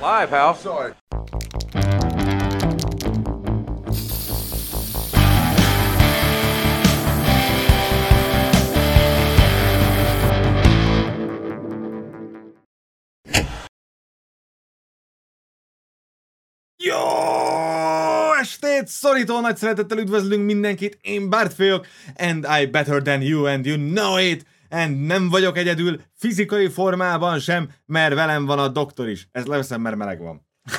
Live, 0.00 0.28
pal. 0.28 0.54
Sorry. 0.54 0.92
Jó 16.76 16.94
estét! 18.40 18.86
Szorító 18.86 19.40
nagy 19.40 19.56
szeretettel 19.56 19.98
üdvözlünk 19.98 20.44
mindenkit, 20.44 20.98
én 21.00 21.30
Bart 21.30 21.56
vagyok, 21.56 21.86
and 22.16 22.46
I 22.60 22.66
better 22.66 23.02
than 23.02 23.22
you, 23.22 23.46
and 23.46 23.66
you 23.66 23.76
know 23.76 24.18
it, 24.18 24.46
and 24.68 25.00
nem 25.00 25.28
vagyok 25.28 25.56
egyedül 25.56 26.00
fizikai 26.14 26.68
formában 26.68 27.38
sem, 27.38 27.70
mert 27.86 28.14
velem 28.14 28.46
van 28.46 28.58
a 28.58 28.68
doktor 28.68 29.08
is. 29.08 29.28
Ez 29.32 29.44
leveszem, 29.44 29.80
mert 29.80 29.96
meleg 29.96 30.20
van. 30.20 30.46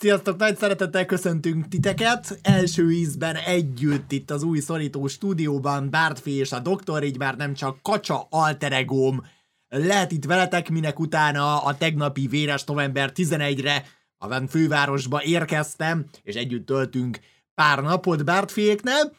Sziasztok, 0.00 0.38
nagy 0.38 0.56
szeretettel 0.56 1.04
köszöntünk 1.04 1.68
titeket. 1.68 2.38
Első 2.42 2.90
ízben 2.90 3.36
együtt 3.36 4.12
itt 4.12 4.30
az 4.30 4.42
új 4.42 4.60
szorító 4.60 5.06
stúdióban 5.06 5.90
Bártfi 5.90 6.30
és 6.30 6.52
a 6.52 6.58
doktor, 6.58 7.02
így 7.02 7.18
már 7.18 7.36
nem 7.36 7.54
csak 7.54 7.82
kacsa 7.82 8.26
alteregóm 8.30 9.22
lehet 9.68 10.12
itt 10.12 10.24
veletek, 10.24 10.70
minek 10.70 10.98
utána 10.98 11.62
a 11.62 11.76
tegnapi 11.76 12.26
véres 12.26 12.64
november 12.64 13.12
11-re 13.14 13.84
a 14.18 14.46
fővárosba 14.48 15.22
érkeztem, 15.22 16.04
és 16.22 16.34
együtt 16.34 16.66
töltünk 16.66 17.18
pár 17.54 17.82
napot 17.82 18.24
Bártfiéknál, 18.24 19.12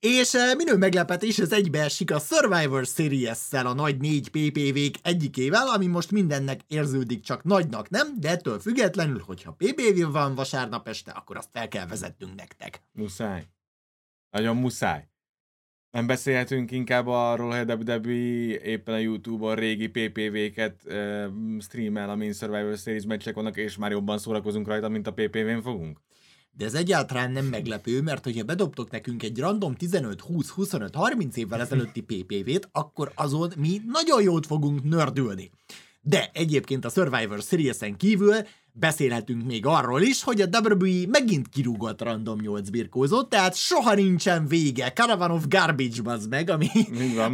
és 0.00 0.34
eh, 0.34 0.54
minő 0.54 0.76
meglepetés, 0.76 1.38
ez 1.38 1.52
egybeesik 1.52 2.10
a 2.10 2.18
Survivor 2.18 2.86
Series-szel, 2.86 3.66
a 3.66 3.74
nagy 3.74 4.00
négy 4.00 4.28
PPV-k 4.28 5.06
egyikével, 5.06 5.68
ami 5.68 5.86
most 5.86 6.10
mindennek 6.10 6.60
érződik, 6.68 7.22
csak 7.22 7.44
nagynak 7.44 7.88
nem, 7.90 8.20
de 8.20 8.28
ettől 8.28 8.58
függetlenül, 8.58 9.22
hogyha 9.26 9.56
PPV 9.58 10.12
van 10.12 10.34
vasárnap 10.34 10.88
este, 10.88 11.10
akkor 11.10 11.36
azt 11.36 11.48
fel 11.52 11.68
kell 11.68 11.86
vezetnünk 11.86 12.34
nektek. 12.34 12.82
Muszáj. 12.92 13.46
Nagyon 14.30 14.56
muszáj. 14.56 15.08
Nem 15.90 16.06
beszélhetünk 16.06 16.70
inkább 16.70 17.06
arról, 17.06 17.56
hogy 17.56 17.70
WWE 17.70 18.60
éppen 18.62 18.94
a 18.94 18.98
Youtube-on 18.98 19.54
régi 19.54 19.88
PPV-ket 19.88 20.82
uh, 20.84 21.26
streamel, 21.60 22.10
amin 22.10 22.32
Survivor 22.32 22.76
Series 22.76 23.04
meccsek 23.04 23.34
vannak, 23.34 23.56
és 23.56 23.76
már 23.76 23.90
jobban 23.90 24.18
szórakozunk 24.18 24.66
rajta, 24.66 24.88
mint 24.88 25.06
a 25.06 25.12
PPV-n 25.12 25.60
fogunk? 25.62 26.00
De 26.60 26.66
ez 26.66 26.74
egyáltalán 26.74 27.30
nem 27.32 27.44
meglepő, 27.44 28.02
mert 28.02 28.24
hogyha 28.24 28.44
bedobtok 28.44 28.90
nekünk 28.90 29.22
egy 29.22 29.38
random 29.38 29.74
15, 29.74 30.20
20, 30.20 30.48
25, 30.48 30.94
30 30.94 31.36
évvel 31.36 31.60
ezelőtti 31.60 32.00
PPV-t, 32.00 32.68
akkor 32.72 33.12
azon 33.14 33.52
mi 33.56 33.80
nagyon 33.86 34.22
jót 34.22 34.46
fogunk 34.46 34.84
nördülni. 34.84 35.50
De 36.00 36.30
egyébként 36.32 36.84
a 36.84 36.88
Survivor 36.88 37.42
Series-en 37.42 37.96
kívül 37.96 38.34
beszélhetünk 38.72 39.44
még 39.44 39.66
arról 39.66 40.02
is, 40.02 40.22
hogy 40.22 40.40
a 40.40 40.48
WWE 40.62 41.06
megint 41.08 41.48
kirúgott 41.48 42.02
random 42.02 42.40
8 42.40 42.68
birkózót, 42.68 43.28
tehát 43.28 43.54
soha 43.54 43.94
nincsen 43.94 44.46
vége. 44.46 44.92
Caravan 44.92 45.30
of 45.30 45.44
Garbage 45.48 46.02
bazd 46.02 46.28
meg, 46.28 46.50
ami, 46.50 46.68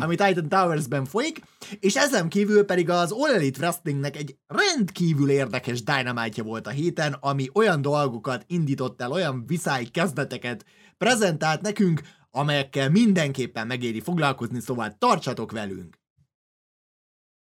ami 0.00 0.14
Titan 0.14 0.48
Towers-ben 0.48 1.04
folyik, 1.04 1.40
és 1.80 1.96
ezen 1.96 2.28
kívül 2.28 2.64
pedig 2.64 2.90
az 2.90 3.12
All 3.12 3.34
Elite 3.34 3.58
Wrestlingnek 3.58 4.16
egy 4.16 4.36
rendkívül 4.46 5.30
érdekes 5.30 5.82
dynamite 5.82 6.42
volt 6.42 6.66
a 6.66 6.70
héten, 6.70 7.16
ami 7.20 7.50
olyan 7.54 7.82
dolgokat 7.82 8.44
indított 8.46 9.00
el, 9.00 9.12
olyan 9.12 9.46
viszály 9.46 9.84
kezdeteket 9.84 10.64
prezentált 10.98 11.60
nekünk, 11.60 12.00
amelyekkel 12.30 12.90
mindenképpen 12.90 13.66
megéri 13.66 14.00
foglalkozni, 14.00 14.60
szóval 14.60 14.96
tartsatok 14.98 15.52
velünk! 15.52 15.98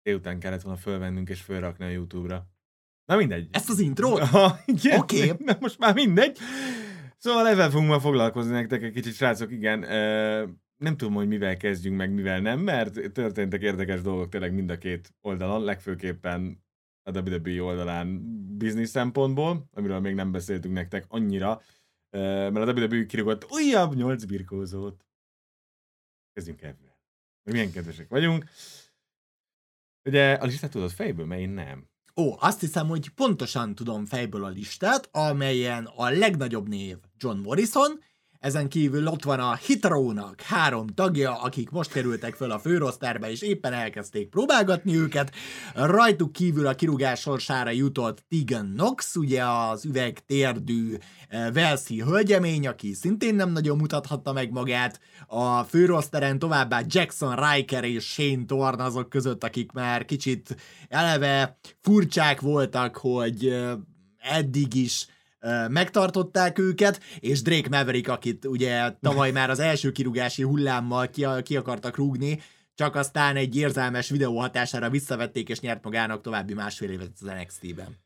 Délután 0.03 0.39
kellett 0.39 0.63
volna 0.63 0.79
fölvennünk 0.79 1.29
és 1.29 1.41
fölrakni 1.41 1.85
a 1.85 1.89
Youtube-ra. 1.89 2.47
Na 3.09 3.17
mindegy. 3.17 3.49
Ezt 3.51 3.71
az 3.71 3.79
intrót? 3.79 4.23
Oké. 4.99 5.33
Na 5.47 5.57
most 5.61 5.79
már 5.79 5.95
mindegy. 5.95 6.39
Szóval 7.17 7.49
ezzel 7.49 7.71
fogunk 7.71 7.89
ma 7.89 8.01
foglalkozni 8.01 8.53
nektek 8.53 8.83
egy 8.83 8.93
kicsit, 8.93 9.15
srácok, 9.15 9.51
igen. 9.51 9.81
Nem 10.77 10.97
tudom, 10.97 11.15
hogy 11.15 11.29
mivel 11.29 11.57
kezdjünk 11.57 11.97
meg, 11.97 12.13
mivel 12.13 12.41
nem, 12.41 12.61
mert 12.61 13.13
történtek 13.13 13.63
érdekes 13.63 14.03
dolgok 14.03 14.29
tényleg 14.29 14.53
mind 14.53 14.71
a 14.71 14.79
két 14.79 15.15
oldalon, 15.21 15.65
legfőképpen 15.65 16.65
a 17.03 17.21
WWE 17.21 17.63
oldalán 17.63 18.23
biznisz 18.57 18.91
szempontból, 18.91 19.69
amiről 19.73 20.01
még 20.01 20.15
nem 20.15 20.33
beszéltünk 20.33 20.75
nektek 20.75 21.05
annyira, 21.09 21.63
mert 22.11 22.57
a 22.69 22.73
WWE 22.73 23.07
kirúgott 23.07 23.47
újabb 23.51 23.95
nyolc 23.95 24.25
birkózót. 24.25 25.07
Kezdjünk 26.33 26.63
ebben. 26.63 26.97
Milyen 27.51 27.73
kedvesek 27.73 28.09
vagyunk. 28.09 28.45
Ugye 30.05 30.33
a 30.33 30.45
listát 30.45 30.71
tudod 30.71 30.91
fejből, 30.91 31.27
mert 31.27 31.41
én 31.41 31.51
nem. 31.51 31.89
Ó, 32.21 32.37
azt 32.39 32.61
hiszem, 32.61 32.89
hogy 32.89 33.09
pontosan 33.09 33.75
tudom 33.75 34.07
fejből 34.07 34.45
a 34.45 34.49
listát, 34.49 35.09
amelyen 35.13 35.85
a 35.97 36.11
legnagyobb 36.11 36.69
név 36.69 36.97
John 37.19 37.39
Morrison, 37.39 38.01
ezen 38.41 38.69
kívül 38.69 39.07
ott 39.07 39.25
van 39.25 39.41
a 39.41 39.55
Hitrónak 39.55 40.41
három 40.41 40.87
tagja, 40.87 41.41
akik 41.41 41.71
most 41.71 41.93
kerültek 41.93 42.35
föl 42.35 42.51
a 42.51 42.59
főrosztárba, 42.59 43.31
és 43.31 43.43
éppen 43.43 43.73
elkezdték 43.73 44.29
próbálgatni 44.29 44.97
őket. 44.97 45.35
Rajtuk 45.75 46.33
kívül 46.33 46.67
a 46.67 46.75
kirúgás 46.75 47.21
sorsára 47.21 47.71
jutott 47.71 48.25
Tegan 48.29 48.73
Knox, 48.77 49.17
ugye 49.17 49.45
az 49.45 49.85
üvegtérdű 49.85 50.97
eh, 51.29 51.53
Velszi 51.53 52.01
hölgyemény, 52.01 52.67
aki 52.67 52.95
szintén 52.95 53.35
nem 53.35 53.51
nagyon 53.51 53.77
mutathatta 53.77 54.33
meg 54.33 54.51
magát. 54.51 55.01
A 55.27 55.63
főroszteren 55.63 56.39
továbbá 56.39 56.83
Jackson 56.87 57.37
Riker 57.37 57.85
és 57.85 58.05
Shane 58.05 58.45
Thorne 58.47 58.85
azok 58.85 59.09
között, 59.09 59.45
akik 59.45 59.73
már 59.73 60.05
kicsit 60.05 60.57
eleve 60.89 61.59
furcsák 61.81 62.41
voltak, 62.41 62.97
hogy 62.97 63.47
eh, 63.47 63.73
eddig 64.19 64.75
is 64.75 65.07
megtartották 65.69 66.59
őket, 66.59 67.03
és 67.21 67.43
Drake 67.43 67.69
Maverick, 67.69 68.09
akit 68.09 68.45
ugye 68.45 68.93
tavaly 69.01 69.31
már 69.31 69.51
az 69.51 69.59
első 69.59 69.93
kirúgási 69.93 70.43
hullámmal 70.43 71.09
ki, 71.09 71.27
ki 71.43 71.57
akartak 71.57 71.97
rúgni, 71.97 72.41
csak 72.75 72.95
aztán 72.95 73.37
egy 73.37 73.57
érzelmes 73.57 74.11
videó 74.11 74.39
hatására 74.39 74.91
visszavették, 74.91 75.49
és 75.49 75.61
nyert 75.61 75.85
magának 75.85 76.21
további 76.21 76.55
másfél 76.55 76.91
évet 76.91 77.11
az 77.21 77.21
NXT-ben. 77.21 77.97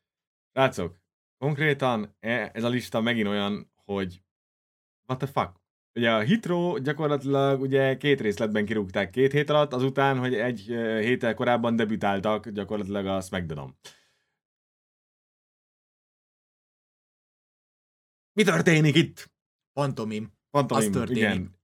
Látszok, 0.52 0.96
konkrétan 1.38 2.16
e- 2.20 2.50
ez 2.54 2.64
a 2.64 2.68
lista 2.68 3.00
megint 3.00 3.28
olyan, 3.28 3.72
hogy 3.84 4.22
what 5.06 5.18
the 5.18 5.26
fuck? 5.26 5.60
Ugye 5.94 6.10
a 6.10 6.20
Hitro 6.20 6.78
gyakorlatilag 6.78 7.60
ugye 7.60 7.96
két 7.96 8.20
részletben 8.20 8.64
kirúgták 8.64 9.10
két 9.10 9.32
hét 9.32 9.50
alatt, 9.50 9.72
azután, 9.72 10.18
hogy 10.18 10.34
egy 10.34 10.60
héttel 11.00 11.34
korábban 11.34 11.76
debütáltak 11.76 12.48
gyakorlatilag 12.48 13.06
a 13.06 13.20
Smackdown-on. 13.20 13.76
Mi 18.32 18.42
történik 18.42 18.96
itt? 18.96 19.30
Pantomim. 19.72 20.32
Pantomim, 20.50 20.84
Az 20.86 20.90
történik. 20.90 21.22
Igen. 21.22 21.60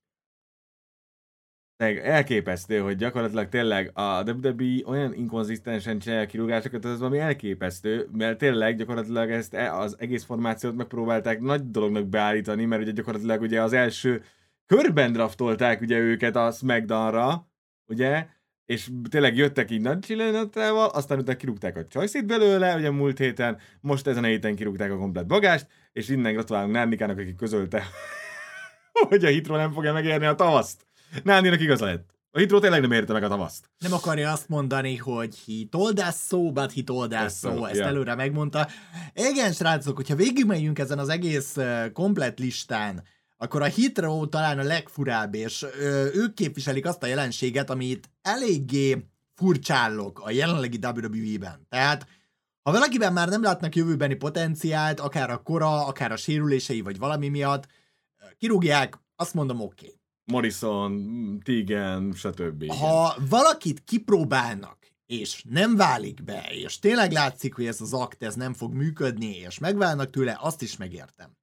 Meg 1.77 1.99
elképesztő, 1.99 2.79
hogy 2.79 2.97
gyakorlatilag 2.97 3.49
tényleg 3.49 3.91
a 3.95 4.23
WWE 4.23 4.87
olyan 4.87 5.15
inkonzisztensen 5.15 5.99
csinálja 5.99 6.25
a 6.25 6.27
kirúgásokat, 6.27 6.85
ez 6.85 6.99
valami 6.99 7.19
elképesztő, 7.19 8.09
mert 8.13 8.39
tényleg 8.39 8.77
gyakorlatilag 8.77 9.31
ezt 9.31 9.55
e- 9.55 9.75
az 9.75 9.97
egész 9.99 10.25
formációt 10.25 10.77
megpróbálták 10.77 11.41
nagy 11.41 11.71
dolognak 11.71 12.07
beállítani, 12.07 12.65
mert 12.65 12.83
ugye 12.83 12.91
gyakorlatilag 12.91 13.41
ugye 13.41 13.63
az 13.63 13.73
első 13.73 14.23
körben 14.67 15.13
draftolták 15.13 15.81
ugye 15.81 15.99
őket 15.99 16.37
a 16.37 16.51
Smackdownra, 16.51 17.49
ugye, 17.87 18.27
és 18.65 18.91
tényleg 19.11 19.37
jöttek 19.37 19.71
így 19.71 19.81
nagy 19.81 19.99
csillanatával, 19.99 20.89
aztán 20.89 21.19
utána 21.19 21.39
kirúgták 21.39 21.77
a 21.77 21.87
choice 21.87 22.23
belőle, 22.23 22.77
ugye 22.77 22.91
múlt 22.91 23.19
héten, 23.19 23.59
most 23.81 24.07
ezen 24.07 24.25
a 24.25 24.27
héten 24.27 24.55
kirúgták 24.55 24.91
a 24.91 24.97
komplet 24.97 25.27
bagást, 25.27 25.67
és 25.99 26.09
innen 26.09 26.33
gratulálunk 26.33 26.73
Nárnikának, 26.73 27.19
aki 27.19 27.35
közölte, 27.35 27.83
hogy 29.09 29.25
a 29.25 29.29
Hitro 29.29 29.57
nem 29.57 29.73
fogja 29.73 29.93
megérni 29.93 30.27
a 30.27 30.35
tavaszt. 30.35 30.87
Nárninak 31.23 31.61
igaza 31.61 31.85
lett. 31.85 32.17
A 32.31 32.39
Hitro 32.39 32.59
tényleg 32.59 32.81
nem 32.81 32.93
érte 32.93 33.13
meg 33.13 33.23
a 33.23 33.29
tavaszt. 33.29 33.71
Nem 33.79 33.93
akarja 33.93 34.33
azt 34.33 34.49
mondani, 34.49 34.97
hogy 34.97 35.37
he 35.47 35.53
told 35.71 35.99
us 35.99 36.15
so, 36.15 36.53
but 36.53 36.73
he 36.73 36.83
told 36.83 37.13
us 37.13 37.33
so. 37.33 37.57
so, 37.57 37.65
Ezt 37.65 37.75
yeah. 37.75 37.89
előre 37.89 38.15
megmondta. 38.15 38.69
Igen, 39.15 39.53
srácok, 39.53 39.97
hogyha 39.97 40.15
végigmegyünk 40.15 40.79
ezen 40.79 40.99
az 40.99 41.09
egész 41.09 41.57
komplet 41.93 42.39
listán, 42.39 43.03
akkor 43.37 43.63
a 43.63 43.65
Hitro 43.65 44.27
talán 44.27 44.59
a 44.59 44.63
legfurább, 44.63 45.35
és 45.35 45.67
ö, 45.81 46.09
ők 46.15 46.35
képviselik 46.35 46.87
azt 46.87 47.03
a 47.03 47.07
jelenséget, 47.07 47.71
amit 47.71 48.11
eléggé 48.23 49.07
furcsállok 49.35 50.21
a 50.21 50.31
jelenlegi 50.31 50.79
WWE-ben. 50.83 51.67
Tehát, 51.69 52.07
ha 52.69 52.75
valakiben 52.75 53.13
már 53.13 53.29
nem 53.29 53.43
látnak 53.43 53.77
jövőbeni 53.77 54.15
potenciált, 54.15 55.01
akár 55.01 55.31
a 55.31 55.43
kora, 55.43 55.87
akár 55.87 56.13
a 56.13 56.17
sérülései, 56.17 56.81
vagy 56.81 56.99
valami 56.99 57.29
miatt, 57.29 57.67
kirúgják, 58.39 58.99
azt 59.17 59.35
mondom, 59.35 59.61
oké. 59.61 59.87
Okay. 59.87 59.99
Morrison, 60.25 61.41
Tegan, 61.45 62.13
stb. 62.13 62.63
igen. 62.63 62.77
Ha 62.77 63.17
valakit 63.29 63.85
kipróbálnak, 63.85 64.79
és 65.07 65.45
nem 65.49 65.77
válik 65.77 66.25
be, 66.25 66.47
és 66.51 66.79
tényleg 66.79 67.13
látszik, 67.13 67.55
hogy 67.55 67.67
ez 67.67 67.81
az 67.81 67.93
akt 67.93 68.23
ez 68.23 68.35
nem 68.35 68.53
fog 68.55 68.75
működni, 68.75 69.37
és 69.37 69.59
megválnak 69.59 70.11
tőle, 70.11 70.39
azt 70.41 70.63
is 70.63 70.77
megértem. 70.77 71.37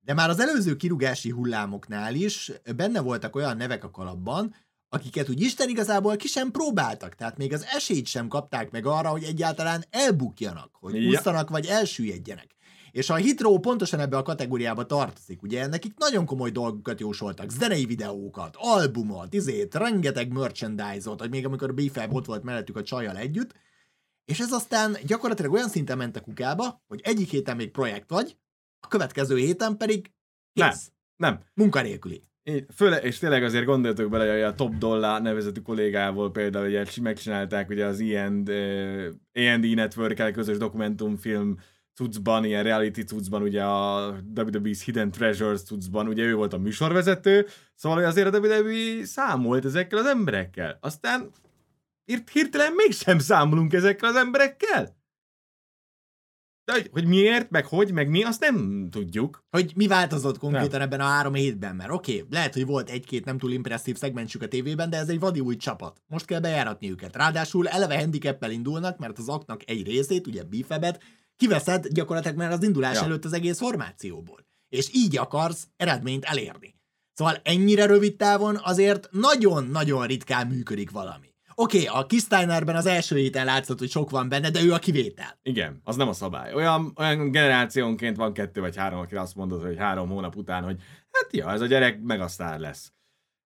De 0.00 0.14
már 0.14 0.28
az 0.28 0.40
előző 0.40 0.76
kirúgási 0.76 1.30
hullámoknál 1.30 2.14
is 2.14 2.52
benne 2.76 3.00
voltak 3.00 3.36
olyan 3.36 3.56
nevek 3.56 3.84
a 3.84 3.90
kalapban, 3.90 4.54
akiket 4.88 5.28
úgy 5.28 5.40
Isten 5.40 5.68
igazából 5.68 6.16
ki 6.16 6.26
sem 6.26 6.50
próbáltak, 6.50 7.14
tehát 7.14 7.36
még 7.36 7.52
az 7.52 7.64
esélyt 7.74 8.06
sem 8.06 8.28
kapták 8.28 8.70
meg 8.70 8.86
arra, 8.86 9.08
hogy 9.08 9.22
egyáltalán 9.24 9.84
elbukjanak, 9.90 10.70
hogy 10.80 10.94
Ja. 11.02 11.08
ússzanak 11.08 11.50
vagy 11.50 11.66
elsüllyedjenek. 11.66 12.56
És 12.90 13.10
a 13.10 13.14
Hitro 13.14 13.58
pontosan 13.58 14.00
ebbe 14.00 14.16
a 14.16 14.22
kategóriába 14.22 14.86
tartozik, 14.86 15.42
ugye 15.42 15.66
nekik 15.66 15.92
nagyon 15.96 16.26
komoly 16.26 16.50
dolgokat 16.50 17.00
jósoltak, 17.00 17.50
zenei 17.50 17.84
videókat, 17.84 18.54
albumot, 18.58 19.34
izét, 19.34 19.74
rengeteg 19.74 20.32
merchandise-ot, 20.32 21.20
hogy 21.20 21.30
még 21.30 21.46
amikor 21.46 21.74
BFAB 21.74 22.14
ott 22.14 22.24
volt 22.26 22.42
mellettük 22.42 22.76
a 22.76 22.82
csajjal 22.82 23.16
együtt, 23.16 23.54
és 24.24 24.40
ez 24.40 24.52
aztán 24.52 24.96
gyakorlatilag 25.06 25.52
olyan 25.52 25.68
szinten 25.68 25.96
ment 25.96 26.16
a 26.16 26.20
kukába, 26.20 26.82
hogy 26.86 27.00
egyik 27.04 27.30
héten 27.30 27.56
még 27.56 27.70
projekt 27.70 28.10
vagy, 28.10 28.36
a 28.80 28.88
következő 28.88 29.36
héten 29.36 29.76
pedig 29.76 30.10
Nem. 30.52 30.70
kész, 30.70 30.92
Nem. 31.16 31.40
munkanélküli. 31.54 32.22
Így, 32.48 32.66
Főle, 32.74 32.96
és 32.96 33.18
tényleg 33.18 33.42
azért 33.42 33.64
gondoltok 33.64 34.10
bele, 34.10 34.32
hogy 34.32 34.42
a 34.42 34.54
Top 34.54 34.74
Dollar 34.74 35.22
nevezetű 35.22 35.60
kollégával 35.60 36.30
például 36.30 36.66
ugye 36.66 36.84
megcsinálták 37.02 37.68
ugye 37.68 37.86
az 37.86 38.00
ilyen 38.00 38.48
A&D 39.32 39.74
network 39.74 40.32
közös 40.32 40.56
dokumentumfilm 40.56 41.58
cuccban, 41.94 42.44
ilyen 42.44 42.62
reality 42.62 43.00
cuccban, 43.00 43.42
ugye 43.42 43.64
a 43.64 44.14
WWE's 44.34 44.80
Hidden 44.84 45.10
Treasures 45.10 45.62
cuccban, 45.62 46.08
ugye 46.08 46.24
ő 46.24 46.34
volt 46.34 46.52
a 46.52 46.58
műsorvezető, 46.58 47.46
szóval 47.74 47.98
hogy 47.98 48.06
azért 48.06 48.34
a 48.34 48.38
WWE 48.38 49.04
számolt 49.04 49.64
ezekkel 49.64 49.98
az 49.98 50.06
emberekkel. 50.06 50.78
Aztán 50.80 51.30
hirt- 52.04 52.30
hirtelen 52.30 52.72
mégsem 52.72 53.18
számolunk 53.18 53.72
ezekkel 53.72 54.08
az 54.08 54.16
emberekkel. 54.16 54.97
Hogy, 56.72 56.88
hogy 56.92 57.06
miért, 57.06 57.50
meg 57.50 57.66
hogy, 57.66 57.92
meg 57.92 58.08
mi, 58.08 58.22
azt 58.22 58.40
nem 58.40 58.88
tudjuk. 58.90 59.44
Hogy 59.50 59.72
mi 59.76 59.86
változott 59.86 60.38
konkrétan 60.38 60.80
ebben 60.80 61.00
a 61.00 61.04
három 61.04 61.34
hétben, 61.34 61.76
mert 61.76 61.90
oké, 61.90 62.16
okay, 62.16 62.26
lehet, 62.30 62.54
hogy 62.54 62.66
volt 62.66 62.90
egy-két 62.90 63.24
nem 63.24 63.38
túl 63.38 63.52
impresszív 63.52 63.96
szegmensük 63.96 64.42
a 64.42 64.48
tévében, 64.48 64.90
de 64.90 64.96
ez 64.96 65.08
egy 65.08 65.20
vadi 65.20 65.40
új 65.40 65.56
csapat. 65.56 66.02
Most 66.06 66.24
kell 66.24 66.40
bejáratni 66.40 66.90
őket. 66.90 67.16
Ráadásul 67.16 67.68
eleve 67.68 67.98
handicappel 67.98 68.50
indulnak, 68.50 68.98
mert 68.98 69.18
az 69.18 69.28
aknak 69.28 69.60
egy 69.70 69.86
részét, 69.86 70.26
ugye 70.26 70.42
bifebet, 70.42 71.02
kiveszed 71.36 71.86
gyakorlatilag 71.86 72.36
már 72.36 72.50
az 72.50 72.62
indulás 72.62 72.94
ja. 72.96 73.04
előtt 73.04 73.24
az 73.24 73.32
egész 73.32 73.58
formációból. 73.58 74.46
És 74.68 74.88
így 74.92 75.16
akarsz 75.16 75.68
eredményt 75.76 76.24
elérni. 76.24 76.74
Szóval 77.12 77.36
ennyire 77.42 77.86
rövid 77.86 78.16
távon 78.16 78.60
azért 78.62 79.08
nagyon-nagyon 79.10 80.06
ritkán 80.06 80.46
működik 80.46 80.90
valami. 80.90 81.27
Oké, 81.60 81.88
okay, 81.88 82.00
a 82.00 82.06
Kisteinerben 82.06 82.76
az 82.76 82.86
első 82.86 83.16
héten 83.16 83.44
látszott, 83.44 83.78
hogy 83.78 83.90
sok 83.90 84.10
van 84.10 84.28
benne, 84.28 84.50
de 84.50 84.62
ő 84.62 84.72
a 84.72 84.78
kivétel. 84.78 85.38
Igen, 85.42 85.80
az 85.84 85.96
nem 85.96 86.08
a 86.08 86.12
szabály. 86.12 86.54
Olyan, 86.54 86.92
olyan 86.96 87.30
generációnként 87.30 88.16
van 88.16 88.32
kettő 88.32 88.60
vagy 88.60 88.76
három, 88.76 88.98
aki 88.98 89.14
azt 89.14 89.34
mondod, 89.34 89.62
hogy 89.62 89.76
három 89.76 90.08
hónap 90.08 90.36
után, 90.36 90.64
hogy 90.64 90.80
hát 91.10 91.28
ja, 91.30 91.50
ez 91.50 91.60
a 91.60 91.66
gyerek 91.66 92.00
meg 92.00 92.20
a 92.20 92.28
lesz. 92.58 92.92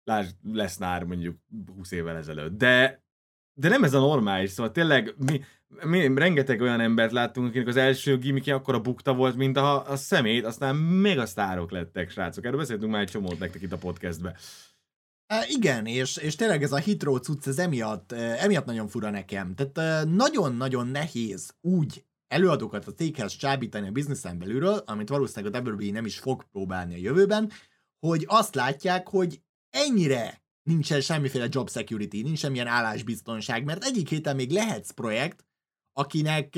Lásd, 0.05 0.35
lesz 0.53 0.76
nár 0.76 1.05
mondjuk 1.05 1.37
20 1.76 1.91
évvel 1.91 2.17
ezelőtt. 2.17 2.59
De, 2.59 3.05
de 3.53 3.69
nem 3.69 3.85
ez 3.85 3.94
a 3.94 4.00
normális, 4.00 4.50
szóval 4.50 4.73
tényleg 4.73 5.15
mi, 5.26 5.41
mi 5.85 6.15
rengeteg 6.15 6.61
olyan 6.61 6.81
embert 6.81 7.12
láttunk, 7.12 7.49
akinek 7.49 7.67
az 7.67 7.76
első 7.76 8.19
gimmickje 8.19 8.55
akkora 8.55 8.81
bukta 8.81 9.15
volt, 9.15 9.37
mint 9.37 9.56
a, 9.56 9.91
a 9.91 9.97
szemét, 9.97 10.44
aztán 10.44 10.76
még 10.76 11.19
a 11.19 11.26
sztárok 11.26 11.70
lettek, 11.70 12.11
srácok. 12.11 12.44
Erről 12.44 12.58
beszéltünk 12.58 12.93
már 12.93 13.00
egy 13.00 13.11
csomót 13.11 13.38
nektek 13.38 13.62
itt 13.62 13.73
a 13.73 13.79
podcastbe. 13.79 14.37
Igen, 15.49 15.87
és, 15.87 16.17
és 16.17 16.34
tényleg 16.34 16.62
ez 16.62 16.73
a 16.73 16.76
hitro 16.76 17.19
cucc, 17.19 17.46
ez 17.46 17.58
emiatt, 17.58 18.12
emiatt 18.12 18.64
nagyon 18.64 18.88
fura 18.88 19.11
nekem. 19.11 19.55
Tehát 19.55 20.06
nagyon-nagyon 20.06 20.87
nehéz 20.87 21.55
úgy 21.61 22.05
előadókat 22.29 22.87
a 22.87 22.93
céghez 22.93 23.37
csábítani 23.37 23.88
a 23.88 23.93
bizniszen 23.93 24.38
belülről, 24.38 24.82
amit 24.87 25.08
valószínűleg 25.08 25.55
a 25.55 25.70
WWE 25.70 25.90
nem 25.90 26.05
is 26.05 26.19
fog 26.19 26.44
próbálni 26.50 26.94
a 26.94 26.99
jövőben, 26.99 27.50
hogy 27.99 28.25
azt 28.29 28.55
látják, 28.55 29.08
hogy 29.08 29.43
ennyire 29.70 30.43
nincsen 30.62 31.00
semmiféle 31.00 31.46
job 31.50 31.70
security, 31.70 32.23
nincs 32.23 32.38
semmilyen 32.38 32.67
állásbiztonság, 32.67 33.64
mert 33.64 33.84
egyik 33.84 34.08
héten 34.08 34.37
még 34.37 34.50
lehetsz 34.50 34.90
projekt, 34.90 35.44
akinek 35.93 36.50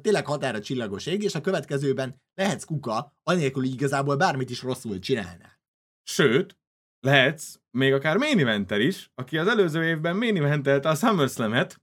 tényleg 0.00 0.26
határa 0.26 0.60
csillagos 0.60 1.06
ég, 1.06 1.22
és 1.22 1.34
a 1.34 1.40
következőben 1.40 2.22
lehetsz 2.34 2.64
kuka, 2.64 3.16
anélkül 3.22 3.64
igazából 3.64 4.16
bármit 4.16 4.50
is 4.50 4.62
rosszul 4.62 4.98
csinálnál. 4.98 5.60
Sőt, 6.02 6.58
lehetsz 7.00 7.60
még 7.72 7.92
akár 7.92 8.16
main 8.16 8.38
eventer 8.38 8.80
is, 8.80 9.10
aki 9.14 9.38
az 9.38 9.48
előző 9.48 9.84
évben 9.84 10.16
main 10.16 10.36
eventelte 10.36 10.88
a 10.88 10.94
SummerSlam-et, 10.94 11.80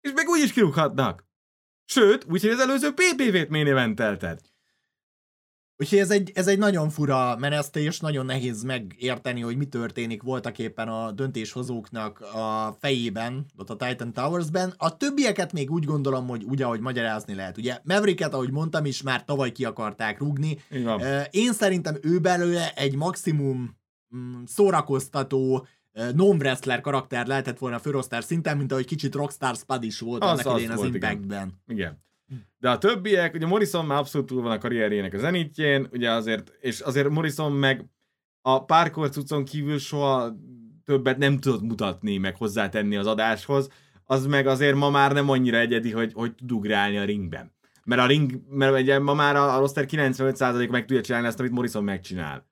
és 0.00 0.12
még 0.14 0.28
úgy 0.28 0.42
is 0.42 0.52
kirúghatnak. 0.52 1.26
Sőt, 1.84 2.24
úgyhogy 2.24 2.50
az 2.50 2.60
előző 2.60 2.92
PPV-t 2.92 3.48
main 3.48 3.66
eventelted. 3.66 4.40
Úgyhogy 5.76 5.98
ez 5.98 6.10
egy, 6.10 6.30
ez 6.34 6.48
egy 6.48 6.58
nagyon 6.58 6.90
fura 6.90 7.36
menesztés, 7.36 8.00
nagyon 8.00 8.26
nehéz 8.26 8.62
megérteni, 8.62 9.40
hogy 9.40 9.56
mi 9.56 9.64
történik 9.64 10.22
voltak 10.22 10.58
éppen 10.58 10.88
a 10.88 11.12
döntéshozóknak 11.12 12.20
a 12.20 12.76
fejében, 12.80 13.46
ott 13.56 13.70
a 13.70 13.76
Titan 13.76 14.12
Towers-ben. 14.12 14.74
A 14.76 14.96
többieket 14.96 15.52
még 15.52 15.70
úgy 15.70 15.84
gondolom, 15.84 16.26
hogy 16.28 16.44
úgy, 16.44 16.62
ahogy 16.62 16.80
magyarázni 16.80 17.34
lehet. 17.34 17.56
Ugye 17.56 17.78
Mavericket, 17.82 18.34
ahogy 18.34 18.50
mondtam 18.50 18.84
is, 18.84 19.02
már 19.02 19.24
tavaly 19.24 19.52
ki 19.52 19.64
akarták 19.64 20.18
rúgni. 20.18 20.58
Én 21.30 21.52
szerintem 21.52 21.96
ő 22.02 22.18
belőle 22.18 22.72
egy 22.72 22.96
maximum 22.96 23.82
mm, 24.16 24.42
szórakoztató 24.46 25.66
non-wrestler 26.14 26.80
karakter 26.80 27.26
lehetett 27.26 27.58
volna 27.58 27.76
a 27.76 27.78
főrosztár 27.78 28.24
szinten, 28.24 28.56
mint 28.56 28.72
ahogy 28.72 28.86
kicsit 28.86 29.14
Rockstar 29.14 29.54
Spud 29.56 29.82
is 29.84 30.00
volt 30.00 30.22
Az- 30.22 30.28
annak 30.30 30.46
az 30.46 30.52
idején 30.52 30.70
az 30.70 30.84
igen. 30.84 30.94
Impactben. 30.94 31.52
Igen. 31.66 32.02
De 32.58 32.70
a 32.70 32.78
többiek, 32.78 33.34
ugye 33.34 33.46
Morrison 33.46 33.86
már 33.86 33.98
abszolút 33.98 34.26
túl 34.26 34.42
van 34.42 34.50
a 34.52 34.58
karrierjének 34.58 35.14
a 35.14 35.18
zenítjén, 35.18 35.88
ugye 35.92 36.10
azért, 36.10 36.52
és 36.60 36.80
azért 36.80 37.08
Morrison 37.08 37.52
meg 37.52 37.84
a 38.42 38.64
párkor 38.64 39.08
cuccon 39.10 39.44
kívül 39.44 39.78
soha 39.78 40.36
többet 40.84 41.18
nem 41.18 41.38
tudott 41.38 41.62
mutatni, 41.62 42.16
meg 42.16 42.36
hozzátenni 42.36 42.96
az 42.96 43.06
adáshoz, 43.06 43.68
az 44.04 44.26
meg 44.26 44.46
azért 44.46 44.74
ma 44.76 44.90
már 44.90 45.12
nem 45.12 45.28
annyira 45.30 45.58
egyedi, 45.58 45.90
hogy, 45.90 46.12
hogy 46.12 46.34
tud 46.34 46.52
ugrálni 46.52 46.98
a 46.98 47.04
ringben. 47.04 47.52
Mert 47.84 48.00
a 48.02 48.06
ring, 48.06 48.40
mert 48.48 48.80
ugye 48.80 48.98
ma 48.98 49.14
már 49.14 49.36
a, 49.36 49.56
a 49.56 49.58
roster 49.58 49.84
95% 49.88 50.70
meg 50.70 50.84
tudja 50.84 51.02
csinálni 51.02 51.26
ezt, 51.26 51.40
amit 51.40 51.52
Morrison 51.52 51.84
megcsinál. 51.84 52.46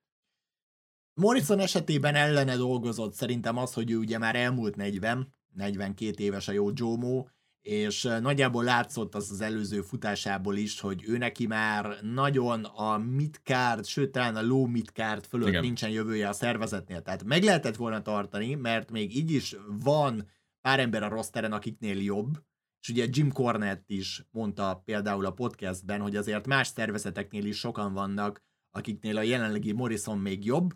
Morrison 1.14 1.58
esetében 1.58 2.14
ellene 2.14 2.56
dolgozott 2.56 3.14
szerintem 3.14 3.56
az, 3.56 3.72
hogy 3.74 3.90
ő 3.90 3.96
ugye 3.96 4.18
már 4.18 4.36
elmúlt 4.36 4.76
40, 4.76 5.34
42 5.54 6.24
éves 6.24 6.48
a 6.48 6.52
jó 6.52 6.70
Jomo, 6.74 7.24
és 7.62 8.02
nagyjából 8.02 8.64
látszott 8.64 9.14
az 9.14 9.30
az 9.30 9.40
előző 9.40 9.80
futásából 9.80 10.56
is, 10.56 10.80
hogy 10.80 11.04
ő 11.06 11.18
neki 11.18 11.46
már 11.46 11.98
nagyon 12.02 12.64
a 12.64 12.98
midcard, 12.98 13.84
sőt 13.84 14.12
talán 14.12 14.36
a 14.36 14.42
low 14.42 14.66
midcard 14.66 15.26
fölött 15.26 15.48
Igen. 15.48 15.60
Nincsen 15.60 15.90
jövője 15.90 16.28
a 16.28 16.32
szervezetnél. 16.32 17.02
Tehát 17.02 17.24
meg 17.24 17.42
lehetett 17.42 17.76
volna 17.76 18.02
tartani, 18.02 18.54
mert 18.54 18.90
még 18.90 19.16
így 19.16 19.30
is 19.30 19.56
van 19.82 20.30
pár 20.60 20.80
ember 20.80 21.02
a 21.02 21.08
rosteren, 21.08 21.52
akiknél 21.52 22.02
jobb, 22.02 22.42
és 22.80 22.88
ugye 22.88 23.06
Jim 23.10 23.32
Cornette 23.32 23.94
is 23.94 24.26
mondta 24.30 24.82
például 24.84 25.26
a 25.26 25.32
podcastben, 25.32 26.00
hogy 26.00 26.16
azért 26.16 26.46
más 26.46 26.66
szervezeteknél 26.66 27.44
is 27.44 27.58
sokan 27.58 27.92
vannak, 27.92 28.42
akiknél 28.70 29.16
a 29.16 29.22
jelenlegi 29.22 29.72
Morrison 29.72 30.18
még 30.18 30.44
jobb, 30.44 30.72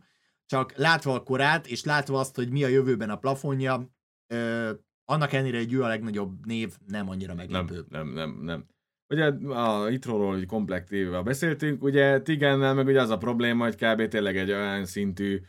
csak 0.46 0.76
látva 0.76 1.14
a 1.14 1.22
korát, 1.22 1.66
és 1.66 1.84
látva 1.84 2.18
azt, 2.18 2.34
hogy 2.36 2.50
mi 2.50 2.64
a 2.64 2.68
jövőben 2.68 3.10
a 3.10 3.16
plafonja, 3.16 3.90
ö, 4.32 4.70
annak 5.04 5.32
ellenére, 5.32 5.58
hogy 5.58 5.72
ő 5.72 5.82
a 5.82 5.88
legnagyobb 5.88 6.46
név, 6.46 6.74
nem 6.86 7.08
annyira 7.08 7.34
Nem, 7.34 7.46
meglepő. 7.46 7.84
nem, 7.88 8.08
nem, 8.08 8.38
nem. 8.42 8.66
Ugye 9.08 9.24
a 9.48 9.86
Hitróról 9.86 10.32
hogy 10.32 10.46
komplektíve 10.46 11.22
beszéltünk, 11.22 11.82
ugye 11.82 12.22
Tigennel 12.22 12.74
meg 12.74 12.86
ugye 12.86 13.00
az 13.00 13.10
a 13.10 13.16
probléma, 13.18 13.64
hogy 13.64 13.74
kb. 13.74 14.08
tényleg 14.08 14.36
egy 14.36 14.50
olyan 14.50 14.86
szintű 14.86 15.40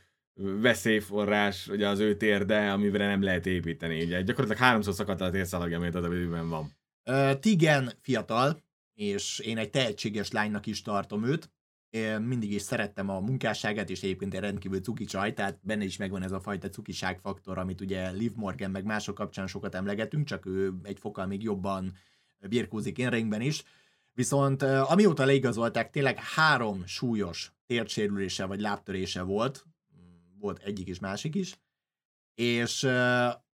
veszélyforrás, 0.62 1.68
ugye 1.68 1.88
az 1.88 2.00
ő 2.00 2.16
térde, 2.18 2.72
amire 2.72 3.08
nem 3.08 3.22
lehet 3.22 3.46
építeni. 3.46 4.04
Ugye 4.04 4.22
gyakorlatilag 4.22 4.68
háromszor 4.68 4.94
szakadt 4.94 5.22
el 5.22 5.28
a 5.28 5.32
térszalagja, 5.32 5.78
amit 5.78 5.96
a 5.96 6.00
WWE-ben 6.00 6.50
van. 6.50 6.72
Tigen 7.40 7.92
fiatal, 8.02 8.62
és 8.94 9.40
én 9.40 9.58
egy 9.58 9.70
tehetséges 9.70 10.32
lánynak 10.32 10.66
is 10.66 10.82
tartom 10.82 11.26
őt. 11.26 11.52
Én 11.90 12.22
mindig 12.22 12.52
is 12.52 12.62
szerettem 12.62 13.10
a 13.10 13.20
munkásságát, 13.20 13.90
és 13.90 14.04
egyébként 14.04 14.34
egy 14.34 14.40
rendkívül 14.40 14.82
cuki 14.82 15.06
csaj, 15.06 15.34
tehát 15.34 15.60
benne 15.62 15.84
is 15.84 15.98
megvan 15.98 16.24
ez 16.24 16.32
a 16.32 16.40
fajta 16.40 16.70
cukiság 16.70 17.20
faktor, 17.20 17.58
amit 17.58 17.82
ugye 17.82 18.10
Liv 18.10 18.32
Morgan 18.36 18.72
meg 18.72 18.84
mások 18.86 19.16
kapcsán 19.16 19.48
sokat 19.48 19.76
emlegetünk, 19.76 20.26
csak 20.26 20.46
ő 20.46 20.74
egy 20.84 21.00
fokkal 21.00 21.26
még 21.26 21.44
jobban 21.44 21.94
birkózik 22.40 22.98
én 22.98 23.32
is. 23.42 23.64
Viszont 24.14 24.62
amióta 24.62 25.26
leigazolták, 25.26 25.90
tényleg 25.90 26.18
három 26.18 26.86
súlyos 26.86 27.54
térdsérülése 27.66 28.46
vagy 28.46 28.60
lábtörése 28.60 29.22
volt, 29.22 29.66
volt 30.40 30.60
egyik 30.64 30.88
és 30.88 31.00
másik 31.00 31.36
is, 31.36 31.60
és 32.36 32.90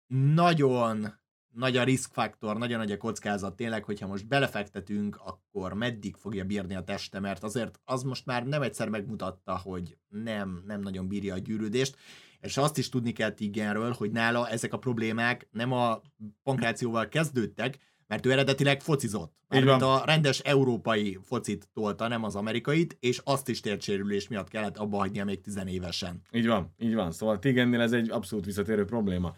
nagyon 0.08 1.19
nagy 1.54 1.78
a 1.78 1.84
riskfaktor, 1.84 2.58
nagyon 2.58 2.78
nagy 2.78 2.92
a 2.92 2.98
kockázat 2.98 3.56
tényleg, 3.56 3.84
hogyha 3.84 4.08
most 4.08 4.28
belefektetünk, 4.28 5.20
akkor 5.24 5.74
meddig 5.74 6.16
fogja 6.16 6.44
bírni 6.44 6.76
a 6.76 6.84
teste, 6.84 7.20
mert 7.20 7.44
azért 7.44 7.80
az 7.84 8.04
most 8.04 8.26
már 8.26 8.46
nem 8.46 8.62
egyszer 8.62 8.90
megmutatta, 8.90 9.58
hogy 9.58 9.98
nem, 10.08 10.64
nem 10.66 10.82
nagyon 10.82 11.08
bírja 11.08 11.34
a 11.34 11.38
gyűrűdést, 11.38 11.98
és 12.40 12.58
azt 12.58 12.78
is 12.78 12.90
tudni 12.90 13.12
kell 13.12 13.32
Tigenről, 13.32 13.92
hogy 13.92 14.12
nála 14.12 14.50
ezek 14.50 14.74
a 14.74 14.78
problémák 14.78 15.48
nem 15.52 15.72
a 15.72 16.02
pankrációval 16.44 17.08
kezdődtek, 17.08 17.78
mert 18.08 18.26
ő 18.26 18.32
eredetileg 18.32 18.82
focizott. 18.82 19.38
Mert 19.48 19.82
a 19.82 20.04
rendes 20.06 20.40
európai 20.40 21.20
focit 21.24 21.70
tolta, 21.74 22.08
nem 22.08 22.24
az 22.24 22.36
amerikait, 22.36 22.98
és 23.00 23.22
azt 23.24 23.50
is 23.50 23.60
térdsérülés 23.60 24.28
miatt 24.28 24.48
kellett 24.48 24.78
abba 24.78 24.98
hagynia 24.98 25.26
még 25.26 25.42
tizenévesen. 25.42 26.22
Így 26.32 26.48
van, 26.48 26.74
így 26.78 26.94
van. 26.94 27.12
Szóval 27.12 27.40
Tigennél 27.40 27.82
ez 27.82 27.92
egy 27.92 28.10
abszolút 28.10 28.46
visszatérő 28.46 28.86
probléma. 28.86 29.34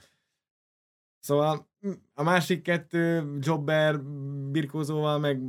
Szóval 1.22 1.70
a 2.14 2.24
másik 2.24 2.62
kettő, 2.62 3.38
Jobber 3.40 4.02
birkózóval, 4.52 5.20
meg 5.20 5.42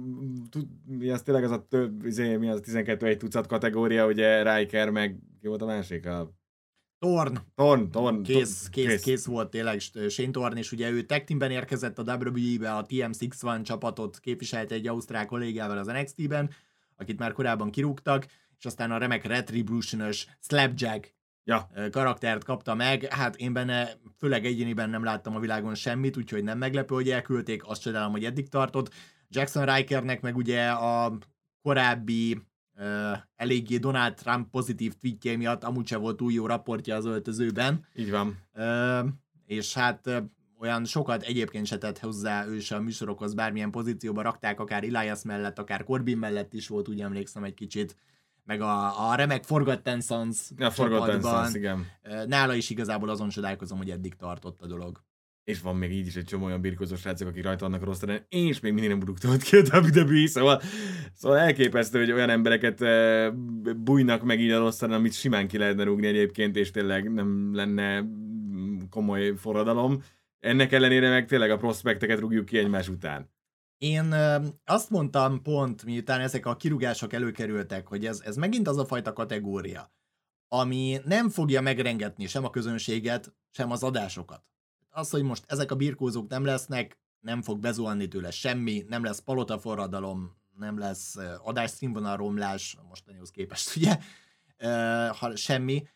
tud, 0.50 0.66
mi 0.86 1.10
az 1.10 1.22
tényleg 1.22 1.44
az 1.44 1.50
a 1.50 1.66
több, 1.68 2.04
izé, 2.04 2.36
mi 2.36 2.48
az 2.48 2.60
12 2.60 3.06
egy 3.06 3.18
tucat 3.18 3.46
kategória, 3.46 4.06
ugye 4.06 4.56
Riker, 4.56 4.90
meg 4.90 5.18
ki 5.40 5.46
volt 5.46 5.62
a 5.62 5.66
másik? 5.66 6.06
A 6.06 6.32
Torn, 6.98 7.36
Torn, 7.54 7.90
Torn. 7.90 8.22
kész, 8.22 8.60
Torn- 8.60 8.72
kész, 8.72 9.02
kész 9.02 9.24
volt 9.24 9.50
tényleg 9.50 9.80
Shane 10.08 10.30
Torn, 10.30 10.56
és 10.56 10.72
ugye 10.72 10.90
ő 10.90 11.02
tag 11.02 11.24
teamben 11.24 11.50
érkezett 11.50 11.98
a 11.98 12.02
WWE-be, 12.02 12.74
a 12.74 12.86
TM61 12.86 13.62
csapatot 13.62 14.18
képviselte 14.18 14.74
egy 14.74 14.86
ausztrál 14.86 15.26
kollégával 15.26 15.78
az 15.78 15.86
NXT-ben, 15.86 16.50
akit 16.96 17.18
már 17.18 17.32
korábban 17.32 17.70
kirúgtak, 17.70 18.26
és 18.58 18.64
aztán 18.64 18.90
a 18.90 18.98
remek 18.98 19.24
Retribution-ös 19.24 20.26
Slapjack 20.40 21.14
Ja, 21.44 21.70
karaktert 21.90 22.44
kapta 22.44 22.74
meg, 22.74 23.04
hát 23.04 23.36
én 23.36 23.52
benne, 23.52 23.88
főleg 24.18 24.46
egyéniben 24.46 24.90
nem 24.90 25.04
láttam 25.04 25.36
a 25.36 25.40
világon 25.40 25.74
semmit, 25.74 26.16
úgyhogy 26.16 26.44
nem 26.44 26.58
meglepő, 26.58 26.94
hogy 26.94 27.10
elküldték, 27.10 27.68
azt 27.68 27.82
csodálom, 27.82 28.12
hogy 28.12 28.24
eddig 28.24 28.48
tartott. 28.48 28.94
Jackson 29.28 29.74
Rikernek 29.74 30.20
meg 30.20 30.36
ugye 30.36 30.70
a 30.70 31.18
korábbi 31.62 32.42
uh, 32.78 33.18
eléggé 33.36 33.76
Donald 33.76 34.14
Trump 34.14 34.50
pozitív 34.50 34.94
tweetje 34.94 35.36
miatt 35.36 35.64
amúgy 35.64 35.86
se 35.86 35.96
volt 35.96 36.16
túl 36.16 36.32
jó 36.32 36.46
raportja 36.46 36.96
az 36.96 37.04
öltözőben, 37.04 37.86
így 37.94 38.10
van. 38.10 38.38
Ö, 38.52 39.00
és 39.46 39.74
hát 39.74 40.06
ö, 40.06 40.18
olyan 40.58 40.84
sokat 40.84 41.22
egyébként 41.22 41.66
se 41.66 41.78
tett 41.78 41.98
hozzá 41.98 42.46
ő 42.46 42.58
se 42.58 42.76
a 42.76 42.80
műsorokhoz, 42.80 43.34
bármilyen 43.34 43.70
pozícióba 43.70 44.22
rakták, 44.22 44.60
akár 44.60 44.84
Elias 44.84 45.22
mellett, 45.22 45.58
akár 45.58 45.84
Corbin 45.84 46.18
mellett 46.18 46.54
is 46.54 46.68
volt, 46.68 46.88
úgy 46.88 47.00
emlékszem 47.00 47.44
egy 47.44 47.54
kicsit, 47.54 47.96
meg 48.44 48.60
a, 48.60 49.08
a 49.10 49.14
remek 49.14 49.44
Forgotten 49.44 50.00
Sons 50.00 50.50
A 50.58 50.70
Forgotten. 50.70 51.20
Sons, 51.20 51.54
igen. 51.54 51.86
Nála 52.26 52.54
is 52.54 52.70
igazából 52.70 53.08
azon 53.08 53.28
csodálkozom, 53.28 53.78
hogy 53.78 53.90
eddig 53.90 54.14
tartott 54.14 54.62
a 54.62 54.66
dolog. 54.66 55.02
És 55.44 55.60
van 55.60 55.76
még 55.76 55.92
így 55.92 56.06
is 56.06 56.16
egy 56.16 56.24
csomó 56.24 56.44
olyan 56.44 56.60
birkózó 56.60 56.96
srácok, 56.96 57.28
akik 57.28 57.44
rajta 57.44 57.64
vannak 57.64 57.82
a 57.82 57.84
rosteren, 57.84 58.26
és 58.28 58.60
még 58.60 58.72
mindig 58.72 58.90
nem 58.90 59.04
rúgtott 59.04 59.42
ki 59.42 59.56
a 59.56 59.78
WWE, 59.78 60.26
szóval, 60.26 60.60
szóval 61.14 61.38
elképesztő, 61.38 61.98
hogy 61.98 62.12
olyan 62.12 62.30
embereket 62.30 62.80
e, 62.80 63.30
bújnak 63.76 64.22
meg 64.22 64.40
így 64.40 64.50
a 64.50 64.58
rosteren, 64.58 64.94
amit 64.94 65.12
simán 65.12 65.48
ki 65.48 65.58
lehetne 65.58 65.84
rúgni 65.84 66.06
egyébként, 66.06 66.56
és 66.56 66.70
tényleg 66.70 67.12
nem 67.12 67.54
lenne 67.54 68.04
komoly 68.90 69.32
forradalom. 69.36 70.02
Ennek 70.40 70.72
ellenére 70.72 71.10
meg 71.10 71.26
tényleg 71.26 71.50
a 71.50 71.56
prospekteket 71.56 72.18
rúgjuk 72.18 72.44
ki 72.44 72.58
egymás 72.58 72.88
után. 72.88 73.31
Én 73.82 74.14
azt 74.64 74.90
mondtam 74.90 75.42
pont, 75.42 75.84
miután 75.84 76.20
ezek 76.20 76.46
a 76.46 76.56
kirúgások 76.56 77.12
előkerültek, 77.12 77.86
hogy 77.86 78.06
ez, 78.06 78.20
ez 78.20 78.36
megint 78.36 78.68
az 78.68 78.76
a 78.76 78.84
fajta 78.84 79.12
kategória, 79.12 79.92
ami 80.48 81.00
nem 81.04 81.28
fogja 81.28 81.60
megrengetni 81.60 82.26
sem 82.26 82.44
a 82.44 82.50
közönséget, 82.50 83.34
sem 83.50 83.70
az 83.70 83.82
adásokat. 83.82 84.44
Az, 84.90 85.10
hogy 85.10 85.22
most 85.22 85.44
ezek 85.46 85.70
a 85.70 85.76
birkózók 85.76 86.28
nem 86.28 86.44
lesznek, 86.44 86.98
nem 87.20 87.42
fog 87.42 87.58
bezuhanni 87.58 88.08
tőle 88.08 88.30
semmi, 88.30 88.84
nem 88.88 89.04
lesz 89.04 89.20
palota 89.20 89.58
forradalom, 89.58 90.36
nem 90.56 90.78
lesz 90.78 91.16
ö, 91.16 91.34
adásszínvonal 91.42 92.16
romlás, 92.16 92.76
a 92.78 92.86
mostanihoz 92.88 93.30
képest 93.30 93.70
ugye, 93.76 93.98
semmi. 95.34 95.86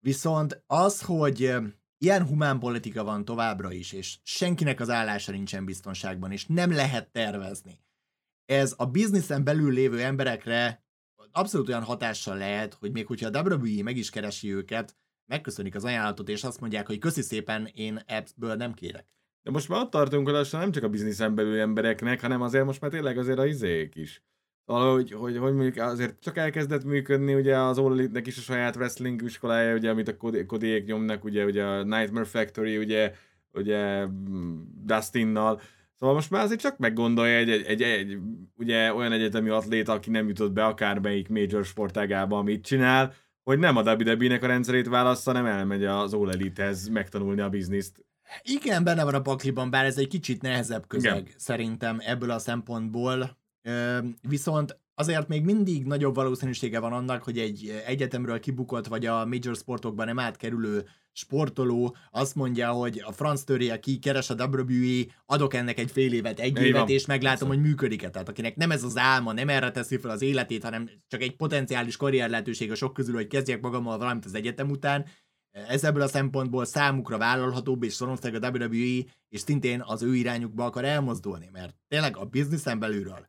Viszont 0.00 0.62
az, 0.66 1.02
hogy 1.02 1.54
ilyen 1.98 2.26
humán 2.26 2.58
politika 2.58 3.04
van 3.04 3.24
továbbra 3.24 3.72
is, 3.72 3.92
és 3.92 4.18
senkinek 4.22 4.80
az 4.80 4.90
állása 4.90 5.32
nincsen 5.32 5.64
biztonságban, 5.64 6.32
és 6.32 6.46
nem 6.46 6.72
lehet 6.72 7.12
tervezni. 7.12 7.80
Ez 8.44 8.74
a 8.76 8.86
bizniszen 8.86 9.44
belül 9.44 9.72
lévő 9.72 10.00
emberekre 10.00 10.84
abszolút 11.32 11.68
olyan 11.68 11.82
hatással 11.82 12.36
lehet, 12.36 12.74
hogy 12.74 12.92
még 12.92 13.06
hogyha 13.06 13.28
a 13.32 13.42
WWE 13.42 13.82
meg 13.82 13.96
is 13.96 14.10
keresi 14.10 14.54
őket, 14.54 14.96
megköszönik 15.26 15.74
az 15.74 15.84
ajánlatot, 15.84 16.28
és 16.28 16.44
azt 16.44 16.60
mondják, 16.60 16.86
hogy 16.86 16.98
köszi 16.98 17.22
szépen, 17.22 17.70
én 17.74 18.02
appsből 18.06 18.54
nem 18.54 18.74
kérek. 18.74 19.06
De 19.42 19.50
most 19.50 19.68
már 19.68 19.80
ott 19.80 19.90
tartunk, 19.90 20.28
hogy 20.28 20.48
nem 20.50 20.72
csak 20.72 20.82
a 20.82 20.88
bizniszen 20.88 21.34
belül 21.34 21.60
embereknek, 21.60 22.20
hanem 22.20 22.42
azért 22.42 22.64
most 22.64 22.80
már 22.80 22.90
tényleg 22.90 23.18
azért 23.18 23.38
a 23.38 23.46
izék 23.46 23.94
is. 23.94 24.22
Szóval, 24.66 24.94
hogy, 24.94 25.12
hogy, 25.12 25.40
mondjuk 25.40 25.76
azért 25.76 26.20
csak 26.20 26.36
elkezdett 26.36 26.84
működni 26.84 27.34
ugye 27.34 27.58
az 27.58 27.78
All 27.78 27.92
Elite-nek 27.92 28.26
is 28.26 28.38
a 28.38 28.40
saját 28.40 28.76
wrestling 28.76 29.22
iskolája, 29.22 29.74
ugye, 29.74 29.90
amit 29.90 30.08
a 30.08 30.16
Codyék 30.46 30.84
nyomnak, 30.84 31.24
ugye, 31.24 31.44
ugye 31.44 31.64
a 31.64 31.82
Nightmare 31.82 32.24
Factory, 32.24 32.78
ugye, 32.78 33.14
ugye 33.52 34.06
Dustinnal. 34.84 35.60
Szóval 35.98 36.14
most 36.14 36.30
már 36.30 36.42
azért 36.42 36.60
csak 36.60 36.78
meggondolja 36.78 37.36
egy, 37.36 37.50
egy, 37.50 37.64
egy, 37.64 37.82
egy 37.82 38.18
ugye 38.56 38.94
olyan 38.94 39.12
egyetemi 39.12 39.48
atléta, 39.48 39.92
aki 39.92 40.10
nem 40.10 40.28
jutott 40.28 40.52
be 40.52 40.64
akármelyik 40.64 41.28
major 41.28 41.64
sportágába, 41.64 42.38
amit 42.38 42.64
csinál, 42.64 43.14
hogy 43.42 43.58
nem 43.58 43.76
a 43.76 43.82
WWE-nek 43.82 44.42
a 44.42 44.46
rendszerét 44.46 44.88
válassza, 44.88 45.32
hanem 45.32 45.46
elmegy 45.46 45.84
az 45.84 46.14
All 46.14 46.30
Elite-hez 46.30 46.88
megtanulni 46.88 47.40
a 47.40 47.48
bizniszt. 47.48 48.04
Igen, 48.42 48.84
benne 48.84 49.04
van 49.04 49.14
a 49.14 49.20
pakliban, 49.20 49.70
bár 49.70 49.84
ez 49.84 49.98
egy 49.98 50.08
kicsit 50.08 50.42
nehezebb 50.42 50.86
közeg 50.86 51.20
Igen. 51.20 51.32
szerintem 51.36 51.98
ebből 52.00 52.30
a 52.30 52.38
szempontból. 52.38 53.42
Viszont 54.28 54.78
azért 54.94 55.28
még 55.28 55.44
mindig 55.44 55.84
nagyobb 55.84 56.14
valószínűsége 56.14 56.78
van 56.78 56.92
annak, 56.92 57.22
hogy 57.22 57.38
egy 57.38 57.82
egyetemről 57.86 58.40
kibukott, 58.40 58.86
vagy 58.86 59.06
a 59.06 59.26
major 59.26 59.56
sportokban 59.56 60.06
nem 60.06 60.18
átkerülő 60.18 60.84
sportoló 61.12 61.96
azt 62.10 62.34
mondja, 62.34 62.70
hogy 62.70 63.02
a 63.04 63.12
franc 63.12 63.42
törje 63.42 63.78
ki, 63.78 63.98
keres 63.98 64.30
a 64.30 64.34
WWE, 64.34 65.04
adok 65.26 65.54
ennek 65.54 65.78
egy 65.78 65.90
fél 65.90 66.12
évet, 66.12 66.38
egy 66.38 66.58
Így 66.58 66.64
évet, 66.64 66.80
van. 66.80 66.88
és 66.88 67.06
meglátom, 67.06 67.48
Persze. 67.48 67.62
hogy 67.62 67.70
működik-e. 67.70 68.10
Tehát 68.10 68.28
akinek 68.28 68.56
nem 68.56 68.70
ez 68.70 68.82
az 68.82 68.96
álma, 68.96 69.32
nem 69.32 69.48
erre 69.48 69.70
teszi 69.70 69.96
fel 69.96 70.10
az 70.10 70.22
életét, 70.22 70.62
hanem 70.62 70.90
csak 71.08 71.22
egy 71.22 71.36
potenciális 71.36 71.96
karrier 71.96 72.30
lehetőség 72.30 72.70
a 72.70 72.74
sok 72.74 72.92
közül, 72.92 73.14
hogy 73.14 73.26
kezdjek 73.26 73.60
magammal 73.60 73.98
valamit 73.98 74.24
az 74.24 74.34
egyetem 74.34 74.70
után, 74.70 75.06
ez 75.68 75.84
ebből 75.84 76.02
a 76.02 76.08
szempontból 76.08 76.64
számukra 76.64 77.18
vállalhatóbb, 77.18 77.82
és 77.82 77.98
valószínűleg 77.98 78.42
a 78.42 78.58
WWE, 78.58 79.04
és 79.28 79.40
szintén 79.40 79.82
az 79.86 80.02
ő 80.02 80.14
irányukba 80.14 80.64
akar 80.64 80.84
elmozdulni, 80.84 81.48
mert 81.52 81.74
tényleg 81.88 82.16
a 82.16 82.24
bizniszen 82.24 82.78
belülről 82.78 83.26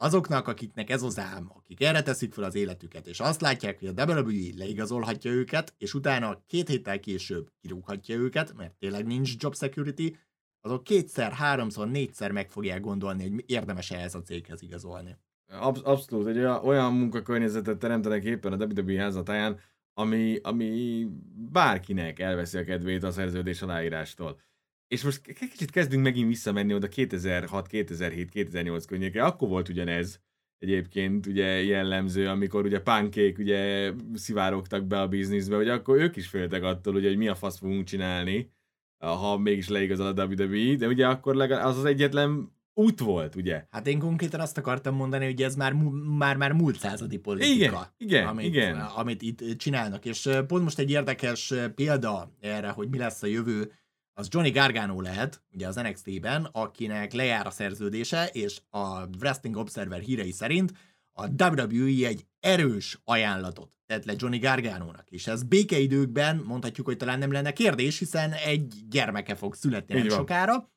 azoknak, 0.00 0.48
akiknek 0.48 0.90
ez 0.90 1.02
az 1.02 1.18
álm, 1.18 1.52
akik 1.56 1.82
erre 1.82 2.02
teszik 2.02 2.32
fel 2.32 2.44
az 2.44 2.54
életüket, 2.54 3.06
és 3.06 3.20
azt 3.20 3.40
látják, 3.40 3.78
hogy 3.78 3.88
a 3.88 4.04
WWE 4.04 4.56
leigazolhatja 4.56 5.30
őket, 5.30 5.74
és 5.78 5.94
utána 5.94 6.42
két 6.46 6.68
héttel 6.68 7.00
később 7.00 7.50
kirúghatja 7.60 8.16
őket, 8.16 8.54
mert 8.56 8.72
tényleg 8.72 9.06
nincs 9.06 9.34
job 9.38 9.56
security, 9.56 10.16
azok 10.60 10.84
kétszer, 10.84 11.32
háromszor, 11.32 11.88
négyszer 11.88 12.32
meg 12.32 12.50
fogják 12.50 12.80
gondolni, 12.80 13.30
hogy 13.30 13.44
érdemes 13.46 13.90
ehhez 13.90 14.14
a 14.14 14.22
céghez 14.22 14.62
igazolni. 14.62 15.16
Absz- 15.52 15.84
abszolút, 15.84 16.26
egy 16.26 16.38
olyan, 16.38 16.64
olyan 16.64 16.92
munkakörnyezetet 16.92 17.78
teremtenek 17.78 18.24
éppen 18.24 18.52
a 18.52 18.64
WWE 18.64 19.00
házatáján, 19.00 19.60
ami, 19.94 20.38
ami 20.42 21.06
bárkinek 21.52 22.18
elveszi 22.18 22.58
a 22.58 22.64
kedvét 22.64 23.02
a 23.02 23.10
szerződés 23.10 23.62
aláírástól. 23.62 24.40
És 24.88 25.02
most 25.02 25.20
kicsit 25.22 25.70
kezdünk 25.70 26.02
megint 26.02 26.28
visszamenni 26.28 26.74
oda 26.74 26.88
2006, 26.88 27.66
2007, 27.66 28.30
2008 28.30 28.84
környékre. 28.84 29.24
Akkor 29.24 29.48
volt 29.48 29.68
ugyanez 29.68 30.20
egyébként 30.58 31.26
ugye 31.26 31.62
jellemző, 31.62 32.28
amikor 32.28 32.64
ugye 32.64 32.80
pánkék 32.80 33.38
ugye 33.38 33.92
szivárogtak 34.14 34.86
be 34.86 35.00
a 35.00 35.08
bizniszbe, 35.08 35.56
hogy 35.56 35.68
akkor 35.68 35.96
ők 35.96 36.16
is 36.16 36.28
féltek 36.28 36.62
attól, 36.62 36.94
ugye, 36.94 37.08
hogy 37.08 37.16
mi 37.16 37.28
a 37.28 37.34
fasz 37.34 37.58
fogunk 37.58 37.84
csinálni, 37.84 38.50
ha 38.98 39.38
mégis 39.38 39.68
leigazol 39.68 40.06
a 40.06 40.24
WWE, 40.24 40.74
de 40.74 40.86
ugye 40.86 41.06
akkor 41.06 41.34
legalább 41.34 41.66
az 41.66 41.78
az 41.78 41.84
egyetlen 41.84 42.56
út 42.74 43.00
volt, 43.00 43.34
ugye? 43.34 43.66
Hát 43.70 43.86
én 43.86 43.98
konkrétan 43.98 44.40
azt 44.40 44.58
akartam 44.58 44.94
mondani, 44.94 45.24
hogy 45.24 45.42
ez 45.42 45.54
már, 45.56 45.72
már, 46.18 46.36
már 46.36 46.52
múlt 46.52 46.78
századi 46.78 47.18
politika. 47.18 47.54
Igen, 47.54 47.74
igen, 47.96 48.26
amit, 48.26 48.46
igen. 48.46 48.80
amit 48.80 49.22
itt 49.22 49.58
csinálnak. 49.58 50.04
És 50.04 50.28
pont 50.46 50.62
most 50.62 50.78
egy 50.78 50.90
érdekes 50.90 51.54
példa 51.74 52.32
erre, 52.40 52.68
hogy 52.68 52.88
mi 52.88 52.98
lesz 52.98 53.22
a 53.22 53.26
jövő, 53.26 53.72
az 54.18 54.28
Johnny 54.30 54.50
Gargano 54.50 55.00
lehet, 55.00 55.42
ugye 55.52 55.66
az 55.66 55.74
NXT-ben, 55.74 56.44
akinek 56.44 57.12
lejár 57.12 57.46
a 57.46 57.50
szerződése, 57.50 58.26
és 58.26 58.60
a 58.70 59.06
Wrestling 59.06 59.56
Observer 59.56 60.00
hírei 60.00 60.30
szerint 60.30 60.72
a 61.12 61.44
WWE 61.44 62.06
egy 62.06 62.26
erős 62.40 63.00
ajánlatot 63.04 63.72
tett 63.86 64.04
le 64.04 64.14
Johnny 64.16 64.38
Gargano-nak, 64.38 65.10
és 65.10 65.26
ez 65.26 65.42
békeidőkben 65.42 66.36
mondhatjuk, 66.36 66.86
hogy 66.86 66.96
talán 66.96 67.18
nem 67.18 67.32
lenne 67.32 67.52
kérdés, 67.52 67.98
hiszen 67.98 68.32
egy 68.32 68.74
gyermeke 68.88 69.34
fog 69.34 69.54
születni 69.54 69.94
nem 69.94 70.08
sokára, 70.08 70.72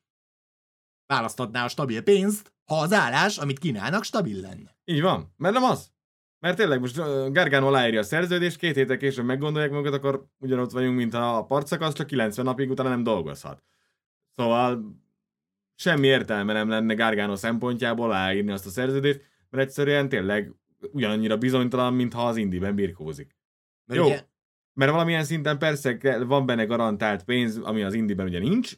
választhatná 1.06 1.64
a 1.64 1.68
stabil 1.68 2.02
pénzt, 2.02 2.52
ha 2.64 2.78
az 2.78 2.92
állás, 2.92 3.38
amit 3.38 3.58
kínálnak, 3.58 4.04
stabil 4.04 4.40
lenne. 4.40 4.76
Így 4.84 5.00
van, 5.00 5.34
mert 5.36 5.54
nem 5.54 5.62
az. 5.62 5.91
Mert 6.42 6.56
tényleg 6.56 6.80
most 6.80 6.96
Gargano 7.32 7.66
aláírja 7.66 8.00
a 8.00 8.02
szerződést, 8.02 8.56
két 8.56 8.74
héttel 8.74 8.96
később 8.96 9.24
meggondolják 9.24 9.70
magukat, 9.70 9.94
akkor 9.94 10.26
ugyanott 10.38 10.70
vagyunk, 10.70 10.96
mint 10.96 11.14
a 11.14 11.44
partszakasz, 11.48 11.94
csak 11.94 12.06
90 12.06 12.44
napig 12.44 12.70
utána 12.70 12.88
nem 12.88 13.02
dolgozhat. 13.02 13.62
Szóval 14.30 14.96
semmi 15.74 16.06
értelme 16.06 16.52
nem 16.52 16.68
lenne 16.68 16.94
Gargano 16.94 17.36
szempontjából 17.36 18.04
aláírni 18.04 18.50
azt 18.50 18.66
a 18.66 18.70
szerződést, 18.70 19.20
mert 19.50 19.64
egyszerűen 19.64 20.08
tényleg 20.08 20.52
ugyanannyira 20.92 21.36
bizonytalan, 21.36 21.94
mintha 21.94 22.26
az 22.26 22.36
indiben 22.36 22.74
birkózik. 22.74 23.36
Mert 23.84 24.00
Jó. 24.00 24.06
ugye, 24.06 24.24
Mert 24.72 24.90
valamilyen 24.90 25.24
szinten 25.24 25.58
persze 25.58 26.18
van 26.24 26.46
benne 26.46 26.64
garantált 26.64 27.24
pénz, 27.24 27.56
ami 27.56 27.82
az 27.82 27.94
indiben 27.94 28.26
ugye 28.26 28.38
nincs, 28.38 28.76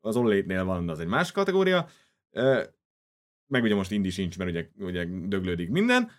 az 0.00 0.16
ollétnél 0.16 0.64
van, 0.64 0.88
az 0.88 1.00
egy 1.00 1.06
más 1.06 1.32
kategória, 1.32 1.88
meg 3.46 3.62
ugye 3.62 3.74
most 3.74 3.90
Indi 3.90 4.10
sincs, 4.10 4.38
mert 4.38 4.50
ugye, 4.50 4.68
ugye 4.78 5.04
döglődik 5.04 5.70
minden, 5.70 6.10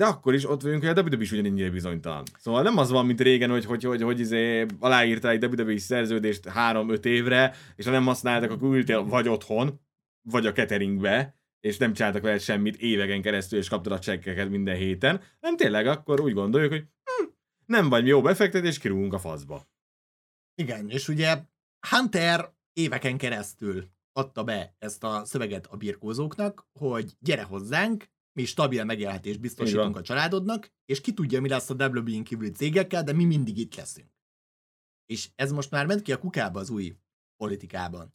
de 0.00 0.06
akkor 0.06 0.34
is 0.34 0.48
ott 0.48 0.62
vagyunk, 0.62 0.84
hogy 0.84 0.98
a 0.98 1.02
WWE 1.02 1.22
is 1.22 1.32
ugyanennyire 1.32 1.70
bizonytalan. 1.70 2.22
Szóval 2.38 2.62
nem 2.62 2.76
az 2.76 2.90
van, 2.90 3.06
mint 3.06 3.20
régen, 3.20 3.50
hogy, 3.50 3.64
hogy, 3.64 3.84
hogy, 3.84 4.02
hogy 4.02 4.20
izé 4.20 4.66
aláírtál 4.78 5.30
egy 5.30 5.44
WWE 5.44 5.78
szerződést 5.78 6.44
3-5 6.54 7.04
évre, 7.04 7.54
és 7.76 7.84
ha 7.84 7.90
nem 7.90 8.04
használtak, 8.04 8.50
akkor 8.50 8.74
ültél 8.74 9.04
vagy 9.04 9.28
otthon, 9.28 9.80
vagy 10.28 10.46
a 10.46 10.52
cateringbe, 10.52 11.40
és 11.60 11.76
nem 11.76 11.92
csináltak 11.92 12.22
vele 12.22 12.38
semmit 12.38 12.76
éveken 12.76 13.22
keresztül, 13.22 13.58
és 13.58 13.68
kaptad 13.68 13.92
a 13.92 13.98
csekkeket 13.98 14.48
minden 14.48 14.76
héten, 14.76 15.20
nem 15.40 15.56
tényleg 15.56 15.86
akkor 15.86 16.20
úgy 16.20 16.32
gondoljuk, 16.32 16.70
hogy 16.70 16.84
hm, 17.04 17.28
nem 17.66 17.88
vagy 17.88 18.06
jó 18.06 18.20
befektetés, 18.20 18.78
kirúgunk 18.78 19.12
a 19.12 19.18
faszba. 19.18 19.68
Igen, 20.54 20.88
és 20.88 21.08
ugye 21.08 21.38
Hunter 21.90 22.52
éveken 22.72 23.16
keresztül 23.16 23.84
adta 24.12 24.44
be 24.44 24.74
ezt 24.78 25.04
a 25.04 25.24
szöveget 25.24 25.66
a 25.66 25.76
birkózóknak, 25.76 26.66
hogy 26.72 27.16
gyere 27.18 27.42
hozzánk, 27.42 28.08
mi 28.32 28.44
stabil 28.44 28.84
megélhetést 28.84 29.40
biztosítunk 29.40 29.96
a 29.96 30.02
családodnak, 30.02 30.72
és 30.84 31.00
ki 31.00 31.14
tudja, 31.14 31.40
mi 31.40 31.48
lesz 31.48 31.70
a 31.70 31.74
WWE-n 31.74 32.24
kívüli 32.24 32.50
cégekkel, 32.50 33.02
de 33.02 33.12
mi 33.12 33.24
mindig 33.24 33.58
itt 33.58 33.74
leszünk. 33.74 34.08
És 35.06 35.30
ez 35.34 35.52
most 35.52 35.70
már 35.70 35.86
ment 35.86 36.02
ki 36.02 36.12
a 36.12 36.18
kukába 36.18 36.60
az 36.60 36.70
új 36.70 36.96
politikában. 37.36 38.14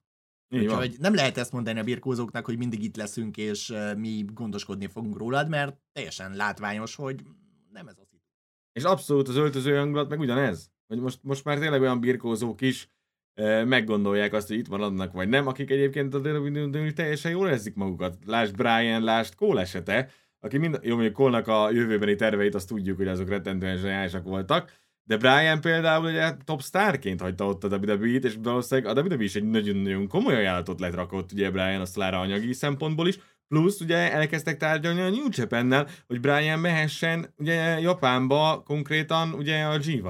Úgyhogy 0.49 0.95
nem 0.99 1.13
lehet 1.13 1.37
ezt 1.37 1.51
mondani 1.51 1.79
a 1.79 1.83
birkózóknak, 1.83 2.45
hogy 2.45 2.57
mindig 2.57 2.83
itt 2.83 2.95
leszünk, 2.95 3.37
és 3.37 3.73
mi 3.97 4.25
gondoskodni 4.33 4.87
fogunk 4.87 5.17
rólad, 5.17 5.49
mert 5.49 5.77
teljesen 5.91 6.35
látványos, 6.35 6.95
hogy 6.95 7.23
nem 7.71 7.87
ez 7.87 7.97
az 7.97 8.07
idő. 8.11 8.23
És 8.71 8.83
abszolút 8.83 9.27
az 9.27 9.35
öltöző 9.35 9.75
hangulat 9.75 10.09
meg 10.09 10.19
ugyanez. 10.19 10.71
Hogy 10.87 10.99
most, 10.99 11.23
most 11.23 11.43
már 11.43 11.59
tényleg 11.59 11.81
olyan 11.81 11.99
birkózók 11.99 12.61
is 12.61 12.89
meggondolják 13.65 14.33
azt, 14.33 14.47
hogy 14.47 14.57
itt 14.57 14.69
maradnak, 14.69 15.13
vagy 15.13 15.29
nem, 15.29 15.47
akik 15.47 15.71
egyébként 15.71 16.13
a 16.13 16.17
WWE 16.17 16.91
teljesen 16.91 17.31
jól 17.31 17.49
érzik 17.49 17.75
magukat. 17.75 18.17
Lásd 18.25 18.55
Brian, 18.55 19.03
lásd 19.03 19.35
Cole 19.35 19.61
esete, 19.61 20.09
aki 20.39 20.57
mind, 20.57 20.79
jó, 20.83 20.93
mondjuk 20.93 21.15
Cole-nak 21.15 21.47
a 21.47 21.71
jövőbeni 21.71 22.15
terveit 22.15 22.55
azt 22.55 22.67
tudjuk, 22.67 22.97
hogy 22.97 23.07
azok 23.07 23.29
rettentően 23.29 23.77
zseniálisak 23.77 24.23
voltak, 24.23 24.71
de 25.03 25.17
Brian 25.17 25.61
például 25.61 26.05
ugye 26.05 26.31
top 26.45 26.61
starként 26.61 27.21
hagyta 27.21 27.45
ott 27.45 27.63
a 27.63 27.77
WWE-t, 27.77 28.23
és 28.23 28.35
valószínűleg 28.43 28.97
a 28.97 29.01
WWE 29.01 29.23
is 29.23 29.35
egy 29.35 29.43
nagyon-nagyon 29.43 30.07
komoly 30.07 30.35
ajánlatot 30.35 30.79
lett 30.79 30.95
rakott 30.95 31.31
ugye 31.31 31.51
Brian 31.51 31.81
a 31.81 31.85
Szlára 31.85 32.19
anyagi 32.19 32.53
szempontból 32.53 33.07
is, 33.07 33.19
plusz 33.47 33.79
ugye 33.79 34.11
elkezdtek 34.11 34.57
tárgyalni 34.57 35.01
a 35.01 35.09
New 35.09 35.27
japan 35.29 35.87
hogy 36.07 36.19
Brian 36.19 36.59
mehessen 36.59 37.33
ugye 37.37 37.79
Japánba 37.79 38.63
konkrétan 38.65 39.33
ugye 39.33 39.63
a 39.63 39.77
g 39.77 40.01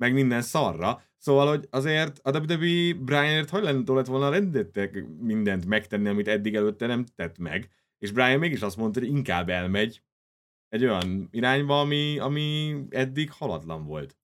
meg 0.00 0.12
minden 0.12 0.42
szarra, 0.42 1.02
Szóval, 1.20 1.48
hogy 1.48 1.66
azért 1.70 2.20
a 2.22 2.38
WWE 2.38 2.94
Brianért 2.94 3.50
hajlandó 3.50 3.94
lett 3.94 4.06
volna 4.06 4.30
rendettek 4.30 5.04
mindent 5.18 5.66
megtenni, 5.66 6.08
amit 6.08 6.28
eddig 6.28 6.54
előtte 6.54 6.86
nem 6.86 7.04
tett 7.14 7.38
meg, 7.38 7.68
és 7.98 8.10
Brian 8.10 8.38
mégis 8.38 8.60
azt 8.60 8.76
mondta, 8.76 9.00
hogy 9.00 9.08
inkább 9.08 9.48
elmegy 9.48 10.02
egy 10.68 10.84
olyan 10.84 11.28
irányba, 11.30 11.80
ami, 11.80 12.18
ami 12.18 12.76
eddig 12.90 13.30
haladlan 13.30 13.84
volt. 13.84 14.16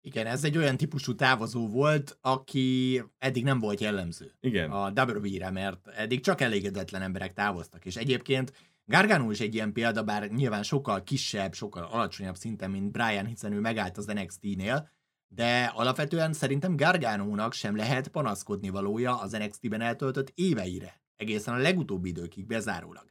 Igen, 0.00 0.26
ez 0.26 0.44
egy 0.44 0.56
olyan 0.56 0.76
típusú 0.76 1.14
távozó 1.14 1.68
volt, 1.68 2.18
aki 2.20 3.02
eddig 3.18 3.44
nem 3.44 3.58
volt 3.58 3.80
jellemző 3.80 4.32
Igen. 4.40 4.70
a 4.70 4.90
WWE-re, 4.90 5.50
mert 5.50 5.88
eddig 5.88 6.20
csak 6.20 6.40
elégedetlen 6.40 7.02
emberek 7.02 7.32
távoztak, 7.32 7.84
és 7.84 7.96
egyébként 7.96 8.52
Gargano 8.84 9.30
is 9.30 9.40
egy 9.40 9.54
ilyen 9.54 9.72
példa, 9.72 10.02
bár 10.02 10.30
nyilván 10.30 10.62
sokkal 10.62 11.02
kisebb, 11.02 11.54
sokkal 11.54 11.82
alacsonyabb 11.82 12.36
szinten, 12.36 12.70
mint 12.70 12.90
Brian, 12.90 13.26
hiszen 13.26 13.52
ő 13.52 13.60
megállt 13.60 13.96
az 13.96 14.06
NXT-nél, 14.06 14.88
de 15.28 15.72
alapvetően 15.74 16.32
szerintem 16.32 16.76
Gargano-nak 16.76 17.52
sem 17.52 17.76
lehet 17.76 18.08
panaszkodni 18.08 18.68
valója 18.68 19.20
az 19.20 19.32
NXT-ben 19.32 19.80
eltöltött 19.80 20.32
éveire, 20.34 21.02
egészen 21.16 21.54
a 21.54 21.58
legutóbbi 21.58 22.08
időkig 22.08 22.46
bezárólag. 22.46 23.04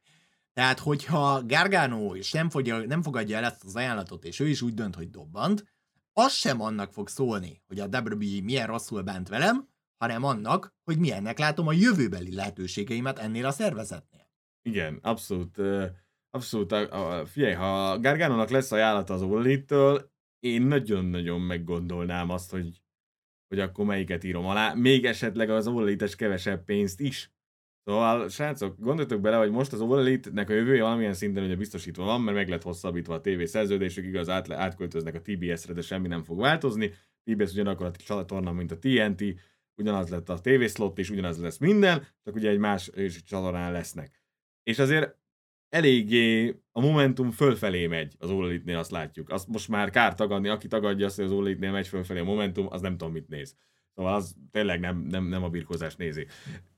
Tehát, 0.54 0.80
hogyha 0.80 1.46
Gargano 1.46 2.16
is 2.16 2.32
nem, 2.32 2.50
fogja, 2.50 2.78
nem 2.78 3.02
fogadja 3.02 3.38
el 3.38 3.44
ezt 3.44 3.64
az 3.64 3.76
ajánlatot, 3.76 4.24
és 4.24 4.40
ő 4.40 4.48
is 4.48 4.62
úgy 4.62 4.74
dönt, 4.74 4.96
hogy 4.96 5.10
dobbant, 5.10 5.66
az 6.14 6.34
sem 6.34 6.62
annak 6.62 6.94
fog 6.94 7.08
szólni, 7.08 7.62
hogy 7.68 7.80
a 7.80 7.88
WWE 7.88 8.42
milyen 8.44 8.68
rosszul 8.68 9.02
bánt 9.02 9.30
velem, 9.30 9.70
hanem 9.98 10.24
annak, 10.24 10.76
hogy 10.84 10.98
milyennek 10.98 11.40
látom 11.40 11.68
a 11.68 11.72
jövőbeli 11.72 12.36
lehetőségeimet 12.36 13.20
ennél 13.20 13.46
a 13.46 13.52
szervezetnél. 13.52 14.30
Igen, 14.62 15.00
abszolút. 15.02 15.58
Abszolút. 16.30 16.74
Figyelj, 17.30 17.54
ha 17.54 18.00
Gargano-nak 18.00 18.50
lesz 18.50 18.72
ajánlata 18.72 19.14
az 19.14 19.22
All 19.22 19.60
én 20.48 20.62
nagyon-nagyon 20.62 21.42
meggondolnám 21.42 22.30
azt, 22.30 22.52
hogy, 22.52 22.82
hogy 23.48 23.60
akkor 23.60 23.86
melyiket 23.86 24.24
írom 24.24 24.46
alá, 24.46 24.74
még 24.74 25.06
esetleg 25.06 25.50
az 25.50 25.68
All 25.68 25.96
kevesebb 26.16 26.64
pénzt 26.64 27.00
is. 27.00 27.32
Szóval, 27.84 28.30
srácok, 28.30 28.80
gondoltok 28.80 29.22
bele, 29.22 29.38
hogy 29.38 29.52
most 29.52 29.74
az 29.74 29.82
All 29.82 30.20
nek 30.32 30.50
a 30.50 30.54
jövője 30.54 30.82
valamilyen 30.82 31.14
szinten 31.14 31.44
ugye 31.44 31.56
biztosítva 31.56 32.04
van, 32.04 32.22
mert 32.22 32.38
meg 32.38 32.50
lett 32.50 32.62
hosszabbítva 32.62 33.14
a 33.14 33.22
TV 33.22 33.44
szerződésük, 33.44 34.06
igaz, 34.06 34.30
át, 34.30 34.52
átköltöznek 34.52 35.16
a 35.16 35.22
TBS-re, 35.22 35.74
de 35.74 35.82
semmi 35.82 36.08
nem 36.08 36.24
fog 36.24 36.40
változni. 36.40 36.94
TBS 37.24 37.52
ugyanakkor 37.52 37.86
a 37.86 37.92
csatorna, 37.92 38.52
mint 38.52 38.72
a 38.72 38.80
TNT, 38.80 39.24
ugyanaz 39.76 40.10
lett 40.10 40.30
a 40.30 40.40
TV 40.40 40.64
slot, 40.64 41.00
és 41.00 41.10
ugyanaz 41.10 41.40
lesz 41.40 41.58
minden, 41.58 42.08
csak 42.24 42.36
ugye 42.36 42.50
egy 42.50 42.58
más 42.58 42.92
csatornán 43.26 43.72
lesznek. 43.72 44.24
És 44.64 44.80
azért 44.80 45.17
eléggé 45.70 46.56
a 46.72 46.82
momentum 46.82 47.32
fölfelé 47.32 47.88
megy 47.88 48.14
az 48.20 48.30
All 48.30 48.62
azt 48.76 48.92
látjuk. 48.92 49.30
Azt 49.30 49.48
most 49.48 49.68
már 49.68 49.90
kár 49.90 50.16
tagadni, 50.16 50.48
aki 50.48 50.68
tagadja 50.68 51.06
azt, 51.06 51.16
hogy 51.16 51.26
az 51.26 51.32
All 51.32 51.56
megy 51.60 51.88
fölfelé 51.88 52.20
a 52.20 52.24
momentum, 52.24 52.68
az 52.70 52.82
nem 52.82 52.98
tudom 52.98 53.14
mit 53.14 53.28
néz. 53.28 53.56
Szóval 53.96 54.14
az 54.14 54.36
tényleg 54.52 54.80
nem, 54.80 55.06
nem, 55.10 55.26
nem 55.26 55.44
a 55.44 55.50
birkózás 55.50 55.96
nézi. 55.96 56.28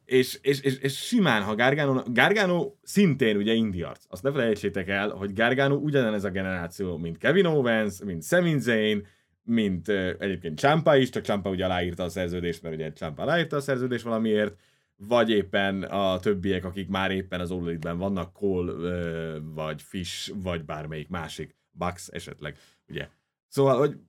És, 0.05 0.39
és, 0.41 0.61
és, 0.61 0.77
és 0.77 0.97
simán, 0.97 1.43
ha 1.43 1.55
Gargano, 1.55 2.03
Gargano 2.11 2.73
szintén 2.81 3.37
ugye 3.37 3.53
indiarc. 3.53 4.03
Azt 4.07 4.23
ne 4.23 4.31
felejtsétek 4.31 4.87
el, 4.87 5.09
hogy 5.09 5.33
Gargano 5.33 5.75
ugyanez 5.75 6.23
a 6.23 6.29
generáció, 6.29 6.97
mint 6.97 7.17
Kevin 7.17 7.45
Owens, 7.45 8.03
mint 8.03 8.23
Sami 8.23 8.59
Zayn, 8.59 9.07
mint 9.43 9.87
uh, 9.87 10.11
egyébként 10.19 10.59
Champa 10.59 10.95
is, 10.95 11.09
csak 11.09 11.23
Champa 11.23 11.49
ugye 11.49 11.65
aláírta 11.65 12.03
a 12.03 12.09
szerződést, 12.09 12.61
mert 12.61 12.75
ugye 12.75 12.93
Champa 12.93 13.21
aláírta 13.21 13.55
a 13.55 13.61
szerződést 13.61 14.03
valamiért, 14.03 14.55
vagy 15.01 15.29
éppen 15.29 15.83
a 15.83 16.19
többiek, 16.19 16.65
akik 16.65 16.87
már 16.87 17.11
éppen 17.11 17.39
az 17.39 17.51
all 17.51 17.79
vannak, 17.81 18.33
Cole, 18.33 19.39
vagy 19.39 19.81
Fish, 19.81 20.31
vagy 20.35 20.65
bármelyik 20.65 21.07
másik, 21.07 21.55
Bucks 21.71 22.07
esetleg, 22.07 22.57
ugye. 22.87 23.09
Szóval, 23.47 23.77
hogy, 23.77 23.99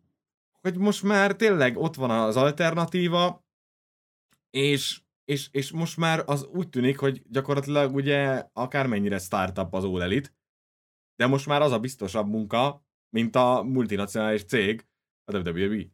hogy 0.60 0.76
most 0.76 1.02
már 1.02 1.36
tényleg 1.36 1.76
ott 1.76 1.94
van 1.94 2.10
az 2.10 2.36
alternatíva, 2.36 3.44
és, 4.50 5.00
és, 5.24 5.48
és 5.52 5.70
most 5.70 5.96
már 5.96 6.22
az 6.26 6.44
úgy 6.44 6.68
tűnik, 6.68 6.98
hogy 6.98 7.22
gyakorlatilag 7.28 7.94
ugye 7.94 8.44
akármennyire 8.52 9.18
startup 9.18 9.74
az 9.74 9.84
All 9.84 10.02
Elite, 10.02 10.30
de 11.16 11.26
most 11.26 11.46
már 11.46 11.62
az 11.62 11.72
a 11.72 11.78
biztosabb 11.78 12.28
munka, 12.28 12.86
mint 13.08 13.36
a 13.36 13.62
multinacionális 13.62 14.44
cég, 14.44 14.86
a 15.24 15.38
WWE. 15.38 15.84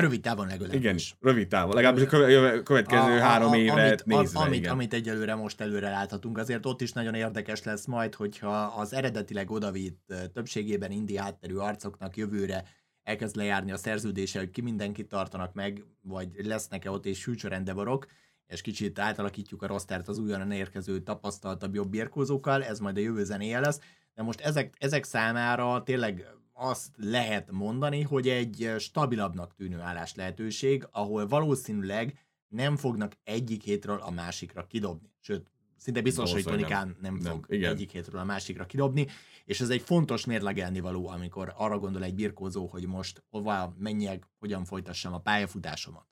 Rövid 0.00 0.20
távon 0.20 0.46
legalábbis. 0.46 0.78
Igen, 0.78 0.98
rövid 1.20 1.48
távon. 1.48 1.74
Legalábbis 1.74 2.02
a 2.02 2.62
következő 2.62 3.16
a, 3.16 3.20
három 3.20 3.50
a, 3.50 3.56
évre 3.56 3.86
amit, 3.86 4.04
nézve. 4.04 4.40
Amit, 4.40 4.58
igen. 4.58 4.72
amit 4.72 4.94
egyelőre 4.94 5.34
most 5.34 5.60
előre 5.60 5.90
láthatunk, 5.90 6.38
azért 6.38 6.66
ott 6.66 6.80
is 6.80 6.92
nagyon 6.92 7.14
érdekes 7.14 7.62
lesz 7.62 7.86
majd, 7.86 8.14
hogyha 8.14 8.62
az 8.62 8.92
eredetileg 8.92 9.50
odavitt 9.50 10.14
többségében 10.32 10.90
indi 10.90 11.16
hátterű 11.16 11.54
arcoknak 11.54 12.16
jövőre 12.16 12.64
elkezd 13.02 13.36
lejárni 13.36 13.72
a 13.72 13.76
szerződése, 13.76 14.38
hogy 14.38 14.50
ki 14.50 14.60
mindenkit 14.60 15.08
tartanak 15.08 15.52
meg, 15.52 15.84
vagy 16.02 16.28
lesznek-e 16.44 16.90
ott 16.90 17.06
és 17.06 17.22
future 17.22 17.54
endeavorok, 17.54 18.06
és 18.46 18.60
kicsit 18.60 18.98
átalakítjuk 18.98 19.62
a 19.62 19.66
rostert 19.66 20.08
az 20.08 20.18
újonnan 20.18 20.50
érkező 20.50 20.98
tapasztaltabb 21.00 21.74
jobb 21.74 21.88
birkózókkal, 21.88 22.64
ez 22.64 22.78
majd 22.78 22.96
a 22.96 23.00
jövő 23.00 23.24
zenéje 23.24 23.60
lesz, 23.60 23.80
de 24.14 24.22
most 24.22 24.40
ezek, 24.40 24.74
ezek 24.78 25.04
számára 25.04 25.82
tényleg 25.82 26.26
azt 26.58 26.90
lehet 26.96 27.50
mondani, 27.50 28.02
hogy 28.02 28.28
egy 28.28 28.74
stabilabbnak 28.78 29.54
tűnő 29.54 29.80
állás 29.80 30.14
lehetőség, 30.14 30.88
ahol 30.90 31.26
valószínűleg 31.26 32.26
nem 32.48 32.76
fognak 32.76 33.12
egyik 33.24 33.62
hétről 33.62 33.98
a 34.00 34.10
másikra 34.10 34.66
kidobni. 34.66 35.10
Sőt, 35.20 35.50
szinte 35.76 36.00
biztos, 36.00 36.32
hogy 36.32 36.44
Tonikán 36.44 36.96
nem, 37.00 37.14
nem 37.14 37.30
fog 37.32 37.46
nem, 37.48 37.70
egyik 37.70 37.90
hétről 37.90 38.20
a 38.20 38.24
másikra 38.24 38.66
kidobni, 38.66 39.06
és 39.44 39.60
ez 39.60 39.68
egy 39.68 39.82
fontos 39.82 40.24
mérlegelni 40.24 40.80
való, 40.80 41.08
amikor 41.08 41.52
arra 41.56 41.78
gondol 41.78 42.04
egy 42.04 42.14
birkózó, 42.14 42.66
hogy 42.66 42.86
most 42.86 43.24
hova 43.30 43.74
menjek, 43.78 44.28
hogyan 44.38 44.64
folytassam 44.64 45.12
a 45.12 45.20
pályafutásomat. 45.20 46.06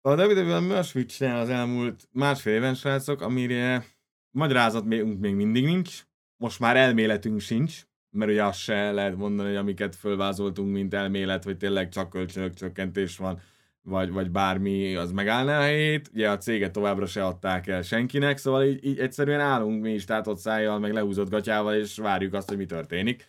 A 0.00 0.14
WWE 0.14 0.60
mi 0.60 0.70
olyasmit 0.70 1.08
csinál 1.08 1.40
az 1.40 1.48
elmúlt 1.48 2.08
másfél 2.12 2.54
éven, 2.54 2.74
srácok, 2.74 3.20
amire 3.20 3.86
magyarázat 4.30 4.84
még, 4.84 5.04
még 5.04 5.34
mindig 5.34 5.64
nincs, 5.64 6.06
most 6.36 6.60
már 6.60 6.76
elméletünk 6.76 7.40
sincs, 7.40 7.86
mert 8.14 8.30
ugye 8.30 8.44
azt 8.44 8.58
se 8.58 8.92
lehet 8.92 9.16
mondani, 9.16 9.48
hogy 9.48 9.56
amiket 9.56 9.96
fölvázoltunk, 9.96 10.72
mint 10.72 10.94
elmélet, 10.94 11.44
hogy 11.44 11.56
tényleg 11.56 11.88
csak 11.88 12.10
kölcsönök 12.10 12.54
csökkentés 12.54 13.16
van, 13.16 13.40
vagy, 13.82 14.10
vagy 14.10 14.30
bármi, 14.30 14.94
az 14.94 15.12
megállná 15.12 15.58
a 15.58 15.62
helyét. 15.62 16.10
Ugye 16.14 16.30
a 16.30 16.38
céget 16.38 16.72
továbbra 16.72 17.06
se 17.06 17.24
adták 17.24 17.66
el 17.66 17.82
senkinek, 17.82 18.36
szóval 18.36 18.64
így, 18.64 18.84
így 18.84 18.98
egyszerűen 18.98 19.40
állunk 19.40 19.82
mi 19.82 19.92
is 19.92 20.04
tátott 20.04 20.38
szájjal, 20.38 20.78
meg 20.78 20.92
lehúzott 20.92 21.30
gatyával, 21.30 21.74
és 21.74 21.96
várjuk 21.96 22.34
azt, 22.34 22.48
hogy 22.48 22.56
mi 22.56 22.66
történik. 22.66 23.26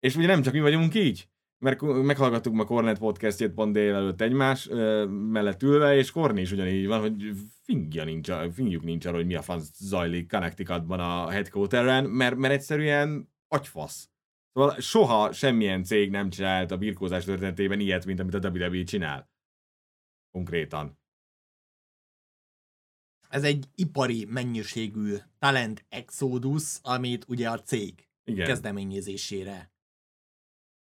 És 0.00 0.16
ugye 0.16 0.26
nem 0.26 0.42
csak 0.42 0.52
mi 0.52 0.60
vagyunk 0.60 0.94
így, 0.94 1.28
mert 1.58 1.80
meghallgattuk 1.80 2.54
ma 2.54 2.64
Kornet 2.64 2.98
podcastjét 2.98 3.50
pont 3.50 3.72
délelőtt 3.72 4.20
egymás 4.20 4.68
ö, 4.68 5.04
mellett 5.06 5.62
ülve, 5.62 5.96
és 5.96 6.10
Korni 6.10 6.40
is 6.40 6.52
ugyanígy 6.52 6.86
van, 6.86 7.00
hogy 7.00 7.32
fingja 7.62 8.04
nincs, 8.04 8.30
fingjuk 8.52 8.84
nincs 8.84 9.06
arra, 9.06 9.16
hogy 9.16 9.26
mi 9.26 9.34
a 9.34 9.42
fan 9.42 9.60
zajlik 9.78 10.30
Connecticutban 10.30 11.00
a 11.00 11.30
headquarteren, 11.30 12.04
mert, 12.04 12.36
mert 12.36 12.54
egyszerűen 12.54 13.33
agyfasz. 13.54 14.10
Szóval 14.52 14.80
soha 14.80 15.32
semmilyen 15.32 15.84
cég 15.84 16.10
nem 16.10 16.30
csinált 16.30 16.70
a 16.70 16.78
birkózás 16.78 17.24
történetében 17.24 17.80
ilyet, 17.80 18.04
mint 18.04 18.20
amit 18.20 18.34
a 18.34 18.48
WWE 18.48 18.82
csinál. 18.82 19.30
Konkrétan. 20.30 20.98
Ez 23.28 23.44
egy 23.44 23.64
ipari 23.74 24.24
mennyiségű 24.24 25.16
talent 25.38 25.84
exodus, 25.88 26.78
amit 26.82 27.24
ugye 27.28 27.50
a 27.50 27.62
cég 27.62 28.08
Igen. 28.24 28.46
kezdeményezésére 28.46 29.72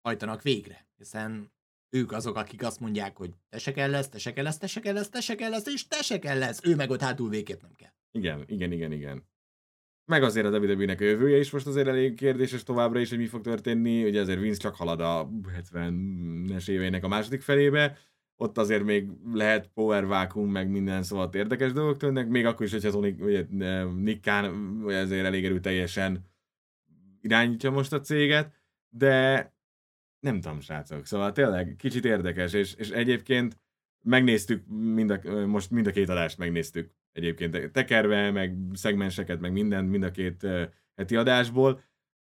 hajtanak 0.00 0.42
végre, 0.42 0.88
hiszen 0.96 1.52
ők 1.90 2.12
azok, 2.12 2.36
akik 2.36 2.62
azt 2.62 2.80
mondják, 2.80 3.16
hogy 3.16 3.34
te 3.48 3.58
se 3.58 3.72
kell 3.72 3.90
lesz, 3.90 4.08
te 4.08 4.18
se 4.18 4.32
kell 4.32 4.44
lesz, 4.44 4.58
te 4.58 4.66
se 4.66 4.80
kell 4.80 4.94
lesz, 4.94 5.08
te 5.08 5.20
se 5.20 5.34
kell 5.34 5.50
lesz, 5.50 5.66
és 5.66 5.86
te 5.86 6.02
se 6.02 6.18
kell 6.18 6.38
lesz. 6.38 6.60
Ő 6.64 6.74
meg 6.74 6.90
ott 6.90 7.00
hátul 7.00 7.28
végképp 7.28 7.62
nem 7.62 7.74
kell. 7.74 7.92
Igen, 8.10 8.44
igen, 8.46 8.72
igen, 8.72 8.92
igen. 8.92 9.28
Meg 10.06 10.22
azért 10.22 10.46
a 10.46 10.58
WWE-nek 10.58 11.00
jövője 11.00 11.38
is 11.38 11.50
most 11.50 11.66
azért 11.66 11.88
elég 11.88 12.14
kérdéses 12.14 12.62
továbbra 12.62 12.98
is, 12.98 13.08
hogy 13.08 13.18
mi 13.18 13.26
fog 13.26 13.40
történni. 13.40 14.04
Ugye 14.04 14.20
azért 14.20 14.40
Vince 14.40 14.60
csak 14.60 14.74
halad 14.74 15.00
a 15.00 15.30
70-es 15.72 16.68
éveinek 16.68 17.04
a 17.04 17.08
második 17.08 17.40
felébe. 17.40 17.98
Ott 18.36 18.58
azért 18.58 18.84
még 18.84 19.08
lehet 19.32 19.70
power 19.74 20.06
vacuum, 20.06 20.50
meg 20.50 20.68
minden, 20.68 21.02
szóval 21.02 21.30
érdekes 21.32 21.72
dolgok 21.72 21.96
történnek. 21.96 22.28
Még 22.28 22.46
akkor 22.46 22.66
is, 22.66 22.72
hogyha 22.72 22.90
Tony, 22.90 23.16
ugye, 23.20 23.46
Nick 23.96 24.26
azért 24.86 25.24
elég 25.24 25.44
erőteljesen 25.44 26.24
irányítja 27.20 27.70
most 27.70 27.92
a 27.92 28.00
céget, 28.00 28.52
de 28.88 29.52
nem 30.20 30.40
tudom, 30.40 30.60
srácok. 30.60 31.06
Szóval 31.06 31.32
tényleg 31.32 31.74
kicsit 31.78 32.04
érdekes, 32.04 32.52
és, 32.52 32.74
és 32.74 32.90
egyébként 32.90 33.60
megnéztük, 34.00 34.66
mind 34.66 35.10
a, 35.10 35.46
most 35.46 35.70
mind 35.70 35.86
a 35.86 35.90
két 35.90 36.08
adást 36.08 36.38
megnéztük 36.38 36.90
egyébként 37.14 37.72
tekerve, 37.72 38.30
meg 38.30 38.56
szegmenseket, 38.72 39.40
meg 39.40 39.52
minden, 39.52 39.84
mind 39.84 40.02
a 40.02 40.10
két 40.10 40.46
heti 40.94 41.16
adásból. 41.16 41.82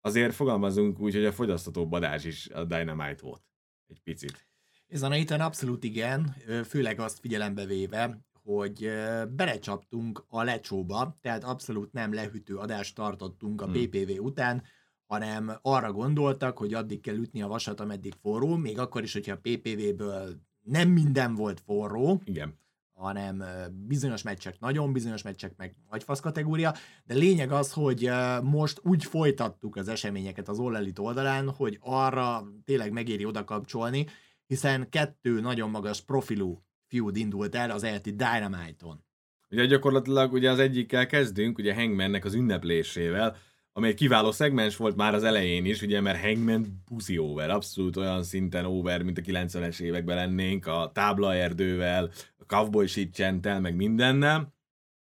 Azért 0.00 0.34
fogalmazunk 0.34 1.00
úgy, 1.00 1.14
hogy 1.14 1.24
a 1.24 1.32
fogyasztatóbb 1.32 1.92
adás 1.92 2.24
is 2.24 2.48
a 2.48 2.64
Dynamite 2.64 3.22
volt. 3.22 3.42
Egy 3.86 4.00
picit. 4.00 4.46
Ezen 4.88 5.10
a 5.10 5.14
héten 5.14 5.40
abszolút 5.40 5.84
igen, 5.84 6.34
főleg 6.64 7.00
azt 7.00 7.18
figyelembe 7.18 7.64
véve, 7.64 8.18
hogy 8.42 8.90
belecsaptunk 9.30 10.24
a 10.28 10.42
lecsóba, 10.42 11.18
tehát 11.20 11.44
abszolút 11.44 11.92
nem 11.92 12.14
lehűtő 12.14 12.56
adást 12.56 12.94
tartottunk 12.94 13.62
a 13.62 13.64
Hmm. 13.64 13.74
PPV 13.74 14.22
után, 14.22 14.62
hanem 15.06 15.52
arra 15.62 15.92
gondoltak, 15.92 16.58
hogy 16.58 16.74
addig 16.74 17.00
kell 17.00 17.16
ütni 17.16 17.42
a 17.42 17.48
vasat, 17.48 17.80
ameddig 17.80 18.14
forró, 18.20 18.56
még 18.56 18.78
akkor 18.78 19.02
is, 19.02 19.12
hogyha 19.12 19.32
a 19.32 19.40
PPV-ből 19.42 20.40
nem 20.62 20.88
minden 20.88 21.34
volt 21.34 21.60
forró, 21.60 22.20
Igen. 22.24 22.58
Hanem 22.98 23.44
bizonyos 23.86 24.22
meccsek 24.22 24.60
nagyon, 24.60 24.92
bizonyos 24.92 25.22
meccsek 25.22 25.52
meg 25.56 25.74
nagyfasz 25.90 26.20
kategória, 26.20 26.74
de 27.04 27.14
lényeg 27.14 27.52
az, 27.52 27.72
hogy 27.72 28.10
most 28.42 28.80
úgy 28.82 29.04
folytattuk 29.04 29.76
az 29.76 29.88
eseményeket 29.88 30.48
az 30.48 30.58
All 30.58 30.86
oldalán, 31.00 31.50
hogy 31.50 31.78
arra 31.80 32.44
tényleg 32.64 32.92
megéri 32.92 33.24
oda 33.24 33.44
kapcsolni, 33.44 34.06
hiszen 34.46 34.88
kettő 34.88 35.40
nagyon 35.40 35.70
magas 35.70 36.00
profilú 36.00 36.62
feud 36.86 37.16
indult 37.16 37.54
el 37.54 37.70
az 37.70 37.82
elti 37.82 38.10
Dynamite-on. 38.10 39.04
Ugye 39.50 39.64
gyakorlatilag 39.64 40.32
ugye 40.32 40.50
az 40.50 40.58
egyikkel 40.58 41.06
kezdünk, 41.06 41.58
ugye 41.58 41.74
Hangmannek 41.74 42.24
az 42.24 42.34
ünneplésével, 42.34 43.36
ami 43.72 43.88
egy 43.88 43.94
kiváló 43.94 44.30
szegmens 44.30 44.76
volt 44.76 44.96
már 44.96 45.14
az 45.14 45.24
elején 45.24 45.64
is, 45.64 45.82
ugye, 45.82 46.00
mert 46.00 46.20
Hangman 46.20 46.82
puszi 46.86 47.18
over, 47.18 47.50
abszolút 47.50 47.96
olyan 47.96 48.22
szinten 48.22 48.64
over, 48.64 49.02
mint 49.02 49.18
a 49.18 49.20
90-es 49.20 49.80
években 49.80 50.16
lennénk, 50.16 50.66
a 50.66 50.90
táblaerdővel, 50.94 52.10
cowboy 52.48 52.86
shit 52.86 53.42
meg 53.42 53.76
mindennel. 53.76 54.54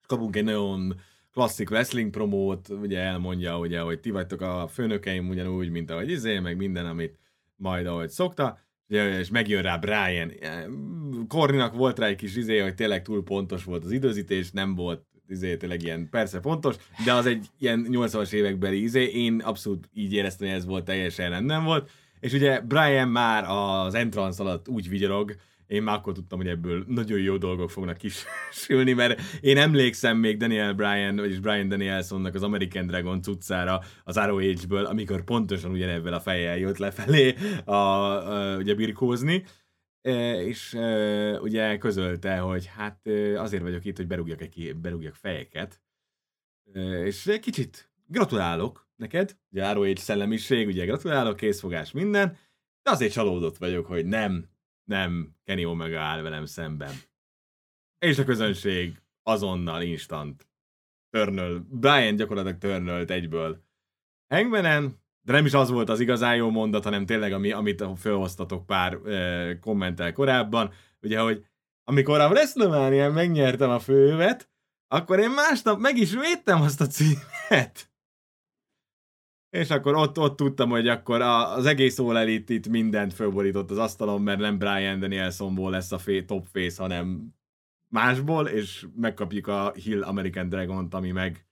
És 0.00 0.06
kapunk 0.06 0.36
egy 0.36 0.44
nagyon 0.44 1.00
klasszik 1.32 1.70
wrestling 1.70 2.10
promót, 2.10 2.68
ugye 2.68 2.98
elmondja, 3.00 3.58
ugye, 3.58 3.80
hogy 3.80 4.00
ti 4.00 4.10
vagytok 4.10 4.40
a 4.40 4.68
főnökeim 4.72 5.28
ugyanúgy, 5.28 5.70
mint 5.70 5.90
ahogy 5.90 6.10
izé, 6.10 6.38
meg 6.38 6.56
minden, 6.56 6.86
amit 6.86 7.18
majd 7.56 7.86
ahogy 7.86 8.08
szokta, 8.08 8.58
és 8.88 9.28
megjön 9.30 9.62
rá 9.62 9.76
Brian. 9.76 10.32
Korninak 11.28 11.74
volt 11.74 11.98
rá 11.98 12.06
egy 12.06 12.16
kis 12.16 12.36
izé, 12.36 12.58
hogy 12.58 12.74
tényleg 12.74 13.02
túl 13.02 13.22
pontos 13.22 13.64
volt 13.64 13.84
az 13.84 13.90
időzítés, 13.90 14.50
nem 14.50 14.74
volt 14.74 15.06
izé, 15.28 15.56
tényleg 15.56 15.82
ilyen 15.82 16.08
persze 16.10 16.40
pontos, 16.40 16.76
de 17.04 17.12
az 17.12 17.26
egy 17.26 17.46
ilyen 17.58 17.86
80-as 17.90 18.32
évekbeli 18.32 18.82
izé, 18.82 19.04
én 19.04 19.40
abszolút 19.40 19.88
így 19.92 20.12
éreztem, 20.12 20.48
hogy 20.48 20.56
ez 20.56 20.66
volt 20.66 20.84
teljesen 20.84 21.30
rendben 21.30 21.64
volt, 21.64 21.90
és 22.20 22.32
ugye 22.32 22.60
Brian 22.60 23.08
már 23.08 23.44
az 23.48 23.94
entrance 23.94 24.42
alatt 24.42 24.68
úgy 24.68 24.88
vigyorog, 24.88 25.36
én 25.68 25.82
már 25.82 25.96
akkor 25.96 26.12
tudtam, 26.12 26.38
hogy 26.38 26.48
ebből 26.48 26.84
nagyon 26.86 27.18
jó 27.18 27.36
dolgok 27.36 27.70
fognak 27.70 27.96
kisülni, 27.96 28.92
mert 28.92 29.20
én 29.40 29.56
emlékszem 29.56 30.16
még 30.16 30.36
Daniel 30.36 30.72
Bryan, 30.72 31.16
vagyis 31.16 31.38
Brian 31.38 31.68
Danielsonnak 31.68 32.34
az 32.34 32.42
American 32.42 32.86
Dragon 32.86 33.22
cuccára 33.22 33.80
az 34.04 34.16
ROH-ből, 34.16 34.84
amikor 34.84 35.24
pontosan 35.24 35.70
ugyanebben 35.70 36.12
a 36.12 36.20
fejjel 36.20 36.58
jött 36.58 36.78
lefelé 36.78 37.34
a, 37.64 37.72
a, 37.72 38.56
ugye 38.56 38.74
birkózni, 38.74 39.44
E, 40.00 40.42
és 40.42 40.74
e, 40.74 41.40
ugye 41.40 41.78
közölte, 41.78 42.38
hogy 42.38 42.66
hát 42.66 43.06
e, 43.06 43.40
azért 43.40 43.62
vagyok 43.62 43.84
itt, 43.84 43.96
hogy 43.96 44.06
berúgjak, 44.06 44.40
egy, 44.40 44.76
berúgjak 44.76 45.14
fejeket, 45.14 45.80
és 47.04 47.38
kicsit 47.40 47.90
gratulálok 48.06 48.88
neked, 48.96 49.36
ugye 49.50 49.72
ROH 49.72 49.96
szellemiség, 49.96 50.66
ugye 50.66 50.84
gratulálok, 50.84 51.36
készfogás, 51.36 51.92
minden, 51.92 52.36
de 52.82 52.90
azért 52.90 53.12
csalódott 53.12 53.56
vagyok, 53.56 53.86
hogy 53.86 54.06
nem, 54.06 54.48
nem 54.88 55.34
Kenny 55.44 55.64
Omega 55.64 56.00
áll 56.00 56.22
velem 56.22 56.44
szemben. 56.44 56.94
És 57.98 58.18
a 58.18 58.24
közönség 58.24 59.02
azonnal 59.22 59.82
instant 59.82 60.48
törnöl, 61.10 61.66
Brian 61.70 62.16
gyakorlatilag 62.16 62.58
törnölt 62.58 63.10
egyből 63.10 63.66
Hangmanen, 64.34 65.00
de 65.20 65.32
nem 65.32 65.46
is 65.46 65.54
az 65.54 65.70
volt 65.70 65.88
az 65.88 66.00
igazán 66.00 66.36
jó 66.36 66.50
mondat, 66.50 66.84
hanem 66.84 67.06
tényleg, 67.06 67.32
ami, 67.32 67.52
amit 67.52 67.84
felhoztatok 67.96 68.66
pár 68.66 68.92
e, 68.92 69.58
kommentel 69.58 70.12
korábban, 70.12 70.72
ugye, 71.00 71.20
hogy 71.20 71.46
amikor 71.84 72.20
a 72.20 72.28
WrestleMania 72.28 73.10
megnyertem 73.10 73.70
a 73.70 73.78
fővet, 73.78 74.50
akkor 74.86 75.18
én 75.18 75.30
másnap 75.30 75.78
meg 75.78 75.96
is 75.96 76.12
védtem 76.12 76.60
azt 76.60 76.80
a 76.80 76.86
címet. 76.86 77.90
És 79.50 79.70
akkor 79.70 79.94
ott, 79.94 80.18
ott 80.18 80.36
tudtam, 80.36 80.70
hogy 80.70 80.88
akkor 80.88 81.20
az 81.20 81.66
egész 81.66 81.98
All 81.98 82.16
Elite 82.16 82.54
itt 82.54 82.68
mindent 82.68 83.14
fölborított 83.14 83.70
az 83.70 83.78
asztalon, 83.78 84.22
mert 84.22 84.40
nem 84.40 84.58
Brian 84.58 84.98
Danielsonból 84.98 85.70
lesz 85.70 85.92
a 85.92 85.98
fé, 85.98 86.22
top 86.22 86.46
face, 86.52 86.82
hanem 86.82 87.34
másból, 87.88 88.46
és 88.46 88.86
megkapjuk 88.96 89.46
a 89.46 89.72
Hill 89.72 90.02
American 90.02 90.48
Dragon-t, 90.48 90.94
ami 90.94 91.10
meg 91.10 91.48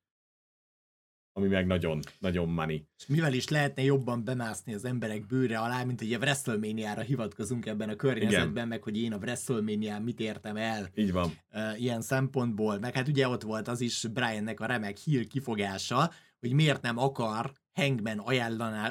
ami 1.33 1.49
meg 1.49 1.67
nagyon, 1.67 2.01
nagyon 2.19 2.49
money. 2.49 2.89
És 2.99 3.07
mivel 3.07 3.33
is 3.33 3.49
lehetne 3.49 3.83
jobban 3.83 4.25
bemászni 4.25 4.75
az 4.75 4.85
emberek 4.85 5.27
bőre 5.27 5.59
alá, 5.59 5.85
mint 5.85 6.01
hogy 6.01 6.13
a 6.13 6.19
WrestleMania-ra 6.19 7.01
hivatkozunk 7.01 7.67
ebben 7.67 7.89
a 7.89 7.97
környezetben, 7.97 8.51
Igen. 8.51 8.69
meg 8.69 8.83
hogy 8.83 8.99
én 8.99 9.13
a 9.13 9.17
WrestleMania 9.17 10.01
mit 10.01 10.21
értem 10.21 10.57
el 10.57 10.91
Így 10.95 11.13
van. 11.13 11.31
uh, 11.53 11.81
ilyen 11.81 12.01
szempontból. 12.01 12.79
Meg 12.79 12.95
hát 12.95 13.09
ugye 13.09 13.29
ott 13.29 13.43
volt 13.43 13.69
az 13.69 13.81
is 13.81 14.07
Briannek 14.13 14.61
a 14.61 14.67
remek 14.67 14.97
hír 14.97 15.27
kifogása, 15.27 16.11
hogy 16.41 16.53
miért 16.53 16.83
nem 16.83 16.99
akar 16.99 17.53
Hangman 17.77 18.19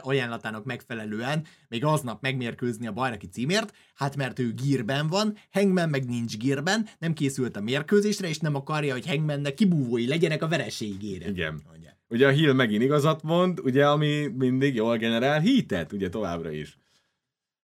ajánlatának 0.01 0.65
megfelelően 0.65 1.45
még 1.67 1.85
aznap 1.85 2.21
megmérkőzni 2.21 2.87
a 2.87 2.91
bajnoki 2.91 3.27
címért, 3.27 3.73
hát 3.95 4.15
mert 4.15 4.39
ő 4.39 4.53
gírben 4.53 5.07
van, 5.07 5.37
Hangman 5.51 5.89
meg 5.89 6.05
nincs 6.05 6.37
gírben, 6.37 6.87
nem 6.99 7.13
készült 7.13 7.55
a 7.55 7.61
mérkőzésre, 7.61 8.27
és 8.27 8.39
nem 8.39 8.55
akarja, 8.55 8.93
hogy 8.93 9.07
Hangmannek 9.07 9.53
kibúvói 9.53 10.07
legyenek 10.07 10.43
a 10.43 10.47
vereségére. 10.47 11.27
Igen. 11.27 11.61
Ugye. 11.77 11.89
Ugye 12.07 12.27
a 12.27 12.31
Hill 12.31 12.53
megint 12.53 12.81
igazat 12.81 13.23
mond, 13.23 13.59
ugye, 13.59 13.87
ami 13.89 14.27
mindig 14.27 14.75
jól 14.75 14.97
generál 14.97 15.39
hitet, 15.39 15.91
ugye 15.91 16.09
továbbra 16.09 16.51
is. 16.51 16.77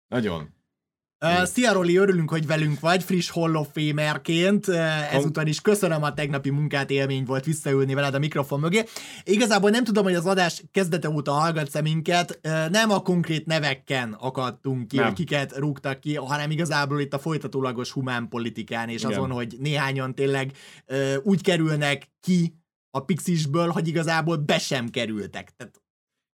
Nagyon. 0.08 0.53
Uh, 1.24 1.44
szia 1.44 1.74
Roli, 1.74 1.96
örülünk, 1.96 2.30
hogy 2.30 2.48
velünk 2.48 2.80
vagy, 2.80 3.04
friss 3.04 3.30
Hall 3.30 3.56
of 3.56 3.68
Famerként. 3.74 4.68
Uh, 4.68 5.14
ezúton 5.14 5.48
is 5.48 5.62
köszönöm 5.62 6.04
a 6.04 6.14
tegnapi 6.14 6.50
munkát, 6.50 6.90
élmény 6.90 7.24
volt 7.24 7.46
visszaülni 7.46 7.94
veled 7.94 8.14
a 8.14 8.20
mikrofon 8.20 8.60
mögé. 8.60 8.84
Igazából 9.24 9.70
nem 9.70 9.84
tudom, 9.84 10.04
hogy 10.04 10.16
az 10.16 10.26
adás 10.26 10.64
kezdete 10.72 11.10
óta 11.10 11.32
hallgatsz 11.32 11.82
minket, 11.82 12.40
uh, 12.44 12.70
nem 12.70 12.92
a 12.92 13.02
konkrét 13.02 13.46
neveken 13.46 14.14
akadtunk 14.20 14.88
ki, 14.88 14.96
Nem. 14.96 15.06
hogy 15.06 15.16
kiket 15.16 15.58
rúgtak 15.58 16.00
ki, 16.00 16.16
hanem 16.16 16.52
igazából 16.52 17.00
itt 17.00 17.14
a 17.14 17.20
folytatólagos 17.20 17.92
humán 17.92 18.28
politikán, 18.30 18.90
és 18.90 19.02
Igen. 19.02 19.12
azon, 19.12 19.32
hogy 19.32 19.56
néhányan 19.60 20.16
tényleg 20.16 20.52
uh, 20.88 21.14
úgy 21.24 21.42
kerülnek 21.42 22.10
ki 22.20 22.58
a 22.96 23.00
Pixisből, 23.00 23.70
hogy 23.70 23.88
igazából 23.88 24.38
be 24.38 24.58
sem 24.58 24.90
kerültek. 24.90 25.54
Tehát 25.58 25.83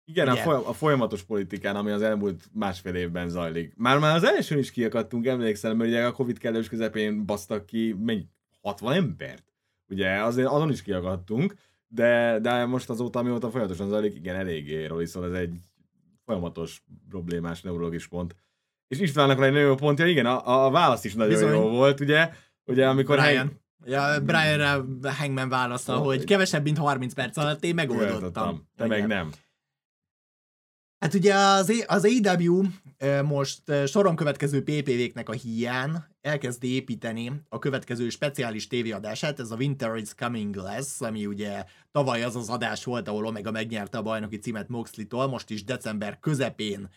Igen, 0.09 0.27
a, 0.27 0.35
foly- 0.35 0.63
a 0.65 0.73
folyamatos 0.73 1.23
politikán, 1.23 1.75
ami 1.75 1.91
az 1.91 2.01
elmúlt 2.01 2.43
másfél 2.53 2.95
évben 2.95 3.29
zajlik. 3.29 3.73
Már 3.77 3.99
már 3.99 4.15
az 4.15 4.23
elsőn 4.23 4.57
is 4.57 4.71
kiakadtunk, 4.71 5.25
emlékszem, 5.25 5.77
mert 5.77 5.89
ugye 5.89 6.05
a 6.05 6.11
Covid 6.11 6.37
kellős 6.37 6.69
közepén 6.69 7.25
basztak 7.25 7.65
ki 7.65 7.95
mennyi, 7.99 8.25
60 8.61 8.93
embert. 8.93 9.43
Ugye 9.87 10.09
azért 10.23 10.47
azon 10.47 10.71
is 10.71 10.81
kiakadtunk, 10.81 11.53
de, 11.87 12.39
de 12.41 12.65
most 12.65 12.89
azóta, 12.89 13.19
amióta 13.19 13.49
folyamatosan 13.49 13.89
zajlik, 13.89 14.15
igen, 14.15 14.35
eléggé 14.35 14.85
Roli, 14.85 15.05
szóval 15.05 15.29
ez 15.35 15.41
egy 15.41 15.55
folyamatos 16.25 16.83
problémás 17.09 17.61
neurológis 17.61 18.07
pont. 18.07 18.35
És 18.87 18.99
Istvánnak 18.99 19.41
egy 19.43 19.51
nagyon 19.51 19.67
jó 19.67 19.75
pontja, 19.75 20.05
igen, 20.05 20.25
a, 20.25 20.65
a 20.65 20.69
válasz 20.71 21.03
is 21.03 21.13
nagyon 21.13 21.33
Bizony. 21.33 21.51
jó 21.53 21.69
volt, 21.69 21.99
ugye? 21.99 22.29
Ugye, 22.65 22.87
amikor 22.87 23.17
Brian. 23.17 23.37
Hank- 23.37 23.57
Ja, 23.85 24.21
Brianre 24.23 24.81
Hangman 25.11 25.49
válasza, 25.49 25.97
Oh, 25.99 26.05
hogy 26.05 26.23
kevesebb, 26.23 26.63
mint 26.63 26.77
30 26.77 27.13
perc 27.13 27.37
alatt 27.37 27.63
én 27.63 27.75
megoldottam. 27.75 28.67
Te 28.75 28.87
meg 28.87 28.97
Igen. 28.97 29.07
nem. 29.09 29.29
Hát 30.99 31.13
ugye 31.13 31.33
az, 31.33 31.83
az 31.87 32.05
AEW 32.05 32.63
most 33.23 33.61
soron 33.87 34.15
következő 34.15 34.63
PPV-knek 34.63 35.29
a 35.29 35.33
hiány 35.33 35.91
elkezd 36.21 36.63
építeni 36.63 37.31
a 37.49 37.59
következő 37.59 38.09
speciális 38.09 38.67
tévéadását, 38.67 39.39
ez 39.39 39.51
a 39.51 39.55
Winter 39.55 39.95
is 39.95 40.15
Coming 40.15 40.55
lesz, 40.55 41.01
ami 41.01 41.25
ugye 41.25 41.63
tavaly 41.91 42.23
az 42.23 42.35
az 42.35 42.49
adás 42.49 42.83
volt, 42.83 43.07
ahol 43.07 43.25
Omega 43.25 43.51
megnyerte 43.51 43.97
a 43.97 44.01
bajnoki 44.01 44.37
címet 44.37 44.67
Moxley-tól, 44.67 45.27
most 45.27 45.49
is 45.49 45.63
december 45.63 46.19
közepén 46.19 46.89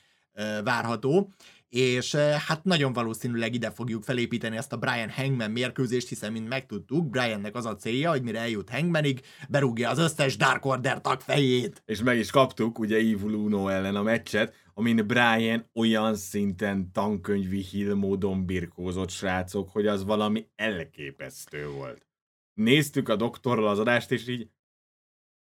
várható, 0.64 1.32
és 1.72 2.14
hát 2.14 2.64
nagyon 2.64 2.92
valószínűleg 2.92 3.54
ide 3.54 3.70
fogjuk 3.70 4.02
felépíteni 4.02 4.56
ezt 4.56 4.72
a 4.72 4.76
Brian 4.76 5.10
Hangman 5.10 5.50
mérkőzést, 5.50 6.08
hiszen 6.08 6.32
mint 6.32 6.48
megtudtuk, 6.48 7.10
Briannek 7.10 7.54
az 7.54 7.66
a 7.66 7.76
célja, 7.76 8.10
hogy 8.10 8.22
mire 8.22 8.38
eljut 8.38 8.70
Hangmanig, 8.70 9.20
berúgja 9.48 9.90
az 9.90 9.98
összes 9.98 10.36
Dark 10.36 10.64
Order 10.64 11.00
tag 11.00 11.20
fejét. 11.20 11.82
És 11.86 12.02
meg 12.02 12.18
is 12.18 12.30
kaptuk 12.30 12.78
ugye 12.78 12.96
Evil 12.96 13.34
Uno 13.34 13.68
ellen 13.68 13.96
a 13.96 14.02
meccset, 14.02 14.54
amin 14.74 15.06
Brian 15.06 15.70
olyan 15.74 16.14
szinten 16.14 16.92
tankönyvi 16.92 17.60
hill 17.60 17.94
módon 17.94 18.46
birkózott 18.46 19.10
srácok, 19.10 19.68
hogy 19.70 19.86
az 19.86 20.04
valami 20.04 20.48
elképesztő 20.54 21.68
volt. 21.68 22.06
Néztük 22.54 23.08
a 23.08 23.16
doktorral 23.16 23.68
az 23.68 23.78
adást, 23.78 24.10
és 24.10 24.28
így 24.28 24.50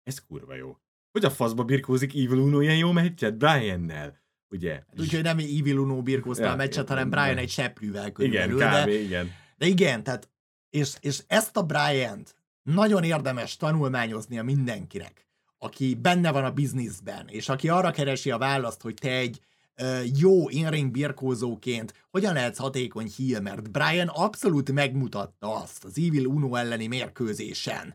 ez 0.03 0.25
kurva 0.27 0.55
jó. 0.55 0.77
Hogy 1.13 1.25
a 1.25 1.31
faszba 1.31 1.65
birkózik 1.65 2.15
Evil 2.15 2.39
Uno 2.39 2.61
ilyen 2.61 2.77
jó 2.77 2.93
meccset 2.93 3.37
Briannel? 3.37 4.22
Ugye? 4.53 4.83
Úgyhogy 4.99 5.23
nem 5.23 5.39
Evil 5.39 5.79
Uno 5.79 6.03
birkózta 6.03 6.45
Ja, 6.45 6.51
a 6.51 6.57
meccset, 6.57 6.89
hanem 6.89 7.07
igen. 7.07 7.21
Brian 7.21 7.39
egy 7.39 7.51
seprűvel 7.51 8.07
Igen, 8.07 8.13
körülbelül. 8.13 8.83
kb. 8.83 8.89
De, 8.89 9.01
igen. 9.01 9.31
de 9.59 9.67
igen, 9.67 10.03
tehát 10.03 10.29
és, 10.71 10.93
és 11.01 11.23
ezt 11.27 11.57
a 11.57 11.63
Brian-t 11.63 12.37
nagyon 12.63 13.03
érdemes 13.05 13.57
tanulmányoznia 13.57 14.43
mindenkinek, 14.43 15.27
aki 15.59 15.95
benne 15.95 16.33
van 16.33 16.45
a 16.45 16.51
bizniszben, 16.51 17.29
és 17.29 17.49
aki 17.49 17.69
arra 17.69 17.91
keresi 17.91 18.31
a 18.31 18.39
választ, 18.39 18.83
hogy 18.83 18.95
te 18.95 19.11
egy 19.11 19.41
jó 20.19 20.49
in-ring 20.49 20.91
birkózóként 20.91 22.07
hogyan 22.11 22.33
lehetsz 22.33 22.59
hatékony 22.59 23.11
heel, 23.17 23.41
mert 23.41 23.71
Brian 23.71 24.09
abszolút 24.09 24.73
megmutatta 24.73 25.55
azt 25.55 25.85
az 25.85 25.99
Evil 25.99 26.27
Uno 26.27 26.55
elleni 26.55 26.87
mérkőzésen, 26.87 27.95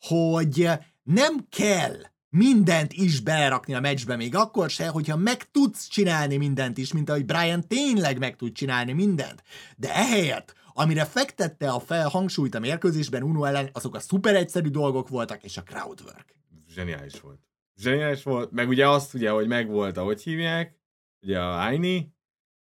hogy 0.00 0.68
nem 1.02 1.46
kell 1.48 1.96
mindent 2.30 2.92
is 2.92 3.20
belerakni 3.20 3.74
a 3.74 3.80
meccsbe, 3.80 4.16
még 4.16 4.34
akkor 4.34 4.70
se, 4.70 4.88
hogyha 4.88 5.16
meg 5.16 5.50
tudsz 5.50 5.88
csinálni 5.88 6.36
mindent 6.36 6.78
is, 6.78 6.92
mint 6.92 7.10
ahogy 7.10 7.24
Brian 7.24 7.68
tényleg 7.68 8.18
meg 8.18 8.36
tud 8.36 8.52
csinálni 8.52 8.92
mindent. 8.92 9.42
De 9.76 9.94
ehelyett, 9.94 10.54
amire 10.72 11.04
fektette 11.04 11.70
a 11.70 11.80
fel 11.80 12.08
hangsúlyt 12.08 12.54
a 12.54 12.58
mérkőzésben 12.60 13.22
Uno 13.22 13.44
ellen, 13.44 13.68
azok 13.72 13.94
a 13.94 14.00
szuper 14.00 14.34
egyszerű 14.34 14.68
dolgok 14.68 15.08
voltak, 15.08 15.42
és 15.44 15.56
a 15.56 15.62
crowdwork. 15.62 16.36
Zseniális 16.68 17.20
volt. 17.20 17.40
Zseniális 17.76 18.22
volt, 18.22 18.50
meg 18.50 18.68
ugye 18.68 18.88
azt 18.88 19.14
ugye, 19.14 19.30
hogy 19.30 19.46
megvolt, 19.46 19.96
ahogy 19.96 20.22
hívják, 20.22 20.76
ugye 21.22 21.40
a 21.40 21.64
Aini, 21.66 22.14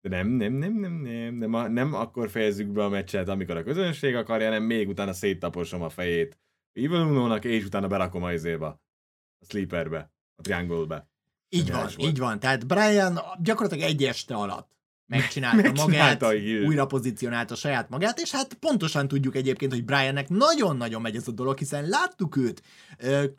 de 0.02 0.10
nem, 0.10 0.28
nem, 0.28 0.54
nem, 0.54 0.74
nem, 0.74 0.94
nem, 0.94 1.36
nem, 1.36 1.54
a- 1.54 1.68
nem 1.68 1.94
akkor 1.94 2.30
fejezzük 2.30 2.68
be 2.68 2.84
a 2.84 2.90
meccset, 2.90 3.28
amikor 3.30 3.58
a 3.58 3.64
közönség 3.64 4.16
akarja, 4.16 4.48
hanem 4.48 4.64
még 4.64 4.88
utána 4.88 5.14
széttaposom 5.14 5.82
a 5.82 5.90
fejét 5.90 6.38
Evil 6.74 7.00
Uno-nak, 7.06 7.46
és 7.46 7.66
utána 7.66 7.88
berakom 7.88 8.24
a 8.24 8.34
izébe, 8.34 8.82
a 9.44 9.50
sleeperbe, 9.50 10.12
a 10.36 10.42
triangle-be. 10.42 11.08
Így 11.50 11.72
van, 11.72 11.80
volt. 11.82 12.02
így 12.02 12.18
van. 12.18 12.40
Tehát 12.40 12.68
Brian 12.68 13.20
gyakorlatilag 13.42 13.90
egy 13.90 14.04
este 14.04 14.36
alatt 14.36 14.72
megcsinálta, 15.06 15.62
Megcsinálta 15.62 16.26
magát, 16.26 16.42
heel. 16.42 16.66
újra 16.66 16.86
pozícionálta 16.86 17.56
saját 17.56 17.90
magát, 17.90 18.20
és 18.20 18.32
hát 18.32 18.54
pontosan 18.54 19.08
tudjuk 19.08 19.36
egyébként, 19.36 19.72
hogy 19.72 19.86
Briannek 19.86 20.30
nagyon-nagyon 20.30 21.02
megy 21.02 21.16
ez 21.16 21.28
a 21.28 21.32
dolog, 21.32 21.58
hiszen 21.58 21.88
láttuk 21.88 22.38
őt 22.38 22.62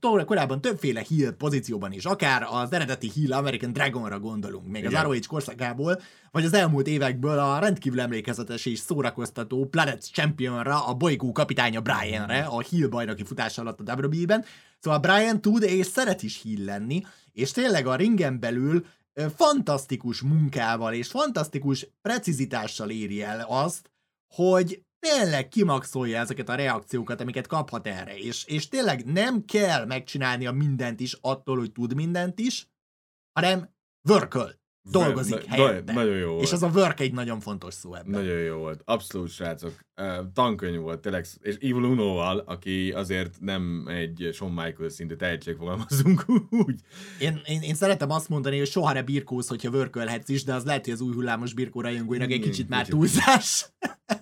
tó- 0.01 0.25
korábban 0.25 0.61
többféle 0.61 1.03
heel 1.09 1.33
pozícióban 1.33 1.93
is, 1.93 2.05
akár 2.05 2.47
az 2.51 2.73
eredeti 2.73 3.11
heel 3.15 3.33
American 3.33 3.73
Dragonra 3.73 4.19
gondolunk, 4.19 4.67
még 4.67 4.85
Igen. 4.85 4.95
az 4.95 5.03
ROH 5.03 5.27
korszakából, 5.27 6.01
vagy 6.31 6.45
az 6.45 6.55
elmúlt 6.55 6.87
évekből 6.87 7.39
a 7.39 7.59
rendkívül 7.59 8.01
emlékezetes 8.01 8.67
és 8.67 8.79
szórakoztató 8.79 9.67
Planet 9.67 10.13
Championra, 10.13 10.87
a 10.87 10.95
bolygó 10.95 11.33
kapitánya 11.33 11.81
Brianre, 11.81 12.41
a 12.45 12.63
heel 12.71 12.89
bajnoki 12.89 13.25
futás 13.25 13.59
alatt 13.59 13.81
a 13.81 13.95
WWE-ben. 13.95 14.45
Szóval 14.85 14.99
Brian 14.99 15.41
tud 15.41 15.63
és 15.63 15.87
szeret 15.87 16.23
is 16.23 16.43
heel 16.43 16.65
lenni, 16.65 17.03
és 17.33 17.51
tényleg 17.51 17.87
a 17.87 17.97
ringen 17.97 18.41
belül 18.41 18.87
fantasztikus 19.37 20.21
munkával 20.21 20.95
és 20.95 21.09
fantasztikus 21.09 21.87
precizitással 22.03 22.91
éri 22.91 23.23
el 23.23 23.41
azt, 23.49 23.91
hogy 24.35 24.83
tényleg 24.99 25.49
kimaxolja 25.49 26.19
ezeket 26.19 26.49
a 26.49 26.55
reakciókat, 26.55 27.21
amiket 27.21 27.47
kaphat 27.47 27.87
erre, 27.87 28.17
és, 28.17 28.45
és 28.45 28.69
tényleg 28.69 29.05
nem 29.05 29.45
kell 29.45 29.85
megcsinálnia 29.85 30.53
mindent 30.53 31.01
is 31.01 31.19
attól, 31.21 31.59
hogy 31.59 31.73
tud 31.73 31.95
mindent 31.95 32.39
is, 32.39 32.69
hanem 33.33 33.71
vörköl, 34.09 34.55
dolgozik 34.91 35.47
Na- 35.49 35.55
helyette. 35.55 35.93
na- 35.93 36.01
Nagyon 36.01 36.17
jó 36.17 36.31
volt. 36.31 36.43
És 36.43 36.53
az 36.53 36.63
a 36.63 36.71
work 36.75 37.01
egy 37.01 37.13
nagyon 37.13 37.41
fontos 37.41 37.75
szó 37.75 37.95
ebben. 37.95 38.11
Nagyon 38.11 38.39
jó 38.39 38.57
volt. 38.57 38.83
Abszolút, 38.85 39.29
srácok. 39.31 39.73
Uh, 40.01 40.33
tankönyv 40.33 40.81
volt, 40.81 41.01
tényleg. 41.01 41.27
És 41.41 41.55
Evil 41.55 41.75
Uno-val, 41.83 42.39
aki 42.39 42.93
azért 42.93 43.41
nem 43.41 43.87
egy 43.89 44.29
Shawn 44.33 44.53
Michaels 44.53 44.93
szintű 44.93 45.15
tehetség, 45.15 45.57
fogalmazunk 45.57 46.25
úgy. 46.67 46.81
Én, 47.19 47.41
én, 47.47 47.61
én 47.63 47.75
szeretem 47.75 48.11
azt 48.11 48.29
mondani, 48.29 48.59
hogy 48.59 48.67
soha 48.67 48.93
ne 48.93 49.03
birkóz, 49.03 49.49
hogyha 49.49 49.71
vörkölhetsz 49.71 50.29
is, 50.29 50.45
de 50.45 50.55
az 50.55 50.65
lehet, 50.65 50.85
hogy 50.85 50.95
az 50.95 51.01
új 51.01 51.15
hullámos 51.15 51.53
birkó 51.55 51.81
rajongóinak 51.81 52.31
egy 52.31 52.41
kicsit 52.41 52.69
már 52.69 52.87
túlzás. 52.87 53.67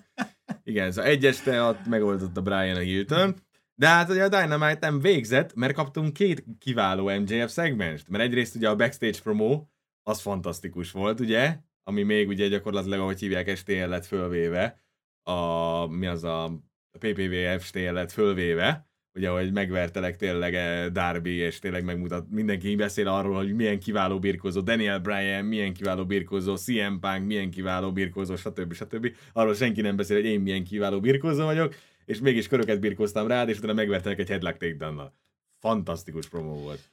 Igen, 0.63 0.91
szóval 0.91 1.11
egy 1.11 1.25
este 1.25 1.61
ott 1.61 1.85
megoldotta 1.85 2.41
Brian 2.41 2.75
a 2.75 2.79
Hilton. 2.79 3.35
De 3.75 3.87
hát 3.87 4.09
ugye 4.09 4.23
a 4.23 4.29
Dynamite 4.29 4.77
nem 4.81 4.99
végzett, 4.99 5.53
mert 5.55 5.73
kaptunk 5.73 6.13
két 6.13 6.45
kiváló 6.59 7.19
MJF 7.19 7.51
szegmest. 7.51 8.09
Mert 8.09 8.23
egyrészt 8.23 8.55
ugye 8.55 8.69
a 8.69 8.75
backstage 8.75 9.19
promo, 9.23 9.63
az 10.03 10.21
fantasztikus 10.21 10.91
volt, 10.91 11.19
ugye? 11.19 11.57
Ami 11.83 12.03
még 12.03 12.27
ugye 12.27 12.47
gyakorlatilag, 12.47 12.99
ahogy 12.99 13.19
hívják, 13.19 13.55
STL 13.55 13.73
lett 13.73 14.05
fölvéve. 14.05 14.79
A, 15.23 15.85
mi 15.85 16.05
az 16.05 16.23
a, 16.23 16.43
a 16.91 16.97
PPV 16.99 17.59
STL 17.59 17.79
lett 17.79 18.11
fölvéve. 18.11 18.87
Ugye, 19.15 19.29
hogy 19.29 19.51
megvertelek 19.51 20.15
tényleg 20.15 20.55
eh, 20.55 20.89
Darby, 20.89 21.31
és 21.31 21.59
tényleg 21.59 21.83
megmutat, 21.83 22.29
mindenki 22.29 22.75
beszél 22.75 23.07
arról, 23.07 23.35
hogy 23.35 23.53
milyen 23.53 23.79
kiváló 23.79 24.19
birkózó 24.19 24.61
Daniel 24.61 24.99
Bryan, 24.99 25.45
milyen 25.45 25.73
kiváló 25.73 26.05
birkózó 26.05 26.55
CM 26.55 26.99
Punk, 26.99 27.25
milyen 27.25 27.49
kiváló 27.49 27.91
birkózó, 27.91 28.35
stb. 28.35 28.73
stb. 28.73 29.15
Arról 29.33 29.53
senki 29.53 29.81
nem 29.81 29.95
beszél, 29.95 30.15
hogy 30.15 30.25
én 30.25 30.41
milyen 30.41 30.63
kiváló 30.63 30.99
birkózó 30.99 31.43
vagyok, 31.43 31.75
és 32.05 32.19
mégis 32.19 32.47
köröket 32.47 32.79
birkóztam 32.79 33.27
rád, 33.27 33.49
és 33.49 33.57
utána 33.57 33.73
megvertelek 33.73 34.19
egy 34.19 34.29
headlock 34.29 34.57
takedown 34.57 35.11
Fantasztikus 35.59 36.27
promó 36.27 36.55
volt. 36.55 36.92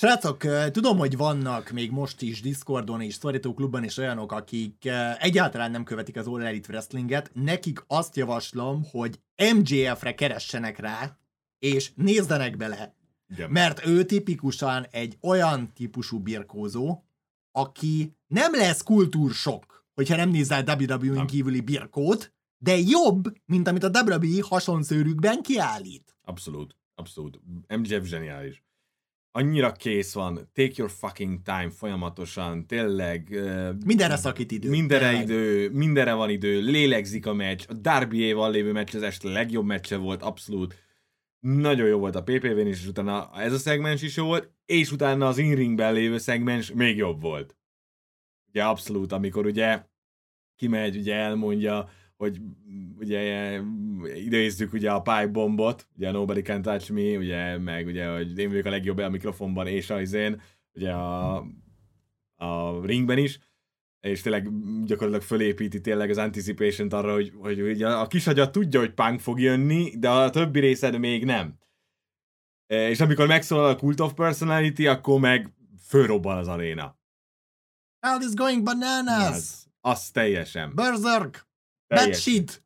Srácok, 0.00 0.70
tudom, 0.70 0.98
hogy 0.98 1.16
vannak 1.16 1.70
még 1.70 1.90
most 1.90 2.22
is 2.22 2.40
Discordon 2.40 3.00
és 3.00 3.14
Szorító 3.14 3.54
Klubban 3.54 3.84
is 3.84 3.96
olyanok, 3.96 4.32
akik 4.32 4.88
egyáltalán 5.18 5.70
nem 5.70 5.84
követik 5.84 6.16
az 6.16 6.26
All 6.26 6.42
Elite 6.42 6.72
Wrestlinget. 6.72 7.30
Nekik 7.34 7.84
azt 7.86 8.16
javaslom, 8.16 8.84
hogy 8.90 9.20
MJF-re 9.54 10.14
keressenek 10.14 10.78
rá, 10.78 11.16
és 11.58 11.90
nézzenek 11.94 12.56
bele, 12.56 12.94
Igen. 13.28 13.50
mert 13.50 13.86
ő 13.86 14.04
tipikusan 14.04 14.86
egy 14.90 15.18
olyan 15.20 15.72
típusú 15.74 16.18
birkózó, 16.18 17.02
aki 17.52 18.16
nem 18.26 18.54
lesz 18.54 18.82
kultúrsok, 18.82 19.86
hogyha 19.94 20.16
nem 20.16 20.30
nézel 20.30 20.64
WWE-n 20.64 21.26
kívüli 21.26 21.60
birkót, 21.60 22.32
de 22.58 22.76
jobb, 22.76 23.32
mint 23.44 23.68
amit 23.68 23.84
a 23.84 23.90
WWE 24.04 24.42
hasonszőrükben 24.48 25.42
kiállít. 25.42 26.16
Abszolút, 26.22 26.76
abszolút. 26.94 27.40
MJF 27.68 28.06
zseniális. 28.06 28.66
Annyira 29.30 29.72
kész 29.72 30.12
van, 30.12 30.34
take 30.34 30.72
your 30.76 30.90
fucking 30.90 31.42
time 31.42 31.70
folyamatosan, 31.70 32.66
tényleg. 32.66 33.28
Mindenre 33.84 34.16
szakít 34.16 34.52
idő. 34.52 34.68
Mindenre 34.68 35.08
tényleg. 35.08 35.28
idő, 35.28 35.70
mindenre 35.70 36.12
van 36.12 36.30
idő, 36.30 36.60
lélegzik 36.60 37.26
a 37.26 37.32
meccs, 37.32 37.64
a 37.68 37.72
Darby-éval 37.72 38.50
lévő 38.50 38.72
meccs 38.72 38.94
az 38.94 39.02
este 39.02 39.28
legjobb 39.28 39.64
meccse 39.64 39.96
volt, 39.96 40.22
abszolút. 40.22 40.74
Nagyon 41.40 41.86
jó 41.86 41.98
volt 41.98 42.14
a 42.14 42.22
PPV-n 42.22 42.66
is, 42.66 42.80
és 42.80 42.86
utána 42.86 43.30
ez 43.34 43.52
a 43.52 43.58
szegmens 43.58 44.02
is 44.02 44.16
jó 44.16 44.24
volt, 44.24 44.52
és 44.66 44.92
utána 44.92 45.26
az 45.26 45.38
in-ringben 45.38 45.92
lévő 45.92 46.18
szegmens 46.18 46.72
még 46.72 46.96
jobb 46.96 47.20
volt. 47.20 47.56
Ugye 48.48 48.64
abszolút, 48.64 49.12
amikor 49.12 49.46
ugye 49.46 49.82
kimegy, 50.56 50.96
ugye 50.96 51.14
elmondja, 51.14 51.88
hogy 52.18 52.40
ugye 52.98 53.60
idézzük 54.14 54.72
ugye 54.72 54.90
a 54.90 55.00
pipe 55.00 55.26
bombot, 55.26 55.86
ugye 55.96 56.10
Nobody 56.10 56.42
Can 56.42 56.62
Touch 56.62 56.90
Me, 56.90 57.16
ugye, 57.16 57.58
meg 57.58 57.86
ugye, 57.86 58.08
hogy 58.08 58.38
én 58.38 58.48
vagyok 58.48 58.64
a 58.64 58.70
legjobb 58.70 58.98
a 58.98 59.08
mikrofonban 59.08 59.66
és 59.66 59.90
a 59.90 60.00
izén, 60.00 60.40
ugye 60.72 60.92
a, 60.92 61.36
a 62.36 62.80
ringben 62.86 63.18
is, 63.18 63.38
és 64.00 64.20
tényleg 64.20 64.48
gyakorlatilag 64.84 65.22
fölépíti 65.22 65.80
tényleg 65.80 66.10
az 66.10 66.18
anticipation 66.18 66.88
arra, 66.88 67.12
hogy, 67.12 67.32
hogy 67.38 67.60
ugye 67.60 67.88
a 67.88 68.06
kisagyat 68.06 68.52
tudja, 68.52 68.80
hogy 68.80 68.94
punk 68.94 69.20
fog 69.20 69.40
jönni, 69.40 69.98
de 69.98 70.10
a 70.10 70.30
többi 70.30 70.60
részed 70.60 70.98
még 70.98 71.24
nem. 71.24 71.58
E, 72.66 72.88
És 72.88 73.00
amikor 73.00 73.26
megszólal 73.26 73.68
a 73.68 73.76
Cult 73.76 74.00
of 74.00 74.12
Personality, 74.14 74.86
akkor 74.86 75.20
meg 75.20 75.52
fölrobban 75.86 76.36
az 76.36 76.48
aréna. 76.48 76.98
Crowd 78.00 78.22
is 78.22 78.34
going 78.34 78.62
bananas! 78.62 79.28
Az. 79.28 79.66
Az 79.80 80.10
teljesen. 80.10 80.74
Berserk, 80.74 81.47
Teljes. 81.88 82.06
bad 82.06 82.16
shit, 82.16 82.62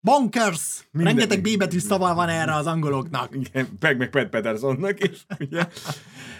bonkers, 0.00 0.88
Minden- 0.90 1.14
rengeteg 1.14 1.42
B 1.42 1.58
betű 1.58 1.78
szava 1.78 2.14
van 2.14 2.28
erre 2.28 2.54
az 2.54 2.66
angoloknak. 2.66 3.34
Igen, 3.34 3.68
meg, 3.80 3.96
meg 3.98 4.10
Pat 4.10 4.28
Pattersonnak 4.28 5.08
is, 5.08 5.26
ugye. 5.48 5.66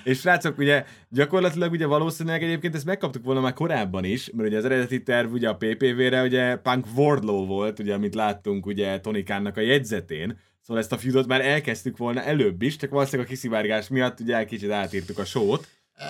És 0.04 0.18
srácok, 0.20 0.58
ugye 0.58 0.84
gyakorlatilag 1.08 1.72
ugye 1.72 1.86
valószínűleg 1.86 2.42
egyébként 2.42 2.74
ezt 2.74 2.84
megkaptuk 2.84 3.24
volna 3.24 3.40
már 3.40 3.52
korábban 3.52 4.04
is, 4.04 4.30
mert 4.30 4.48
ugye 4.48 4.58
az 4.58 4.64
eredeti 4.64 5.02
terv 5.02 5.32
ugye 5.32 5.48
a 5.48 5.56
PPV-re 5.56 6.22
ugye 6.22 6.56
Punk 6.56 6.86
Wardlow 6.96 7.46
volt, 7.46 7.78
ugye, 7.78 7.94
amit 7.94 8.14
láttunk 8.14 8.66
ugye 8.66 9.00
Tony 9.00 9.24
Khan-nak 9.24 9.56
a 9.56 9.60
jegyzetén, 9.60 10.38
szóval 10.60 10.82
ezt 10.82 10.92
a 10.92 10.98
feudot 10.98 11.26
már 11.26 11.40
elkezdtük 11.40 11.96
volna 11.96 12.22
előbb 12.22 12.62
is, 12.62 12.76
csak 12.76 12.90
valószínűleg 12.90 13.26
a 13.26 13.30
kiszivárgás 13.30 13.88
miatt 13.88 14.20
ugye 14.20 14.36
egy 14.36 14.46
kicsit 14.46 14.70
átírtuk 14.70 15.18
a 15.18 15.24
sót. 15.24 15.68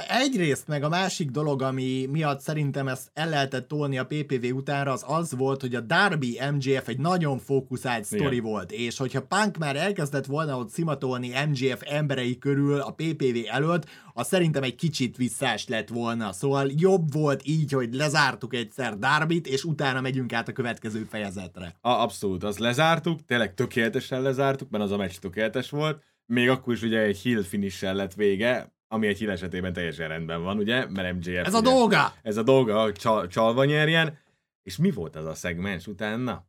Egyrészt 0.08 0.68
meg 0.68 0.82
a 0.82 0.88
másik 0.88 1.30
dolog, 1.30 1.62
ami 1.62 2.06
miatt 2.10 2.40
szerintem 2.40 2.88
ezt 2.88 3.10
el 3.12 3.28
lehetett 3.28 3.68
tolni 3.68 3.98
a 3.98 4.06
PPV 4.06 4.56
utánra, 4.56 4.92
az 4.92 5.04
az 5.06 5.34
volt, 5.36 5.60
hogy 5.60 5.74
a 5.74 5.80
Darby 5.80 6.38
MGF 6.52 6.88
egy 6.88 6.98
nagyon 6.98 7.38
fókuszált 7.38 8.04
sztori 8.04 8.36
Igen. 8.36 8.50
volt, 8.50 8.72
és 8.72 8.98
hogyha 8.98 9.22
Punk 9.22 9.58
már 9.58 9.76
elkezdett 9.76 10.26
volna 10.26 10.58
ott 10.58 10.70
szimatolni 10.70 11.32
MGF 11.48 11.82
emberei 11.84 12.38
körül 12.38 12.80
a 12.80 12.90
PPV 12.90 13.36
előtt, 13.50 13.88
az 14.14 14.26
szerintem 14.26 14.62
egy 14.62 14.74
kicsit 14.74 15.16
visszás 15.16 15.68
lett 15.68 15.88
volna. 15.88 16.32
Szóval 16.32 16.70
jobb 16.76 17.12
volt 17.12 17.40
így, 17.44 17.72
hogy 17.72 17.94
lezártuk 17.94 18.54
egyszer 18.54 18.98
Darbyt, 18.98 19.46
és 19.46 19.64
utána 19.64 20.00
megyünk 20.00 20.32
át 20.32 20.48
a 20.48 20.52
következő 20.52 21.06
fejezetre. 21.10 21.76
A, 21.80 21.88
abszolút, 21.88 22.44
azt 22.44 22.58
lezártuk, 22.58 23.24
tényleg 23.24 23.54
tökéletesen 23.54 24.22
lezártuk, 24.22 24.70
mert 24.70 24.84
az 24.84 24.90
a 24.90 24.96
meccs 24.96 25.16
tökéletes 25.20 25.70
volt, 25.70 26.02
még 26.26 26.48
akkor 26.48 26.72
is 26.72 26.82
ugye 26.82 26.98
egy 26.98 27.20
heel 27.22 27.42
finish 27.42 27.82
lett 27.82 28.14
vége, 28.14 28.72
ami 28.92 29.06
egy 29.06 29.18
heel 29.18 29.30
esetében 29.30 29.72
teljesen 29.72 30.08
rendben 30.08 30.42
van, 30.42 30.58
ugye, 30.58 30.86
mert 30.86 31.14
MJF 31.14 31.46
Ez 31.46 31.54
a 31.54 31.58
ugye, 31.58 31.70
dolga! 31.70 32.14
ez 32.22 32.36
a 32.36 32.42
dolga, 32.42 32.82
hogy 32.82 32.94
csal, 32.94 33.26
csalva 33.26 33.64
nyerjen, 33.64 34.18
és 34.62 34.76
mi 34.76 34.90
volt 34.90 35.16
az 35.16 35.26
a 35.26 35.34
szegmens 35.34 35.86
utána? 35.86 36.46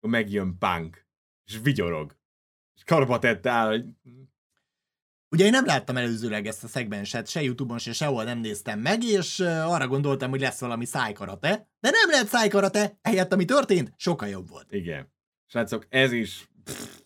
Megjön 0.00 0.58
Punk, 0.58 1.06
és 1.44 1.58
vigyorog, 1.62 2.16
és 2.76 2.84
karba 2.84 3.18
tette 3.18 3.50
áll, 3.50 3.68
hogy 3.68 3.84
Ugye 5.30 5.44
én 5.44 5.50
nem 5.50 5.66
láttam 5.66 5.96
előzőleg 5.96 6.46
ezt 6.46 6.64
a 6.64 6.68
szegmenset, 6.68 7.28
se 7.28 7.42
Youtube-on, 7.42 7.78
se 7.78 7.92
sehol 7.92 8.24
nem 8.24 8.38
néztem 8.38 8.80
meg, 8.80 9.02
és 9.02 9.40
arra 9.40 9.88
gondoltam, 9.88 10.30
hogy 10.30 10.40
lesz 10.40 10.60
valami 10.60 10.84
szájkarate, 10.84 11.68
de 11.80 11.90
nem 11.90 12.10
lett 12.10 12.28
szájkarate, 12.28 12.98
helyett 13.02 13.32
ami 13.32 13.44
történt, 13.44 13.92
sokkal 13.96 14.28
jobb 14.28 14.48
volt. 14.48 14.72
igen. 14.72 15.12
Srácok, 15.46 15.86
ez 15.88 16.12
is 16.12 16.48
pff, 16.64 17.00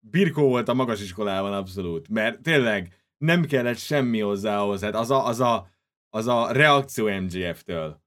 birkó 0.00 0.48
volt 0.48 0.68
a 0.68 0.74
magas 0.74 1.02
iskolában 1.02 1.52
abszolút, 1.52 2.08
mert 2.08 2.42
tényleg 2.42 2.99
nem 3.24 3.44
kellett 3.44 3.78
semmi 3.78 4.20
hozzá 4.20 4.60
ahhoz, 4.60 4.82
hát 4.82 4.94
az 4.94 5.10
a, 5.10 5.26
az 5.26 5.40
a, 5.40 5.68
az 6.08 6.26
a 6.26 6.52
reakció 6.52 7.20
MGF-től. 7.20 8.02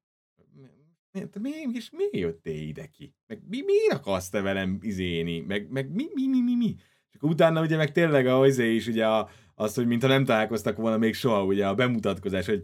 Mi- 1.12 1.30
Te 1.30 1.40
mégis 1.40 1.90
miért 1.90 2.16
jöttél 2.16 2.68
ide 2.68 2.86
ki? 2.88 3.16
Meg 3.28 3.42
mi, 3.48 3.62
miért 3.62 3.94
akarsz 3.94 4.30
te 4.30 4.42
velem 4.42 4.78
izéni? 4.82 5.40
Meg, 5.40 5.70
meg 5.70 5.92
mi, 5.92 6.06
mi, 6.14 6.28
mi, 6.28 6.42
mi, 6.42 6.56
mi? 6.56 6.76
És 7.10 7.16
akkor 7.16 7.30
utána 7.30 7.62
ugye 7.62 7.78
meg 7.78 7.92
tényleg 7.92 8.28
a 8.28 8.48
izé 8.48 8.76
is 8.76 8.88
ugye 8.88 9.08
a, 9.08 9.30
az, 9.56 9.76
hogy 9.76 9.88
mintha 9.88 10.08
nem 10.08 10.26
találkoztak 10.26 10.78
volna 10.78 10.98
még 10.98 11.14
soha, 11.14 11.44
ugye 11.44 11.68
a 11.68 11.76
bemutatkozás, 11.76 12.46
hogy 12.46 12.64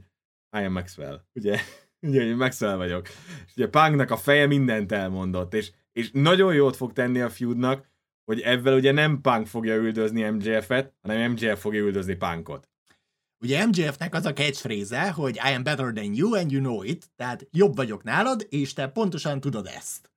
I 0.58 0.64
am 0.64 0.72
Maxwell, 0.72 1.26
ugye? 1.34 1.58
Ugye, 2.02 2.22
én 2.22 2.36
Maxwell 2.36 2.76
vagyok. 2.76 3.08
És 3.46 3.52
ugye 3.56 3.68
Punknak 3.68 4.12
a 4.12 4.18
feje 4.18 4.46
mindent 4.46 4.92
elmondott, 4.92 5.54
és, 5.54 5.72
és 5.92 6.12
nagyon 6.14 6.54
jót 6.54 6.76
fog 6.76 6.94
tenni 6.94 7.20
a 7.22 7.30
feudnak, 7.30 7.88
hogy 8.30 8.42
ebben 8.42 8.74
ugye 8.74 8.92
nem 8.92 9.22
Punk 9.22 9.48
fogja 9.48 9.76
üldözni 9.76 10.30
MJF-et, 10.30 10.94
hanem 11.02 11.32
MJF 11.32 11.60
fogja 11.60 11.82
üldözni 11.82 12.15
Punkot. 12.15 12.70
Ugye 13.44 13.65
MJF-nek 13.65 14.13
az 14.13 14.26
a 14.26 14.34
catchphrase 14.34 15.12
hogy 15.12 15.36
I 15.36 15.54
am 15.54 15.63
better 15.63 15.94
than 15.94 16.13
you 16.13 16.36
and 16.36 16.52
you 16.52 16.62
know 16.62 16.84
it, 16.84 17.12
tehát 17.15 17.48
jobb 17.52 17.76
vagyok 17.76 18.04
nálad, 18.04 18.46
és 18.50 18.74
te 18.74 18.88
pontosan 18.88 19.39
tudod 19.39 19.68
ezt. 19.68 20.12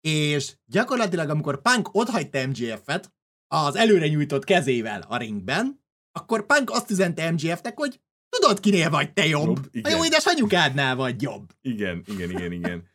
És 0.00 0.56
gyakorlatilag, 0.64 1.28
amikor 1.28 1.62
Punk 1.62 1.94
otthagyta 1.94 2.46
MJF-et 2.46 3.12
az 3.46 3.76
előre 3.76 4.06
nyújtott 4.06 4.44
kezével 4.44 5.04
a 5.08 5.16
ringben, 5.16 5.84
akkor 6.12 6.46
Punk 6.46 6.70
azt 6.70 6.90
üzente 6.90 7.30
MJF-nek, 7.30 7.78
hogy 7.78 8.00
tudod, 8.28 8.60
kinél 8.60 8.90
vagy 8.90 9.12
te 9.12 9.26
jobb. 9.26 9.46
Jobb, 9.46 9.68
igen. 9.70 9.92
a 9.92 9.96
jó 9.96 10.04
édes 10.04 10.26
anyukádnál 10.26 10.96
vagy 10.96 11.22
jobb. 11.22 11.52
Igen, 11.60 12.02
igen, 12.06 12.30
igen, 12.30 12.52
igen. 12.52 12.88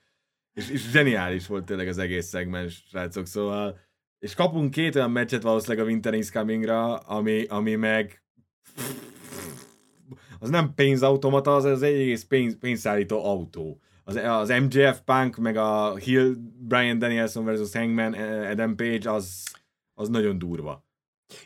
és, 0.53 0.69
és 0.69 0.89
zseniális 0.89 1.47
volt 1.47 1.65
tényleg 1.65 1.87
az 1.87 1.97
egész 1.97 2.27
szegmens, 2.27 2.83
srácok, 2.87 3.25
szóval 3.25 3.87
és 4.19 4.33
kapunk 4.33 4.71
két 4.71 4.95
olyan 4.95 5.11
meccset 5.11 5.41
valószínűleg 5.41 5.85
a 5.85 5.89
Winter 5.89 6.13
is 6.13 6.31
Coming-ra, 6.31 6.95
ami, 6.95 7.45
ami 7.45 7.75
meg 7.75 8.23
az 10.39 10.49
nem 10.49 10.73
pénzautomata, 10.73 11.55
az, 11.55 11.63
az 11.63 11.81
egész 11.81 12.23
pénz, 12.23 12.57
pénzszállító 12.59 13.25
autó. 13.25 13.81
Az, 14.03 14.15
az 14.15 14.49
MJF 14.49 14.99
Punk, 15.05 15.35
meg 15.35 15.57
a 15.57 15.95
Hill 15.95 16.33
Brian 16.57 16.99
Danielson 16.99 17.45
versus 17.45 17.73
Hangman 17.73 18.13
Adam 18.51 18.75
Page, 18.75 19.11
az, 19.11 19.43
az 19.93 20.09
nagyon 20.09 20.37
durva. 20.37 20.87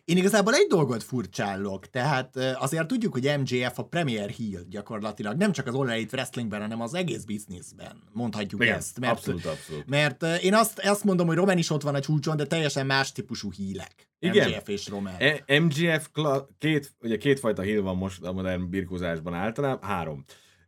Én 0.06 0.18
igazából 0.18 0.54
egy 0.54 0.68
dolgot 0.68 1.04
furcsálok, 1.04 1.88
tehát 1.88 2.36
azért 2.36 2.88
tudjuk, 2.88 3.14
hogy 3.14 3.32
MJF 3.40 3.80
a 3.80 3.84
Premier 3.84 4.30
Heel 4.30 4.64
gyakorlatilag, 4.70 5.38
nem 5.38 5.52
csak 5.52 5.68
az 5.68 5.74
All 5.76 5.90
Elite 5.90 6.16
Wrestlingben, 6.16 6.62
hanem 6.62 6.82
az 6.82 6.94
egész 6.94 7.24
bizniszben, 7.24 8.04
mondhatjuk 8.12 8.62
Igen, 8.64 8.76
ezt. 8.76 9.00
Mert, 9.00 9.14
abszolút, 9.14 9.46
abszolút. 9.46 9.86
Mert 9.88 10.24
én 10.24 10.54
azt, 10.54 10.80
azt 10.80 11.04
mondom, 11.04 11.28
hogy 11.28 11.36
Roman 11.36 11.58
is 11.58 11.70
ott 11.70 11.82
van 11.82 11.96
a 11.96 12.00
csúcson, 12.00 12.38
de 12.38 12.46
teljesen 12.46 12.86
más 12.86 13.12
típusú 13.12 13.52
hílek. 13.52 14.12
Igen. 14.20 14.50
MJF 14.50 14.68
és 14.68 14.88
Roman. 14.88 15.14
E- 15.18 15.60
MGF, 15.60 16.08
kla- 16.12 16.50
két, 16.58 16.94
ugye 17.02 17.18
kétfajta 17.18 17.62
hill 17.62 17.82
van 17.82 17.98
most 17.98 18.24
a 18.24 18.32
modern 18.32 18.70
birkózásban 18.70 19.34
általában, 19.34 19.90
három. 19.90 20.26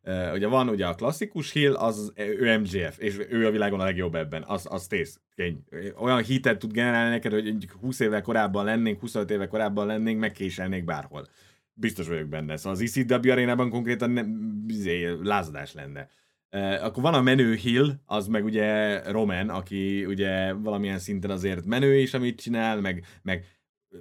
Uh, 0.07 0.33
ugye 0.33 0.47
van 0.47 0.69
ugye 0.69 0.85
a 0.85 0.95
klasszikus 0.95 1.51
hill, 1.51 1.73
az 1.73 2.13
ő 2.15 2.57
MGF, 2.57 2.97
és 2.97 3.17
ő 3.29 3.47
a 3.47 3.51
világon 3.51 3.79
a 3.79 3.83
legjobb 3.83 4.15
ebben, 4.15 4.43
az, 4.47 4.67
az 4.69 4.87
tész, 4.87 5.19
kény. 5.35 5.63
Olyan 5.97 6.23
hitet 6.23 6.59
tud 6.59 6.71
generálni 6.71 7.09
neked, 7.09 7.31
hogy 7.31 7.43
mondjuk 7.43 7.71
20 7.71 7.99
évvel 7.99 8.21
korábban 8.21 8.65
lennénk, 8.65 8.99
25 8.99 9.31
évvel 9.31 9.47
korábban 9.47 9.85
lennénk, 9.85 10.19
megkéselnék 10.19 10.85
bárhol. 10.85 11.27
Biztos 11.73 12.07
vagyok 12.07 12.27
benne. 12.27 12.57
Szóval 12.57 12.79
az 12.81 12.97
ECW 12.97 13.31
arénában 13.31 13.69
konkrétan 13.69 14.09
nem, 14.09 14.55
izé, 14.67 15.17
lázadás 15.23 15.73
lenne. 15.73 16.07
Uh, 16.51 16.83
akkor 16.85 17.03
van 17.03 17.13
a 17.13 17.21
menő 17.21 17.55
Hill, 17.55 17.93
az 18.05 18.27
meg 18.27 18.43
ugye 18.43 19.01
Roman, 19.11 19.49
aki 19.49 20.05
ugye 20.05 20.53
valamilyen 20.53 20.99
szinten 20.99 21.29
azért 21.29 21.65
menő 21.65 21.97
is, 21.97 22.13
amit 22.13 22.41
csinál, 22.41 22.81
meg, 22.81 23.05
meg 23.21 23.45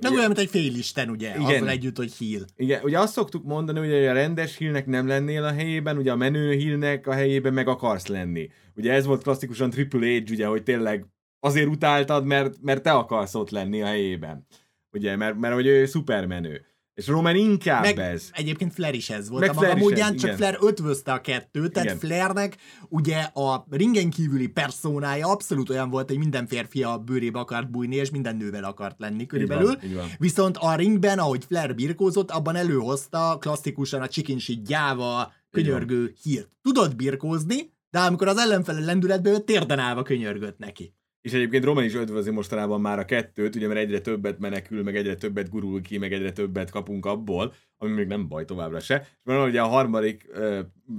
Nem 0.01 0.13
olyan, 0.13 0.27
mint 0.27 0.39
egy 0.39 0.49
félisten, 0.49 1.11
ugye, 1.11 1.29
Igen. 1.29 1.43
Azzal 1.43 1.69
együtt, 1.69 1.97
hogy 1.97 2.13
heel. 2.19 2.45
igen, 2.57 2.83
ugye 2.83 2.99
azt 2.99 3.13
szoktuk 3.13 3.45
mondani, 3.45 3.79
hogy 3.79 4.07
a 4.07 4.13
rendes 4.13 4.57
hílnek 4.57 4.87
nem 4.87 5.07
lennél 5.07 5.45
a 5.45 5.53
helyében, 5.53 5.97
ugye 5.97 6.13
a 6.13 6.17
menő 6.17 6.53
hílnek 6.53 7.07
a 7.07 7.13
helyében 7.13 7.53
meg 7.53 7.69
akarsz 7.69 8.07
lenni. 8.07 8.51
Ugye 8.77 8.93
ez 8.93 9.07
volt 9.07 9.23
klasszikusan 9.23 9.71
Triple 9.71 10.19
H, 10.19 10.31
ugye, 10.31 10.47
hogy 10.47 10.63
tényleg 10.63 11.07
azért 11.41 11.69
utáltad, 11.69 12.25
mert, 12.25 12.57
mert 12.61 12.83
te 12.83 12.93
akarsz 12.93 13.35
ott 13.35 13.51
lenni 13.51 13.83
a 13.83 13.87
helyében. 13.87 14.47
Ugye, 14.93 15.17
mert, 15.17 15.39
mert 15.39 15.55
hogy 15.55 15.67
ő 15.67 15.87
szupermenő. 15.87 16.67
És 16.95 17.07
Roman 17.07 17.37
inkább 17.37 17.83
Meg 17.83 17.99
ez. 17.99 18.29
egyébként 18.33 18.73
Flair 18.73 18.95
is 18.95 19.11
ez 19.11 19.29
volt. 19.29 19.41
Meg 19.41 19.51
a 19.51 19.53
maga 19.55 19.67
Flair 19.67 19.83
módján, 19.83 20.11
csak 20.17 20.23
igen. 20.25 20.37
Flair 20.37 20.57
ötvözte 20.61 21.13
a 21.13 21.21
kettőt, 21.21 21.73
tehát 21.73 21.89
Igen. 21.89 21.99
Flairnek 21.99 22.57
ugye 22.89 23.17
a 23.19 23.67
ringen 23.71 24.11
kívüli 24.11 24.47
personája 24.49 25.27
abszolút 25.29 25.71
olyan 25.71 25.91
volt, 25.91 26.09
hogy 26.09 26.19
minden 26.19 26.47
férfi 26.47 26.83
a 26.83 26.99
bőrébe 26.99 27.39
akart 27.39 27.71
bújni, 27.71 27.97
és 27.97 28.11
minden 28.11 28.37
nővel 28.37 28.65
akart 28.65 28.99
lenni 28.99 29.21
Így 29.21 29.27
körülbelül. 29.27 29.67
van, 29.67 29.79
így 29.85 29.95
van. 29.95 30.07
Viszont 30.19 30.57
a 30.57 30.75
ringben, 30.75 31.19
ahogy 31.19 31.45
Flair 31.45 31.75
birkózott, 31.75 32.31
abban 32.31 32.57
előhozta 32.57 33.37
klasszikusan 33.41 34.01
a 34.03 34.09
chicken 34.09 34.39
shit 34.39 34.65
gyáva, 34.65 35.33
könyörgő 35.51 36.15
hírt. 36.23 36.49
Tudott 36.63 36.97
birkózni, 36.97 37.73
de 37.91 37.99
amikor 37.99 38.29
az 38.29 38.39
ellenfele 38.39 38.81
lendületbe 38.81 39.31
jött, 39.31 39.47
térden 39.47 39.79
állva 39.79 40.03
könyörgött 40.03 40.59
neki. 40.59 40.95
És 41.25 41.33
egyébként 41.33 41.65
Roman 41.65 41.85
is 41.85 41.95
ötvözi 41.95 42.31
mostanában 42.31 42.81
már 42.81 42.99
a 42.99 43.05
kettőt, 43.05 43.55
ugye 43.55 43.67
mert 43.67 43.81
egyre 43.81 44.01
többet 44.01 44.39
menekül, 44.39 44.83
meg 44.83 44.97
egyre 44.97 45.15
többet 45.15 45.51
gurul 45.51 45.81
ki, 45.81 45.99
meg 45.99 46.13
egyre 46.13 46.33
többet 46.33 46.71
kapunk 46.71 47.07
abból, 47.07 47.55
ami 47.79 47.93
még 47.93 48.07
nem 48.07 48.29
baj 48.29 48.45
továbbra 48.45 48.81
se. 48.81 49.01
És 49.01 49.07
van 49.23 49.49
ugye 49.49 49.61
a 49.61 49.67
harmadik 49.67 50.27
uh, 50.35 50.59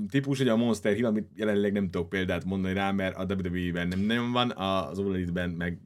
típus, 0.10 0.40
ugye 0.40 0.52
a 0.52 0.56
Monster 0.56 0.94
Hill, 0.94 1.06
amit 1.06 1.30
jelenleg 1.36 1.72
nem 1.72 1.90
tudok 1.90 2.10
példát 2.10 2.46
mondani 2.46 2.74
rá, 2.74 2.92
mert 2.92 3.16
a 3.16 3.26
WWE-ben 3.30 3.88
nem 3.88 4.00
nagyon 4.00 4.32
van, 4.32 4.52
az 4.52 5.00
All 5.00 5.48
meg 5.58 5.80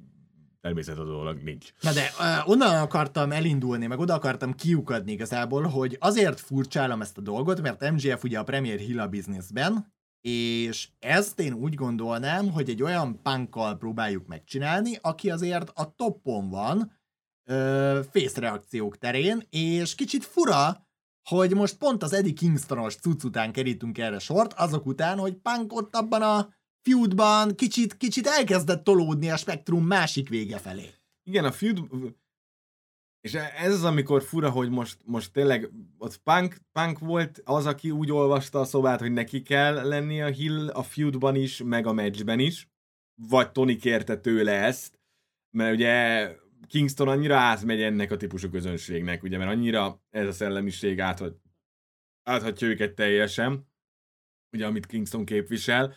természetadólag 0.62 1.42
nincs. 1.44 1.70
Na 1.82 1.94
de 1.94 2.12
uh, 2.20 2.50
onnan 2.50 2.82
akartam 2.82 3.32
elindulni, 3.32 3.88
meg 3.88 4.00
oda 4.00 4.14
akartam 4.14 4.54
kiukadni 4.54 5.12
igazából, 5.12 5.64
hogy 5.64 5.98
azért 6.00 6.40
furcsálom 6.40 7.02
ezt 7.02 7.18
a 7.18 7.22
dolgot, 7.22 7.62
mert 7.62 7.92
MGF 7.92 8.24
ugye 8.24 8.40
a 8.40 8.44
Premier 8.44 8.80
Hill 8.80 9.00
a 9.00 9.08
bizniszben, 9.08 9.98
és 10.22 10.90
ezt 11.00 11.40
én 11.40 11.54
úgy 11.54 11.74
gondolnám, 11.74 12.52
hogy 12.52 12.70
egy 12.70 12.84
olyan 12.84 13.22
punkkal 13.22 13.78
próbáljuk 13.78 14.28
megcsinálni, 14.28 14.98
aki 15.02 15.30
azért 15.30 15.72
a 15.74 15.94
toppon 15.96 16.50
van, 16.50 16.92
ö, 17.44 18.00
face 18.12 18.40
reakciók 18.40 18.98
terén, 18.98 19.44
és 19.50 19.96
kicsit 19.96 20.26
fura, 20.26 20.88
hogy 21.30 21.54
most 21.54 21.78
pont 21.78 22.04
az 22.04 22.14
Eddie 22.14 22.34
Kingstonos 22.34 22.96
cucc 22.96 23.24
után 23.24 23.52
kerítünk 23.52 23.98
erre 23.98 24.20
sort, 24.20 24.54
azok 24.54 24.86
után, 24.86 25.18
hogy 25.18 25.34
Punk 25.34 25.74
ott 25.74 25.96
abban 25.96 26.22
a 26.22 26.54
feudban 26.82 27.56
kicsit, 27.56 27.98
kicsit 27.98 28.28
elkezdett 28.28 28.84
tolódni 28.84 29.30
a 29.30 29.38
spektrum 29.38 29.86
másik 29.86 30.30
vége 30.30 30.58
felé. 30.58 30.90
Igen, 31.24 31.46
a 31.46 31.52
feud... 31.52 31.80
És 33.22 33.34
e, 33.34 33.54
ez 33.58 33.74
az, 33.74 33.84
amikor 33.84 34.24
fura, 34.24 34.50
hogy 34.50 34.70
most, 34.70 34.98
most 35.06 35.32
tényleg 35.32 35.72
ott 35.98 36.18
punk, 36.18 36.58
punk 36.72 37.00
volt 37.00 37.42
az, 37.44 37.66
aki 37.66 37.92
úgy 37.92 38.12
olvasta 38.12 38.60
a 38.60 38.66
szobát, 38.66 39.00
hogy 39.00 39.12
neki 39.12 39.42
kell 39.42 39.88
lenni 39.88 40.22
a 40.22 40.28
Hill 40.28 40.70
a 40.70 40.84
feudban 40.84 41.36
is, 41.36 41.62
meg 41.64 41.88
a 41.88 41.94
matchben 41.94 42.40
is, 42.40 42.68
vagy 43.16 43.52
Tony 43.52 43.80
kérte 43.80 44.18
tőle 44.18 44.52
ezt, 44.52 45.00
mert 45.52 45.74
ugye 45.74 46.28
Kingston 46.68 47.08
annyira 47.08 47.38
átmegy 47.38 47.82
ennek 47.82 48.12
a 48.12 48.18
típusú 48.18 48.50
közönségnek, 48.50 49.24
ugye, 49.24 49.38
mert 49.38 49.52
annyira 49.52 50.02
ez 50.10 50.28
a 50.28 50.32
szellemiség 50.32 51.00
áthat, 51.00 51.42
áthatja 52.24 52.68
őket 52.68 52.94
teljesen, 52.94 53.68
ugye, 54.52 54.66
amit 54.66 54.86
Kingston 54.86 55.26
képvisel, 55.26 55.96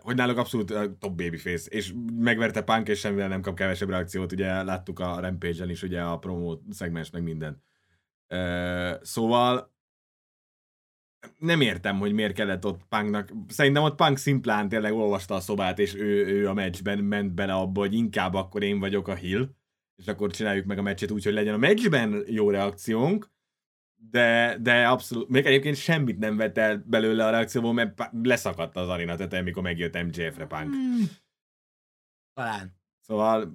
hogy 0.00 0.16
náluk 0.16 0.38
abszolút 0.38 0.66
top 0.98 1.16
babyface, 1.16 1.70
és 1.70 1.94
megverte 2.18 2.62
Punk, 2.62 2.88
és 2.88 2.98
semmivel 2.98 3.28
nem 3.28 3.40
kap 3.40 3.56
kevesebb 3.56 3.88
reakciót, 3.88 4.32
ugye 4.32 4.62
láttuk 4.62 5.00
a 5.00 5.20
Rampage-en 5.20 5.70
is, 5.70 5.82
ugye 5.82 6.00
a 6.00 6.18
promo 6.18 6.58
szegmens, 6.70 7.10
meg 7.10 7.22
minden. 7.22 7.62
Szóval 9.02 9.72
nem 11.38 11.60
értem, 11.60 11.98
hogy 11.98 12.12
miért 12.12 12.34
kellett 12.34 12.66
ott 12.66 12.80
Punknak. 12.88 13.32
Szerintem 13.48 13.82
ott 13.82 13.96
Punk 13.96 14.16
szimplán 14.18 14.68
tényleg 14.68 14.92
olvasta 14.92 15.34
a 15.34 15.40
szobát, 15.40 15.78
és 15.78 15.94
ő, 15.94 16.26
ő 16.26 16.48
a 16.48 16.54
meccsben 16.54 16.98
ment 16.98 17.34
bele 17.34 17.52
abba, 17.52 17.80
hogy 17.80 17.94
inkább 17.94 18.34
akkor 18.34 18.62
én 18.62 18.78
vagyok 18.78 19.08
a 19.08 19.14
hill, 19.14 19.48
és 19.96 20.06
akkor 20.06 20.30
csináljuk 20.30 20.66
meg 20.66 20.78
a 20.78 20.82
meccset 20.82 21.10
úgy, 21.10 21.24
hogy 21.24 21.32
legyen 21.32 21.54
a 21.54 21.58
meccsben 21.58 22.24
jó 22.26 22.50
reakciónk, 22.50 23.32
de, 24.10 24.58
de 24.60 24.88
abszolút, 24.88 25.28
még 25.28 25.46
egyébként 25.46 25.76
semmit 25.76 26.18
nem 26.18 26.36
vett 26.36 26.58
el 26.58 26.84
belőle 26.86 27.26
a 27.26 27.30
reakcióból, 27.30 27.72
mert 27.72 28.10
leszakadt 28.22 28.76
az 28.76 28.88
arena 28.88 29.16
tetején, 29.16 29.44
mikor 29.44 29.62
megjött 29.62 30.02
MJF-re 30.02 30.46
Punk. 30.46 30.74
Hmm. 30.74 31.10
Talán. 32.34 32.76
Szóval 33.00 33.54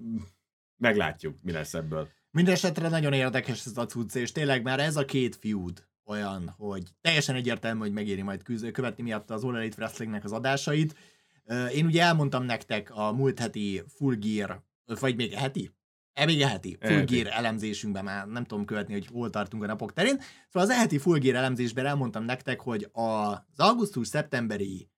meglátjuk, 0.77 1.35
mi 1.41 1.51
lesz 1.51 1.73
ebből. 1.73 2.07
Mindenesetre 2.31 2.89
nagyon 2.89 3.13
érdekes 3.13 3.65
ez 3.65 3.77
a 3.77 3.85
cucc, 3.85 4.15
és 4.15 4.31
tényleg 4.31 4.61
már 4.61 4.79
ez 4.79 4.95
a 4.95 5.05
két 5.05 5.35
feud 5.35 5.87
olyan, 6.05 6.53
hogy 6.57 6.83
teljesen 7.01 7.35
egyértelmű, 7.35 7.79
hogy 7.79 7.91
megéri 7.91 8.21
majd 8.21 8.43
küzd, 8.43 8.71
követni 8.71 9.03
miatt 9.03 9.29
az 9.29 9.43
All 9.43 9.55
Elite 9.55 9.75
Wrestlingnek 9.77 10.23
az 10.23 10.31
adásait. 10.31 10.95
Én 11.73 11.85
ugye 11.85 12.03
elmondtam 12.03 12.43
nektek 12.43 12.91
a 12.91 13.11
múlt 13.11 13.39
heti 13.39 13.83
Full 13.87 14.15
Gear, 14.15 14.63
vagy 14.99 15.15
még 15.15 15.33
heti? 15.33 15.71
Még 16.25 16.41
eheti 16.41 16.77
full 16.79 17.03
gear 17.03 17.27
elemzésünkben 17.27 18.03
már 18.03 18.27
nem 18.27 18.45
tudom 18.45 18.65
követni, 18.65 18.93
hogy 18.93 19.07
hol 19.07 19.29
tartunk 19.29 19.63
a 19.63 19.65
napok 19.65 19.93
terén. 19.93 20.19
Szóval 20.49 20.69
az 20.69 20.75
eheti 20.75 20.97
full 20.97 21.17
gear 21.17 21.35
elemzésben 21.35 21.85
elmondtam 21.85 22.23
nektek, 22.23 22.59
hogy 22.59 22.89
az 22.91 23.37
augusztus-szeptemberi 23.57 24.89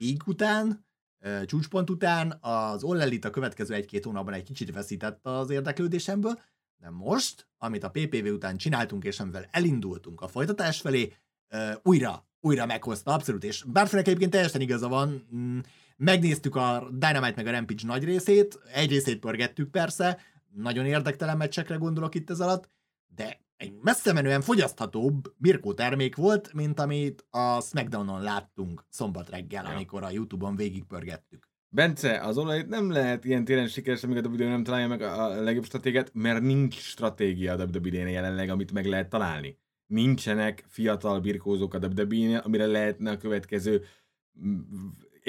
peak 0.00 0.26
után, 0.26 0.86
ö, 1.18 1.44
csúcspont 1.44 1.90
után 1.90 2.38
az 2.40 2.84
All 2.84 3.00
Elite 3.00 3.28
a 3.28 3.30
következő 3.30 3.74
egy-két 3.74 4.04
hónapban 4.04 4.34
egy 4.34 4.42
kicsit 4.42 4.72
veszített 4.72 5.26
az 5.26 5.50
érdeklődésemből, 5.50 6.40
de 6.76 6.90
most, 6.90 7.48
amit 7.58 7.84
a 7.84 7.90
PPV 7.90 8.26
után 8.26 8.56
csináltunk, 8.56 9.04
és 9.04 9.20
amivel 9.20 9.48
elindultunk 9.50 10.20
a 10.20 10.28
folytatás 10.28 10.80
felé, 10.80 11.12
ö, 11.48 11.72
újra, 11.82 12.28
újra 12.40 12.66
meghozta, 12.66 13.12
abszolút, 13.12 13.44
és 13.44 13.64
Bárfének 13.66 14.06
egyébként 14.06 14.30
teljesen 14.30 14.60
igaza 14.60 14.88
van, 14.88 15.28
mm, 15.34 15.58
Megnéztük 16.02 16.56
a 16.56 16.88
Dynamite 16.92 17.32
meg 17.36 17.46
a 17.46 17.50
Rampage 17.50 17.86
nagy 17.86 18.04
részét, 18.04 18.60
egy 18.72 18.90
részét 18.90 19.18
pörgettük 19.18 19.70
persze, 19.70 20.18
nagyon 20.54 20.86
érdektelen 20.86 21.36
meccsekre 21.36 21.76
gondolok 21.76 22.14
itt 22.14 22.30
ez 22.30 22.40
alatt, 22.40 22.68
de 23.14 23.40
egy 23.56 23.72
messze 23.82 24.12
menően 24.12 24.40
fogyaszthatóbb 24.40 25.34
Mirko 25.38 25.74
termék 25.74 26.16
volt, 26.16 26.52
mint 26.52 26.80
amit 26.80 27.26
a 27.30 27.60
Smackdownon 27.60 28.22
láttunk 28.22 28.84
szombat 28.88 29.30
reggel, 29.30 29.64
ja. 29.64 29.70
amikor 29.70 30.02
a 30.02 30.10
Youtube-on 30.10 30.56
végigpörgettük. 30.56 31.48
Bence, 31.68 32.20
az 32.20 32.38
olajt 32.38 32.68
nem 32.68 32.90
lehet 32.90 33.24
ilyen 33.24 33.44
téren 33.44 33.68
sikeres, 33.68 34.02
amíg 34.02 34.16
a 34.16 34.28
WWE 34.28 34.48
nem 34.48 34.62
találja 34.62 34.88
meg 34.88 35.02
a 35.02 35.42
legjobb 35.42 35.64
stratégiát, 35.64 36.10
mert 36.14 36.42
nincs 36.42 36.74
stratégia 36.74 37.52
a 37.52 37.64
WWE-nél 37.64 38.08
jelenleg, 38.08 38.48
amit 38.48 38.72
meg 38.72 38.86
lehet 38.86 39.08
találni. 39.08 39.58
Nincsenek 39.86 40.64
fiatal 40.68 41.20
birkózók 41.20 41.74
a 41.74 41.78
WWE-nél, 41.78 42.38
amire 42.38 42.66
lehetne 42.66 43.10
a 43.10 43.16
következő 43.16 43.84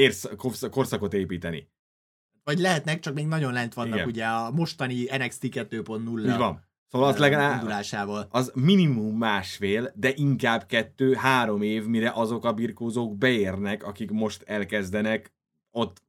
érsz, 0.01 0.29
korszakot 0.71 1.13
építeni. 1.13 1.69
Vagy 2.43 2.59
lehetnek, 2.59 2.99
csak 2.99 3.13
még 3.13 3.27
nagyon 3.27 3.53
lent 3.53 3.73
vannak 3.73 3.95
Igen. 3.95 4.07
ugye 4.07 4.25
a 4.25 4.51
mostani 4.51 5.03
NXT 5.03 5.43
2.0 5.43 6.19
Így 6.19 6.37
van. 6.37 6.69
Szóval 6.87 7.07
az 7.07 7.17
legalább 7.17 7.87
az 8.29 8.51
minimum 8.55 9.17
másfél, 9.17 9.91
de 9.95 10.11
inkább 10.15 10.65
kettő-három 10.65 11.61
év, 11.61 11.85
mire 11.85 12.11
azok 12.11 12.45
a 12.45 12.53
birkózók 12.53 13.17
beérnek, 13.17 13.83
akik 13.83 14.11
most 14.11 14.41
elkezdenek 14.41 15.33
ott 15.71 16.01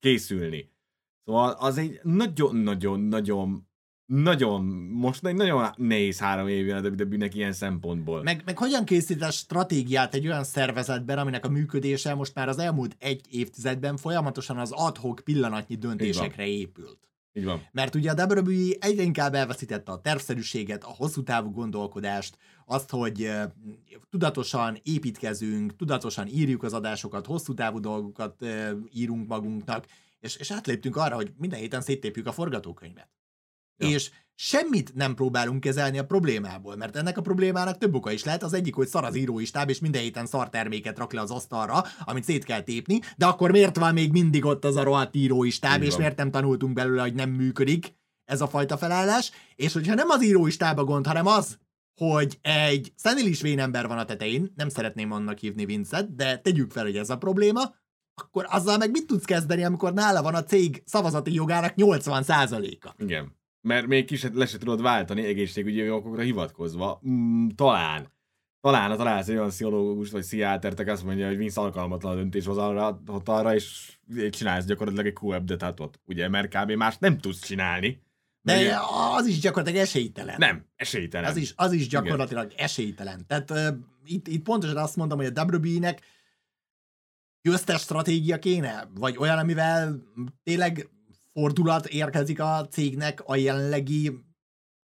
készülni. 0.00 0.72
Szóval 1.24 1.50
az 1.50 1.78
egy 1.78 2.00
nagyon-nagyon-nagyon 2.02 3.68
nagyon, 4.06 4.64
most 4.92 5.26
egy 5.26 5.34
nagyon 5.34 5.70
nehéz 5.76 6.18
három 6.18 6.48
év 6.48 6.66
jön 6.66 6.84
a 6.84 6.88
WWE-nek 6.88 7.34
ilyen 7.34 7.52
szempontból. 7.52 8.22
Meg, 8.22 8.42
meg 8.44 8.58
hogyan 8.58 8.84
készít 8.84 9.22
a 9.22 9.30
stratégiát 9.30 10.14
egy 10.14 10.26
olyan 10.26 10.44
szervezetben, 10.44 11.18
aminek 11.18 11.44
a 11.44 11.48
működése 11.48 12.14
most 12.14 12.34
már 12.34 12.48
az 12.48 12.58
elmúlt 12.58 12.96
egy 12.98 13.20
évtizedben 13.30 13.96
folyamatosan 13.96 14.58
az 14.58 14.70
adhok 14.72 15.20
pillanatnyi 15.24 15.76
döntésekre 15.76 16.46
épült. 16.46 16.98
Így 17.32 17.44
van. 17.44 17.68
Mert 17.72 17.94
ugye 17.94 18.10
a 18.10 18.26
WWE 18.26 18.74
egyre 18.80 19.02
inkább 19.02 19.34
elveszítette 19.34 19.92
a 19.92 20.00
tervszerűséget, 20.00 20.84
a 20.84 20.94
hosszú 20.96 21.22
távú 21.22 21.50
gondolkodást, 21.50 22.38
azt, 22.66 22.90
hogy 22.90 23.30
tudatosan 24.10 24.78
építkezünk, 24.82 25.76
tudatosan 25.76 26.26
írjuk 26.26 26.62
az 26.62 26.72
adásokat, 26.72 27.26
hosszú 27.26 27.54
távú 27.54 27.80
dolgokat 27.80 28.46
írunk 28.92 29.28
magunknak, 29.28 29.86
és, 30.20 30.36
és 30.36 30.50
átléptünk 30.50 30.96
arra, 30.96 31.14
hogy 31.14 31.32
minden 31.36 31.58
héten 31.58 31.80
széttépjük 31.80 32.26
a 32.26 32.32
forgatókönyvet. 32.32 33.08
Ja. 33.76 33.88
És 33.88 34.10
semmit 34.38 34.94
nem 34.94 35.14
próbálunk 35.14 35.60
kezelni 35.60 35.98
a 35.98 36.04
problémából, 36.04 36.76
mert 36.76 36.96
ennek 36.96 37.18
a 37.18 37.22
problémának 37.22 37.78
több 37.78 37.94
oka 37.94 38.10
is 38.10 38.24
lehet. 38.24 38.42
Az 38.42 38.52
egyik, 38.52 38.74
hogy 38.74 38.86
szar 38.86 39.04
az 39.04 39.16
írói 39.16 39.44
stáb, 39.44 39.68
és 39.68 39.78
minden 39.78 40.02
héten 40.02 40.26
szar 40.26 40.48
terméket 40.50 40.98
rak 40.98 41.12
le 41.12 41.20
az 41.20 41.30
asztalra, 41.30 41.84
amit 42.04 42.24
szét 42.24 42.44
kell 42.44 42.60
tépni, 42.60 43.00
de 43.16 43.26
akkor 43.26 43.50
miért 43.50 43.76
van 43.76 43.92
még 43.92 44.12
mindig 44.12 44.44
ott 44.44 44.64
az 44.64 44.76
a 44.76 44.82
rohadt 44.82 45.16
írói 45.16 45.50
stáb, 45.50 45.82
és 45.82 45.96
miért 45.96 46.16
nem 46.16 46.30
tanultunk 46.30 46.72
belőle, 46.72 47.02
hogy 47.02 47.14
nem 47.14 47.30
működik 47.30 47.94
ez 48.24 48.40
a 48.40 48.48
fajta 48.48 48.76
felállás, 48.76 49.30
és 49.54 49.72
hogyha 49.72 49.94
nem 49.94 50.08
az 50.08 50.24
írói 50.24 50.50
stáb 50.50 50.78
a 50.78 50.84
gond, 50.84 51.06
hanem 51.06 51.26
az, 51.26 51.58
hogy 52.00 52.38
egy 52.42 52.92
szenilis 52.96 53.40
vénember 53.40 53.86
van 53.86 53.98
a 53.98 54.04
tetején, 54.04 54.52
nem 54.56 54.68
szeretném 54.68 55.12
annak 55.12 55.38
hívni 55.38 55.64
Vincent, 55.64 56.14
de 56.14 56.38
tegyük 56.38 56.70
fel, 56.70 56.84
hogy 56.84 56.96
ez 56.96 57.10
a 57.10 57.18
probléma, 57.18 57.74
akkor 58.14 58.46
azzal 58.48 58.76
meg 58.76 58.90
mit 58.90 59.06
tudsz 59.06 59.24
kezdeni, 59.24 59.64
amikor 59.64 59.92
nála 59.92 60.22
van 60.22 60.34
a 60.34 60.44
cég 60.44 60.82
szavazati 60.86 61.34
jogának 61.34 61.72
80%-a? 61.76 62.94
Igen 62.98 63.36
mert 63.66 63.86
még 63.86 64.04
kis 64.04 64.26
le 64.32 64.46
se 64.46 64.58
tudod 64.58 64.82
váltani 64.82 65.24
egészségügyi 65.24 65.90
okokra 65.90 66.22
hivatkozva. 66.22 67.00
Mm, 67.08 67.48
talán. 67.48 68.14
Talán 68.60 68.96
találsz 68.96 69.28
egy 69.28 69.36
olyan 69.36 69.48
pszichológus 69.48 70.10
vagy 70.10 70.20
pszichiátert, 70.20 70.80
aki 70.80 70.90
azt 70.90 71.04
mondja, 71.04 71.26
hogy 71.26 71.36
Vince 71.36 71.60
alkalmatlan 71.60 72.12
a 72.12 72.14
döntéshozatalra, 72.14 73.54
és 73.54 73.96
csinálsz 74.30 74.64
gyakorlatilag 74.64 75.06
egy 75.06 75.16
QB 75.20 75.44
detatot, 75.44 76.00
ugye, 76.04 76.28
mert 76.28 76.54
kb. 76.56 76.70
más 76.70 76.96
nem 76.98 77.18
tudsz 77.18 77.46
csinálni. 77.46 78.02
De 78.42 78.78
az 79.16 79.26
is 79.26 79.40
gyakorlatilag 79.40 79.82
esélytelen. 79.82 80.36
Nem, 80.38 80.66
esélytelen. 80.76 81.30
Az 81.30 81.36
is, 81.36 81.52
az 81.56 81.72
is 81.72 81.88
gyakorlatilag 81.88 82.44
Igen. 82.44 82.64
esélytelen. 82.64 83.26
Tehát 83.26 83.50
uh, 83.50 83.66
itt, 84.04 84.28
itt 84.28 84.42
pontosan 84.42 84.76
azt 84.76 84.96
mondom, 84.96 85.18
hogy 85.18 85.32
a 85.34 85.44
WWE-nek 85.44 86.00
győztes 87.42 87.80
stratégia 87.80 88.38
kéne, 88.38 88.88
vagy 88.94 89.16
olyan, 89.18 89.38
amivel 89.38 90.02
tényleg 90.42 90.88
fordulat 91.36 91.86
érkezik 91.86 92.40
a 92.40 92.66
cégnek 92.70 93.22
a 93.24 93.36
jelenlegi 93.36 94.12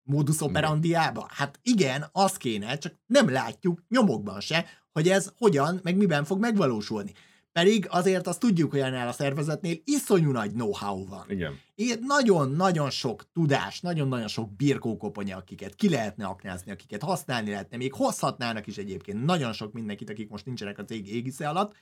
modus 0.03 0.41
operandiába? 0.41 1.27
Hát 1.31 1.61
igen, 1.63 2.05
az 2.13 2.37
kéne, 2.37 2.79
csak 2.79 2.95
nem 3.07 3.31
látjuk 3.31 3.83
nyomokban 3.89 4.41
se, 4.41 4.67
hogy 4.93 5.09
ez 5.09 5.33
hogyan, 5.37 5.81
meg 5.83 5.97
miben 5.97 6.25
fog 6.25 6.41
megvalósulni. 6.41 7.13
Pedig 7.53 7.87
azért 7.89 8.27
azt 8.27 8.41
tudjuk, 8.41 8.71
hogy 8.71 8.81
ennél 8.81 9.07
a 9.07 9.13
szervezetnél 9.13 9.77
iszonyú 9.85 10.31
nagy 10.31 10.51
know-how 10.53 11.07
van. 11.07 11.25
Igen. 11.29 11.59
nagyon-nagyon 12.01 12.91
sok 12.91 13.33
tudás, 13.33 13.81
nagyon-nagyon 13.81 14.29
sok 14.29 14.57
birkókoponya, 14.57 15.37
akiket 15.37 15.75
ki 15.75 15.89
lehetne 15.89 16.25
aknázni, 16.25 16.71
akiket 16.71 17.03
használni 17.03 17.51
lehetne, 17.51 17.77
még 17.77 17.93
hozhatnának 17.93 18.67
is 18.67 18.79
egyébként 18.79 19.25
nagyon 19.25 19.53
sok 19.53 19.73
mindenkit, 19.73 20.11
akik 20.11 20.29
most 20.29 20.47
nincsenek 20.47 20.79
a 20.79 20.85
cég 20.85 21.15
égisze 21.15 21.49
alatt. 21.49 21.77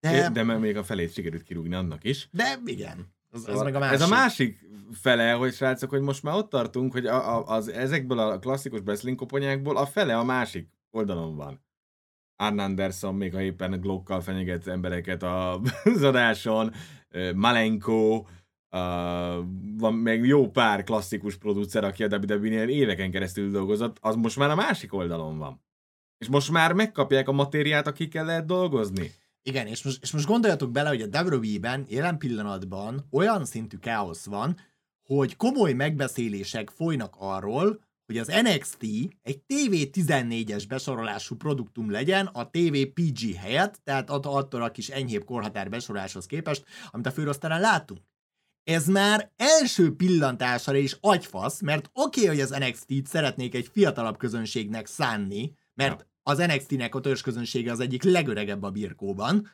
De, 0.00 0.30
de 0.30 0.42
még 0.42 0.76
a 0.76 0.84
felét 0.84 1.12
sikerült 1.12 1.42
kirúgni 1.42 1.74
annak 1.74 2.04
is. 2.04 2.28
De 2.30 2.58
igen. 2.64 3.18
Ez, 3.32 3.44
ez, 3.44 3.60
meg 3.60 3.74
a 3.74 3.78
másik. 3.78 3.94
ez 3.94 4.02
a 4.02 4.08
másik 4.08 4.58
fele, 4.92 5.32
hogy 5.32 5.52
srácok, 5.52 5.90
hogy 5.90 6.00
most 6.00 6.22
már 6.22 6.34
ott 6.34 6.50
tartunk, 6.50 6.92
hogy 6.92 7.06
a, 7.06 7.36
a, 7.36 7.46
az, 7.46 7.68
ezekből 7.68 8.18
a 8.18 8.38
klasszikus 8.38 8.80
wrestling 8.80 9.16
koponyákból 9.16 9.76
a 9.76 9.86
fele 9.86 10.18
a 10.18 10.24
másik 10.24 10.68
oldalon 10.90 11.36
van. 11.36 11.64
Arn 12.36 12.58
Anderson 12.58 13.14
még 13.14 13.34
ha 13.34 13.40
éppen 13.40 13.80
Glockkal 13.80 14.20
fenyeget 14.20 14.66
embereket 14.66 15.22
az 15.84 16.02
adáson, 16.02 16.72
Malenko, 17.34 18.16
uh, 18.16 18.26
van 19.78 19.94
még 19.94 20.24
jó 20.24 20.50
pár 20.50 20.84
klasszikus 20.84 21.36
producer, 21.36 21.84
aki 21.84 22.04
a 22.04 22.08
WWE-nél 22.08 22.68
éveken 22.68 23.10
keresztül 23.10 23.50
dolgozott, 23.50 23.96
az 24.00 24.14
most 24.14 24.36
már 24.36 24.50
a 24.50 24.54
másik 24.54 24.94
oldalon 24.94 25.38
van. 25.38 25.64
És 26.18 26.28
most 26.28 26.50
már 26.50 26.72
megkapják 26.72 27.28
a 27.28 27.32
matériát, 27.32 27.86
akikkel 27.86 28.24
lehet 28.24 28.46
dolgozni. 28.46 29.10
Igen, 29.42 29.66
és 29.66 29.82
most, 29.82 30.02
és 30.02 30.10
most 30.10 30.26
gondoljatok 30.26 30.70
bele, 30.70 30.88
hogy 30.88 31.02
a 31.02 31.22
WWE-ben 31.22 31.84
jelen 31.88 32.18
pillanatban 32.18 33.06
olyan 33.10 33.44
szintű 33.44 33.76
káosz 33.76 34.24
van, 34.24 34.56
hogy 35.06 35.36
komoly 35.36 35.72
megbeszélések 35.72 36.70
folynak 36.70 37.14
arról, 37.18 37.80
hogy 38.06 38.18
az 38.18 38.26
NXT 38.42 38.82
egy 39.22 39.42
TV14-es 39.48 40.64
besorolású 40.68 41.36
produktum 41.36 41.90
legyen 41.90 42.26
a 42.26 42.50
TV 42.50 42.76
PG 42.94 43.34
helyett, 43.36 43.80
tehát 43.84 44.10
attól 44.10 44.62
a 44.62 44.70
kis 44.70 44.88
enyhébb 44.88 45.24
korhatár 45.24 45.70
besoroláshoz 45.70 46.26
képest, 46.26 46.64
amit 46.90 47.06
a 47.06 47.10
főrosztárán 47.10 47.60
látunk. 47.60 48.00
Ez 48.64 48.86
már 48.86 49.32
első 49.36 49.94
pillantásra 49.96 50.76
is 50.76 50.96
agyfasz, 51.00 51.60
mert 51.60 51.90
oké, 51.92 52.20
okay, 52.22 52.36
hogy 52.36 52.40
az 52.40 52.58
NXT-t 52.58 53.06
szeretnék 53.06 53.54
egy 53.54 53.68
fiatalabb 53.72 54.18
közönségnek 54.18 54.86
szánni, 54.86 55.52
mert 55.74 56.06
az 56.30 56.38
NXT-nek 56.38 56.94
a 56.94 57.00
közönsége 57.00 57.72
az 57.72 57.80
egyik 57.80 58.02
legöregebb 58.02 58.62
a 58.62 58.70
birkóban, 58.70 59.50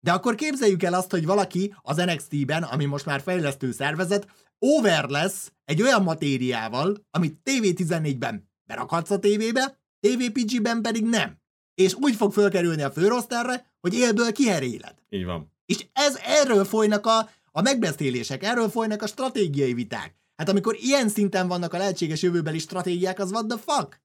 de 0.00 0.12
akkor 0.12 0.34
képzeljük 0.34 0.82
el 0.82 0.94
azt, 0.94 1.10
hogy 1.10 1.26
valaki 1.26 1.74
az 1.82 1.96
NXT-ben, 1.96 2.62
ami 2.62 2.84
most 2.84 3.06
már 3.06 3.20
fejlesztő 3.20 3.72
szervezet, 3.72 4.28
over 4.58 5.08
lesz 5.08 5.52
egy 5.64 5.82
olyan 5.82 6.02
matériával, 6.02 7.06
amit 7.10 7.38
TV14-ben 7.44 8.50
berakhatsz 8.66 9.10
a 9.10 9.18
tévébe, 9.18 9.78
TVPG-ben 10.00 10.82
pedig 10.82 11.04
nem. 11.04 11.42
És 11.74 11.94
úgy 11.94 12.14
fog 12.14 12.32
fölkerülni 12.32 12.82
a 12.82 12.90
főrosztárra, 12.90 13.54
hogy 13.80 13.94
élből 13.94 14.32
kiheréled. 14.32 14.94
Így 15.08 15.24
van. 15.24 15.52
És 15.66 15.86
ez 15.92 16.16
erről 16.16 16.64
folynak 16.64 17.06
a, 17.06 17.30
a 17.50 17.60
megbeszélések, 17.60 18.42
erről 18.42 18.68
folynak 18.68 19.02
a 19.02 19.06
stratégiai 19.06 19.74
viták. 19.74 20.16
Hát 20.36 20.48
amikor 20.48 20.76
ilyen 20.80 21.08
szinten 21.08 21.48
vannak 21.48 21.72
a 21.72 21.78
lehetséges 21.78 22.22
jövőbeli 22.22 22.58
stratégiák, 22.58 23.18
az 23.18 23.30
what 23.30 23.46
the 23.46 23.58
fuck? 23.58 24.00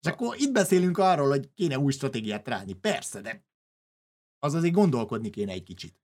És 0.00 0.08
akkor 0.10 0.36
itt 0.38 0.52
beszélünk 0.52 0.98
arról, 0.98 1.28
hogy 1.28 1.52
kéne 1.54 1.78
új 1.78 1.92
stratégiát 1.92 2.48
ráni. 2.48 2.72
Persze, 2.72 3.20
de 3.20 3.44
az 4.38 4.54
azért 4.54 4.74
gondolkodni 4.74 5.30
kéne 5.30 5.52
egy 5.52 5.62
kicsit. 5.62 6.00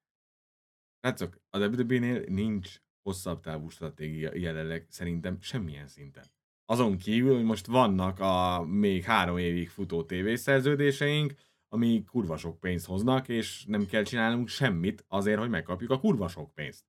Látszok, 1.01 1.41
a 1.51 1.59
WWE-nél 1.59 2.25
nincs 2.29 2.81
hosszabb 3.03 3.41
távú 3.41 3.69
stratégia 3.69 4.35
jelenleg 4.35 4.87
szerintem 4.89 5.41
semmilyen 5.41 5.87
szinten. 5.87 6.25
Azon 6.65 6.99
kívül, 6.99 7.35
hogy 7.35 7.45
most 7.45 7.67
vannak 7.67 8.21
a 8.21 8.65
még 8.65 9.05
három 9.05 9.39
évig 9.39 9.69
futó 9.69 10.05
tévészerződéseink, 10.05 11.35
ami 11.69 12.05
kurva 12.05 12.37
sok 12.37 12.61
pénzt 12.61 12.87
hoznak, 12.87 13.29
és 13.29 13.65
nem 13.65 13.87
kell 13.87 14.03
csinálnunk 14.03 14.49
semmit 14.49 15.05
azért, 15.09 15.39
hogy 15.39 15.49
megkapjuk 15.49 15.91
a 15.91 15.99
kurva 15.99 16.29
sok 16.29 16.55
pénzt. 16.55 16.85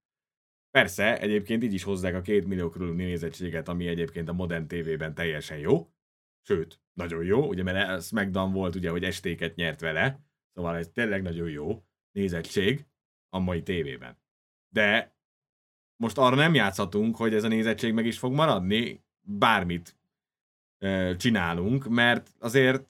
Persze, 0.72 1.20
egyébként 1.20 1.64
így 1.64 1.74
is 1.74 1.84
hozzák 1.84 2.16
a 2.16 2.22
két 2.22 2.46
millió 2.46 2.70
körül 2.70 2.96
nézettséget, 2.96 3.68
ami 3.68 3.88
egyébként 3.88 4.30
a 4.30 4.34
modern 4.34 4.68
tévében 4.68 5.14
teljesen 5.14 5.58
jó. 5.58 5.94
Sőt, 6.42 6.82
nagyon 6.98 7.24
jó, 7.24 7.48
ugye 7.48 7.64
mert 7.64 7.90
a 7.90 8.00
SmackDown 8.00 8.52
volt 8.52 8.76
ugye, 8.76 8.90
hogy 8.90 9.04
estéket 9.04 9.56
nyert 9.56 9.82
vele, 9.82 10.20
szóval 10.54 10.76
ez 10.76 10.90
tényleg 10.94 11.22
nagyon 11.22 11.50
jó 11.50 11.84
nézettség 12.12 12.86
a 13.30 13.40
mai 13.40 13.64
tévében. 13.64 14.18
De 14.70 15.16
most 15.96 16.18
arra 16.18 16.36
nem 16.36 16.54
játszhatunk, 16.54 17.16
hogy 17.16 17.34
ez 17.34 17.44
a 17.44 17.48
nézettség 17.48 17.94
meg 17.94 18.06
is 18.06 18.18
fog 18.18 18.34
maradni, 18.34 19.04
bármit 19.22 19.96
e, 20.78 21.16
csinálunk, 21.16 21.88
mert 21.88 22.30
azért, 22.40 22.88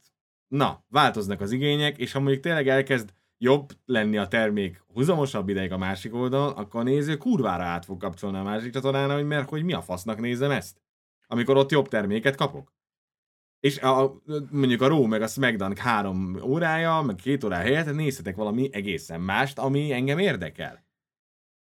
na, 0.47 0.83
változnak 0.89 1.41
az 1.41 1.51
igények, 1.51 1.97
és 1.97 2.11
ha 2.11 2.19
mondjuk 2.19 2.43
tényleg 2.43 2.67
elkezd 2.67 3.13
jobb 3.37 3.73
lenni 3.85 4.17
a 4.17 4.27
termék 4.27 4.83
húzamosabb 4.93 5.49
ideig 5.49 5.71
a 5.71 5.77
másik 5.77 6.13
oldalon, 6.13 6.53
akkor 6.53 6.79
a 6.79 6.83
néző 6.83 7.17
kurvára 7.17 7.63
át 7.63 7.85
fog 7.85 7.99
kapcsolni 7.99 8.37
a 8.37 8.43
másik 8.43 8.73
csatornára, 8.73 9.13
hogy 9.13 9.25
mert 9.25 9.49
hogy 9.49 9.63
mi 9.63 9.73
a 9.73 9.81
fasznak 9.81 10.19
nézem 10.19 10.51
ezt, 10.51 10.81
amikor 11.27 11.57
ott 11.57 11.71
jobb 11.71 11.87
terméket 11.87 12.35
kapok. 12.35 12.76
És 13.67 13.77
a, 13.77 14.21
mondjuk 14.51 14.81
a 14.81 14.87
Raw 14.87 15.05
meg 15.05 15.21
a 15.21 15.27
SmackDown 15.27 15.77
három 15.77 16.39
órája, 16.43 17.01
meg 17.01 17.15
két 17.15 17.43
órája 17.43 17.63
helyett 17.63 17.95
nézhetek 17.95 18.35
valami 18.35 18.69
egészen 18.71 19.21
mást, 19.21 19.59
ami 19.59 19.91
engem 19.91 20.19
érdekel. 20.19 20.85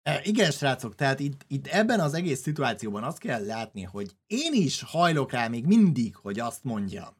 E, 0.03 0.21
igen, 0.25 0.51
srácok, 0.51 0.95
tehát 0.95 1.21
itt, 1.21 1.45
itt 1.49 1.67
ebben 1.67 2.01
az 2.01 2.15
egész 2.15 2.41
szituációban 2.41 3.03
azt 3.03 3.19
kell 3.19 3.45
látni, 3.45 3.83
hogy 3.83 4.17
én 4.27 4.53
is 4.53 4.83
hajlok 4.83 5.33
rá 5.33 5.49
még 5.49 5.67
mindig, 5.67 6.17
hogy 6.17 6.39
azt 6.39 6.65
mondjam, 6.65 7.17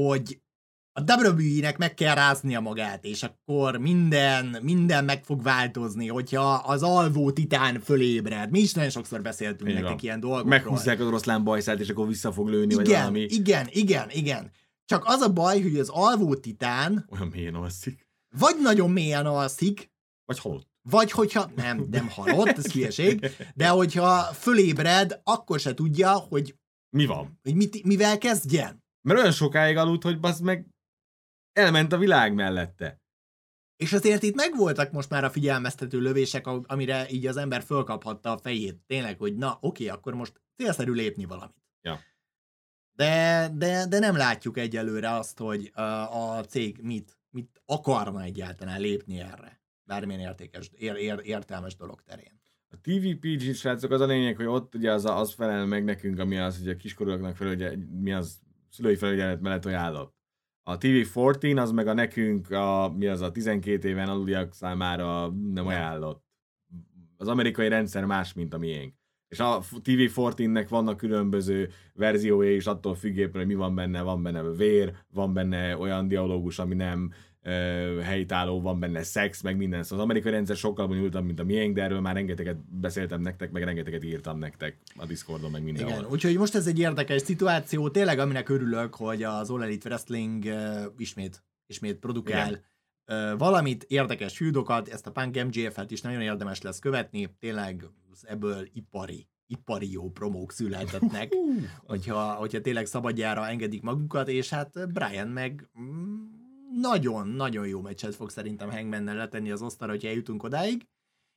hogy 0.00 0.40
a 0.96 1.12
WWE-nek 1.12 1.78
meg 1.78 1.94
kell 1.94 2.14
ráznia 2.14 2.60
magát, 2.60 3.04
és 3.04 3.22
akkor 3.22 3.76
minden, 3.76 4.56
minden 4.62 5.04
meg 5.04 5.24
fog 5.24 5.42
változni, 5.42 6.08
hogyha 6.08 6.54
az 6.54 6.82
alvó 6.82 7.30
titán 7.30 7.80
fölébred. 7.80 8.50
Mi 8.50 8.58
is 8.58 8.72
nagyon 8.72 8.90
sokszor 8.90 9.22
beszéltünk 9.22 9.70
Igen. 9.70 9.82
nektek 9.82 10.02
ilyen 10.02 10.20
dolgokról. 10.20 10.48
Meghúzzák 10.48 11.00
az 11.00 11.06
oroszlán 11.06 11.44
bajszát, 11.44 11.80
és 11.80 11.88
akkor 11.88 12.06
vissza 12.06 12.32
fog 12.32 12.48
lőni, 12.48 12.72
igen, 12.72 12.76
vagy 12.76 12.88
valami. 12.88 13.20
Igen, 13.20 13.66
igen, 13.70 14.08
igen. 14.10 14.50
Csak 14.84 15.02
az 15.06 15.20
a 15.20 15.32
baj, 15.32 15.62
hogy 15.62 15.78
az 15.78 15.88
alvó 15.88 16.34
titán... 16.34 17.06
Olyan 17.08 17.26
mélyen 17.26 17.54
alszik. 17.54 18.08
Vagy 18.38 18.56
nagyon 18.62 18.90
mélyen 18.90 19.26
alszik. 19.26 19.92
Vagy 20.24 20.38
halott. 20.38 20.68
Vagy 20.90 21.10
hogyha, 21.10 21.50
nem, 21.56 21.86
nem 21.90 22.08
halott, 22.08 22.48
ez 22.48 22.72
hülyeség, 22.72 23.30
de 23.54 23.68
hogyha 23.68 24.22
fölébred, 24.22 25.20
akkor 25.24 25.60
se 25.60 25.74
tudja, 25.74 26.12
hogy 26.12 26.54
mi 26.96 27.06
van. 27.06 27.38
Hogy 27.42 27.54
mit, 27.54 27.84
mivel 27.84 28.18
kezdjen. 28.18 28.82
Mert 29.08 29.18
olyan 29.20 29.32
sokáig 29.32 29.76
aludt, 29.76 30.02
hogy 30.02 30.18
az 30.20 30.40
meg 30.40 30.66
elment 31.54 31.92
a 31.92 31.98
világ 31.98 32.34
mellette. 32.34 33.02
És 33.76 33.92
azért 33.92 34.22
itt 34.22 34.34
megvoltak 34.34 34.92
most 34.92 35.10
már 35.10 35.24
a 35.24 35.30
figyelmeztető 35.30 36.00
lövések, 36.00 36.46
amire 36.46 37.08
így 37.10 37.26
az 37.26 37.36
ember 37.36 37.62
fölkaphatta 37.62 38.32
a 38.32 38.38
fejét. 38.38 38.80
Tényleg, 38.86 39.18
hogy 39.18 39.36
na, 39.36 39.58
oké, 39.60 39.88
akkor 39.88 40.14
most 40.14 40.40
célszerű 40.56 40.92
lépni 40.92 41.24
valamit. 41.24 41.64
Ja. 41.82 42.00
De, 42.92 43.48
de, 43.54 43.86
de 43.86 43.98
nem 43.98 44.16
látjuk 44.16 44.58
egyelőre 44.58 45.10
azt, 45.10 45.38
hogy 45.38 45.70
a, 45.74 46.40
cég 46.40 46.78
mit, 46.82 47.18
mit 47.30 47.62
akarna 47.66 48.22
egyáltalán 48.22 48.80
lépni 48.80 49.20
erre 49.20 49.62
bármilyen 49.84 50.20
értékes, 50.20 50.70
ér, 50.74 50.96
ér, 50.96 51.20
értelmes 51.22 51.76
dolog 51.76 52.02
terén. 52.02 52.42
A 52.68 52.76
TVPG 52.80 53.54
srácok 53.54 53.90
az 53.90 54.00
a 54.00 54.06
lényeg, 54.06 54.36
hogy 54.36 54.46
ott 54.46 54.74
ugye 54.74 54.92
az, 54.92 55.04
az 55.04 55.34
felel 55.34 55.66
meg 55.66 55.84
nekünk, 55.84 56.18
ami 56.18 56.38
az, 56.38 56.58
hogy 56.58 56.68
a 56.68 56.76
kiskorúaknak 56.76 57.36
felügye, 57.36 57.76
mi 58.00 58.12
az 58.12 58.40
szülői 58.70 58.96
felügyelet 58.96 59.40
mellett 59.40 59.64
ajánlott. 59.64 60.14
A 60.66 60.78
TV14 60.78 61.60
az 61.60 61.70
meg 61.70 61.86
a 61.86 61.92
nekünk, 61.92 62.50
a, 62.50 62.92
mi 62.96 63.06
az 63.06 63.20
a 63.20 63.30
12 63.30 63.88
éven 63.88 64.08
aluliak 64.08 64.54
számára 64.54 65.28
nem 65.52 65.66
ajánlott. 65.66 66.24
Az 67.16 67.28
amerikai 67.28 67.68
rendszer 67.68 68.04
más, 68.04 68.32
mint 68.32 68.54
a 68.54 68.58
miénk. 68.58 68.94
És 69.28 69.40
a 69.40 69.60
TV14-nek 69.84 70.66
vannak 70.68 70.96
különböző 70.96 71.70
verziói, 71.94 72.54
és 72.54 72.66
attól 72.66 72.94
függében, 72.94 73.36
hogy 73.36 73.46
mi 73.46 73.54
van 73.54 73.74
benne, 73.74 74.02
van 74.02 74.22
benne 74.22 74.42
vér, 74.42 74.96
van 75.12 75.32
benne 75.32 75.76
olyan 75.76 76.08
dialógus, 76.08 76.58
ami 76.58 76.74
nem 76.74 77.12
helytálló, 78.02 78.60
van 78.60 78.80
benne 78.80 79.02
szex, 79.02 79.42
meg 79.42 79.56
minden. 79.56 79.82
Szóval 79.82 79.98
az 79.98 80.04
amerikai 80.04 80.32
rendszer 80.32 80.56
sokkal 80.56 80.86
bonyolultabb, 80.86 81.24
mint 81.24 81.40
a 81.40 81.44
miénk, 81.44 81.74
de 81.74 81.82
erről 81.82 82.00
már 82.00 82.14
rengeteget 82.14 82.56
beszéltem 82.80 83.20
nektek, 83.20 83.50
meg 83.50 83.62
rengeteget 83.62 84.04
írtam 84.04 84.38
nektek 84.38 84.78
a 84.96 85.06
Discordon, 85.06 85.50
meg 85.50 85.62
mindenhol. 85.62 85.92
Igen, 85.92 86.10
úgyhogy 86.10 86.36
most 86.36 86.54
ez 86.54 86.66
egy 86.66 86.78
érdekes 86.78 87.22
szituáció, 87.22 87.88
tényleg 87.88 88.18
aminek 88.18 88.48
örülök, 88.48 88.94
hogy 88.94 89.22
az 89.22 89.50
All 89.50 89.62
Elite 89.62 89.88
Wrestling 89.88 90.44
uh, 90.44 90.84
ismét, 90.96 91.44
ismét 91.66 91.96
produkál 91.96 92.64
uh, 93.06 93.38
valamit, 93.38 93.84
érdekes 93.88 94.38
hűdokat, 94.38 94.88
ezt 94.88 95.06
a 95.06 95.10
Punk 95.10 95.44
MGF-et 95.44 95.90
is 95.90 96.00
nagyon 96.00 96.20
érdemes 96.20 96.62
lesz 96.62 96.78
követni, 96.78 97.36
tényleg 97.38 97.84
ebből 98.22 98.68
ipari 98.72 99.28
ipari 99.46 99.92
jó 99.92 100.10
promók 100.10 100.52
születetnek, 100.52 101.32
hogyha, 101.86 102.32
hogyha 102.32 102.60
tényleg 102.60 102.86
szabadjára 102.86 103.48
engedik 103.48 103.82
magukat, 103.82 104.28
és 104.28 104.48
hát 104.48 104.92
Brian 104.92 105.28
meg 105.28 105.68
mm, 105.80 106.43
nagyon-nagyon 106.80 107.66
jó 107.66 107.80
meccset 107.80 108.14
fog 108.14 108.30
szerintem 108.30 108.70
hangman 108.70 109.04
letenni 109.04 109.50
az 109.50 109.62
asztalra, 109.62 109.92
hogyha 109.92 110.08
eljutunk 110.08 110.42
odáig, 110.42 110.86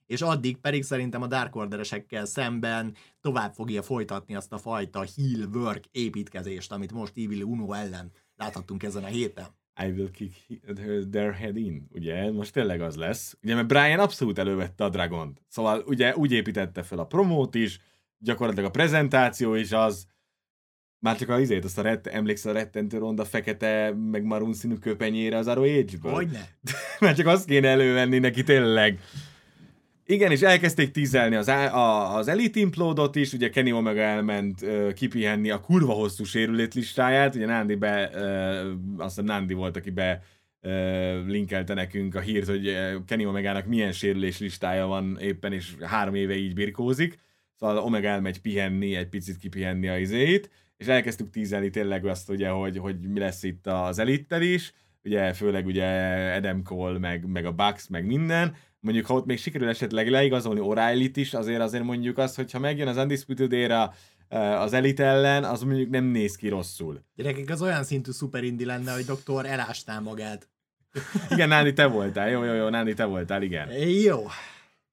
és 0.06 0.22
addig 0.22 0.58
pedig 0.58 0.84
szerintem 0.84 1.22
a 1.22 1.28
Dark 1.28 1.56
Orderesekkel 1.56 2.26
szemben 2.26 2.96
tovább 3.22 3.54
fogja 3.54 3.82
folytatni 3.82 4.36
azt 4.36 4.54
a 4.54 4.58
fajta 4.58 5.06
heal 5.16 5.50
work 5.54 5.86
építkezést, 5.92 6.72
amit 6.72 6.92
most 6.92 7.18
Evil 7.18 7.44
Uno 7.44 7.74
ellen 7.74 8.12
láthattunk 8.36 8.84
ezen 8.84 9.04
a 9.04 9.08
héten. 9.08 9.46
I 9.84 9.92
will 9.92 10.12
kick 10.12 10.34
their 11.12 11.34
head 11.34 11.58
in, 11.58 11.88
ugye, 11.92 12.32
most 12.32 12.54
tényleg 12.54 12.82
az 12.82 12.96
lesz. 12.96 13.38
Ugye, 13.44 13.56
mert 13.56 13.68
Brian 13.68 14.00
abszolút 14.00 14.38
elővette 14.38 14.84
a 14.84 14.90
Dragont, 14.90 15.42
szóval 15.48 15.84
ugye 15.86 16.16
úgy 16.16 16.32
építette 16.32 16.84
fel 16.84 17.00
a 17.00 17.06
promót 17.06 17.56
is, 17.56 17.80
gyakorlatilag 18.18 18.70
a 18.70 18.72
prezentáció 18.72 19.54
is 19.54 19.72
az, 19.72 20.08
már 21.00 21.18
csak 21.18 21.30
a 21.30 21.40
izét, 21.40 21.64
azt 21.64 21.78
a 21.78 21.82
rett, 21.82 22.08
emlékszel 22.08 22.52
a 22.52 22.58
rettentő 22.58 22.98
ronda 22.98 23.26
fekete, 23.26 23.94
meg 24.12 24.24
marun 24.24 24.54
színű 24.54 24.76
köpenyére 24.76 25.38
az 25.38 25.48
ROH-ből? 25.48 26.12
Hogyne? 26.12 26.48
Már 27.00 27.16
csak 27.16 27.28
azt 27.28 27.46
kéne 27.46 27.68
elővenni 27.68 28.20
neki 28.20 28.44
tényleg. 28.44 29.00
Igen, 30.10 30.32
és 30.32 30.42
elkezdték 30.42 30.92
tízelni 30.92 31.36
az, 31.36 31.48
a, 31.48 32.16
az 32.16 32.28
Elite 32.28 32.60
Implodot 32.60 33.16
is, 33.16 33.34
ugye 33.34 33.50
Kenny 33.50 33.72
Omega 33.72 34.02
elment 34.02 34.62
uh, 34.62 34.94
kipihenni 34.94 35.50
a 35.50 35.60
kurva 35.60 35.94
hosszú 35.94 36.24
sérülét 36.24 36.74
listáját, 36.74 37.36
ugye 37.36 37.46
Nandi 37.46 37.76
be, 37.76 38.10
uh, 38.14 39.04
azt 39.04 39.16
hiszem 39.16 39.26
Nandi 39.26 39.54
volt, 39.54 39.78
aki 39.78 39.90
be 39.90 40.24
uh, 40.62 40.72
linkelte 41.26 41.74
nekünk 41.74 42.16
a 42.16 42.20
hírt, 42.20 42.48
hogy 42.48 42.78
Kenny 43.06 43.26
Omegának 43.26 43.66
milyen 43.66 43.92
sérülés 43.92 44.40
listája 44.40 44.86
van 44.86 45.18
éppen, 45.22 45.54
és 45.54 45.76
három 45.82 46.16
éve 46.16 46.36
így 46.36 46.54
birkózik, 46.54 47.18
szóval 47.60 47.78
Omega 47.78 48.08
elmegy 48.08 48.42
pihenni, 48.42 48.96
egy 48.96 49.10
picit 49.10 49.38
kipihenni 49.38 49.88
a 49.88 49.98
izét, 49.98 50.50
és 50.78 50.88
elkezdtük 50.88 51.30
tízelni 51.30 51.70
tényleg 51.70 52.06
azt 52.06 52.30
ugye, 52.30 52.50
hogy, 52.50 52.78
hogy 52.78 53.00
mi 53.00 53.20
lesz 53.20 53.44
itt 53.44 53.68
az 53.68 54.00
elittel 54.00 54.42
is, 54.42 54.74
ugye 55.04 55.34
főleg 55.34 55.66
ugye 55.66 55.86
Adam 56.36 56.64
Cole, 56.64 57.00
meg, 57.00 57.26
meg 57.26 57.46
a 57.46 57.52
Bucks, 57.52 57.88
meg 57.88 58.06
minden, 58.06 58.56
mondjuk 58.80 59.06
ha 59.06 59.14
ott 59.14 59.26
még 59.26 59.38
sikerül 59.38 59.70
esetleg 59.70 60.10
leigazolni 60.10 60.60
oreilly 60.60 61.12
is, 61.14 61.34
azért 61.34 61.62
azért 61.62 61.84
mondjuk 61.84 62.18
azt, 62.18 62.36
hogyha 62.36 62.60
megjön 62.60 62.88
az 62.88 62.98
Undisputed 62.98 63.54
Era 63.54 63.94
az 64.60 64.74
elit 64.74 65.00
ellen, 65.00 65.44
az 65.44 65.64
mondjuk 65.64 65.90
nem 65.90 66.06
néz 66.06 66.36
ki 66.36 66.48
rosszul. 66.48 67.04
Gyerekek, 67.16 67.50
az 67.50 67.62
olyan 67.62 67.84
szintű 67.84 68.12
szuperindi 68.12 68.66
lenne, 68.66 68.94
hogy 68.94 69.06
doktor 69.06 69.46
elásná 69.46 70.00
magát. 70.00 70.50
Igen, 71.30 71.48
Náni, 71.48 71.74
te 71.74 71.86
voltál. 71.86 72.30
Jó, 72.30 72.44
jó, 72.44 72.54
jó, 72.54 72.70
Náni, 72.70 72.94
te 72.94 73.06
voltál, 73.06 73.42
igen. 73.42 73.72
Jó. 73.72 74.18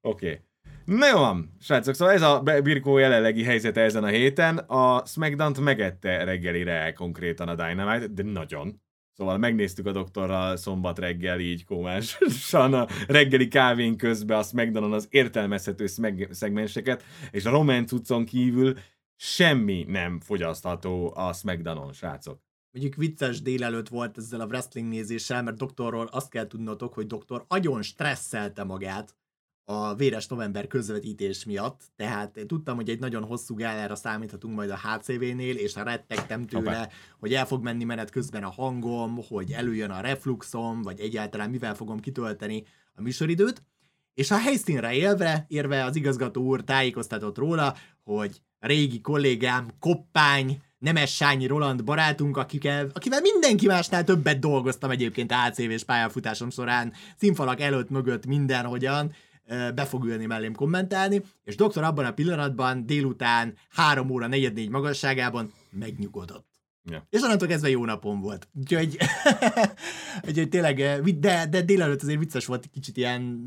Oké. 0.01 0.25
Okay. 0.25 0.39
Na 0.85 1.07
jó 1.07 1.17
van, 1.17 1.55
srácok, 1.59 1.95
szóval 1.95 2.13
ez 2.13 2.21
a 2.21 2.41
Birkó 2.41 2.97
jelenlegi 2.97 3.43
helyzete 3.43 3.81
ezen 3.81 4.03
a 4.03 4.07
héten. 4.07 4.57
A 4.57 5.05
smackdown 5.05 5.63
megette 5.63 6.23
reggelire 6.23 6.93
konkrétan 6.93 7.47
a 7.47 7.55
Dynamite, 7.55 8.07
de 8.07 8.23
nagyon. 8.23 8.81
Szóval 9.13 9.37
megnéztük 9.37 9.85
a 9.85 9.91
doktorral 9.91 10.57
szombat 10.57 10.99
reggel 10.99 11.39
így 11.39 11.65
komásan 11.65 12.73
a 12.73 12.87
reggeli 13.07 13.47
kávén 13.47 13.97
közben 13.97 14.37
a 14.37 14.43
smackdown 14.43 14.93
az 14.93 15.07
értelmezhető 15.09 15.85
szegmenseket, 16.29 17.03
és 17.31 17.45
a 17.45 17.49
román 17.49 17.85
cuccon 17.85 18.25
kívül 18.25 18.77
semmi 19.15 19.85
nem 19.87 20.19
fogyasztható 20.19 21.13
a 21.15 21.33
smackdown 21.33 21.93
srácok. 21.93 22.39
Mondjuk 22.71 22.95
vicces 22.95 23.41
délelőtt 23.41 23.87
volt 23.87 24.17
ezzel 24.17 24.41
a 24.41 24.45
wrestling 24.45 24.87
nézéssel, 24.87 25.43
mert 25.43 25.57
doktorról 25.57 26.05
azt 26.05 26.29
kell 26.29 26.47
tudnotok, 26.47 26.93
hogy 26.93 27.07
doktor 27.07 27.45
agyon 27.47 27.81
stresszelte 27.81 28.63
magát, 28.63 29.15
a 29.65 29.95
véres 29.95 30.27
november 30.27 30.67
közvetítés 30.67 31.45
miatt, 31.45 31.81
tehát 31.95 32.39
tudtam, 32.47 32.75
hogy 32.75 32.89
egy 32.89 32.99
nagyon 32.99 33.23
hosszú 33.23 33.55
gálára 33.55 33.95
számíthatunk 33.95 34.55
majd 34.55 34.69
a 34.69 34.79
HCV-nél, 34.79 35.55
és 35.55 35.75
rettegtem 35.75 36.45
tőle, 36.47 36.77
Hoppá. 36.77 36.89
hogy 37.19 37.33
el 37.33 37.45
fog 37.45 37.63
menni 37.63 37.83
menet 37.83 38.09
közben 38.09 38.43
a 38.43 38.49
hangom, 38.49 39.19
hogy 39.27 39.51
előjön 39.51 39.89
a 39.89 40.01
refluxom, 40.01 40.81
vagy 40.81 40.99
egyáltalán 40.99 41.49
mivel 41.49 41.75
fogom 41.75 41.99
kitölteni 41.99 42.63
a 42.95 43.01
műsoridőt, 43.01 43.63
és 44.13 44.31
a 44.31 44.37
helyszínre 44.37 44.93
élve, 44.93 45.45
érve 45.47 45.83
az 45.83 45.95
igazgató 45.95 46.43
úr 46.43 46.63
tájékoztatott 46.63 47.37
róla, 47.37 47.75
hogy 48.03 48.41
régi 48.59 49.01
kollégám, 49.01 49.71
Koppány, 49.79 50.61
Nemes 50.77 51.15
Sányi 51.15 51.45
Roland 51.47 51.83
barátunk, 51.83 52.37
akikkel, 52.37 52.89
akivel 52.93 53.21
mindenki 53.21 53.65
másnál 53.65 54.03
többet 54.03 54.39
dolgoztam 54.39 54.89
egyébként 54.89 55.31
ACV-s 55.31 55.83
pályafutásom 55.83 56.49
során, 56.49 56.93
színfalak 57.17 57.61
előtt, 57.61 57.89
mögött, 57.89 58.25
mindenhogyan, 58.25 59.13
be 59.47 59.85
fog 59.85 60.05
ülni 60.05 60.25
mellém 60.25 60.53
kommentálni, 60.53 61.21
és 61.43 61.55
doktor 61.55 61.83
abban 61.83 62.05
a 62.05 62.13
pillanatban 62.13 62.85
délután 62.85 63.53
3 63.69 64.09
óra 64.09 64.27
4 64.27 64.69
magasságában 64.69 65.51
megnyugodott. 65.69 66.53
Ja. 66.91 67.07
És 67.09 67.21
onnantól 67.21 67.47
kezdve 67.47 67.69
jó 67.69 67.85
napom 67.85 68.21
volt. 68.21 68.47
Úgyhogy, 68.53 68.97
úgyhogy 70.27 70.49
tényleg, 70.49 71.01
de, 71.19 71.45
de 71.49 71.61
délelőtt 71.61 72.01
azért 72.01 72.19
vicces 72.19 72.45
volt, 72.45 72.69
kicsit 72.71 72.97
ilyen, 72.97 73.41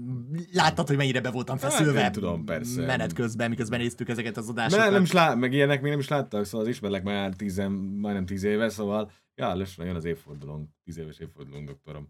láttad, 0.53 0.87
hogy 0.87 0.97
mennyire 0.97 1.21
be 1.21 1.31
voltam 1.31 1.59
hát, 1.59 1.73
feszülve. 1.73 2.03
Hát, 2.03 2.13
tudom, 2.13 2.45
persze. 2.45 2.87
Menet 2.87 3.13
közben, 3.13 3.49
miközben 3.49 3.81
néztük 3.81 4.09
ezeket 4.09 4.37
az 4.37 4.49
adásokat. 4.49 4.79
Mert 4.79 4.93
nem 4.93 5.03
is 5.03 5.13
lát, 5.13 5.37
meg 5.37 5.53
ilyenek 5.53 5.81
még 5.81 5.91
nem 5.91 6.01
is 6.01 6.09
láttak, 6.09 6.45
szóval 6.45 6.67
az 6.67 6.73
ismerlek 6.73 7.03
már 7.03 7.35
tízen, 7.35 7.73
majdnem 7.73 8.27
tíz 8.27 8.43
éve, 8.43 8.69
szóval 8.69 9.11
ja, 9.35 9.55
lassan 9.55 9.87
jön 9.87 9.97
az 9.97 10.05
évfordulónk, 10.05 10.69
tíz 10.85 10.99
éves 10.99 11.19
évfordulónk, 11.19 11.67
doktorom. 11.67 12.09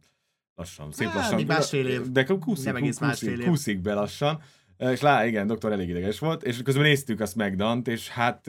Lassan, 0.58 0.92
szép 0.92 1.14
lassan. 1.14 1.34
Még 1.34 1.46
másfél 1.46 1.86
év. 1.86 2.10
De 2.10 2.24
kúszik, 2.24 2.64
nem 2.64 2.76
egész 2.76 2.98
másfél 2.98 3.40
év. 3.40 3.46
Kúszik 3.46 3.80
be 3.80 3.94
lassan. 3.94 4.40
És 4.78 5.00
lá, 5.00 5.26
igen, 5.26 5.46
doktor 5.46 5.72
elég 5.72 5.88
ideges 5.88 6.18
volt, 6.18 6.42
és 6.42 6.62
közben 6.62 6.82
néztük 6.82 7.20
a 7.20 7.26
smackdown 7.26 7.82
és 7.84 8.08
hát 8.08 8.48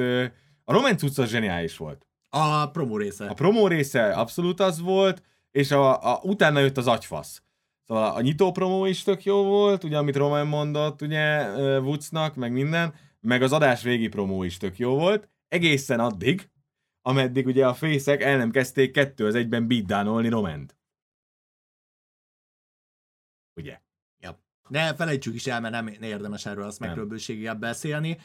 a 0.64 0.74
Roman 0.74 0.97
cucca 0.97 1.26
zseniális 1.26 1.78
volt. 1.78 2.07
A 2.30 2.70
promó 2.70 2.97
része. 2.97 3.26
A 3.26 3.34
promó 3.34 3.68
része 3.68 4.12
abszolút 4.12 4.60
az 4.60 4.80
volt, 4.80 5.22
és 5.51 5.72
a, 5.72 6.14
a, 6.14 6.20
utána 6.24 6.60
jött 6.60 6.78
az 6.78 6.88
agyfasz. 6.88 7.41
Szóval 7.88 8.16
a 8.16 8.22
nyitó 8.22 8.51
promó 8.51 8.86
is 8.86 9.03
tök 9.03 9.24
jó 9.24 9.43
volt, 9.43 9.84
ugye, 9.84 9.97
amit 9.97 10.16
Roman 10.16 10.47
mondott, 10.47 11.01
ugye, 11.01 11.51
Woodsnak, 11.80 12.36
meg 12.36 12.51
minden, 12.51 12.93
meg 13.20 13.41
az 13.41 13.51
adás 13.51 13.82
végi 13.82 14.07
promó 14.07 14.43
is 14.43 14.57
tök 14.57 14.78
jó 14.78 14.95
volt, 14.95 15.30
egészen 15.47 15.99
addig, 15.99 16.49
ameddig 17.01 17.45
ugye 17.45 17.68
a 17.68 17.74
fészek 17.74 18.22
el 18.22 18.38
nem 18.38 18.51
kezdték 18.51 18.91
kettő 18.91 19.26
az 19.26 19.36
egyben 19.36 19.68
beatdownolni 19.68 20.30
Romant 20.30 20.78
ugye? 23.60 23.80
Ja. 24.20 24.39
De 24.70 24.93
felejtsük 24.93 25.36
is 25.36 25.47
el, 25.47 25.62
mert 25.62 25.74
nem 25.74 25.88
érdemes 25.88 26.45
erről 26.45 26.64
azt 26.64 26.80
megről 26.80 27.07
beszélni. 27.60 28.18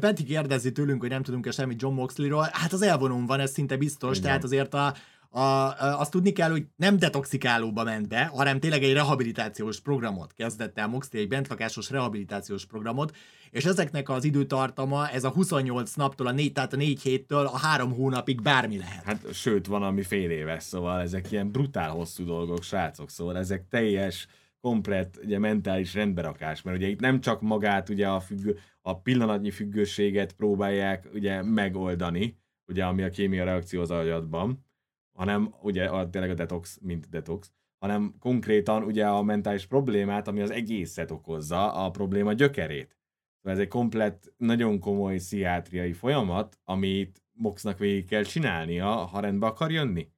Peti 0.00 0.24
kérdezi 0.24 0.72
tőlünk, 0.72 1.00
hogy 1.00 1.10
nem 1.10 1.22
tudunk-e 1.22 1.50
semmit 1.50 1.82
John 1.82 1.94
Moxley-ról. 1.94 2.48
Hát 2.52 2.72
az 2.72 2.82
elvonón 2.82 3.26
van, 3.26 3.40
ez 3.40 3.50
szinte 3.50 3.76
biztos, 3.76 4.16
Igen. 4.16 4.22
tehát 4.22 4.44
azért 4.44 4.74
a, 4.74 4.94
a, 5.30 5.40
a, 5.40 6.00
azt 6.00 6.10
tudni 6.10 6.32
kell, 6.32 6.50
hogy 6.50 6.66
nem 6.76 6.96
detoxikálóba 6.96 7.84
ment 7.84 8.08
be, 8.08 8.24
hanem 8.24 8.60
tényleg 8.60 8.82
egy 8.82 8.92
rehabilitációs 8.92 9.80
programot 9.80 10.32
kezdett 10.32 10.78
el 10.78 10.86
Moxley, 10.86 11.22
egy 11.22 11.28
bentlakásos 11.28 11.90
rehabilitációs 11.90 12.66
programot, 12.66 13.16
és 13.50 13.64
ezeknek 13.64 14.08
az 14.08 14.24
időtartama, 14.24 15.08
ez 15.08 15.24
a 15.24 15.28
28 15.30 15.94
naptól, 15.94 16.26
a 16.26 16.32
4, 16.32 16.52
tehát 16.52 16.72
a 16.72 16.76
4 16.76 17.02
héttől 17.02 17.46
a 17.46 17.58
3 17.58 17.92
hónapig 17.92 18.42
bármi 18.42 18.78
lehet. 18.78 19.04
Hát 19.04 19.34
sőt, 19.34 19.66
van 19.66 19.82
ami 19.82 20.02
fél 20.02 20.30
éves, 20.30 20.62
szóval 20.62 21.00
ezek 21.00 21.32
ilyen 21.32 21.50
brutál 21.50 21.90
hosszú 21.90 22.24
dolgok, 22.24 22.62
srácok, 22.62 23.10
szóval 23.10 23.36
ezek 23.36 23.68
teljes 23.68 24.26
komplet 24.66 25.20
ugye, 25.22 25.38
mentális 25.38 25.94
rendberakás, 25.94 26.62
mert 26.62 26.76
ugye 26.76 26.88
itt 26.88 27.00
nem 27.00 27.20
csak 27.20 27.40
magát 27.40 27.88
ugye 27.88 28.08
a, 28.08 28.20
függő, 28.20 28.58
a 28.80 29.00
pillanatnyi 29.00 29.50
függőséget 29.50 30.32
próbálják 30.32 31.08
ugye 31.12 31.42
megoldani, 31.42 32.38
ugye 32.68 32.84
ami 32.84 33.02
a 33.02 33.10
kémia 33.10 33.44
reakció 33.44 33.80
az 33.80 33.90
agyadban, 33.90 34.64
hanem 35.12 35.54
ugye 35.62 35.84
a, 35.84 36.10
tényleg 36.10 36.30
a 36.30 36.34
detox, 36.34 36.78
mint 36.82 37.08
detox, 37.08 37.52
hanem 37.78 38.14
konkrétan 38.18 38.82
ugye 38.82 39.06
a 39.06 39.22
mentális 39.22 39.66
problémát, 39.66 40.28
ami 40.28 40.40
az 40.40 40.50
egészet 40.50 41.10
okozza, 41.10 41.72
a 41.84 41.90
probléma 41.90 42.32
gyökerét. 42.32 42.96
Szóval 43.36 43.58
ez 43.58 43.58
egy 43.58 43.68
komplet, 43.68 44.34
nagyon 44.36 44.78
komoly 44.78 45.16
pszichiátriai 45.16 45.92
folyamat, 45.92 46.58
amit 46.64 47.22
Moxnak 47.32 47.78
végig 47.78 48.06
kell 48.06 48.22
csinálnia, 48.22 48.86
ha 48.86 49.20
rendbe 49.20 49.46
akar 49.46 49.70
jönni. 49.70 50.08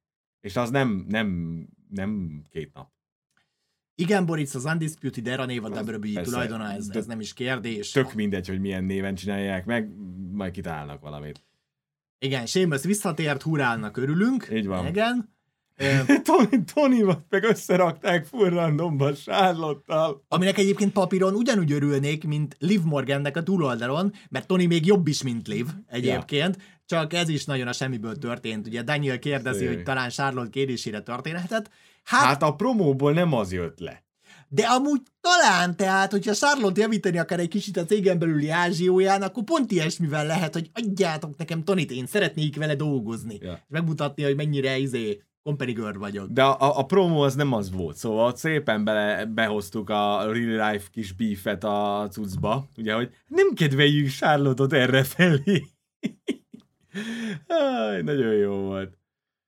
És 0.40 0.57
az 0.57 0.70
nem, 0.70 1.05
nem, 1.09 1.68
nem 1.88 2.42
két 2.51 2.72
nap. 2.74 2.97
Igen, 4.01 4.26
Boris, 4.26 4.55
az 4.55 4.64
Undisputed 4.64 5.28
Era 5.28 5.44
név 5.44 5.64
a 5.64 5.68
WWE 5.68 6.22
tulajdona, 6.22 6.72
ez, 6.72 6.88
ez 6.92 7.07
nem 7.07 7.20
is 7.20 7.32
kérdés. 7.32 7.90
Tök 7.90 8.14
mindegy, 8.14 8.49
hogy 8.49 8.61
milyen 8.61 8.84
néven 8.84 9.14
csinálják 9.14 9.64
meg, 9.64 9.90
majd 10.32 10.53
kitalálnak 10.53 11.01
valamit. 11.01 11.44
Igen, 12.18 12.46
Seamus 12.46 12.82
visszatért, 12.82 13.42
hurálnak, 13.42 13.96
örülünk. 13.96 14.49
Így 14.53 14.66
van. 14.66 14.86
Igen. 14.86 15.36
Tony, 16.24 16.64
Tony 16.74 17.05
meg 17.28 17.44
összerakták 17.44 18.24
full 18.24 18.49
randomba 18.49 19.12
Charlotte-tal. 19.12 20.24
Aminek 20.28 20.59
egyébként 20.59 20.92
papíron 20.92 21.34
ugyanúgy 21.34 21.72
örülnék, 21.72 22.24
mint 22.24 22.57
Liv 22.59 22.80
Morgannek 22.82 23.36
a 23.36 23.42
túloldalon, 23.42 24.12
mert 24.28 24.46
Tony 24.46 24.66
még 24.66 24.86
jobb 24.86 25.07
is, 25.07 25.22
mint 25.22 25.49
Liv 25.49 25.66
egyébként, 25.86 26.57
ja. 26.57 26.62
csak 26.86 27.12
ez 27.12 27.28
is 27.28 27.44
nagyon 27.44 27.66
a 27.66 27.72
semmiből 27.72 28.16
történt. 28.16 28.66
Ugye 28.66 28.82
Daniel 28.82 29.18
kérdezi, 29.18 29.59
Szépen. 29.59 29.74
hogy 29.74 29.82
talán 29.82 30.09
Charlotte 30.09 30.51
kérésére 30.51 31.01
történhetett. 31.01 31.70
Hát, 32.09 32.25
hát 32.25 32.43
a 32.43 32.55
promóból 32.55 33.13
nem 33.13 33.33
az 33.33 33.53
jött 33.53 33.79
le. 33.79 34.07
De 34.49 34.63
amúgy 34.67 35.03
talán, 35.21 35.77
tehát, 35.77 36.11
hogyha 36.11 36.35
Charlotte 36.35 36.81
javítani 36.81 37.19
akar 37.19 37.39
egy 37.39 37.49
kicsit 37.49 37.77
a 37.77 37.85
cégen 37.85 38.19
belüli 38.19 38.49
ázsióján, 38.49 39.23
akkor 39.23 39.45
pont 39.45 39.71
ilyesmivel 39.71 40.27
lehet, 40.27 40.53
hogy 40.53 40.71
adjátok 40.75 41.37
nekem 41.37 41.65
Tonit, 41.65 41.91
én 41.91 42.07
szeretnék 42.07 42.57
vele 42.57 42.75
dolgozni. 42.75 43.39
Ja. 43.41 43.53
És 43.53 43.61
megmutatni, 43.69 44.23
hogy 44.23 44.37
mennyire 44.37 44.79
izé 44.79 45.23
komperigör 45.43 45.99
vagyok. 45.99 46.29
De 46.29 46.43
a, 46.43 46.79
a 46.79 46.85
promo 46.85 47.25
az 47.25 47.35
nem 47.35 47.53
az 47.53 47.71
volt, 47.71 47.97
szóval 47.97 48.37
szépen 48.37 48.85
bele, 48.85 49.25
behoztuk 49.25 49.91
a 49.91 50.33
real 50.33 50.71
life 50.71 50.89
kis 50.93 51.13
beefet 51.13 51.65
a 51.65 52.09
cuccba, 52.11 52.69
ugye, 52.77 52.95
hogy 52.95 53.15
nem 53.27 53.55
kedveljük 53.55 54.09
Charlotte-ot 54.09 54.73
erre 54.73 55.05
felé. 55.05 55.65
Aj, 57.47 58.03
nagyon 58.03 58.35
jó 58.35 58.55
volt. 58.55 58.97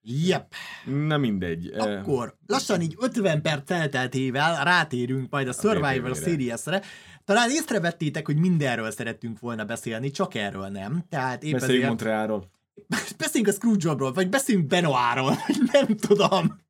Yep. 0.02 0.54
Na 0.84 1.16
mindegy. 1.16 1.72
Akkor 1.78 2.36
lassan 2.46 2.80
így 2.80 2.96
50 2.98 3.42
perc 3.42 3.70
elteltével 3.70 4.64
rátérünk 4.64 5.30
majd 5.30 5.48
a 5.48 5.52
Survivor 5.52 6.16
Series-re. 6.16 6.82
Talán 7.24 7.50
észrevettétek, 7.50 8.26
hogy 8.26 8.36
mindenről 8.36 8.90
szerettünk 8.90 9.38
volna 9.38 9.64
beszélni, 9.64 10.10
csak 10.10 10.34
erről 10.34 10.66
nem. 10.66 11.04
Tehát 11.08 11.42
épp 11.42 11.52
Beszéljünk 11.52 11.84
ezért... 11.84 11.88
Montrealról. 11.88 12.50
Beszéljünk 13.18 13.54
a 13.54 13.56
Screwjob-ról, 13.56 14.12
vagy 14.12 14.28
beszéljünk 14.28 14.66
Benoáról, 14.66 15.36
vagy 15.46 15.56
nem 15.72 15.96
tudom. 15.96 16.60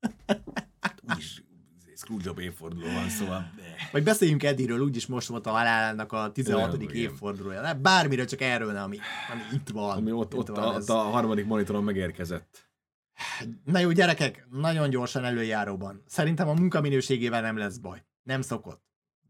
hát 0.81 1.03
úgyis 1.11 1.43
Screwjob 1.95 2.39
évforduló 2.39 2.87
van, 2.87 3.09
szóval... 3.09 3.53
Vagy 3.93 4.03
beszéljünk 4.03 4.43
Eddie-ről, 4.43 4.81
úgyis 4.81 5.07
most 5.07 5.29
volt 5.29 5.47
a 5.47 5.51
halálának 5.51 6.13
a 6.13 6.33
16. 6.33 6.75
Olyan, 6.75 6.91
évfordulója. 6.91 7.75
Bármiről, 7.75 8.25
csak 8.25 8.41
erről 8.41 8.73
nem, 8.73 8.83
ami, 8.83 8.99
ami 9.33 9.41
itt 9.53 9.69
van. 9.69 9.97
Ami 9.97 10.13
ott, 10.13 10.33
itt 10.33 10.39
ott, 10.39 10.49
van, 10.49 10.59
a, 10.59 10.75
ott 10.75 10.89
a 10.89 10.95
harmadik 10.95 11.47
monitoron 11.47 11.85
megérkezett. 11.85 12.70
Na 13.65 13.79
jó, 13.79 13.91
gyerekek, 13.91 14.47
nagyon 14.51 14.91
gyorsan 14.91 15.25
előjáróban. 15.25 16.03
Szerintem 16.07 16.49
a 16.49 16.53
munkaminőségével 16.55 17.41
nem 17.41 17.57
lesz 17.57 17.77
baj. 17.77 18.05
Nem 18.23 18.43
szokott. 18.43 18.83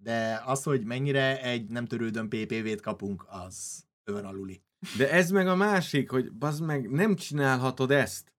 De 0.03 0.43
az, 0.45 0.63
hogy 0.63 0.85
mennyire 0.85 1.43
egy 1.43 1.71
nem 1.71 1.87
törődön 1.87 2.29
PPV-t 2.29 2.81
kapunk, 2.81 3.27
az 3.29 3.85
ön 4.05 4.25
aluli. 4.25 4.63
De 4.97 5.11
ez 5.11 5.31
meg 5.31 5.49
a 5.49 5.55
másik, 5.57 6.11
hogy 6.11 6.33
bazd 6.33 6.65
meg, 6.65 6.91
nem 6.91 7.15
csinálhatod 7.17 7.91
ezt. 7.91 8.33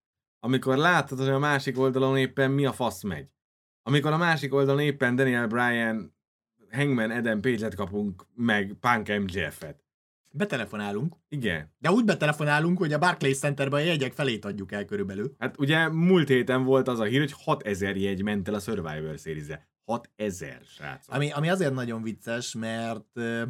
amikor 0.43 0.77
látod, 0.77 1.17
hogy 1.17 1.27
a 1.27 1.39
másik 1.39 1.79
oldalon 1.79 2.17
éppen 2.17 2.51
mi 2.51 2.65
a 2.65 2.73
fasz 2.73 3.03
megy. 3.03 3.29
Amikor 3.83 4.11
a 4.11 4.17
másik 4.17 4.53
oldalon 4.53 4.81
éppen 4.81 5.15
Daniel 5.15 5.47
Bryan, 5.47 6.15
Hangman 6.71 7.11
Adam 7.11 7.41
Page-et 7.41 7.75
kapunk, 7.75 8.25
meg 8.35 8.75
Punk 8.79 9.07
MJF-et. 9.07 9.80
Betelefonálunk. 10.33 11.15
Igen. 11.29 11.73
De 11.79 11.91
úgy 11.91 12.05
betelefonálunk, 12.05 12.77
hogy 12.77 12.93
a 12.93 12.97
Barclays 12.97 13.37
Centerben 13.37 13.81
a 13.81 13.83
jegyek 13.83 14.13
felét 14.13 14.45
adjuk 14.45 14.71
el 14.71 14.85
körülbelül. 14.85 15.35
Hát 15.37 15.59
ugye 15.59 15.87
múlt 15.87 16.27
héten 16.27 16.63
volt 16.63 16.87
az 16.87 16.99
a 16.99 17.03
hír, 17.03 17.19
hogy 17.19 17.31
6000 17.31 17.95
jegy 17.95 18.23
ment 18.23 18.47
el 18.47 18.53
a 18.53 18.59
Survivor 18.59 19.17
Series-e. 19.17 19.69
6000, 19.85 20.61
srácok. 20.65 21.15
Ami, 21.15 21.31
ami 21.31 21.49
azért 21.49 21.73
nagyon 21.73 22.01
vicces, 22.01 22.53
mert 22.53 23.07
uh, 23.15 23.41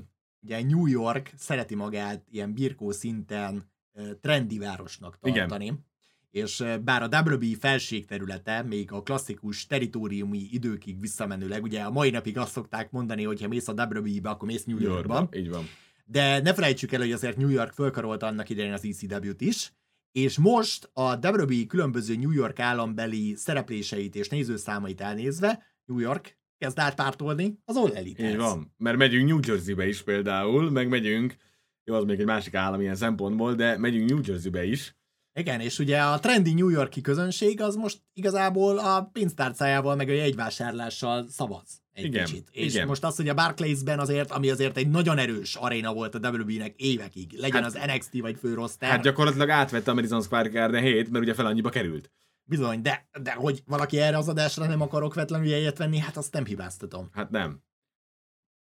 ugye 0.41 0.63
New 0.63 0.85
York 0.85 1.31
szereti 1.37 1.75
magát 1.75 2.25
ilyen 2.29 2.53
birkó 2.53 2.91
szinten 2.91 3.71
uh, 3.93 4.09
trendi 4.21 4.57
városnak 4.57 5.19
tartani. 5.19 5.65
Igen. 5.65 5.85
És 6.31 6.59
uh, 6.59 6.77
bár 6.77 7.03
a 7.03 7.23
WWE 7.25 7.57
felség 7.59 8.05
területe 8.05 8.61
még 8.61 8.91
a 8.91 9.01
klasszikus 9.01 9.65
teritoriumi 9.65 10.47
időkig 10.51 10.99
visszamenőleg, 10.99 11.63
ugye 11.63 11.81
a 11.81 11.91
mai 11.91 12.09
napig 12.09 12.37
azt 12.37 12.51
szokták 12.51 12.91
mondani, 12.91 13.23
hogy 13.23 13.41
ha 13.41 13.47
mész 13.47 13.67
a 13.67 13.73
WWE-be, 13.73 14.29
akkor 14.29 14.47
mész 14.47 14.63
New 14.63 14.79
Yorkba. 14.79 15.13
Yorkba. 15.13 15.37
Így 15.37 15.49
van. 15.49 15.65
De 16.11 16.39
ne 16.39 16.53
felejtsük 16.53 16.91
el, 16.91 16.99
hogy 16.99 17.11
azért 17.11 17.37
New 17.37 17.49
York 17.49 17.73
fölkarolta 17.73 18.25
annak 18.25 18.49
idején 18.49 18.73
az 18.73 18.85
ECW-t 18.85 19.41
is, 19.41 19.73
és 20.11 20.37
most 20.37 20.89
a 20.93 21.27
WWE 21.27 21.65
különböző 21.67 22.15
New 22.15 22.31
York 22.31 22.59
állambeli 22.59 23.35
szerepléseit 23.35 24.15
és 24.15 24.29
nézőszámait 24.29 25.01
elnézve, 25.01 25.63
New 25.85 25.99
York 25.99 26.39
kezd 26.57 26.79
átpártolni 26.79 27.59
az 27.65 27.75
All 27.75 27.95
elite 27.95 28.29
Így 28.29 28.37
van, 28.37 28.73
mert 28.77 28.97
megyünk 28.97 29.27
New 29.29 29.39
Jersey-be 29.47 29.87
is 29.87 30.01
például, 30.01 30.69
meg 30.69 30.87
megyünk, 30.87 31.35
jó, 31.83 31.95
az 31.95 32.03
még 32.03 32.19
egy 32.19 32.25
másik 32.25 32.53
állam 32.53 32.81
ilyen 32.81 32.95
szempontból, 32.95 33.53
de 33.53 33.77
megyünk 33.77 34.09
New 34.09 34.19
Jersey-be 34.23 34.63
is. 34.63 34.95
Igen, 35.33 35.59
és 35.59 35.79
ugye 35.79 36.01
a 36.01 36.19
trendi 36.19 36.53
New 36.53 36.69
Yorki 36.69 37.01
közönség 37.01 37.61
az 37.61 37.75
most 37.75 38.01
igazából 38.13 38.77
a 38.77 39.09
pénztárcájával 39.13 39.95
meg 39.95 40.09
a 40.09 40.13
jegyvásárlással 40.13 41.27
szavaz 41.27 41.80
egy 41.93 42.05
igen, 42.05 42.25
kicsit. 42.25 42.49
És 42.51 42.73
igen. 42.73 42.87
most 42.87 43.03
az, 43.03 43.15
hogy 43.15 43.29
a 43.29 43.33
Barclays-ben 43.33 43.99
azért, 43.99 44.31
ami 44.31 44.49
azért 44.49 44.77
egy 44.77 44.89
nagyon 44.89 45.17
erős 45.17 45.55
aréna 45.55 45.93
volt 45.93 46.15
a 46.15 46.29
WWE-nek 46.29 46.75
évekig, 46.75 47.33
legyen 47.37 47.63
hát, 47.63 47.75
az 47.75 47.79
NXT 47.85 48.19
vagy 48.19 48.37
főroszter. 48.39 48.89
Hát 48.89 49.01
gyakorlatilag 49.01 49.49
átvette 49.49 49.91
a 49.91 49.93
Madison 49.93 50.21
Square 50.21 50.49
Garden 50.49 50.81
7, 50.81 51.09
mert 51.09 51.23
ugye 51.23 51.33
fel 51.33 51.45
annyiba 51.45 51.69
került. 51.69 52.11
Bizony, 52.43 52.81
de, 52.81 53.07
de 53.21 53.33
hogy 53.33 53.63
valaki 53.65 53.99
erre 53.99 54.17
az 54.17 54.27
adásra 54.27 54.65
nem 54.65 54.81
akar 54.81 55.03
okvetlenül 55.03 55.47
jegyet 55.47 55.77
venni, 55.77 55.97
hát 55.97 56.17
azt 56.17 56.33
nem 56.33 56.45
hibáztatom. 56.45 57.09
Hát 57.11 57.29
nem. 57.29 57.63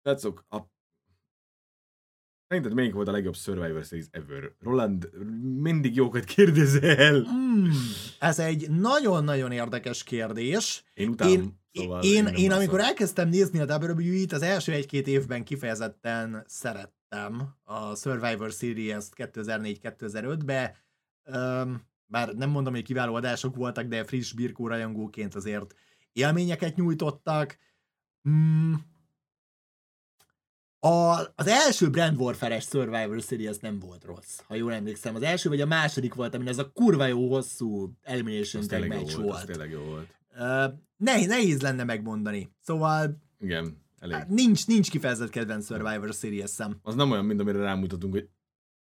Tetszok, 0.02 0.44
a 0.48 0.70
Szerinted 2.52 2.76
melyik 2.76 2.94
volt 2.94 3.08
a 3.08 3.10
legjobb 3.10 3.34
Survivor 3.34 3.84
Series 3.84 4.06
ever? 4.10 4.52
Roland, 4.60 5.10
mindig 5.60 5.94
jókat 5.94 6.24
kérdezel. 6.24 7.22
Hmm, 7.22 7.70
ez 8.18 8.38
egy 8.38 8.70
nagyon-nagyon 8.70 9.52
érdekes 9.52 10.04
kérdés. 10.04 10.84
Én 10.94 11.08
utálom. 11.08 11.32
Én, 11.32 11.61
szóval 11.72 12.02
én, 12.02 12.26
én, 12.26 12.34
én 12.34 12.52
amikor 12.52 12.80
elkezdtem 12.80 13.28
nézni 13.28 13.58
a 13.58 13.76
WWE-t, 13.76 14.32
az 14.32 14.42
első 14.42 14.72
egy-két 14.72 15.06
évben 15.06 15.44
kifejezetten 15.44 16.44
szerettem 16.46 17.54
a 17.64 17.94
Survivor 17.94 18.50
Series-t 18.50 19.12
2004-2005-be. 19.16 20.76
Um, 21.24 21.90
bár 22.06 22.34
nem 22.34 22.50
mondom, 22.50 22.72
hogy 22.72 22.82
kiváló 22.82 23.14
adások 23.14 23.56
voltak, 23.56 23.86
de 23.86 24.04
friss 24.04 24.32
birkó 24.32 24.66
rajongóként 24.66 25.34
azért 25.34 25.74
élményeket 26.12 26.76
nyújtottak. 26.76 27.58
Hmm, 28.22 28.90
a, 30.84 31.20
az 31.34 31.46
első 31.46 31.90
Brand 31.90 32.20
Warfare-es 32.20 32.64
Survivor 32.64 33.20
Series 33.20 33.58
nem 33.58 33.78
volt 33.78 34.04
rossz, 34.04 34.40
ha 34.46 34.54
jól 34.54 34.72
emlékszem. 34.72 35.14
Az 35.14 35.22
első 35.22 35.48
vagy 35.48 35.60
a 35.60 35.66
második 35.66 36.14
volt, 36.14 36.34
amin 36.34 36.48
ez 36.48 36.58
a 36.58 36.70
kurva 36.70 37.06
jó 37.06 37.28
hosszú 37.28 37.92
Elimination 38.02 38.66
Tag 38.66 38.86
match 38.86 39.16
volt. 39.16 39.56
volt. 39.56 40.21
Nehéz, 40.96 41.26
nehéz 41.26 41.60
lenne 41.60 41.84
megmondani. 41.84 42.52
Szóval... 42.60 43.22
Igen, 43.40 43.76
elég. 43.98 44.16
Hát 44.16 44.28
nincs, 44.28 44.66
nincs 44.66 44.90
kifejezett 44.90 45.30
kedvenc 45.30 45.66
Survivor 45.66 46.12
Series-em. 46.12 46.78
Az 46.82 46.94
nem 46.94 47.10
olyan, 47.10 47.24
mint 47.24 47.40
amire 47.40 47.58
rámutatunk, 47.58 48.12
hogy 48.12 48.28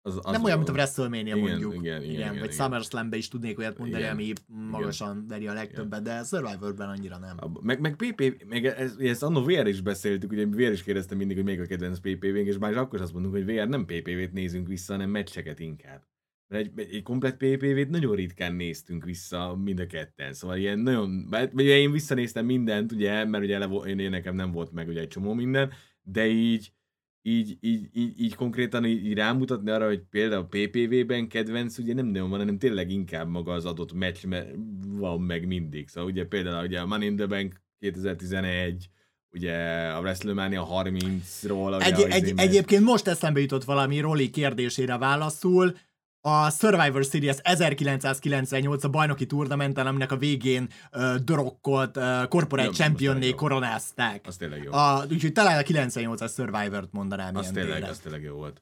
az, 0.02 0.20
az 0.22 0.32
nem 0.32 0.44
olyan, 0.44 0.58
mint 0.58 0.70
a 0.70 0.74
WrestleMania 0.74 1.36
igen, 1.36 1.50
mondjuk. 1.50 1.74
Igen, 1.74 1.84
igen, 1.84 2.02
igen, 2.02 2.14
igen, 2.14 2.30
igen 2.30 2.40
vagy 2.40 2.54
SummerSlam-be 2.54 3.18
is 3.18 3.28
tudnék 3.28 3.60
olyat 3.60 3.78
mondani, 3.78 4.02
igen, 4.02 4.14
ami 4.14 4.34
magasan 4.48 5.16
igen. 5.16 5.28
veri 5.28 5.48
a 5.48 5.54
legtöbbet, 5.54 6.02
de 6.02 6.24
Survivor-ben 6.24 6.90
annyira 6.90 7.18
nem. 7.18 7.38
Meg, 7.62 7.80
meg 7.80 7.96
PP, 7.96 8.46
meg 8.48 8.66
ez, 8.66 8.96
ezt 8.98 9.24
annó 9.24 9.44
VR 9.44 9.68
is 9.68 9.82
beszéltük, 9.82 10.32
ugye 10.32 10.46
VR 10.46 10.72
is 10.72 10.84
kérdeztem 10.84 11.18
mindig, 11.18 11.36
hogy 11.36 11.46
még 11.46 11.60
a 11.60 11.66
kedvenc 11.66 11.98
PPV-nk, 11.98 12.48
és 12.48 12.58
már 12.58 12.78
akkor 12.78 13.02
azt 13.02 13.14
mondunk, 13.14 13.34
hogy 13.34 13.46
VR 13.46 13.68
nem 13.68 13.86
PPV-t 13.86 14.34
nézünk 14.34 14.68
vissza, 14.68 14.94
hanem 14.94 15.10
meccseket 15.10 15.60
inkább. 15.60 16.04
Mert 16.50 16.66
egy, 16.78 16.88
egy 16.92 17.04
komplet 17.04 17.38
PPV-t 17.38 17.90
nagyon 17.90 18.16
ritkán 18.16 18.54
néztünk 18.54 19.06
vissza 19.06 19.56
mind 19.64 19.80
a 19.80 19.86
ketten, 19.86 20.34
szóval 20.34 20.58
ilyen 20.58 20.80
nagyon, 20.80 21.28
ugye 21.54 21.78
én 21.78 21.92
visszanéztem 21.92 22.46
mindent, 22.46 22.92
ugye, 22.92 23.26
mert 23.26 23.44
ugye 23.44 23.60
én, 23.86 24.00
én 24.00 24.10
nekem 24.10 24.36
nem 24.36 24.52
volt 24.52 24.72
meg 24.72 24.88
ugye 24.88 25.00
egy 25.00 25.08
csomó 25.08 25.34
minden, 25.34 25.72
de 26.02 26.28
így 26.28 26.72
így, 27.22 27.58
így, 27.62 27.90
így, 27.94 28.22
így 28.22 28.36
konkrétan 28.36 28.86
így, 28.86 29.06
így 29.06 29.14
rámutatni 29.14 29.70
arra, 29.72 29.86
hogy 29.86 30.02
például 30.10 30.48
PPV-ben 30.48 31.28
kedvenc 31.28 31.78
ugye 31.78 31.94
nem 31.94 32.06
nagyon 32.06 32.30
van, 32.30 32.40
hanem 32.40 32.58
tényleg 32.58 32.92
inkább 32.92 33.30
maga 33.30 33.52
az 33.52 33.66
adott 33.66 33.94
meccs 33.94 34.18
van 34.88 35.22
meg 35.22 35.48
mindig. 35.48 35.88
Szóval 35.88 36.10
ugye 36.10 36.26
például 36.26 36.66
ugye 36.66 36.80
a 36.80 36.86
Money 36.86 37.08
in 37.08 37.16
the 37.16 37.26
Bank 37.26 37.62
2011, 37.80 38.90
ugye 39.32 39.56
a 39.88 40.00
WrestleMania 40.00 40.68
30-ról. 40.72 41.84
Egy, 41.84 42.02
egy, 42.10 42.34
egyébként 42.36 42.84
most 42.84 43.08
eszembe 43.08 43.40
jutott 43.40 43.64
valami 43.64 44.00
Roli 44.00 44.30
kérdésére 44.30 44.98
válaszul, 44.98 45.78
a 46.22 46.50
Survivor 46.50 47.06
Series 47.06 47.36
1998 47.42 48.84
a 48.84 48.90
bajnoki 48.90 49.26
turnamenten, 49.26 49.88
aminek 49.88 50.12
a 50.12 50.18
végén 50.18 50.70
uh, 50.92 51.16
drokkolt 51.16 51.98
uh, 51.98 52.28
corporate 52.28 52.70
championné 52.70 53.32
koronázták. 53.32 54.26
Az 54.28 54.38
tényleg 54.38 54.64
jó. 54.64 54.72
A, 54.72 55.06
úgyhogy 55.12 55.32
talán 55.32 55.58
a 55.58 55.62
98-as 55.62 56.34
Survivor-t 56.34 56.92
mondanám 56.92 57.36
az 57.36 57.52
tényleg, 57.52 57.84
az 57.84 58.00
tényleg 58.00 58.22
jó 58.22 58.36
volt. 58.36 58.62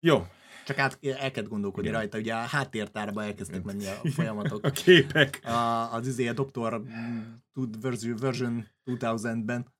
Jó. 0.00 0.26
Csak 0.64 0.78
át, 0.78 0.98
el 1.02 1.30
kellett 1.30 1.50
gondolkodni 1.50 1.88
Igen. 1.88 2.00
rajta, 2.00 2.18
ugye 2.18 2.34
a 2.34 2.36
háttértárba 2.36 3.22
elkezdtek 3.22 3.62
menni 3.62 3.86
a 3.86 4.08
folyamatok. 4.08 4.64
a 4.64 4.70
képek. 4.70 5.40
A, 5.44 5.92
az 5.92 6.06
izé 6.06 6.28
a 6.28 6.32
Doktor 6.32 6.82
version 8.20 8.68
2000-ben. 8.86 9.73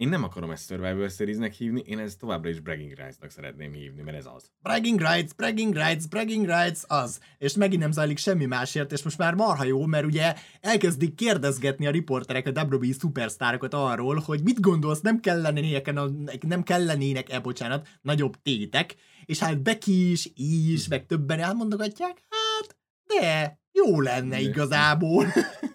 Én 0.00 0.08
nem 0.08 0.24
akarom 0.24 0.50
ezt 0.50 0.66
Survivor 0.66 1.10
series 1.10 1.56
hívni, 1.58 1.82
én 1.86 1.98
ezt 1.98 2.18
továbbra 2.18 2.48
is 2.48 2.60
Bragging 2.60 2.92
Rights-nak 2.96 3.30
szeretném 3.30 3.72
hívni, 3.72 4.02
mert 4.02 4.16
ez 4.16 4.26
az. 4.34 4.50
Bragging 4.62 5.00
Rights, 5.00 5.34
Bragging 5.34 5.74
Rights, 5.74 6.08
Bragging 6.08 6.46
Rights, 6.46 6.78
az. 6.86 7.20
És 7.38 7.54
megint 7.54 7.82
nem 7.82 7.92
zajlik 7.92 8.18
semmi 8.18 8.44
másért, 8.44 8.92
és 8.92 9.02
most 9.02 9.18
már 9.18 9.34
marha 9.34 9.64
jó, 9.64 9.86
mert 9.86 10.04
ugye 10.04 10.34
elkezdik 10.60 11.14
kérdezgetni 11.14 11.86
a 11.86 11.90
riporterek 11.90 12.46
a 12.46 12.64
WWE 12.64 12.92
szupersztárokat 12.98 13.74
arról, 13.74 14.22
hogy 14.26 14.42
mit 14.42 14.60
gondolsz, 14.60 15.00
nem 15.00 15.20
kellenének, 15.20 15.92
nem 16.46 16.62
kellenének-e, 16.62 17.40
bocsánat, 17.40 17.88
nagyobb 18.02 18.42
tétek, 18.42 18.94
és 19.24 19.38
hát 19.38 19.62
Becky 19.62 20.10
is, 20.10 20.30
is, 20.34 20.88
meg 20.88 21.06
többen 21.06 21.38
elmondogatják, 21.38 22.22
hát, 22.28 22.76
de 23.06 23.58
jó 23.72 24.00
lenne 24.00 24.40
igazából. 24.40 25.26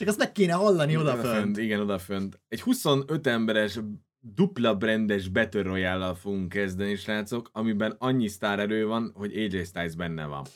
Csak 0.00 0.08
azt 0.08 0.18
meg 0.18 0.32
kéne 0.32 0.52
hallani 0.52 0.96
odafönt. 0.96 1.58
Igen, 1.58 1.80
odafönt. 1.80 2.40
Egy 2.48 2.60
25 2.60 3.26
emberes 3.26 3.78
dupla 4.20 4.74
brandes 4.74 5.28
Battle 5.28 5.62
royale 5.62 6.14
fogunk 6.14 6.48
kezdeni, 6.48 6.96
srácok, 6.96 7.50
amiben 7.52 7.96
annyi 7.98 8.28
sztárerő 8.28 8.86
van, 8.86 9.12
hogy 9.14 9.36
AJ 9.36 9.64
Styles 9.64 9.94
benne 9.94 10.26
van. 10.26 10.46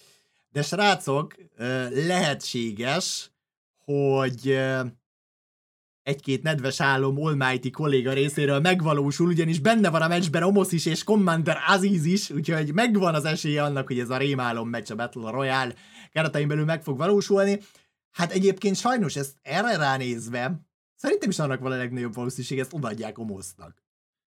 De 0.50 0.62
srácok, 0.62 1.34
lehetséges, 2.06 3.30
hogy 3.78 4.58
egy-két 6.02 6.42
nedves 6.42 6.80
álom 6.80 7.24
Almighty 7.24 7.70
kolléga 7.70 8.12
részéről 8.12 8.60
megvalósul, 8.60 9.26
ugyanis 9.26 9.58
benne 9.58 9.90
van 9.90 10.02
a 10.02 10.08
meccsben 10.08 10.42
Omos 10.42 10.72
is 10.72 10.86
és 10.86 11.04
Commander 11.04 11.56
Aziz 11.66 12.04
is, 12.04 12.30
úgyhogy 12.30 12.72
megvan 12.72 13.14
az 13.14 13.24
esélye 13.24 13.62
annak, 13.62 13.86
hogy 13.86 13.98
ez 13.98 14.10
a 14.10 14.16
rémálom 14.16 14.68
meccs 14.68 14.90
a 14.90 14.94
Battle 14.94 15.30
Royale 15.30 15.74
keretein 16.12 16.48
belül 16.48 16.64
meg 16.64 16.82
fog 16.82 16.96
valósulni. 16.96 17.60
Hát 18.14 18.32
egyébként 18.32 18.76
sajnos 18.76 19.16
ezt 19.16 19.36
erre 19.42 19.76
ránézve, 19.76 20.60
szerintem 20.94 21.30
is 21.30 21.38
annak 21.38 21.60
van 21.60 21.72
a 21.72 21.76
legnagyobb 21.76 22.14
valószínűség, 22.14 22.58
ezt 22.58 22.72
odaadják 22.72 23.18
Omosznak. 23.18 23.84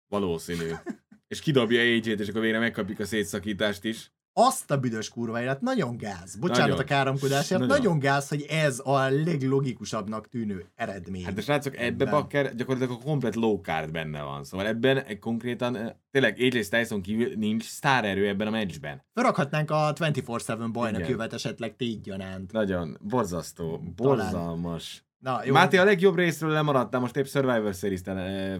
Valószínű. 0.07 0.71
és 1.27 1.39
kidobja 1.39 1.79
aj 1.79 1.97
és 1.97 2.27
akkor 2.27 2.41
végre 2.41 2.59
megkapjuk 2.59 2.99
a 2.99 3.05
szétszakítást 3.05 3.83
is 3.83 4.11
azt 4.39 4.71
a 4.71 4.77
büdös 4.77 5.09
kurva 5.09 5.41
élet, 5.41 5.61
nagyon 5.61 5.97
gáz. 5.97 6.35
Bocsánat 6.35 6.67
nagyon. 6.67 6.79
a 6.79 6.83
káromkodásért, 6.83 7.59
nagyon. 7.59 7.77
nagyon 7.77 7.99
gáz, 7.99 8.27
hogy 8.27 8.45
ez 8.49 8.81
a 8.83 9.09
leglogikusabbnak 9.09 10.29
tűnő 10.29 10.65
eredmény. 10.75 11.23
Hát 11.23 11.33
de 11.33 11.41
srácok, 11.41 11.77
ebbe 11.77 12.05
bakker 12.05 12.55
gyakorlatilag 12.55 12.99
a 13.01 13.03
komplet 13.03 13.35
low 13.35 13.61
card 13.61 13.91
benne 13.91 14.21
van. 14.21 14.43
Szóval 14.43 14.67
ebben 14.67 15.19
konkrétan 15.19 15.75
eh, 15.75 15.91
tényleg 16.11 16.37
AJ 16.39 16.49
Tyson 16.49 17.01
kívül 17.01 17.33
nincs 17.35 17.63
sztárerő 17.63 18.27
ebben 18.27 18.47
a 18.47 18.49
meccsben. 18.49 19.05
Felrakhatnánk 19.13 19.71
a 19.71 19.93
24-7 19.93 20.69
bajnok 20.71 21.09
jövet 21.09 21.33
esetleg 21.33 21.75
tégy 21.75 22.01
gyanánt. 22.01 22.51
Nagyon, 22.51 22.97
borzasztó, 23.01 23.81
borzalmas. 23.95 25.06
Na, 25.19 25.41
jó. 25.45 25.53
Máté 25.53 25.77
a 25.77 25.83
legjobb 25.83 26.15
részről 26.15 26.51
lemaradtál, 26.51 26.99
most 26.99 27.15
épp 27.15 27.25
Survivor 27.25 27.73
series 27.73 28.01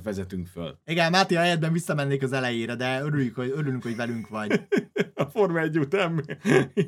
vezetünk 0.03 0.47
föl. 0.47 0.79
Igen, 0.85 1.11
Máté 1.11 1.35
a 1.35 1.39
helyetben 1.39 1.71
visszamennék 1.71 2.23
az 2.23 2.31
elejére, 2.31 2.75
de 2.75 3.01
örülünk, 3.01 3.35
hogy, 3.35 3.51
örülünk, 3.55 3.83
hogy 3.83 3.95
velünk 3.95 4.27
vagy. 4.27 4.61
a 5.13 5.23
Forma 5.23 5.59
1 5.59 5.77
után 5.77 6.25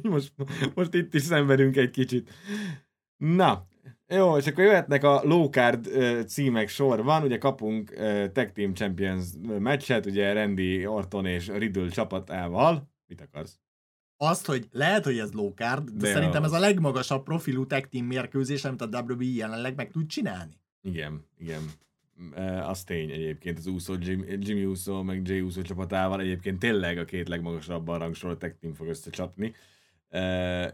most, 0.02 0.34
most 0.76 0.94
itt 0.94 1.14
is 1.14 1.22
szenvedünk 1.22 1.78
egy 1.78 1.90
kicsit. 1.90 2.30
Na, 3.18 3.68
jó, 4.08 4.38
és 4.38 4.48
akkor 4.48 4.64
jöhetnek 4.64 5.04
a 5.04 5.22
low 5.24 5.50
card 5.50 5.88
uh, 5.88 6.24
címek 6.24 6.68
sorban, 6.68 7.24
ugye 7.24 7.38
kapunk 7.38 7.94
Tag 8.34 8.52
Team 8.52 8.74
Champions 8.74 9.28
meccset, 9.60 10.06
ugye 10.06 10.34
Randy 10.34 10.86
Orton 10.86 11.26
és 11.26 11.48
Riddle 11.48 11.90
csapatával. 11.90 12.92
Mit 13.08 13.22
akarsz? 13.22 13.60
Azt, 14.22 14.46
hogy 14.46 14.68
lehet, 14.72 15.04
hogy 15.04 15.18
ez 15.18 15.32
card, 15.56 15.90
de, 15.90 15.92
de 15.98 16.14
szerintem 16.14 16.44
ez 16.44 16.52
a 16.52 16.60
legmagasabb 16.60 17.24
profilú 17.24 17.66
tag 17.66 17.90
team 17.90 18.06
mérkőzés, 18.06 18.66
amit 18.66 18.82
a 18.82 19.04
WWE 19.08 19.24
jelenleg 19.24 19.76
meg 19.76 19.92
tud 19.92 20.08
csinálni. 20.08 20.60
Igen, 20.82 21.26
igen. 21.38 21.62
E, 22.36 22.68
az 22.68 22.84
tény 22.84 23.12
egyébként 23.12 23.58
az 23.58 23.66
Uso, 23.66 23.96
Jimmy, 24.00 24.26
Jimmy 24.40 24.66
Uso, 24.66 25.04
meg 25.04 25.28
Jay 25.28 25.42
Uso 25.42 25.62
csapatával 25.62 26.22
egyébként 26.22 26.60
tényleg 26.60 26.98
a 26.98 27.06
két 27.06 27.28
legmagasabban 27.28 28.00
rangsorolt 28.00 28.40
tag 28.40 28.56
team 28.60 28.74
fog 28.74 28.88
összecsapni 28.88 29.54
e, 30.10 30.22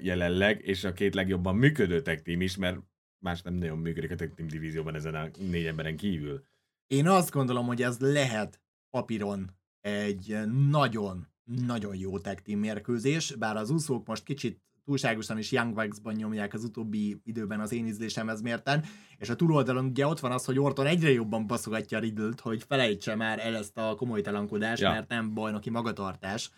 jelenleg, 0.01 0.61
és 0.63 0.83
a 0.83 0.93
két 0.93 1.13
legjobban 1.15 1.55
működő 1.55 2.01
tag 2.01 2.21
team 2.21 2.41
is, 2.41 2.57
mert 2.57 2.79
más 3.19 3.41
nem 3.41 3.53
nagyon 3.53 3.77
működik 3.77 4.11
a 4.11 4.15
tag 4.15 4.33
team 4.35 4.47
divízióban 4.47 4.95
ezen 4.95 5.15
a 5.15 5.27
négy 5.49 5.65
emberen 5.65 5.95
kívül. 5.95 6.45
Én 6.87 7.07
azt 7.07 7.31
gondolom, 7.31 7.65
hogy 7.65 7.81
ez 7.81 7.99
lehet 7.99 8.59
papíron 8.89 9.57
egy 9.81 10.37
nagyon 10.69 11.27
nagyon 11.45 11.95
jó 11.95 12.19
tag 12.19 12.39
team 12.39 12.59
mérkőzés, 12.59 13.35
bár 13.35 13.57
az 13.57 13.69
úszók 13.69 14.07
most 14.07 14.23
kicsit 14.23 14.59
túlságosan 14.85 15.37
is 15.37 15.51
Young 15.51 15.73
Bucks-ban 15.73 16.13
nyomják 16.13 16.53
az 16.53 16.63
utóbbi 16.63 17.21
időben 17.23 17.59
az 17.59 17.71
én 17.71 17.87
ízlésemhez 17.87 18.41
mérten, 18.41 18.83
és 19.17 19.29
a 19.29 19.35
túloldalon 19.35 19.85
ugye 19.85 20.07
ott 20.07 20.19
van 20.19 20.31
az, 20.31 20.45
hogy 20.45 20.59
Orton 20.59 20.85
egyre 20.85 21.11
jobban 21.11 21.47
baszogatja 21.47 21.99
Riddle-t, 21.99 22.39
hogy 22.39 22.63
felejtse 22.63 23.15
már 23.15 23.39
el 23.39 23.55
ezt 23.55 23.77
a 23.77 23.95
komoly 23.95 24.21
talankodást, 24.21 24.81
ja. 24.81 24.89
mert 24.89 25.09
nem 25.09 25.33
bajnoki 25.33 25.69
magatartás, 25.69 26.51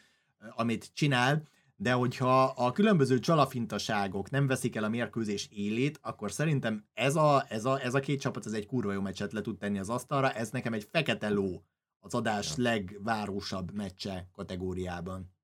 amit 0.55 0.91
csinál, 0.93 1.43
de 1.75 1.91
hogyha 1.91 2.43
a 2.43 2.71
különböző 2.71 3.19
csalafintaságok 3.19 4.29
nem 4.29 4.47
veszik 4.47 4.75
el 4.75 4.83
a 4.83 4.89
mérkőzés 4.89 5.49
élét, 5.51 5.99
akkor 6.01 6.31
szerintem 6.31 6.85
ez 6.93 7.15
a, 7.15 7.45
ez 7.49 7.65
a, 7.65 7.81
ez 7.81 7.93
a 7.93 7.99
két 7.99 8.21
csapat 8.21 8.45
ez 8.45 8.51
egy 8.51 8.65
kurva 8.65 8.93
jó 8.93 9.01
meccset 9.01 9.33
le 9.33 9.41
tud 9.41 9.57
tenni 9.57 9.79
az 9.79 9.89
asztalra, 9.89 10.31
ez 10.31 10.49
nekem 10.49 10.73
egy 10.73 10.88
fekete 10.91 11.29
ló 11.29 11.63
az 12.08 12.14
adás 12.14 12.58
ja. 12.58 12.64
legvárosabb 12.64 13.74
meccse 13.74 14.28
kategóriában. 14.32 15.36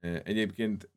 Egyébként 0.00 0.90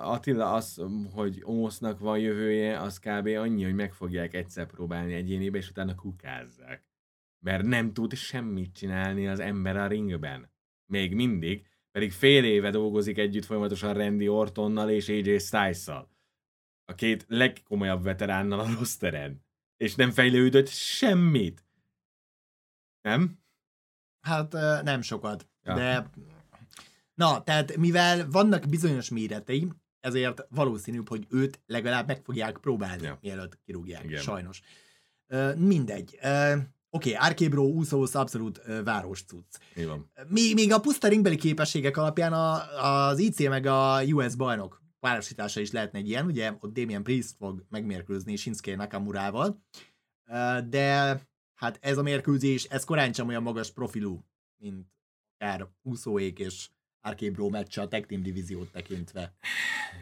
Attila 0.00 0.52
az, 0.52 0.82
hogy 1.12 1.40
Omosznak 1.42 1.98
van 1.98 2.18
jövője, 2.18 2.80
az 2.80 2.98
kb. 2.98 3.26
annyi, 3.26 3.64
hogy 3.64 3.74
meg 3.74 3.92
fogják 3.92 4.34
egyszer 4.34 4.66
próbálni 4.66 5.14
egyénébe, 5.14 5.58
és 5.58 5.70
utána 5.70 5.94
kukázzák. 5.94 6.84
Mert 7.38 7.64
nem 7.64 7.92
tud 7.92 8.14
semmit 8.14 8.72
csinálni 8.72 9.28
az 9.28 9.38
ember 9.38 9.76
a 9.76 9.86
ringben. 9.86 10.50
Még 10.86 11.14
mindig, 11.14 11.66
pedig 11.90 12.12
fél 12.12 12.44
éve 12.44 12.70
dolgozik 12.70 13.18
együtt 13.18 13.44
folyamatosan 13.44 13.94
Randy 13.94 14.28
Ortonnal 14.28 14.90
és 14.90 15.08
AJ 15.08 15.38
styles 15.38 15.88
A 16.84 16.94
két 16.94 17.24
legkomolyabb 17.28 18.02
veteránnal 18.02 18.60
a 18.60 18.74
rosteren. 18.78 19.44
És 19.76 19.94
nem 19.94 20.10
fejlődött 20.10 20.68
semmit. 20.68 21.64
Nem? 23.02 23.38
Hát 24.26 24.52
nem 24.82 25.02
sokat, 25.02 25.48
ja. 25.62 25.74
de 25.74 26.10
na, 27.14 27.42
tehát 27.42 27.76
mivel 27.76 28.30
vannak 28.30 28.66
bizonyos 28.68 29.08
méretei, 29.08 29.68
ezért 30.00 30.46
valószínűbb, 30.50 31.08
hogy 31.08 31.26
őt 31.30 31.60
legalább 31.66 32.06
meg 32.06 32.20
fogják 32.24 32.58
próbálni, 32.58 33.02
ja. 33.02 33.18
mielőtt 33.20 33.58
kirúgják, 33.64 34.04
Igen. 34.04 34.22
sajnos. 34.22 34.62
Mindegy. 35.56 36.18
Oké, 36.90 37.14
okay, 37.14 37.28
Arkébro, 37.28 37.62
Usos 37.62 38.14
abszolút 38.14 38.62
uh, 38.66 38.82
város 38.82 39.24
cucc. 39.24 39.56
Még, 40.28 40.54
még 40.54 40.72
a 40.72 40.80
puszta 40.80 41.08
ringbeli 41.08 41.36
képességek 41.36 41.96
alapján 41.96 42.32
a, 42.32 42.62
az 42.84 43.18
IC 43.18 43.48
meg 43.48 43.66
a 43.66 44.02
US 44.02 44.34
bajnok 44.34 44.82
párosítása 45.00 45.60
is 45.60 45.70
lehetne 45.70 45.98
egy 45.98 46.08
ilyen, 46.08 46.26
ugye 46.26 46.52
ott 46.60 46.72
Damien 46.72 47.02
Priest 47.02 47.34
fog 47.38 47.64
megmérkőzni 47.68 48.36
Shinsuke 48.36 48.76
Nakamurával, 48.76 49.62
uh, 50.26 50.58
de 50.58 51.20
hát 51.56 51.78
ez 51.80 51.98
a 51.98 52.02
mérkőzés, 52.02 52.64
ez 52.64 52.84
korán 52.84 53.12
sem 53.12 53.28
olyan 53.28 53.42
magas 53.42 53.72
profilú, 53.72 54.24
mint 54.56 54.86
akár 55.38 55.68
úszóék 55.82 56.38
és 56.38 56.68
Arkébro 57.00 57.48
meccse 57.48 57.80
a 57.80 57.88
Tag 57.88 58.06
Team 58.06 58.22
divíziót 58.22 58.70
tekintve. 58.72 59.34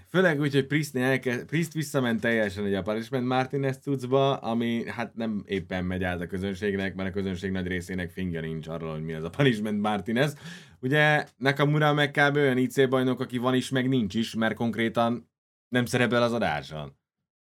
Főleg 0.08 0.40
úgy, 0.40 0.52
hogy 0.52 0.66
Priest, 0.66 0.96
elke, 0.96 1.44
Priest 1.44 1.72
visszament 1.72 2.20
teljesen 2.20 2.64
egy 2.64 2.74
a 2.74 2.82
Punishment 2.82 3.26
Martinez 3.26 3.78
cuccba, 3.78 4.36
ami 4.36 4.90
hát 4.90 5.14
nem 5.14 5.42
éppen 5.46 5.84
megy 5.84 6.02
át 6.02 6.20
a 6.20 6.26
közönségnek, 6.26 6.94
mert 6.94 7.08
a 7.08 7.12
közönség 7.12 7.50
nagy 7.50 7.66
részének 7.66 8.10
finger 8.10 8.42
nincs 8.42 8.68
arról, 8.68 8.92
hogy 8.92 9.02
mi 9.02 9.12
az 9.12 9.24
a 9.24 9.30
Punishment 9.30 9.80
Martinez. 9.80 10.36
Ugye 10.80 11.26
Nakamura 11.36 11.92
meg 11.92 12.10
kb. 12.10 12.36
olyan 12.36 12.58
IC 12.58 12.88
bajnok, 12.88 13.20
aki 13.20 13.38
van 13.38 13.54
is, 13.54 13.70
meg 13.70 13.88
nincs 13.88 14.14
is, 14.14 14.34
mert 14.34 14.54
konkrétan 14.54 15.30
nem 15.68 15.84
szerepel 15.84 16.22
az 16.22 16.32
adáson. 16.32 16.96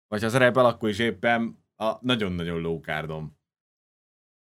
Vagy 0.08 0.22
ha 0.22 0.28
szerepel, 0.28 0.66
akkor 0.66 0.88
is 0.88 0.98
éppen 0.98 1.64
a 1.76 1.96
nagyon-nagyon 2.00 2.60
low 2.60 2.80
cardom. 2.80 3.37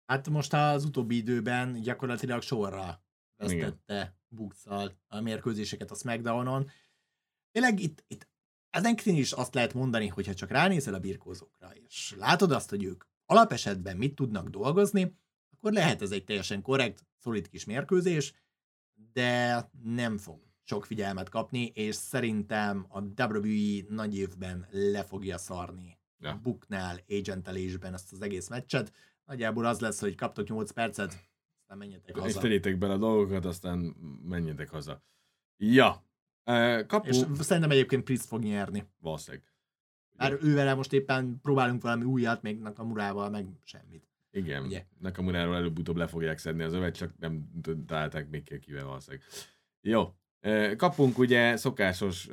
Hát 0.07 0.29
most 0.29 0.53
az 0.53 0.85
utóbbi 0.85 1.15
időben 1.15 1.81
gyakorlatilag 1.81 2.41
sorra 2.41 3.03
vesztette 3.35 4.17
Bukszal 4.27 4.99
a 5.07 5.21
mérkőzéseket 5.21 5.91
a 5.91 5.95
Smackdownon. 5.95 6.69
Tényleg 7.51 7.79
itt, 7.79 8.03
itt 8.07 8.27
ezen 8.69 8.97
is 9.03 9.31
azt 9.31 9.53
lehet 9.53 9.73
mondani, 9.73 10.07
hogyha 10.07 10.33
csak 10.33 10.49
ránézel 10.49 10.93
a 10.93 10.99
birkózókra, 10.99 11.71
és 11.73 12.15
látod 12.17 12.51
azt, 12.51 12.69
hogy 12.69 12.83
ők 12.83 13.03
alapesetben 13.25 13.97
mit 13.97 14.15
tudnak 14.15 14.49
dolgozni, 14.49 15.17
akkor 15.57 15.71
lehet 15.71 16.01
ez 16.01 16.11
egy 16.11 16.23
teljesen 16.23 16.61
korrekt, 16.61 17.05
szolid 17.17 17.49
kis 17.49 17.65
mérkőzés, 17.65 18.33
de 19.13 19.69
nem 19.83 20.17
fog 20.17 20.41
sok 20.63 20.85
figyelmet 20.85 21.29
kapni, 21.29 21.65
és 21.65 21.95
szerintem 21.95 22.85
a 22.89 23.01
WWE 23.01 23.83
nagy 23.89 24.17
évben 24.17 24.67
le 24.71 25.03
fogja 25.03 25.37
szarni 25.37 25.97
ja. 26.19 26.39
Booknál, 26.43 26.99
agentelésben 27.09 27.93
ezt 27.93 28.11
az 28.11 28.21
egész 28.21 28.47
meccset, 28.47 28.93
Nagyjából 29.27 29.65
az 29.65 29.79
lesz, 29.79 29.99
hogy 29.99 30.15
kaptok 30.15 30.47
8 30.47 30.71
percet, 30.71 31.29
aztán 31.59 31.77
menjetek 31.77 32.15
haza. 32.15 32.27
És 32.27 32.35
tegyétek 32.35 32.77
bele 32.77 32.93
a 32.93 32.97
dolgokat, 32.97 33.45
aztán 33.45 33.77
menjetek 34.23 34.69
haza. 34.69 35.03
Ja. 35.57 36.05
Kapu... 36.87 37.07
És 37.07 37.23
szerintem 37.39 37.71
egyébként 37.71 38.03
Priest 38.03 38.25
fog 38.25 38.43
nyerni. 38.43 38.87
Valószínűleg. 38.99 39.51
Már 40.17 40.37
ővel 40.41 40.75
most 40.75 40.93
éppen 40.93 41.39
próbálunk 41.41 41.81
valami 41.81 42.03
újat, 42.03 42.41
még 42.41 42.59
Nakamurával, 42.59 43.29
meg 43.29 43.45
semmit. 43.63 44.09
Igen, 44.31 44.63
Ugye? 44.63 44.85
Nakamuráról 44.99 45.55
előbb-utóbb 45.55 45.95
le 45.95 46.07
fogják 46.07 46.37
szedni 46.37 46.63
az 46.63 46.73
övet, 46.73 46.95
csak 46.95 47.17
nem 47.17 47.61
találták 47.85 48.29
még 48.29 48.59
kivel 48.59 48.85
valószínűleg. 48.85 49.25
Jó, 49.81 50.15
Kapunk 50.77 51.17
ugye 51.17 51.57
szokásos 51.57 52.27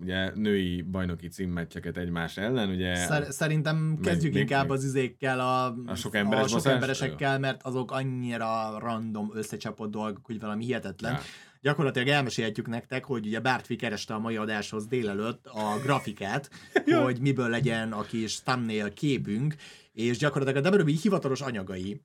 ugye, 0.00 0.30
női 0.34 0.82
bajnoki 0.82 1.28
címmeccseket 1.28 1.96
egymás 1.96 2.36
ellen, 2.36 2.68
ugye... 2.68 2.94
Szer- 2.94 3.32
szerintem 3.32 3.98
kezdjük 4.02 4.32
még, 4.32 4.42
inkább 4.42 4.62
még, 4.62 4.72
az 4.72 4.84
izékkel, 4.84 5.40
a, 5.40 5.74
a 5.86 5.94
sok, 5.94 6.14
emberes 6.14 6.44
a 6.52 6.58
sok 6.58 6.72
emberesekkel, 6.72 7.38
mert 7.38 7.62
azok 7.62 7.92
annyira 7.92 8.78
random 8.78 9.30
összecsapott 9.34 9.90
dolgok, 9.90 10.26
hogy 10.26 10.40
valami 10.40 10.64
hihetetlen. 10.64 11.12
Ja. 11.12 11.20
Gyakorlatilag 11.60 12.08
elmesélhetjük 12.08 12.68
nektek, 12.68 13.04
hogy 13.04 13.26
ugye 13.26 13.40
Bártvi 13.40 13.76
kereste 13.76 14.14
a 14.14 14.18
mai 14.18 14.36
adáshoz 14.36 14.86
délelőtt 14.86 15.46
a 15.46 15.78
grafikát, 15.84 16.50
hogy 16.84 17.20
miből 17.20 17.48
legyen 17.48 17.92
a 17.92 18.02
kis 18.02 18.42
thumbnail 18.42 18.92
képünk, 18.92 19.54
és 19.92 20.18
gyakorlatilag 20.18 20.64
a 20.64 20.70
WWE 20.70 20.98
hivatalos 21.02 21.40
anyagai. 21.40 22.02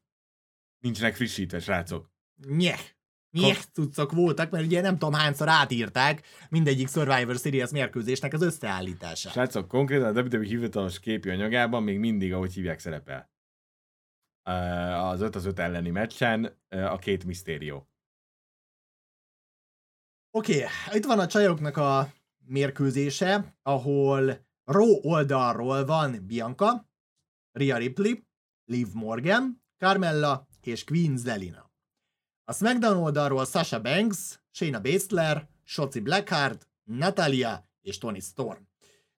Nincsenek 0.80 1.16
frissítve, 1.16 1.60
srácok. 1.60 2.12
Nyeh 2.48 2.80
nyek 3.34 3.58
cuccok 3.58 4.12
voltak, 4.12 4.52
mert 4.52 4.66
ugye 4.66 4.82
nem 4.82 4.98
tudom 4.98 5.14
hányszor 5.14 5.48
átírták 5.48 6.28
mindegyik 6.50 6.88
Survivor 6.90 7.36
Series 7.36 7.70
mérkőzésnek 7.70 8.34
az 8.34 8.42
összeállítását. 8.42 9.34
Srácok, 9.34 9.68
konkrétan 9.68 10.18
a 10.18 10.22
WWE 10.22 10.44
hivatalos 10.44 11.00
képi 11.00 11.30
anyagában 11.30 11.84
még 11.84 12.00
mindig, 12.00 12.34
ahogy 12.34 12.54
hívják, 12.54 12.80
szerepel. 12.80 13.32
Az 14.94 15.22
5 15.22 15.36
az 15.36 15.46
5 15.46 15.60
elleni 15.60 15.90
meccsen 15.90 16.62
a 16.70 16.98
két 16.98 17.26
misztérió. 17.26 17.88
Oké, 20.32 20.56
okay, 20.56 20.98
itt 20.98 21.06
van 21.06 21.20
a 21.20 21.28
csajoknak 21.28 21.78
a 21.78 22.14
mérkőzése, 22.46 23.58
ahol 23.62 24.46
Raw 24.64 25.00
oldalról 25.02 25.86
van 25.86 26.26
Bianca, 26.26 26.90
Rhea 27.52 27.78
Ripley, 27.78 28.14
Liv 28.66 28.88
Morgan, 28.94 29.64
Carmella 29.78 30.48
és 30.62 30.84
Queen 30.84 31.18
Zelina. 31.18 31.73
A 32.46 32.54
SmackDown 32.54 32.98
oldalról 32.98 33.46
Sasha 33.46 33.82
Banks, 33.82 34.40
Shayna 34.52 34.82
Baszler, 34.82 35.48
Shotzi 35.64 36.00
Blackheart, 36.00 36.68
Natalia 36.84 37.70
és 37.82 37.98
Tony 37.98 38.20
Storm. 38.20 38.62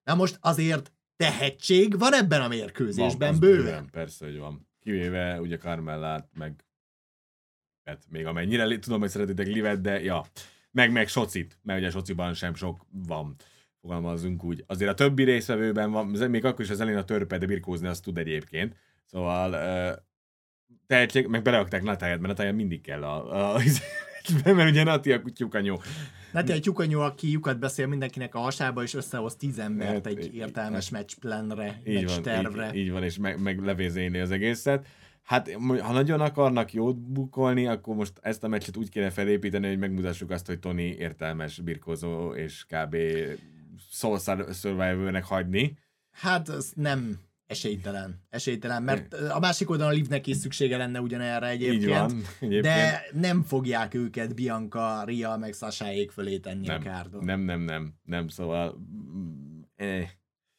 Na 0.04 0.14
most 0.14 0.38
azért 0.40 0.92
tehetség 1.16 1.98
van 1.98 2.14
ebben 2.14 2.42
a 2.42 2.48
mérkőzésben 2.48 3.30
van, 3.30 3.40
bőven. 3.40 3.64
bőven. 3.64 3.90
Persze, 3.90 4.24
hogy 4.24 4.38
van. 4.38 4.68
Kivéve 4.80 5.40
ugye 5.40 5.56
Carmellát, 5.56 6.28
meg 6.34 6.64
hát 7.84 8.04
még 8.08 8.26
amennyire 8.26 8.78
tudom, 8.78 9.00
hogy 9.00 9.08
szeretitek 9.08 9.46
Livet, 9.46 9.80
de 9.80 10.00
ja, 10.00 10.24
meg 10.70 10.92
meg 10.92 11.08
Socit, 11.08 11.58
mert 11.62 11.78
ugye 11.78 11.90
Sociban 11.90 12.34
sem 12.34 12.54
sok 12.54 12.86
van 12.90 13.36
fogalmazzunk 13.80 14.44
úgy. 14.44 14.64
Azért 14.66 14.90
a 14.90 14.94
többi 14.94 15.24
részvevőben 15.24 15.90
van, 15.90 16.06
még 16.06 16.44
akkor 16.44 16.64
is 16.64 16.70
az 16.70 16.80
elén 16.80 16.96
a 16.96 17.04
törpe, 17.04 17.38
de 17.38 17.46
birkózni 17.46 17.86
azt 17.86 18.02
tud 18.02 18.18
egyébként. 18.18 18.76
Szóval 19.04 19.54
tehetség, 20.86 21.26
meg 21.26 21.42
beleakták 21.42 21.82
Natáját, 21.82 22.20
mert 22.20 22.28
Natáját 22.28 22.54
mindig 22.54 22.80
kell 22.80 23.02
a, 23.02 23.54
a 23.54 23.60
mert 24.44 24.70
ugye 24.70 24.84
Nati 24.84 25.12
a 25.12 25.22
tyúkanyó. 25.34 25.80
Nati 26.32 26.52
a 26.52 26.60
tyúkanyó, 26.60 27.00
aki 27.00 27.30
lyukat 27.30 27.58
beszél 27.58 27.86
mindenkinek 27.86 28.34
a 28.34 28.38
hasába, 28.38 28.82
és 28.82 28.94
összehoz 28.94 29.36
tíz 29.36 29.58
embert 29.58 29.92
hát, 29.92 30.06
egy 30.06 30.34
értelmes 30.34 30.90
meccsplanre, 30.90 31.80
meccstervre. 31.84 32.70
Így, 32.74 32.80
így 32.80 32.90
van, 32.90 33.02
és 33.02 33.18
meg, 33.18 33.42
meg 33.42 33.64
levézéni 33.64 34.18
az 34.18 34.30
egészet. 34.30 34.86
Hát, 35.22 35.52
ha 35.80 35.92
nagyon 35.92 36.20
akarnak 36.20 36.72
jót 36.72 36.98
bukolni, 36.98 37.66
akkor 37.66 37.94
most 37.96 38.12
ezt 38.20 38.44
a 38.44 38.48
meccset 38.48 38.76
úgy 38.76 38.88
kéne 38.88 39.10
felépíteni, 39.10 39.66
hogy 39.66 39.78
megmutassuk 39.78 40.30
azt, 40.30 40.46
hogy 40.46 40.58
Tony 40.58 40.78
értelmes 40.78 41.60
birkozó, 41.60 42.34
és 42.34 42.64
kb. 42.68 42.96
Soul 43.90 44.18
Survivor-nek 44.52 45.24
hagyni. 45.24 45.78
Hát, 46.10 46.48
ez 46.48 46.72
nem 46.74 47.25
esélytelen. 47.46 48.22
Esélytelen, 48.30 48.82
mert 48.82 49.14
a 49.14 49.38
másik 49.38 49.70
oldalon 49.70 49.92
a 49.92 49.96
Livnek 49.96 50.26
is 50.26 50.36
szüksége 50.36 50.76
lenne 50.76 51.00
ugyanerre 51.00 51.48
egyébként. 51.48 51.82
Így 51.82 51.88
van, 51.88 52.22
egyébként. 52.40 52.62
De 52.62 53.06
nem 53.12 53.42
fogják 53.42 53.94
őket 53.94 54.34
Bianca, 54.34 55.04
Ria, 55.04 55.36
meg 55.36 55.52
Sasáék 55.52 56.10
fölé 56.10 56.38
tenni 56.38 56.66
nem, 56.66 56.76
a 56.80 56.82
kárdon. 56.82 57.24
Nem, 57.24 57.40
nem, 57.40 57.60
nem, 57.60 57.94
nem, 58.02 58.28
szóval... 58.28 58.78
Eh. 59.76 60.08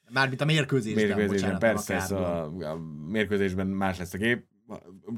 Mármint 0.09 0.41
a 0.41 0.45
mérkőzésben, 0.45 1.03
mérkőzésben 1.03 1.35
bocsánat, 1.35 1.59
persze, 1.59 1.95
a, 1.95 1.99
szóval 1.99 2.63
a 2.63 2.75
mérkőzésben 3.09 3.67
más 3.67 3.97
lesz 3.97 4.13
a 4.13 4.17
gép. 4.17 4.45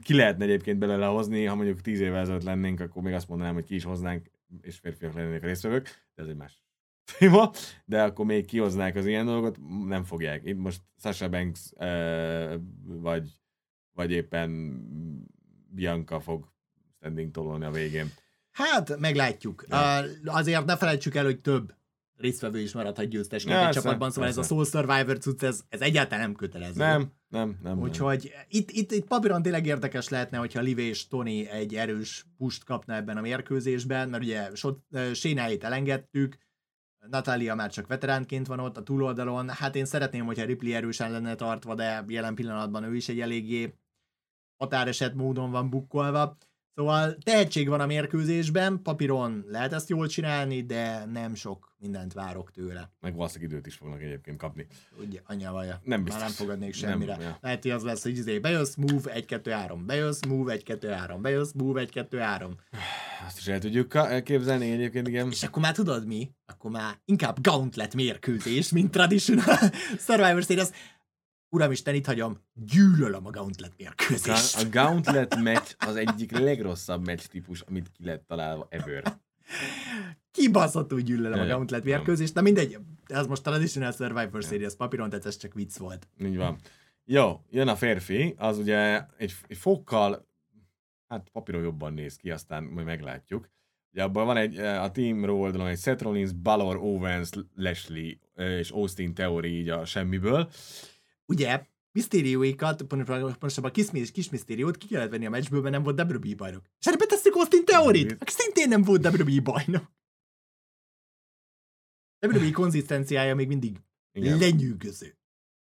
Ki 0.02 0.14
lehetne 0.14 0.44
egyébként 0.44 0.80
belőle 0.80 1.06
hozni, 1.06 1.46
ha 1.46 1.56
mondjuk 1.56 1.82
tíz 1.82 2.00
évvel 2.00 2.20
ezelőtt 2.20 2.44
lennénk, 2.44 2.80
akkor 2.80 3.02
még 3.02 3.14
azt 3.14 3.28
mondanám, 3.28 3.54
hogy 3.54 3.64
ki 3.64 3.76
is 3.76 3.84
hoznánk, 3.84 4.32
és 4.62 4.78
férfiak 4.78 5.14
lennének 5.14 5.44
a 5.44 5.46
résztvevők, 5.46 6.08
de 6.16 6.22
ez 6.22 6.28
egy 6.28 6.36
más 6.36 6.64
téma, 7.18 7.52
de 7.86 8.04
akkor 8.04 8.26
még 8.26 8.46
kihoznák 8.46 8.96
az 8.96 9.06
ilyen 9.06 9.26
dolgot, 9.26 9.58
nem 9.88 10.04
fogják. 10.04 10.42
Itt 10.44 10.58
most 10.58 10.82
Sasha 10.98 11.30
Banks 11.30 11.60
vagy, 12.84 13.30
vagy 13.94 14.12
éppen 14.12 14.50
Bianca 15.70 16.20
fog 16.20 16.52
standing 16.98 17.32
tololni 17.32 17.66
a 17.66 17.72
végén. 17.72 18.12
Hát, 18.52 19.00
meglátjuk. 19.00 19.66
Ja. 19.70 20.04
azért 20.26 20.66
ne 20.66 20.78
felejtsük 20.78 21.16
el, 21.16 21.24
hogy 21.24 21.40
több 21.40 21.74
résztvevő 22.20 22.60
is 22.60 22.74
maradhat 22.74 23.10
győztesnek 23.10 23.54
ja, 23.54 23.68
egy 23.68 23.74
csapatban, 23.74 24.10
szóval 24.10 24.24
persze. 24.24 24.40
ez 24.40 24.46
a 24.46 24.50
Soul 24.50 24.66
Survivor 24.66 25.18
cucc, 25.18 25.44
ez, 25.44 25.62
ez 25.70 25.82
egyáltalán 25.82 26.24
nem 26.24 26.36
kötelező. 26.36 26.80
Nem, 26.80 27.12
nem, 27.28 27.60
nem. 27.64 27.80
Úgyhogy 27.80 28.32
nem. 28.34 28.44
Itt, 28.48 28.72
itt, 28.72 28.92
itt 28.92 29.08
papíron 29.08 29.42
tényleg 29.42 29.66
érdekes 29.66 30.10
lehetne, 30.10 30.38
hogyha 30.38 30.62
Liv 30.62 30.78
és 30.78 31.08
Tony 31.08 31.48
egy 31.52 31.76
erős 31.76 32.26
pust 32.38 32.64
kapna 32.64 32.96
ebben 32.96 33.18
a 33.18 33.22
mérkőzésben, 33.22 34.10
mert 34.10 34.24
ugye 34.24 34.50
Sénáit 35.14 35.64
elengedtük, 35.64 36.38
Natália 37.10 37.56
már 37.56 37.72
csak 37.72 37.88
veteránként 37.88 38.48
van 38.48 38.60
ott 38.60 38.78
a 38.78 38.84
túloldalon, 38.84 39.50
hát 39.50 39.76
én 39.76 39.86
szeretném, 39.86 40.26
hogyha 40.26 40.46
Ripley 40.46 40.74
erősen 40.74 41.12
lenne 41.12 41.36
tartva, 41.36 41.76
de 41.76 42.04
jelen 42.08 42.36
pillanatban 42.36 42.84
ő 42.84 42.96
is 42.96 43.10
egy 43.10 43.20
eléggé 43.20 43.74
határeset 44.58 45.14
módon 45.14 45.52
van 45.52 45.70
bukkolva. 45.70 46.38
Szóval 46.80 47.18
tehetség 47.24 47.70
van 47.70 47.80
a 47.80 47.86
mérkőzésben, 47.86 48.82
papíron 48.82 49.46
lehet 49.48 49.74
ezt 49.74 49.90
jól 49.90 50.08
csinálni, 50.08 50.66
de 50.66 51.06
nem 51.06 51.36
sok 51.36 51.74
mindent 51.80 52.14
várok 52.14 52.52
tőle. 52.52 52.92
Meg 53.02 53.16
valószínűleg 53.16 53.52
időt 53.52 53.68
is 53.68 53.76
fognak 53.76 54.02
egyébként 54.02 54.38
kapni. 54.38 54.68
Ugye, 55.08 55.20
anyja 55.26 55.52
vaja. 55.52 55.82
Nem 55.84 56.04
biztos. 56.04 56.22
Már 56.22 56.30
nem 56.30 56.38
fogadnék 56.38 56.74
semmire. 56.74 57.12
Nem, 57.16 57.22
ja. 57.22 57.38
Lehet, 57.42 57.62
hogy 57.62 57.72
az 57.72 57.84
lesz, 57.84 58.04
hogy 58.04 58.18
izé, 58.18 58.40
bejössz, 58.40 58.76
move, 58.76 59.12
1, 59.12 59.26
2, 59.26 59.52
3, 59.52 59.86
bejössz, 59.86 60.20
move, 60.28 60.54
1, 60.54 60.64
2, 60.64 60.90
3, 60.90 61.22
bejössz, 61.22 61.52
move, 61.52 61.82
1, 61.82 61.92
2, 61.92 62.18
3. 62.18 62.56
Azt 63.28 63.38
is 63.38 63.48
el 63.48 63.60
tudjuk 63.60 63.96
elképzelni 63.96 64.72
egyébként, 64.72 65.08
igen. 65.08 65.32
És 65.32 65.44
akkor 65.44 65.62
már 65.62 65.74
tudod 65.74 66.06
mi? 66.08 66.32
Akkor 66.46 66.72
már 66.72 67.00
inkább 67.06 67.42
gauntlet 67.42 67.96
mérkőzés, 67.96 68.70
mint 68.72 68.92
traditional 68.92 69.58
Survivor 70.08 70.44
Series. 70.44 70.68
Uramisten, 71.50 71.96
itt 71.96 72.06
hagyom, 72.06 72.38
gyűlölöm 72.54 73.26
a 73.26 73.30
Gauntlet 73.30 73.74
mérkőzést. 73.78 74.58
A 74.58 74.70
Gauntlet 74.70 75.42
meccs 75.42 75.76
az 75.78 75.96
egyik 75.96 76.32
legrosszabb 76.32 77.06
meccs 77.06 77.22
típus, 77.22 77.62
amit 77.62 77.92
ki 77.92 78.06
lett 78.06 78.28
találva 78.28 78.68
ever. 78.70 79.04
Kibaszottul 80.32 81.00
gyűlölöm 81.00 81.40
a 81.40 81.46
Gauntlet 81.46 81.84
mérkőzést, 81.84 82.34
de 82.34 82.42
mindegy, 82.42 82.78
ez 83.06 83.28
most 83.28 83.44
Traditional 83.44 83.92
Survivor 83.92 84.44
Series 84.44 84.76
papíron, 84.76 85.10
tehát 85.10 85.26
ez 85.26 85.38
csak 85.38 85.54
vicc 85.54 85.78
volt. 85.78 86.08
Így 86.24 86.38
van. 86.38 86.58
Jó, 87.06 87.44
jön 87.50 87.68
a 87.68 87.76
férfi, 87.76 88.36
az 88.38 88.58
ugye 88.58 89.06
egy, 89.18 89.36
egy 89.48 89.58
fokkal, 89.58 90.28
hát 91.08 91.30
papíron 91.30 91.62
jobban 91.62 91.94
néz 91.94 92.16
ki, 92.16 92.32
aztán 92.32 92.64
majd 92.64 92.86
meglátjuk. 92.86 93.50
Ugye 93.94 94.04
abban 94.04 94.26
van 94.26 94.38
egy, 94.38 94.58
a 94.58 94.92
team 94.92 95.24
oldalon 95.24 95.68
egy 95.68 95.80
Seth 95.80 96.04
Rollins, 96.04 96.32
Balor, 96.32 96.76
Owens, 96.76 97.30
Leslie 97.56 98.20
és 98.36 98.70
Austin 98.70 99.14
Theory 99.14 99.60
így 99.60 99.70
a 99.70 99.86
semmiből 99.86 100.50
ugye 101.30 101.66
misztérióikat, 101.92 102.84
pontosabban 102.84 103.72
kis, 103.72 104.12
kis 104.12 104.30
misztériót 104.30 104.78
ki 104.78 104.88
kellett 104.88 105.10
venni 105.10 105.26
a 105.26 105.30
meccsből, 105.30 105.62
mert 105.62 105.74
nem 105.74 105.84
volt 105.84 106.00
WWE 106.00 106.36
bajnok. 106.36 106.66
És 106.80 106.86
erre 106.86 106.98
betesszük 106.98 107.36
Austin 107.36 107.66
Theorit, 107.66 108.12
aki 108.12 108.32
szintén 108.32 108.68
nem 108.68 108.82
volt 108.84 109.06
WWE 109.06 109.42
bajnok. 109.42 109.92
WWE 112.28 112.52
konzisztenciája 112.52 113.36
még 113.36 113.48
mindig 113.48 113.82
Igen. 114.12 114.38
lenyűgöző. 114.38 115.18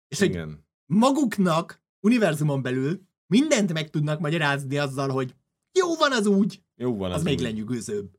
És 0.08 0.20
Igen. 0.20 0.48
hogy 0.48 0.58
maguknak, 0.86 1.82
univerzumon 2.00 2.62
belül 2.62 3.02
mindent 3.26 3.72
meg 3.72 3.90
tudnak 3.90 4.20
magyarázni 4.20 4.78
azzal, 4.78 5.08
hogy 5.08 5.34
jó 5.78 5.94
van 5.94 6.12
az 6.12 6.26
úgy, 6.26 6.62
jó 6.74 6.96
van 6.96 7.10
az, 7.10 7.16
az 7.16 7.22
még 7.22 7.36
úgy. 7.36 7.42
lenyűgözőbb. 7.42 8.17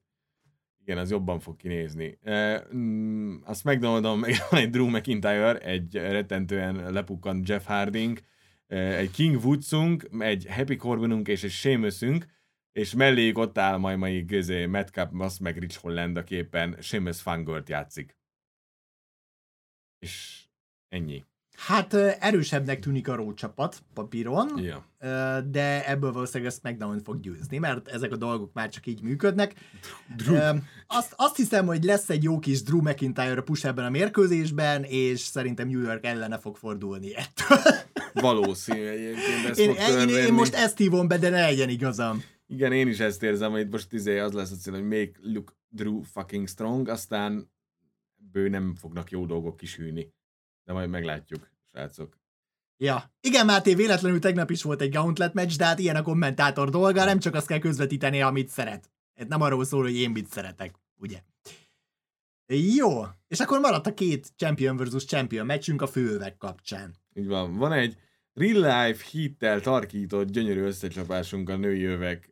Igen, 0.89 1.01
az 1.01 1.11
jobban 1.11 1.39
fog 1.39 1.55
kinézni. 1.55 2.17
E, 2.23 2.67
mm, 2.75 3.35
azt 3.43 3.63
megdondom, 3.63 4.23
egy 4.51 4.69
Drew 4.69 4.89
McIntyre, 4.89 5.57
egy 5.57 5.93
rettentően 5.93 6.91
lepukkant 6.91 7.49
Jeff 7.49 7.65
Harding, 7.65 8.19
egy 8.67 9.11
King 9.11 9.45
Woodsunk, 9.45 10.07
egy 10.19 10.45
Happy 10.49 10.75
Corbinunk 10.75 11.27
és 11.27 11.43
egy 11.43 11.51
Seamusünk, 11.51 12.25
és 12.71 12.93
melléjük 12.93 13.37
ott 13.37 13.57
áll 13.57 13.77
majd 13.77 13.97
mai 13.97 14.21
gözé 14.21 14.65
Matt 14.65 14.87
Cup, 14.87 15.39
meg 15.39 15.57
Rich 15.57 15.77
Holland, 15.77 16.17
a 16.17 16.23
képen 16.23 16.77
Seamus 16.81 17.23
játszik. 17.65 18.17
És 19.99 20.43
ennyi. 20.87 21.25
Hát 21.67 21.93
erősebbnek 22.19 22.79
tűnik 22.79 23.07
a 23.07 23.15
Raw 23.15 23.33
csapat 23.33 23.83
papíron, 23.93 24.49
ja. 24.57 24.85
de 25.49 25.87
ebből 25.87 26.11
valószínűleg 26.11 26.51
ezt 26.51 26.59
SmackDown 26.59 26.99
fog 27.03 27.19
győzni, 27.19 27.57
mert 27.57 27.87
ezek 27.87 28.11
a 28.11 28.15
dolgok 28.15 28.53
már 28.53 28.69
csak 28.69 28.85
így 28.85 29.01
működnek. 29.01 29.53
Drew. 30.17 30.57
Azt, 30.87 31.13
azt 31.15 31.35
hiszem, 31.35 31.65
hogy 31.65 31.83
lesz 31.83 32.09
egy 32.09 32.23
jó 32.23 32.39
kis 32.39 32.63
Drew 32.63 32.81
McIntyre 32.81 33.41
push 33.41 33.65
ebben 33.65 33.85
a 33.85 33.89
mérkőzésben, 33.89 34.83
és 34.83 35.19
szerintem 35.19 35.67
New 35.67 35.81
York 35.81 36.05
ellene 36.05 36.37
fog 36.37 36.57
fordulni 36.57 37.15
ettől. 37.15 37.73
Valószínű 38.13 38.85
egyébként 38.87 39.57
én, 39.57 39.75
fog 39.75 40.09
én, 40.09 40.09
én 40.09 40.33
most 40.33 40.53
ezt 40.53 40.77
hívom 40.77 41.07
be, 41.07 41.17
de 41.17 41.29
ne 41.29 41.41
legyen 41.41 41.69
igazam. 41.69 42.23
Igen, 42.47 42.71
én 42.71 42.87
is 42.87 42.99
ezt 42.99 43.23
érzem, 43.23 43.51
hogy 43.51 43.69
most 43.69 43.93
izé 43.93 44.19
az 44.19 44.31
lesz 44.31 44.51
a 44.51 44.55
cél, 44.55 44.73
hogy 44.73 44.83
make 44.83 45.11
look 45.21 45.57
Drew 45.69 46.01
fucking 46.01 46.47
strong, 46.47 46.87
aztán 46.87 47.51
bő 48.31 48.49
nem 48.49 48.75
fognak 48.75 49.11
jó 49.11 49.25
dolgok 49.25 49.57
kisülni 49.57 50.17
de 50.69 50.75
majd 50.75 50.89
meglátjuk, 50.89 51.49
srácok. 51.71 52.17
Ja. 52.77 53.13
Igen, 53.21 53.45
Máté, 53.45 53.75
véletlenül 53.75 54.19
tegnap 54.19 54.49
is 54.49 54.63
volt 54.63 54.81
egy 54.81 54.91
Gauntlet 54.91 55.33
meccs, 55.33 55.57
de 55.57 55.65
hát 55.65 55.79
ilyen 55.79 55.95
a 55.95 56.01
kommentátor 56.01 56.69
dolga, 56.69 57.05
nem 57.05 57.19
csak 57.19 57.35
azt 57.35 57.47
kell 57.47 57.59
közvetíteni, 57.59 58.21
amit 58.21 58.49
szeret. 58.49 58.91
Ez 59.13 59.27
nem 59.27 59.41
arról 59.41 59.65
szól, 59.65 59.83
hogy 59.83 59.95
én 59.95 60.09
mit 60.09 60.27
szeretek, 60.27 60.75
ugye? 60.95 61.21
Jó, 62.75 63.01
és 63.27 63.39
akkor 63.39 63.59
maradt 63.59 63.87
a 63.87 63.93
két 63.93 64.31
Champion 64.35 64.77
versus 64.77 65.05
Champion 65.05 65.45
meccsünk 65.45 65.81
a 65.81 65.87
főövek 65.87 66.37
kapcsán. 66.37 66.95
Így 67.13 67.27
van. 67.27 67.55
Van 67.55 67.71
egy 67.71 67.97
real 68.33 68.87
life 68.87 69.05
hittel 69.11 69.61
tarkított 69.61 70.29
gyönyörű 70.29 70.61
összecsapásunk 70.61 71.49
a 71.49 71.57
női 71.57 71.83
övek 71.83 72.29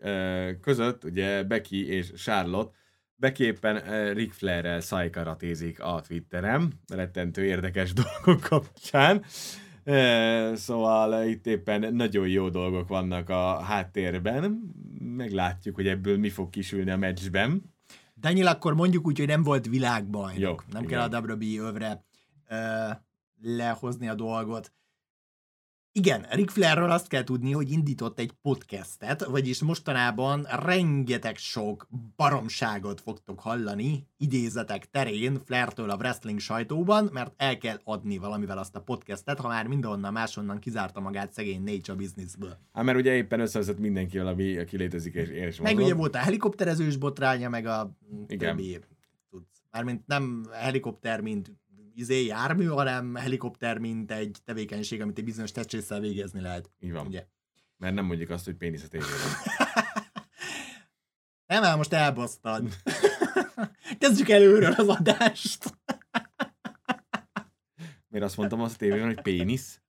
között, 0.62 1.04
ugye 1.04 1.44
Becky 1.44 1.88
és 1.88 2.12
Charlotte, 2.16 2.78
Beképpen 3.20 3.76
uh, 3.76 4.13
Ric 4.13 4.36
Flair-rel 4.36 4.80
szajkaratézik 4.80 5.82
a 5.82 6.01
Twitterem, 6.07 6.72
rettentő 6.88 7.45
érdekes 7.45 7.93
dolgok 8.24 8.41
kapcsán. 8.41 9.24
Uh, 9.86 10.53
szóval 10.53 11.13
uh, 11.13 11.30
itt 11.30 11.47
éppen 11.47 11.93
nagyon 11.93 12.28
jó 12.28 12.49
dolgok 12.49 12.88
vannak 12.88 13.30
a 13.30 13.61
háttérben. 13.61 14.74
Meglátjuk, 14.99 15.76
hogy 15.76 15.88
ebből 15.88 16.18
mi 16.18 16.30
fog 16.30 16.49
kisülni 16.49 16.91
a 16.91 16.97
meccsben. 16.97 17.76
Daniel, 18.20 18.47
akkor 18.47 18.74
mondjuk 18.74 19.07
úgy, 19.07 19.18
hogy 19.18 19.28
nem 19.28 19.43
volt 19.43 19.68
világbajnok. 19.68 20.39
Jó, 20.39 20.55
nem 20.74 20.84
igen. 20.84 21.09
kell 21.09 21.20
a 21.20 21.20
WWE 21.20 21.68
övre 21.68 22.05
uh, 22.49 22.95
lehozni 23.41 24.07
a 24.07 24.15
dolgot. 24.15 24.72
Igen, 25.98 26.26
Ric 26.30 26.52
Flairről 26.52 26.91
azt 26.91 27.08
kell 27.08 27.24
tudni, 27.24 27.52
hogy 27.52 27.72
indított 27.72 28.20
egy 28.20 28.32
podcastet, 28.41 29.26
vagyis 29.26 29.62
mostanában 29.62 30.48
rengeteg 30.66 31.38
sok 31.38 31.88
baromságot 32.16 33.02
fogtok 33.02 33.39
hallani 33.39 34.08
idézetek 34.18 34.89
terén 34.89 35.39
Flairtől 35.45 35.89
a 35.89 35.95
wrestling 35.95 36.39
sajtóban, 36.39 37.10
mert 37.14 37.34
el 37.38 37.58
kell 37.58 37.80
adni 37.84 38.18
valamivel 38.18 38.58
azt 38.58 38.76
a 38.76 38.82
podcastet, 38.82 39.39
ha 39.39 39.48
már 39.48 39.68
mindenhonnan 39.68 40.14
máshonnan 40.14 40.60
kizárta 40.60 41.00
magát 41.00 41.34
szegény 41.34 41.64
Nature 41.64 41.98
Businessből. 41.98 42.58
Hát 42.74 42.84
mert 42.84 42.98
ugye 42.98 43.14
éppen 43.14 43.39
összehozott 43.39 43.80
mindenki, 43.80 44.18
ami 44.18 44.58
aki 44.58 44.78
létezik 44.78 45.14
és, 45.14 45.30
és 45.30 45.60
Meg 45.60 45.78
ugye 45.78 45.93
volt 45.93 46.16
a 46.16 46.18
helikopterezős 46.18 46.98
botránya, 46.98 47.50
meg 47.50 47.66
a 47.66 47.98
Igen. 48.28 48.56
többi 48.56 48.80
tudsz. 49.30 49.62
Mármint 49.72 50.08
nem 50.08 50.45
helikopter, 50.52 51.22
mint 51.22 51.52
izé, 51.98 52.26
jármű, 52.26 52.66
hanem 52.66 53.16
helikopter, 53.16 53.78
mint 53.78 54.12
egy 54.12 54.38
tevékenység, 54.45 55.02
amit 55.02 55.18
egy 55.18 55.24
bizonyos 55.24 55.52
testrészsel 55.52 56.00
végezni 56.00 56.41
lehet. 56.41 56.72
Így 56.80 56.91
van. 56.91 57.06
Ugye? 57.08 57.26
Mert 57.78 57.95
nem 57.95 58.06
mondjuk 58.06 58.30
azt, 58.30 58.45
hogy 58.45 58.56
pénisz 58.56 58.84
a 58.84 58.88
tévében. 58.98 59.18
Nem, 61.45 61.62
már 61.62 61.78
most 61.78 61.93
elbasztad. 61.93 62.68
Kezdjük 64.00 64.30
előről 64.30 64.72
az 64.72 64.88
adást. 64.88 65.78
Miért 68.08 68.26
azt 68.26 68.38
mondtam 68.38 68.62
azt 68.62 68.74
a 68.74 68.78
tévében, 68.78 69.06
hogy 69.06 69.22
pénisz? 69.22 69.82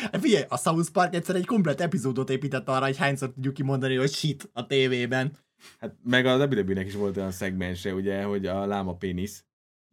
Hát 0.00 0.20
Figyelj, 0.20 0.44
a 0.48 0.56
South 0.56 0.90
Park 0.90 1.14
egyszer 1.14 1.34
egy 1.36 1.46
komplet 1.46 1.80
epizódot 1.80 2.30
épített 2.30 2.68
arra, 2.68 2.84
hogy 2.84 2.96
hányszor 2.96 3.32
tudjuk 3.32 3.54
kimondani, 3.54 3.96
hogy 3.96 4.12
shit 4.12 4.50
a 4.52 4.66
tévében. 4.66 5.36
Hát 5.78 5.94
meg 6.04 6.26
a 6.26 6.36
WWE-nek 6.36 6.86
is 6.86 6.94
volt 6.94 7.16
olyan 7.16 7.30
szegmense, 7.30 7.94
ugye, 7.94 8.22
hogy 8.22 8.46
a 8.46 8.66
láma 8.66 8.94
pénisz. 8.94 9.44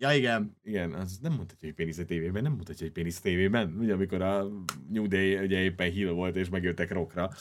Ja 0.02 0.14
igen, 0.14 0.58
Igen, 0.64 0.94
az 0.94 1.18
nem 1.22 1.32
mutatja, 1.32 1.68
hogy 1.68 1.74
pénisz 1.74 1.98
a 1.98 2.06
tévében, 2.06 2.44
nem 2.44 2.52
mutatja, 2.54 2.86
hogy 2.86 2.94
pénisz 2.94 3.18
a 3.18 3.22
tévében. 3.22 3.76
Ugye, 3.80 3.94
amikor 3.94 4.22
a 4.22 4.48
New 4.90 5.08
Day 5.08 5.38
ugye 5.38 5.60
éppen 5.60 5.92
heel 5.92 6.12
volt, 6.14 6.36
és 6.36 6.50
megjöttek 6.50 6.92
rockra. 6.92 7.32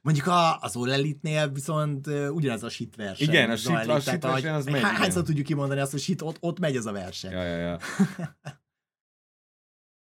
Mondjuk 0.00 0.26
a, 0.26 0.58
az 0.58 0.76
All 0.76 0.92
Elite-nél 0.92 1.52
viszont 1.52 2.06
uh, 2.06 2.34
ugyanaz 2.34 2.62
a 2.62 2.68
shit 2.68 2.96
verseny. 2.96 3.28
Igen, 3.28 3.50
a 3.50 3.56
shit- 3.56 3.88
a 3.88 4.00
shit 4.00 4.22
verseny 4.22 4.52
az 4.52 4.64
megy. 4.64 4.82
Hányszor 4.82 5.22
tudjuk 5.22 5.46
kimondani 5.46 5.80
azt, 5.80 5.90
hogy 5.90 6.00
shit, 6.00 6.22
ott, 6.22 6.36
ott 6.40 6.58
megy 6.58 6.76
ez 6.76 6.86
a 6.86 6.92
verseny. 6.92 7.32
Ja, 7.32 7.42
ja, 7.42 7.56
ja. 7.56 7.78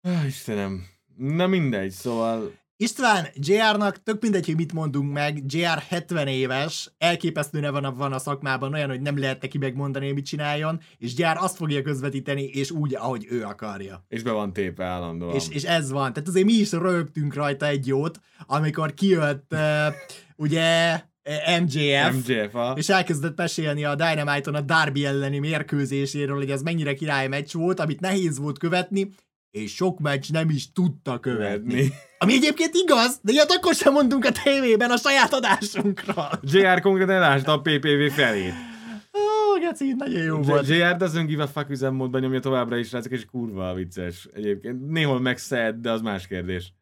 Ah, 0.02 0.26
Istenem. 0.26 0.86
Na 1.16 1.47
mindegy, 1.47 1.91
szóval 1.91 2.60
István, 2.82 3.27
JR-nak 3.34 4.03
tök 4.03 4.21
mindegy, 4.21 4.45
hogy 4.45 4.55
mit 4.55 4.73
mondunk 4.73 5.13
meg, 5.13 5.43
JR 5.47 5.84
70 5.88 6.27
éves, 6.27 6.91
elképesztő 6.97 7.59
neve 7.59 7.80
van 7.80 7.84
a, 7.84 7.93
van 7.93 8.13
a 8.13 8.19
szakmában, 8.19 8.73
olyan, 8.73 8.89
hogy 8.89 9.01
nem 9.01 9.19
lehet 9.19 9.41
neki 9.41 9.57
megmondani, 9.57 10.05
hogy 10.05 10.13
mit 10.13 10.25
csináljon, 10.25 10.80
és 10.97 11.17
JR 11.17 11.38
azt 11.38 11.55
fogja 11.55 11.82
közvetíteni, 11.82 12.43
és 12.43 12.71
úgy, 12.71 12.95
ahogy 12.95 13.25
ő 13.30 13.43
akarja. 13.43 14.05
és 14.07 14.23
be 14.23 14.32
van 14.32 14.53
tépe 14.53 14.84
állandóan. 14.84 15.36
És, 15.36 15.49
és 15.49 15.63
ez 15.63 15.91
van. 15.91 16.13
Tehát 16.13 16.30
azért 16.30 16.45
mi 16.45 16.53
is 16.53 16.71
rögtünk 16.71 17.34
rajta 17.34 17.65
egy 17.65 17.88
jót, 17.88 18.19
amikor 18.45 18.93
kijött 18.93 19.53
uh, 19.53 19.93
ugye 20.36 20.93
uh, 20.93 21.61
MJF, 21.61 22.27
MJF, 22.27 22.55
a... 22.55 22.73
és 22.77 22.89
elkezdett 22.89 23.38
mesélni 23.38 23.86
a 23.86 23.95
Dynamite-on 23.95 24.55
a 24.55 24.61
Darby 24.61 25.05
elleni 25.05 25.39
mérkőzéséről, 25.39 26.38
hogy 26.38 26.51
ez 26.51 26.61
mennyire 26.61 26.93
király 26.93 27.27
meccs 27.27 27.53
volt, 27.53 27.80
amit 27.80 27.99
nehéz 27.99 28.38
volt 28.38 28.57
követni, 28.57 29.09
és 29.52 29.76
sok 29.76 30.00
meccs 30.00 30.32
nem 30.32 30.50
is 30.50 30.72
tudta 30.72 31.20
követni. 31.20 31.89
Ami 32.18 32.34
egyébként 32.34 32.74
igaz, 32.74 33.20
de 33.22 33.32
ilyet 33.32 33.52
akkor 33.52 33.74
sem 33.74 33.93
mondunk 33.93 34.26
a 34.26 34.32
tévében 34.43 34.91
a 34.91 34.97
saját 34.97 35.34
adásunkról. 35.34 36.30
JR 36.41 36.82
konkrétan 36.82 37.16
elásta 37.16 37.52
a 37.52 37.62
PPV 37.62 38.14
felét. 38.14 38.54
Ó, 39.14 39.60
geci, 39.60 39.93
nagyon 39.97 40.24
jó 40.24 40.41
volt. 40.41 40.68
JR 40.68 40.95
doesn't 40.97 41.26
give 41.28 41.43
a 41.43 41.47
fuck 41.47 41.70
üzemmódban 41.70 42.22
nyomja 42.22 42.39
továbbra 42.39 42.78
is, 42.78 42.88
srácok, 42.88 43.12
és 43.12 43.26
kurva 43.26 43.74
vicces 43.74 44.28
egyébként. 44.34 44.89
Néhol 44.89 45.20
meg 45.20 45.38
sad, 45.38 45.76
de 45.76 45.91
az 45.91 46.02
más 46.02 46.28
kérdés. 46.28 46.74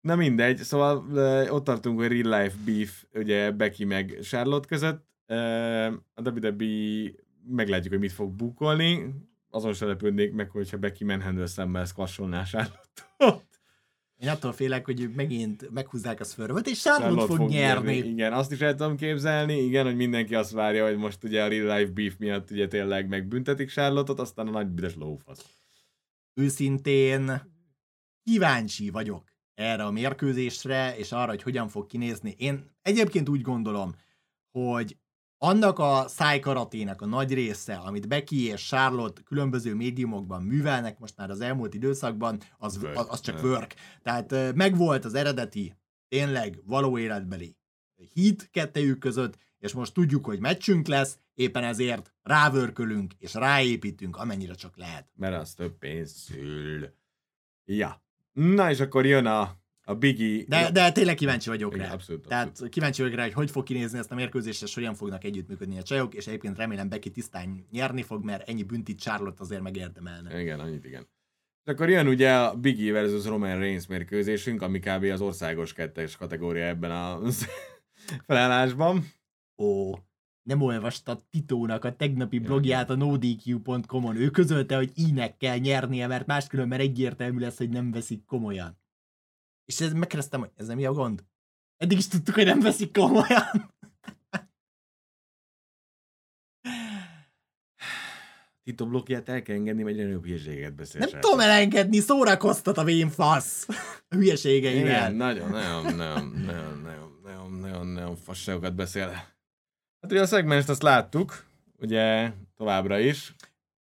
Na 0.00 0.16
mindegy, 0.16 0.56
szóval 0.56 1.04
ott 1.50 1.64
tartunk, 1.64 1.98
hogy 1.98 2.08
real 2.22 2.42
life 2.42 2.56
beef, 2.64 3.04
ugye 3.12 3.50
Becky 3.50 3.84
meg 3.84 4.18
Charlotte 4.22 4.68
között. 4.68 5.04
A 6.14 6.30
WWE 6.30 7.10
meglátjuk, 7.48 7.92
hogy 7.92 8.02
mit 8.02 8.12
fog 8.12 8.32
bukolni. 8.32 9.14
Azon 9.56 9.72
se 9.72 9.86
lepődnék 9.86 10.32
meg, 10.32 10.50
hogyha 10.50 10.76
Becky 10.76 11.04
Manhandle 11.04 11.46
szemmel 11.46 11.84
squasholná 11.84 12.44
Charlotte-ot. 12.44 13.44
Én 14.16 14.28
attól 14.28 14.52
félek, 14.52 14.84
hogy 14.84 15.10
megint 15.14 15.70
meghúzzák 15.70 16.20
a 16.20 16.24
szörvöt, 16.24 16.66
és 16.66 16.82
Charlotte 16.82 17.34
fog, 17.34 17.48
nyerni. 17.48 17.96
Igen, 17.96 18.32
azt 18.32 18.52
is 18.52 18.60
el 18.60 18.74
tudom 18.74 18.96
képzelni, 18.96 19.58
igen, 19.58 19.84
hogy 19.84 19.96
mindenki 19.96 20.34
azt 20.34 20.50
várja, 20.50 20.86
hogy 20.86 20.96
most 20.96 21.24
ugye 21.24 21.44
a 21.44 21.48
real 21.48 21.78
life 21.78 21.92
beef 21.92 22.16
miatt 22.18 22.50
ugye 22.50 22.68
tényleg 22.68 23.08
megbüntetik 23.08 23.70
Charlotte-ot, 23.70 24.20
aztán 24.20 24.46
a 24.46 24.50
nagy 24.50 24.66
büdös 24.66 24.94
lófasz. 24.94 25.44
Őszintén 26.34 27.52
kíváncsi 28.22 28.90
vagyok 28.90 29.32
erre 29.54 29.84
a 29.84 29.90
mérkőzésre, 29.90 30.96
és 30.96 31.12
arra, 31.12 31.30
hogy 31.30 31.42
hogyan 31.42 31.68
fog 31.68 31.86
kinézni. 31.86 32.34
Én 32.38 32.70
egyébként 32.82 33.28
úgy 33.28 33.42
gondolom, 33.42 33.94
hogy 34.50 34.96
annak 35.38 35.78
a 35.78 36.04
szájkaratének 36.08 37.02
a 37.02 37.06
nagy 37.06 37.34
része, 37.34 37.74
amit 37.74 38.08
Becky 38.08 38.46
és 38.46 38.66
Charlotte 38.66 39.22
különböző 39.22 39.74
médiumokban 39.74 40.42
művelnek 40.42 40.98
most 40.98 41.16
már 41.16 41.30
az 41.30 41.40
elmúlt 41.40 41.74
időszakban, 41.74 42.40
az, 42.58 42.76
Work. 42.76 42.98
az, 42.98 43.06
az 43.08 43.20
csak 43.20 43.42
work. 43.42 43.74
Tehát 44.02 44.54
megvolt 44.54 45.04
az 45.04 45.14
eredeti, 45.14 45.74
tényleg 46.08 46.60
való 46.64 46.98
életbeli 46.98 47.56
hit 48.12 48.50
kettejük 48.50 48.98
között, 48.98 49.38
és 49.58 49.72
most 49.72 49.94
tudjuk, 49.94 50.24
hogy 50.24 50.40
meccsünk 50.40 50.86
lesz, 50.86 51.18
éppen 51.34 51.64
ezért 51.64 52.14
rávörkölünk 52.22 53.12
és 53.18 53.34
ráépítünk, 53.34 54.16
amennyire 54.16 54.54
csak 54.54 54.76
lehet. 54.76 55.08
Mert 55.14 55.40
az 55.40 55.54
több 55.54 55.78
pénz 55.78 56.12
szül. 56.12 56.94
Ja. 57.64 58.04
Na 58.32 58.70
és 58.70 58.80
akkor 58.80 59.06
jön 59.06 59.26
a, 59.26 59.56
a 59.88 59.94
Biggie. 59.94 60.44
De, 60.48 60.70
de 60.70 60.92
tényleg 60.92 61.14
kíváncsi 61.14 61.48
vagyok 61.48 61.74
Igen, 61.74 61.86
rá. 61.86 61.92
abszolút, 61.92 62.26
Tehát 62.28 62.48
abszolút. 62.48 62.72
kíváncsi 62.72 63.02
vagyok 63.02 63.16
rá, 63.16 63.22
hogy 63.24 63.32
hogy 63.32 63.50
fog 63.50 63.64
kinézni 63.64 63.98
ezt 63.98 64.12
a 64.12 64.14
mérkőzést, 64.14 64.62
és 64.62 64.74
hogyan 64.74 64.94
fognak 64.94 65.24
együttműködni 65.24 65.78
a 65.78 65.82
csajok, 65.82 66.14
és 66.14 66.26
egyébként 66.26 66.56
remélem 66.56 66.88
Becky 66.88 67.10
tisztán 67.10 67.66
nyerni 67.70 68.02
fog, 68.02 68.24
mert 68.24 68.48
ennyi 68.48 68.62
büntit 68.62 69.00
Charlotte 69.00 69.42
azért 69.42 69.62
megérdemelne. 69.62 70.40
Igen, 70.40 70.60
annyit 70.60 70.84
igen. 70.84 71.08
És 71.64 71.72
akkor 71.72 71.88
jön 71.88 72.06
ugye 72.06 72.34
a 72.34 72.54
Biggie 72.54 72.92
versus 72.92 73.24
Roman 73.24 73.58
Reigns 73.58 73.86
mérkőzésünk, 73.86 74.62
ami 74.62 74.78
kb. 74.78 75.04
az 75.12 75.20
országos 75.20 75.72
kettes 75.72 76.16
kategória 76.16 76.64
ebben 76.64 76.90
a 76.90 77.20
felállásban. 78.26 79.04
Ó, 79.56 79.92
nem 80.42 80.62
olvastad 80.62 81.22
Titónak 81.30 81.84
a 81.84 81.96
tegnapi 81.96 82.38
blogját 82.38 82.90
a 82.90 82.94
nodq.com-on. 82.96 84.16
Ő 84.16 84.30
közölte, 84.30 84.76
hogy 84.76 84.92
ínek 84.94 85.36
kell 85.36 85.58
nyernie, 85.58 86.06
mert 86.06 86.26
máskülönben 86.26 86.80
egyértelmű 86.80 87.38
lesz, 87.38 87.58
hogy 87.58 87.68
nem 87.68 87.90
veszik 87.90 88.24
komolyan. 88.24 88.78
És 89.66 89.80
ez 89.80 89.92
megkérdeztem, 89.92 90.40
hogy 90.40 90.50
ez 90.56 90.66
nem 90.66 90.84
a 90.84 90.92
gond? 90.92 91.24
Eddig 91.76 91.98
is 91.98 92.08
tudtuk, 92.08 92.34
hogy 92.34 92.44
nem 92.44 92.60
veszik 92.60 92.92
komolyan. 92.92 93.50
Tito 98.64 98.86
blokkját 98.86 99.28
el 99.28 99.42
kell 99.42 99.56
engedni, 99.56 99.82
vagy 99.82 99.96
nagyobb 99.96 100.24
hülyeséget 100.24 100.74
beszél. 100.74 101.00
Nem 101.00 101.20
tudom 101.20 101.40
elengedni, 101.40 101.98
szórakoztat 101.98 102.78
a 102.78 102.84
vén 102.84 103.08
fasz. 103.08 103.66
A 104.08 104.14
hülyeségeivel. 104.14 104.82
Igen, 104.82 105.14
nagyon, 105.14 105.50
nagyon, 105.50 105.94
nagyon, 105.94 105.96
nagyon, 105.96 106.78
nagyon, 106.78 107.20
nagyon, 107.22 107.52
nagyon, 107.52 107.86
nagyon 107.86 108.16
fasságokat 108.16 108.74
beszél. 108.74 109.08
Hát 109.08 110.10
ugye 110.10 110.20
a 110.20 110.26
szegmest 110.26 110.68
azt 110.68 110.82
láttuk, 110.82 111.46
ugye 111.78 112.32
továbbra 112.56 112.98
is. 112.98 113.34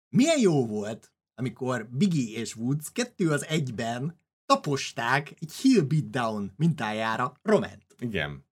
Milyen 0.10 0.40
jó 0.40 0.66
volt, 0.66 1.14
amikor 1.36 1.88
Biggie 1.92 2.40
és 2.40 2.56
Woods 2.56 2.92
kettő 2.92 3.30
az 3.30 3.46
egyben 3.46 4.21
taposták 4.52 5.34
egy 5.40 5.54
heel 5.62 5.84
beatdown 5.84 6.52
mintájára 6.56 7.40
Roment. 7.42 7.86
Igen. 8.00 8.46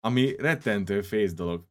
Ami 0.00 0.34
rettentő 0.38 1.02
fész 1.02 1.34
dolog. 1.34 1.66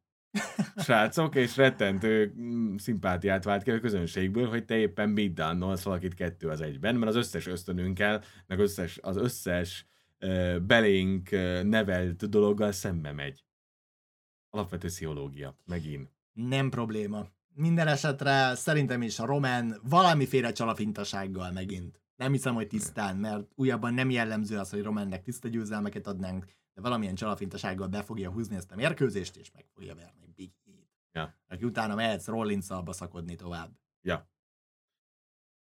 Srácok, 0.75 1.35
és 1.35 1.55
rettentő 1.57 2.33
mm, 2.39 2.75
szimpátiát 2.75 3.43
vált 3.43 3.63
ki 3.63 3.71
a 3.71 3.79
közönségből, 3.79 4.49
hogy 4.49 4.65
te 4.65 4.77
éppen 4.77 5.13
beatdownolsz 5.13 5.83
valakit 5.83 6.13
kettő 6.13 6.49
az 6.49 6.61
egyben, 6.61 6.95
mert 6.95 7.11
az 7.11 7.15
összes 7.15 7.47
ösztönünkkel, 7.47 8.23
meg 8.47 8.59
összes, 8.59 8.99
az 9.01 9.17
összes 9.17 9.85
uh, 10.19 10.59
belénk 10.59 11.29
uh, 11.31 11.63
nevelt 11.63 12.29
dologgal 12.29 12.71
szembe 12.71 13.11
megy. 13.11 13.45
Alapvető 14.49 14.87
pszichológia, 14.87 15.57
megint. 15.65 16.11
Nem 16.33 16.69
probléma. 16.69 17.27
Minden 17.53 17.87
esetre 17.87 18.55
szerintem 18.55 19.01
is 19.01 19.19
a 19.19 19.25
Roman 19.25 19.79
valamiféle 19.83 20.51
csalafintasággal 20.51 21.51
megint. 21.51 22.04
Nem 22.15 22.31
hiszem, 22.31 22.53
hogy 22.53 22.67
tisztán, 22.67 23.17
mert 23.17 23.51
újabban 23.55 23.93
nem 23.93 24.09
jellemző 24.09 24.57
az, 24.57 24.69
hogy 24.69 24.81
Romannek 24.81 25.21
tiszta 25.21 25.47
győzelmeket 25.47 26.07
adnánk, 26.07 26.45
de 26.73 26.81
valamilyen 26.81 27.15
csalafintasággal 27.15 27.87
be 27.87 28.03
fogja 28.03 28.31
húzni 28.31 28.55
ezt 28.55 28.71
a 28.71 28.75
mérkőzést, 28.75 29.37
és 29.37 29.51
meg 29.51 29.65
fogja 29.73 29.95
verni 29.95 30.33
Big 30.35 30.51
E-t. 30.65 30.89
Ja. 31.11 31.35
Aki 31.47 31.65
utána 31.65 31.95
mehetsz 31.95 32.27
Rollins-szal 32.27 32.81
baszakodni 32.81 33.35
tovább. 33.35 33.79
Ja. 34.01 34.29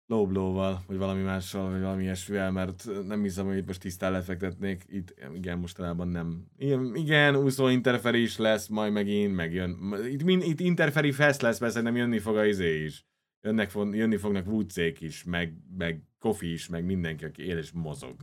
Low 0.07 0.27
blow-val, 0.27 0.83
vagy 0.87 0.97
valami 0.97 1.23
mással, 1.23 1.71
vagy 1.71 1.81
valami 1.81 2.03
ilyesmivel, 2.03 2.51
mert 2.51 2.89
nem 3.07 3.23
hiszem, 3.23 3.47
hogy 3.47 3.57
itt 3.57 3.67
most 3.67 3.81
tisztán 3.81 4.13
lefektetnék. 4.13 4.85
Itt 4.89 5.15
igen, 5.35 5.59
mostanában 5.59 6.09
nem. 6.09 6.47
Igen, 6.57 6.95
igen 6.95 7.37
úszó 7.37 7.69
interferi 7.69 8.23
is 8.23 8.37
lesz, 8.37 8.67
majd 8.67 8.93
megint 8.93 9.35
megjön. 9.35 9.95
Itt, 10.11 10.23
min, 10.23 10.41
itt 10.41 10.61
interferi 10.61 11.13
fest 11.13 11.43
lesz, 11.43 11.59
persze 11.59 11.81
nem 11.81 11.97
jönni 11.97 12.19
fog 12.19 12.37
a 12.37 12.45
izé 12.45 12.85
is. 12.85 13.07
Jönnek, 13.41 13.73
jönni 13.75 14.17
fognak 14.17 14.47
Woodsék 14.47 15.01
is, 15.01 15.25
meg, 15.25 15.57
meg 15.77 16.03
Kofi 16.19 16.53
is, 16.53 16.69
meg 16.69 16.85
mindenki, 16.85 17.25
aki 17.25 17.43
él 17.43 17.59
és 17.59 17.71
mozog. 17.73 18.15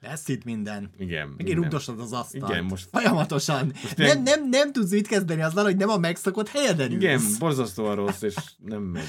Lesz 0.00 0.28
itt 0.28 0.44
minden. 0.44 0.90
Igen. 0.98 1.28
Megint 1.28 1.56
rugdosod 1.58 2.00
az 2.00 2.12
asztalt. 2.12 2.50
Igen, 2.52 2.64
most- 2.64 2.88
Folyamatosan. 2.92 3.66
Most 3.66 3.96
nem, 3.96 4.06
ilyen- 4.06 4.22
nem, 4.22 4.48
nem 4.48 4.72
tudsz 4.72 4.90
mit 4.90 5.06
kezdeni 5.06 5.42
azzal, 5.42 5.64
hogy 5.64 5.76
nem 5.76 5.88
a 5.88 5.96
megszokott 5.98 6.48
helyeden 6.48 6.90
ülsz. 6.90 7.02
Igen, 7.02 7.20
borzasztóan 7.38 7.94
rossz, 7.94 8.22
és 8.22 8.34
nem 8.58 8.82
megy. 8.82 9.08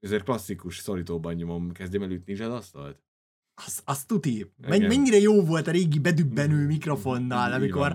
Ezért 0.00 0.24
klasszikus 0.24 0.78
szorítóban 0.78 1.34
nyomom, 1.34 1.72
kezdjem 1.72 2.02
el 2.02 2.10
ütni 2.10 2.40
az 2.40 2.52
asztalt. 2.52 3.02
Az, 3.66 3.80
az 3.84 4.04
tuti. 4.04 4.52
Men, 4.56 4.82
mennyire 4.82 5.18
jó 5.18 5.44
volt 5.44 5.66
a 5.66 5.70
régi 5.70 5.98
bedübbenő 5.98 6.66
mikrofonnal, 6.66 7.48
Így 7.48 7.54
amikor 7.54 7.92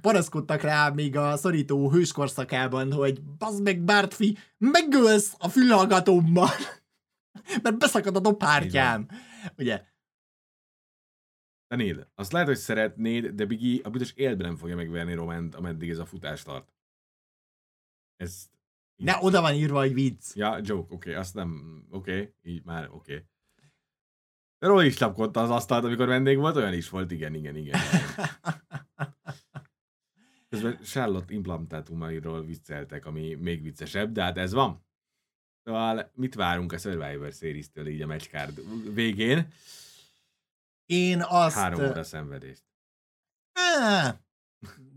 panaszkodtak 0.00 0.60
rá 0.62 0.88
még 0.88 1.16
a 1.16 1.36
szorító 1.36 1.90
hőskorszakában, 1.90 2.92
hogy 2.92 3.22
bazd 3.22 3.62
meg 3.62 3.80
Bártfi, 3.80 4.36
megölsz 4.58 5.34
a 5.38 5.48
fülhallgatómmal, 5.48 6.48
mert 7.62 7.78
beszakad 7.78 8.16
a 8.16 8.20
dobhártyám. 8.20 9.08
Ugye? 9.56 9.84
De 11.68 11.76
néd, 11.76 12.08
azt 12.14 12.32
lehet, 12.32 12.48
hogy 12.48 12.56
szeretnéd, 12.56 13.26
de 13.26 13.44
Biggie 13.44 13.80
a 13.82 13.90
büdös 13.90 14.12
életben 14.12 14.46
nem 14.46 14.56
fogja 14.56 14.76
megverni 14.76 15.14
Roment, 15.14 15.54
ameddig 15.54 15.90
ez 15.90 15.98
a 15.98 16.06
futás 16.06 16.42
tart. 16.42 16.74
Ez... 18.16 18.48
Ne, 18.96 19.16
oda 19.20 19.40
van 19.40 19.54
írva, 19.54 19.78
hogy 19.78 19.94
vicc. 19.94 20.34
Ja, 20.34 20.58
joke, 20.62 20.94
oké, 20.94 20.94
okay, 20.94 21.14
azt 21.14 21.34
nem... 21.34 21.82
Oké, 21.90 22.20
okay, 22.20 22.34
így 22.42 22.64
már 22.64 22.88
oké. 22.90 23.14
Okay. 23.14 23.26
Róla 24.58 24.84
is 24.84 24.98
lapkodta 24.98 25.42
az 25.42 25.50
asztalt, 25.50 25.84
amikor 25.84 26.06
vendég 26.06 26.38
volt, 26.38 26.56
olyan 26.56 26.72
is 26.72 26.88
volt, 26.88 27.10
igen, 27.10 27.34
igen, 27.34 27.56
igen. 27.56 27.80
Közben 30.48 30.78
Charlotte 30.82 31.34
implantátumairól 31.34 32.44
vicceltek, 32.44 33.06
ami 33.06 33.34
még 33.34 33.62
viccesebb, 33.62 34.12
de 34.12 34.22
hát 34.22 34.38
ez 34.38 34.52
van. 34.52 34.84
Szóval 35.66 36.10
mit 36.14 36.34
várunk 36.34 36.72
a 36.72 36.78
Survivor 36.78 37.32
Series-től 37.32 37.86
így 37.86 38.02
a 38.02 38.06
matchcard 38.06 38.60
végén? 38.94 39.48
Én 40.86 41.22
azt... 41.28 41.56
Három 41.56 41.80
óra 41.80 42.02
szenvedést. 42.02 42.62
Á, 43.52 44.16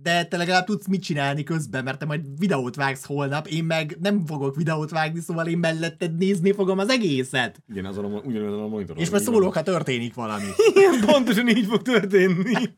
de 0.01 0.25
te 0.25 0.37
legalább 0.37 0.65
tudsz 0.65 0.87
mit 0.87 1.03
csinálni 1.03 1.43
közben, 1.43 1.83
mert 1.83 1.99
te 1.99 2.05
majd 2.05 2.39
videót 2.39 2.75
vágsz 2.75 3.05
holnap, 3.05 3.47
én 3.47 3.63
meg 3.63 3.97
nem 3.99 4.25
fogok 4.25 4.55
videót 4.55 4.89
vágni, 4.89 5.19
szóval 5.19 5.47
én 5.47 5.57
melletted 5.57 6.17
nézni 6.17 6.51
fogom 6.51 6.79
az 6.79 6.89
egészet. 6.89 7.63
Igen, 7.67 7.85
azon 7.85 8.13
a, 8.13 8.17
ugyanazon 8.17 8.63
a 8.63 8.67
monitoron. 8.67 9.03
És 9.03 9.09
van. 9.09 9.19
szólok, 9.19 9.53
ha 9.53 9.63
történik 9.63 10.13
valami. 10.13 10.49
Igen, 10.75 10.99
pontosan 11.05 11.47
így 11.47 11.65
fog 11.65 11.81
történni. 11.81 12.53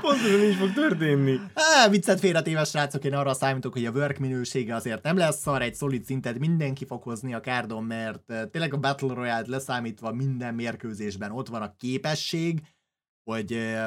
Pontosan 0.00 0.42
így 0.42 0.54
fog 0.54 0.72
történni. 0.72 1.40
Á, 1.54 1.88
viccet 1.88 2.20
félretéve, 2.20 2.64
srácok, 2.64 3.04
én 3.04 3.14
arra 3.14 3.34
számítok, 3.34 3.72
hogy 3.72 3.84
a 3.84 3.90
work 3.90 4.18
minősége 4.18 4.74
azért 4.74 5.02
nem 5.02 5.16
lesz 5.16 5.40
szar, 5.40 5.62
egy 5.62 5.74
szolid 5.74 6.04
szintet 6.04 6.38
mindenki 6.38 6.84
fog 6.84 7.02
hozni 7.02 7.34
a 7.34 7.40
kárdon, 7.40 7.84
mert 7.84 8.30
eh, 8.30 8.44
tényleg 8.50 8.74
a 8.74 8.78
Battle 8.78 9.14
Royale-t 9.14 9.46
leszámítva 9.46 10.12
minden 10.12 10.54
mérkőzésben 10.54 11.30
ott 11.30 11.48
van 11.48 11.62
a 11.62 11.74
képesség, 11.76 12.60
hogy 13.24 13.52
eh, 13.52 13.84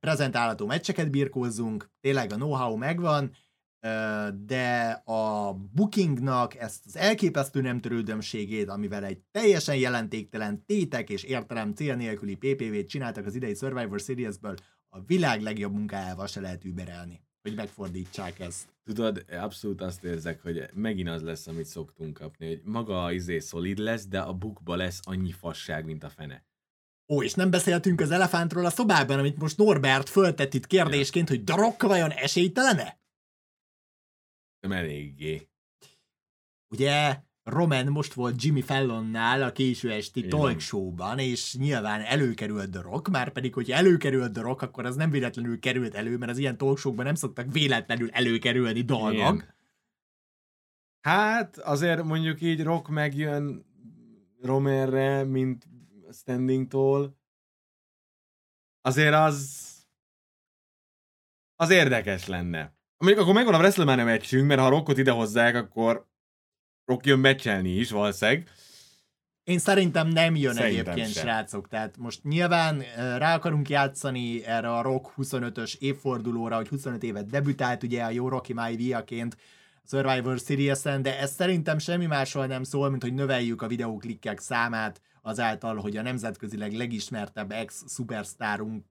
prezentálható 0.00 0.66
meccseket 0.66 1.10
birkózzunk, 1.10 1.90
tényleg 2.00 2.32
a 2.32 2.34
know-how 2.34 2.76
megvan, 2.76 3.30
eh, 3.78 4.28
de 4.28 4.90
a 5.04 5.52
bookingnak 5.74 6.54
ezt 6.56 6.86
az 6.86 6.96
elképesztő 6.96 7.60
nem 7.60 7.80
törődömségét, 7.80 8.68
amivel 8.68 9.04
egy 9.04 9.18
teljesen 9.30 9.76
jelentéktelen 9.76 10.64
tétek 10.66 11.10
és 11.10 11.22
értelem 11.22 11.72
cél 11.72 11.94
nélküli 11.94 12.34
PPV-t 12.34 12.88
csináltak 12.88 13.26
az 13.26 13.34
idei 13.34 13.54
Survivor 13.54 14.00
Series-ből, 14.00 14.54
a 14.94 15.00
világ 15.06 15.40
legjobb 15.40 15.72
munkájával 15.72 16.26
se 16.26 16.40
lehet 16.40 16.64
überelni, 16.64 17.20
hogy 17.42 17.54
megfordítsák 17.54 18.40
ezt. 18.40 18.68
Tudod, 18.84 19.24
abszolút 19.30 19.80
azt 19.80 20.04
érzek, 20.04 20.42
hogy 20.42 20.70
megint 20.74 21.08
az 21.08 21.22
lesz, 21.22 21.46
amit 21.46 21.66
szoktunk 21.66 22.18
kapni, 22.18 22.46
hogy 22.46 22.60
maga 22.64 23.04
a 23.04 23.12
izé 23.12 23.38
szolid 23.38 23.78
lesz, 23.78 24.06
de 24.06 24.20
a 24.20 24.32
bukba 24.34 24.76
lesz 24.76 25.00
annyi 25.02 25.32
fasság, 25.32 25.84
mint 25.84 26.04
a 26.04 26.08
fene. 26.08 26.44
Ó, 27.08 27.22
és 27.22 27.34
nem 27.34 27.50
beszéltünk 27.50 28.00
az 28.00 28.10
elefántról 28.10 28.64
a 28.64 28.70
szobában, 28.70 29.18
amit 29.18 29.38
most 29.38 29.56
Norbert 29.56 30.08
föltett 30.08 30.54
itt 30.54 30.66
kérdésként, 30.66 31.28
hogy 31.28 31.44
Darok 31.44 31.82
vajon 31.82 32.10
esélytelene? 32.10 33.00
Nem 34.60 34.72
eléggé. 34.72 35.48
Ugye 36.68 37.22
Roman 37.44 37.86
most 37.86 38.12
volt 38.12 38.42
Jimmy 38.42 38.60
Fallonnál 38.60 39.42
a 39.42 39.52
késő 39.52 39.90
esti 39.90 40.18
Igen. 40.18 40.30
talk 40.30 40.60
showban, 40.60 41.18
és 41.18 41.54
nyilván 41.56 42.00
előkerült 42.00 42.70
The 42.70 42.80
Rock, 42.80 43.08
már 43.08 43.32
pedig, 43.32 43.54
hogyha 43.54 43.76
előkerült 43.76 44.32
The 44.32 44.42
Rock, 44.42 44.62
akkor 44.62 44.86
az 44.86 44.96
nem 44.96 45.10
véletlenül 45.10 45.58
került 45.58 45.94
elő, 45.94 46.16
mert 46.16 46.30
az 46.30 46.38
ilyen 46.38 46.56
talk 46.56 46.78
showkban 46.78 47.04
nem 47.04 47.14
szoktak 47.14 47.52
véletlenül 47.52 48.10
előkerülni 48.10 48.82
dolgok. 48.82 49.34
Igen. 49.34 49.54
Hát 51.00 51.58
azért 51.58 52.02
mondjuk 52.02 52.40
így 52.40 52.62
Rock 52.62 52.88
megjön 52.88 53.64
Romerre, 54.40 55.24
mint 55.24 55.68
standingtól. 56.12 57.20
Azért 58.80 59.14
az 59.14 59.60
az 61.56 61.70
érdekes 61.70 62.26
lenne. 62.26 62.76
Mondjuk 62.98 63.22
akkor 63.22 63.34
megvan 63.34 63.54
a 63.54 63.58
WrestleMania 63.58 64.04
meccsünk, 64.04 64.46
mert 64.46 64.60
ha 64.60 64.68
Rockot 64.68 64.98
idehozzák, 64.98 65.54
akkor 65.54 66.10
jön 67.02 67.18
meccselni 67.18 67.70
is 67.70 67.90
valószínűleg. 67.90 68.48
Én 69.44 69.58
szerintem 69.58 70.08
nem 70.08 70.36
jön 70.36 70.54
Szerintem 70.54 70.92
egyébként, 70.92 71.14
sem. 71.14 71.22
srácok. 71.22 71.68
Tehát 71.68 71.96
most 71.96 72.24
nyilván 72.24 72.82
rá 72.96 73.34
akarunk 73.34 73.68
játszani 73.68 74.44
erre 74.44 74.72
a 74.72 74.82
Rock 74.82 75.12
25-ös 75.16 75.74
évfordulóra, 75.78 76.56
hogy 76.56 76.68
25 76.68 77.02
évet 77.02 77.26
debütált 77.26 77.82
ugye 77.82 78.02
a 78.02 78.10
jó 78.10 78.28
Rocky 78.28 78.52
Maivia-ként 78.52 79.36
a 79.84 79.88
Survivor 79.88 80.38
Series-en, 80.38 81.02
de 81.02 81.18
ez 81.18 81.32
szerintem 81.32 81.78
semmi 81.78 82.06
másról 82.06 82.46
nem 82.46 82.62
szól, 82.62 82.90
mint 82.90 83.02
hogy 83.02 83.14
növeljük 83.14 83.62
a 83.62 83.66
videóklikkek 83.66 84.38
számát 84.38 85.00
azáltal, 85.22 85.76
hogy 85.76 85.96
a 85.96 86.02
nemzetközileg 86.02 86.72
legismertebb 86.72 87.50
ex-szupersztárunk 87.50 88.84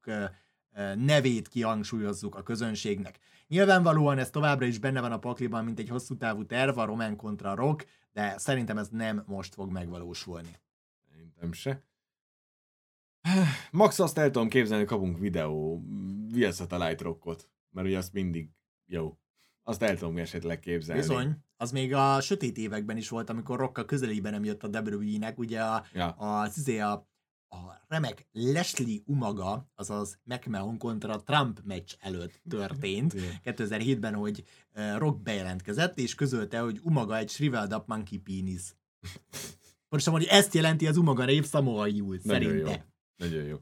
nevét 0.95 1.47
kihangsúlyozzuk 1.47 2.35
a 2.35 2.43
közönségnek. 2.43 3.19
Nyilvánvalóan 3.51 4.17
ez 4.17 4.29
továbbra 4.29 4.65
is 4.65 4.79
benne 4.79 5.01
van 5.01 5.11
a 5.11 5.19
pakliban, 5.19 5.65
mint 5.65 5.79
egy 5.79 5.89
hosszú 5.89 6.17
távú 6.17 6.45
terv, 6.45 6.77
a 6.77 6.85
Roman 6.85 7.15
kontra 7.15 7.55
Rock, 7.55 7.87
de 8.11 8.37
szerintem 8.37 8.77
ez 8.77 8.87
nem 8.89 9.23
most 9.27 9.53
fog 9.53 9.71
megvalósulni. 9.71 10.59
Szerintem 11.09 11.51
se. 11.51 11.83
Max 13.71 13.99
azt 13.99 14.17
el 14.17 14.31
tudom 14.31 14.47
képzelni, 14.47 14.83
hogy 14.83 14.91
kapunk 14.91 15.17
videó 15.17 15.83
via 16.31 16.51
Satellite 16.51 17.03
Rockot, 17.03 17.49
mert 17.69 17.87
ugye 17.87 17.97
azt 17.97 18.13
mindig 18.13 18.49
jó. 18.85 19.17
Azt 19.63 19.81
el 19.81 19.97
tudom 19.97 20.17
esetleg 20.17 20.59
képzelni. 20.59 21.01
Bizony, 21.01 21.37
az 21.57 21.71
még 21.71 21.93
a 21.93 22.21
sötét 22.21 22.57
években 22.57 22.97
is 22.97 23.09
volt, 23.09 23.29
amikor 23.29 23.59
Rock 23.59 23.77
a 23.77 23.85
közelében 23.85 24.31
nem 24.31 24.43
jött 24.43 24.63
a 24.63 24.67
WWE-nek, 24.79 25.37
ugye 25.37 25.63
a, 25.63 25.83
Ja. 25.93 26.47
izé 26.55 26.79
a, 26.79 27.09
a 27.51 27.85
remek 27.87 28.27
Leslie 28.31 28.99
Umaga, 29.05 29.71
azaz 29.75 30.19
McMahon 30.23 30.77
kontra 30.77 31.23
Trump 31.23 31.59
meccs 31.63 31.93
előtt 31.99 32.41
történt. 32.49 33.13
Igen. 33.13 33.39
2007-ben, 33.43 34.13
hogy 34.13 34.43
Rock 34.97 35.21
bejelentkezett, 35.21 35.97
és 35.97 36.15
közölte, 36.15 36.59
hogy 36.59 36.79
Umaga 36.83 37.17
egy 37.17 37.29
shriveled 37.29 37.73
up 37.73 37.87
monkey 37.87 38.17
penis. 38.17 38.61
Pontosan, 39.89 40.13
hogy 40.13 40.23
ezt 40.23 40.53
jelenti 40.53 40.87
az 40.87 40.97
Umaga 40.97 41.25
név 41.25 41.47
Samoa 41.47 41.85
Nagyon 41.85 42.19
szerinte. 42.19 42.71
jó. 42.71 42.75
Nagyon 43.15 43.43
jó. 43.43 43.57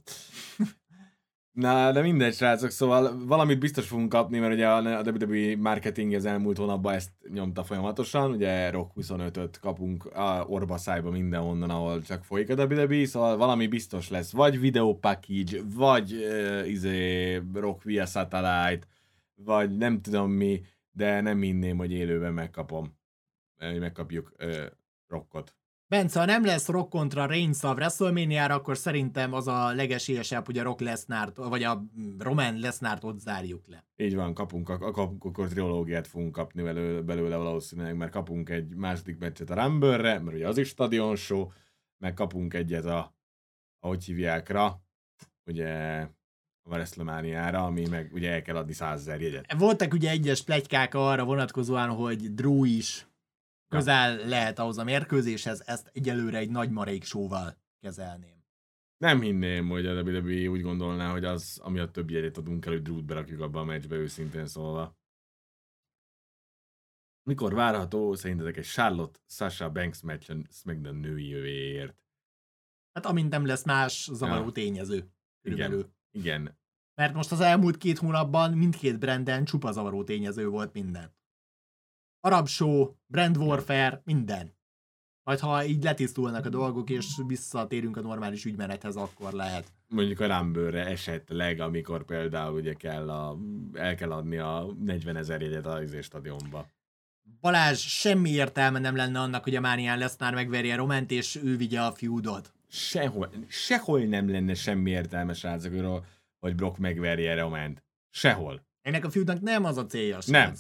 Na, 1.60 1.92
de 1.92 2.02
mindegy, 2.02 2.34
srácok, 2.34 2.70
szóval 2.70 3.26
valamit 3.26 3.60
biztos 3.60 3.88
fogunk 3.88 4.10
kapni, 4.10 4.40
mert 4.40 4.54
ugye 4.54 4.68
a 4.68 5.02
WWE 5.02 5.56
marketing 5.56 6.14
az 6.14 6.26
elmúlt 6.26 6.58
hónapban 6.58 6.94
ezt 6.94 7.12
nyomta 7.34 7.64
folyamatosan, 7.64 8.32
ugye 8.32 8.70
Rock 8.70 8.92
25-öt 8.96 9.60
kapunk 9.60 10.06
a 10.06 10.46
orba 10.48 10.78
szájba 10.78 11.10
mindenhonnan, 11.10 11.70
ahol 11.70 12.02
csak 12.02 12.24
folyik 12.24 12.50
a 12.50 12.54
WWE, 12.64 13.06
szóval 13.06 13.38
valami 13.38 13.68
biztos 13.68 14.10
lesz, 14.10 14.32
vagy 14.32 14.60
video 14.60 14.96
package, 14.96 15.62
vagy 15.64 16.14
uh, 16.14 16.70
izé 16.70 17.36
Rock 17.54 17.84
via 17.84 18.06
satellite, 18.06 18.88
vagy 19.36 19.78
nem 19.78 20.02
tudom 20.02 20.32
mi, 20.32 20.62
de 20.92 21.22
nem 21.22 21.42
hinném, 21.42 21.78
hogy 21.78 21.92
élőben 21.92 22.34
megkapom, 22.34 22.98
megkapjuk 23.58 24.34
uh, 24.40 24.66
Rockot. 25.08 25.59
Bence, 25.90 26.20
ha 26.20 26.26
nem 26.26 26.46
lesz 26.46 26.68
Rock 26.68 26.90
kontra 26.90 27.26
Reigns 27.26 27.64
a 27.64 27.74
wrestlemania 27.74 28.46
akkor 28.46 28.78
szerintem 28.78 29.34
az 29.34 29.48
a 29.48 29.74
legesélyesebb, 29.74 30.46
hogy 30.46 30.58
a 30.58 30.64
Rock 30.64 30.80
Lesnárt, 30.80 31.38
vagy 31.38 31.64
a 31.64 31.84
Roman 32.18 32.60
Lesnárt 32.60 33.04
ott 33.04 33.20
zárjuk 33.20 33.68
le. 33.68 33.86
Így 33.96 34.16
van, 34.16 34.34
kapunk, 34.34 34.70
a, 34.70 34.74
a 34.74 35.12
akkor 35.20 35.48
trilógiát 35.48 36.08
fogunk 36.08 36.32
kapni 36.32 36.62
belőle, 36.62 37.02
belőle 37.02 37.36
valószínűleg, 37.36 37.96
mert 37.96 38.12
kapunk 38.12 38.50
egy 38.50 38.76
második 38.76 39.18
meccset 39.18 39.50
a 39.50 39.64
Rumble-re, 39.64 40.20
mert 40.20 40.36
ugye 40.36 40.48
az 40.48 40.58
is 40.58 40.68
stadion 40.68 41.16
show, 41.16 41.48
meg 41.98 42.14
kapunk 42.14 42.54
egyet 42.54 42.86
a, 42.86 43.16
ahogy 43.80 44.04
hívják 44.04 44.50
rá, 44.50 44.76
ugye 45.46 46.02
a 46.64 46.70
WrestleMania-ra, 46.70 47.66
ami 47.66 47.88
meg 47.88 48.10
ugye 48.14 48.32
el 48.32 48.42
kell 48.42 48.56
adni 48.56 48.74
100 48.74 49.00
ezer 49.00 49.22
jegyet. 49.22 49.54
Voltak 49.58 49.94
ugye 49.94 50.10
egyes 50.10 50.44
plegykák 50.44 50.94
arra 50.94 51.26
vonatkozóan, 51.26 51.90
hogy 51.90 52.34
Drew 52.34 52.64
is 52.64 53.09
közel 53.70 54.28
lehet 54.28 54.60
ahhoz 54.60 54.78
a 54.78 54.84
mérkőzéshez, 54.84 55.62
ezt 55.66 55.90
egyelőre 55.94 56.38
egy 56.38 56.50
nagy 56.50 56.70
marék 56.72 57.04
showval 57.04 57.58
kezelném. 57.80 58.38
Nem 58.98 59.22
hinném, 59.22 59.68
hogy 59.68 59.86
a 59.86 60.02
WWE 60.02 60.50
úgy 60.50 60.62
gondolná, 60.62 61.12
hogy 61.12 61.24
az, 61.26 61.60
ami 61.64 61.80
a 61.80 61.92
több 61.92 62.10
jegyet 62.10 62.38
adunk 62.38 62.66
el, 62.66 62.72
hogy 62.72 62.82
Drew-t 62.82 63.06
berakjuk 63.06 63.42
abba 63.42 63.60
a 63.60 63.64
meccsbe, 63.64 63.96
őszintén 63.96 64.48
szólva. 64.48 64.98
Mikor 67.24 67.54
várható 67.54 68.14
szerintetek 68.14 68.58
egy 68.58 68.66
Charlotte 68.66 69.20
Sasha 69.28 69.72
Banks 69.72 70.02
meccs 70.02 70.30
a 70.30 70.36
SmackDown 70.52 70.96
női 70.96 71.28
jövéért? 71.28 72.04
Hát 72.94 73.06
amint 73.06 73.30
nem 73.30 73.46
lesz 73.46 73.66
más 73.66 74.10
zavaró 74.12 74.46
Ja. 74.46 74.52
tényező. 74.52 75.12
Körülbelül. 75.42 75.94
Igen, 76.12 76.58
Mert 76.96 77.14
most 77.14 77.32
az 77.32 77.40
elmúlt 77.40 77.78
két 77.78 77.98
hónapban 77.98 78.54
mindkét 78.54 79.00
branden 79.00 79.46
csupa 79.46 79.72
zavaró 79.72 80.04
tényező 80.04 80.48
volt 80.48 80.74
minden. 80.74 81.18
Arab 82.22 82.48
show, 82.48 82.94
brand 83.08 83.38
warfare, 83.38 84.02
minden. 84.06 84.58
Majd 85.24 85.40
ha 85.40 85.66
így 85.66 85.84
letisztulnak 85.84 86.46
a 86.46 86.50
dolgok, 86.50 86.90
és 86.90 87.06
visszatérünk 87.28 87.98
a 87.98 88.02
normális 88.02 88.46
ügymenethez, 88.46 88.96
akkor 88.96 89.34
lehet. 89.34 89.72
Mondjuk 89.88 90.20
a 90.20 90.28
Rambőrre 90.28 90.86
esetleg, 90.86 91.60
amikor 91.60 92.06
például 92.06 92.56
ugye 92.56 92.74
kell 92.74 93.10
a, 93.10 93.38
el 93.74 93.96
kell 93.96 94.12
adni 94.12 94.38
a 94.38 94.76
40 94.80 95.16
ezer 95.16 95.42
jegyet 95.42 95.66
az 95.66 95.82
izé 95.82 96.02
stadionba. 96.02 96.68
Balázs, 97.42 97.80
semmi 97.80 98.30
értelme 98.30 98.80
nem 98.80 98.96
lenne 98.96 99.20
annak, 99.20 99.44
hogy 99.44 99.56
a 99.56 99.60
Mánián 99.60 99.98
Lesznár 99.98 100.34
megverje 100.34 100.76
Roment, 100.76 101.12
és 101.12 101.36
ő 101.36 101.58
vigye 101.58 101.82
a 101.82 101.92
fiúdot. 101.92 102.54
Sehol, 102.68 103.30
sehol 103.48 104.00
nem 104.00 104.30
lenne 104.30 104.54
semmi 104.54 104.90
értelme, 104.90 105.34
srácok, 105.34 106.06
hogy 106.40 106.56
Brock 106.56 106.78
megverje 106.78 107.36
Roment. 107.36 107.84
Sehol. 108.10 108.68
Ennek 108.82 109.06
a 109.06 109.10
fiúdnak 109.10 109.42
nem 109.42 109.66
az 109.66 109.78
a 109.78 109.86
célja, 109.86 110.18
Nem. 110.26 110.54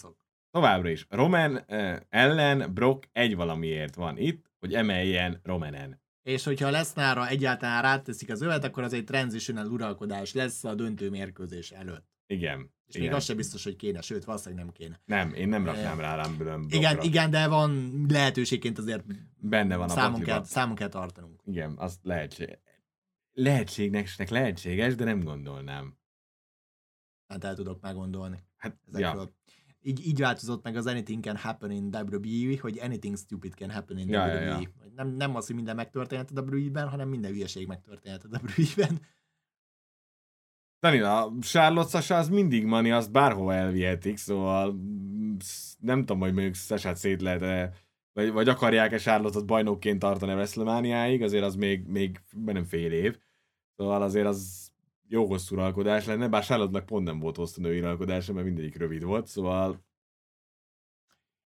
Továbbra 0.51 0.89
is. 0.89 1.05
Roman 1.09 1.65
ellen 2.09 2.73
Brock 2.73 3.09
egy 3.11 3.35
valamiért 3.35 3.95
van 3.95 4.17
itt, 4.17 4.51
hogy 4.59 4.73
emeljen 4.73 5.39
Romanen. 5.43 6.01
És 6.23 6.43
hogyha 6.43 6.69
Lesznára 6.69 7.27
egyáltalán 7.27 7.81
ráteszik 7.81 8.31
az 8.31 8.41
övet, 8.41 8.63
akkor 8.63 8.83
az 8.83 8.93
egy 8.93 9.03
transitional 9.03 9.67
uralkodás 9.67 10.33
lesz 10.33 10.63
a 10.63 10.75
döntő 10.75 11.09
mérkőzés 11.09 11.71
előtt. 11.71 12.07
Igen. 12.27 12.73
És 12.85 12.95
igen. 12.95 13.07
még 13.07 13.15
az 13.15 13.23
sem 13.23 13.35
biztos, 13.35 13.63
hogy 13.63 13.75
kéne, 13.75 14.01
sőt, 14.01 14.23
valószínűleg 14.23 14.65
nem 14.65 14.73
kéne. 14.73 15.01
Nem, 15.05 15.33
én 15.33 15.47
nem 15.49 15.65
raknám 15.65 15.99
rá 15.99 16.15
Rambőrön 16.15 16.65
Igen, 16.69 17.01
igen, 17.01 17.29
de 17.29 17.47
van 17.47 18.03
lehetőségként 18.09 18.77
azért 18.77 19.03
Benne 19.37 19.75
van 19.75 19.89
a 19.89 19.93
számon 19.93 20.11
pakliba. 20.11 20.31
kell, 20.31 20.43
számon 20.43 20.75
kell 20.75 20.87
tartanunk. 20.89 21.41
Igen, 21.45 21.73
azt 21.77 21.99
lehetség. 22.03 22.57
Lehetségnek 23.31 24.29
lehetséges, 24.29 24.95
de 24.95 25.03
nem 25.03 25.19
gondolnám. 25.19 25.97
Hát 27.27 27.43
el 27.43 27.55
tudok 27.55 27.81
meggondolni 27.81 28.37
Hát, 28.57 28.77
ezekről. 28.87 29.21
ja. 29.21 29.37
Így, 29.81 30.07
így 30.07 30.19
változott 30.19 30.63
meg 30.63 30.75
az 30.75 30.85
Anything 30.85 31.23
Can 31.23 31.37
Happen 31.37 31.71
in 31.71 31.95
WWE, 31.95 32.57
hogy 32.61 32.79
Anything 32.79 33.17
Stupid 33.17 33.53
Can 33.53 33.71
Happen 33.71 33.97
in 33.97 34.09
Ja, 34.09 34.25
ja, 34.27 34.33
WWE. 34.33 34.45
ja. 34.45 34.59
Nem, 34.95 35.07
nem 35.07 35.35
az, 35.35 35.45
hogy 35.45 35.55
minden 35.55 35.75
megtörténhet 35.75 36.31
a 36.31 36.41
WWE-ben, 36.41 36.89
hanem 36.89 37.09
minden 37.09 37.31
hülyeség 37.31 37.67
megtörténhet 37.67 38.23
a 38.23 38.27
WWE-ben. 38.27 38.99
Dani, 40.79 40.99
a 40.99 41.33
Charlotte 41.41 41.89
Sasha 41.89 42.15
az 42.15 42.29
mindig 42.29 42.65
mani, 42.65 42.91
azt 42.91 43.11
bárhova 43.11 43.53
elvihetik, 43.53 44.17
szóval 44.17 44.71
mm, 44.71 45.35
nem 45.79 45.99
tudom, 45.99 46.19
hogy 46.19 46.33
mondjuk 46.33 46.55
Sasha-t 46.55 46.97
szét 46.97 47.21
lehet 47.21 47.41
-e, 47.41 47.73
vagy, 48.13 48.31
vagy 48.31 48.49
akarják-e 48.49 48.97
Charlotte-ot 48.97 49.45
bajnokként 49.45 49.99
tartani 49.99 50.31
a 50.31 50.35
WrestleMania-ig, 50.35 51.21
azért 51.21 51.43
az 51.43 51.55
még, 51.55 51.87
még 51.87 52.21
nem 52.45 52.63
fél 52.63 52.91
év. 52.91 53.17
Szóval 53.75 54.01
azért 54.01 54.25
az 54.25 54.68
jó 55.11 55.25
hosszú 55.27 55.55
uralkodás 55.55 56.05
lenne, 56.05 56.27
bár 56.27 56.43
Charlotte-nak 56.43 56.85
pont 56.85 57.05
nem 57.05 57.19
volt 57.19 57.35
hosszú 57.35 57.61
női 57.61 57.79
uralkodása, 57.79 58.33
mert 58.33 58.45
mindegyik 58.45 58.75
rövid 58.77 59.03
volt, 59.03 59.27
szóval 59.27 59.87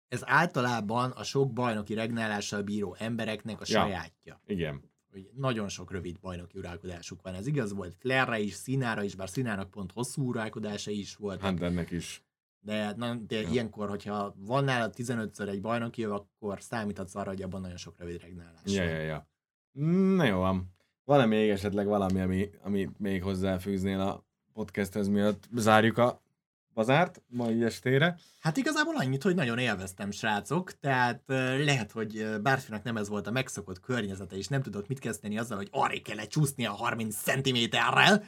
Ez 0.08 0.22
általában 0.24 1.10
a 1.10 1.22
sok 1.22 1.52
bajnoki 1.52 1.94
regnálással 1.94 2.62
bíró 2.62 2.96
embereknek 2.98 3.60
a 3.60 3.64
Ja. 3.66 3.80
sajátja. 3.80 4.40
igen. 4.46 4.88
Hogy 5.10 5.30
nagyon 5.34 5.68
sok 5.68 5.90
rövid 5.90 6.20
bajnoki 6.20 6.58
uralkodásuk 6.58 7.22
van. 7.22 7.34
Ez 7.34 7.46
igaz 7.46 7.72
volt 7.72 7.94
Flairre 7.94 8.38
is, 8.38 8.52
Színára 8.54 9.02
is, 9.02 9.14
bár 9.14 9.28
Színának 9.28 9.70
pont 9.70 9.92
hosszú 9.92 10.28
uralkodása 10.28 10.90
is 10.90 11.16
volt. 11.16 11.40
Hunternek 11.40 11.90
is. 11.90 12.24
De, 12.60 12.94
na, 12.96 13.14
de 13.14 13.40
Ja. 13.40 13.48
ilyenkor, 13.48 13.88
hogyha 13.88 14.34
van 14.38 14.64
nála 14.64 14.90
15-ször 14.96 15.48
egy 15.48 15.60
bajnoki 15.60 16.04
akkor 16.04 16.60
számíthatsz 16.62 17.14
arra, 17.14 17.28
hogy 17.28 17.42
abban 17.42 17.60
nagyon 17.60 17.76
sok 17.76 17.98
rövid 17.98 18.20
regnálás 18.20 18.60
Ja, 18.64 18.82
ja, 18.84 19.00
ja. 19.00 19.28
Na 20.16 20.24
jó 20.24 20.38
van. 20.38 20.74
Van-e 21.04 21.26
még 21.26 21.50
esetleg 21.50 21.86
valami, 21.86 22.20
ami, 22.20 22.50
ami 22.62 22.88
még 22.98 23.22
hozzáfűznél 23.22 24.00
a 24.00 24.24
podcasthez, 24.52 25.08
miatt? 25.08 25.48
Zárjuk 25.54 25.98
a 25.98 26.22
bazárt 26.74 27.22
mai 27.28 27.64
estére? 27.64 28.18
Hát 28.40 28.56
igazából 28.56 28.96
annyit, 28.96 29.22
hogy 29.22 29.34
nagyon 29.34 29.58
élveztem, 29.58 30.10
srácok, 30.10 30.78
tehát 30.78 31.22
lehet, 31.64 31.92
hogy 31.92 32.16
ö, 32.16 32.38
bárkinek 32.38 32.82
nem 32.82 32.96
ez 32.96 33.08
volt 33.08 33.26
a 33.26 33.30
megszokott 33.30 33.80
környezete, 33.80 34.36
és 34.36 34.48
nem 34.48 34.62
tudott 34.62 34.88
mit 34.88 34.98
kezdeni 34.98 35.38
azzal, 35.38 35.56
hogy 35.56 35.68
arra 35.70 36.00
kell 36.02 36.24
csúszni 36.24 36.66
a 36.66 36.72
30 36.72 37.16
cm-rel, 37.16 38.24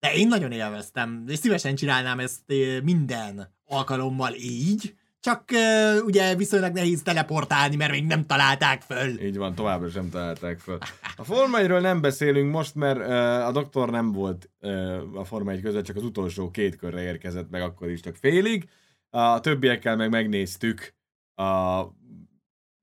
de 0.00 0.14
én 0.14 0.28
nagyon 0.28 0.52
élveztem, 0.52 1.24
és 1.28 1.38
szívesen 1.38 1.74
csinálnám 1.74 2.18
ezt 2.20 2.42
minden 2.82 3.54
alkalommal 3.64 4.34
így, 4.34 4.94
csak 5.22 5.50
ö, 5.50 6.00
ugye 6.00 6.34
viszonylag 6.34 6.72
nehéz 6.72 7.02
teleportálni, 7.02 7.76
mert 7.76 7.90
még 7.90 8.04
nem 8.04 8.26
találták 8.26 8.82
föl. 8.82 9.20
Így 9.20 9.36
van, 9.36 9.54
továbbra 9.54 9.88
sem 9.88 10.10
találták 10.10 10.58
föl. 10.58 10.78
A 11.16 11.24
Forma 11.24 11.58
1-ről 11.60 11.80
nem 11.80 12.00
beszélünk 12.00 12.52
most, 12.52 12.74
mert 12.74 12.98
uh, 12.98 13.46
a 13.46 13.52
doktor 13.52 13.90
nem 13.90 14.12
volt 14.12 14.50
uh, 14.60 15.02
a 15.14 15.24
Forma 15.24 15.50
1 15.50 15.60
között, 15.62 15.84
csak 15.84 15.96
az 15.96 16.04
utolsó 16.04 16.50
két 16.50 16.76
körre 16.76 17.02
érkezett 17.02 17.50
meg, 17.50 17.62
akkor 17.62 17.90
is 17.90 18.00
csak 18.00 18.16
félig. 18.16 18.68
A 19.10 19.40
többiekkel 19.40 19.96
meg 19.96 20.10
megnéztük 20.10 20.94
a 21.34 21.82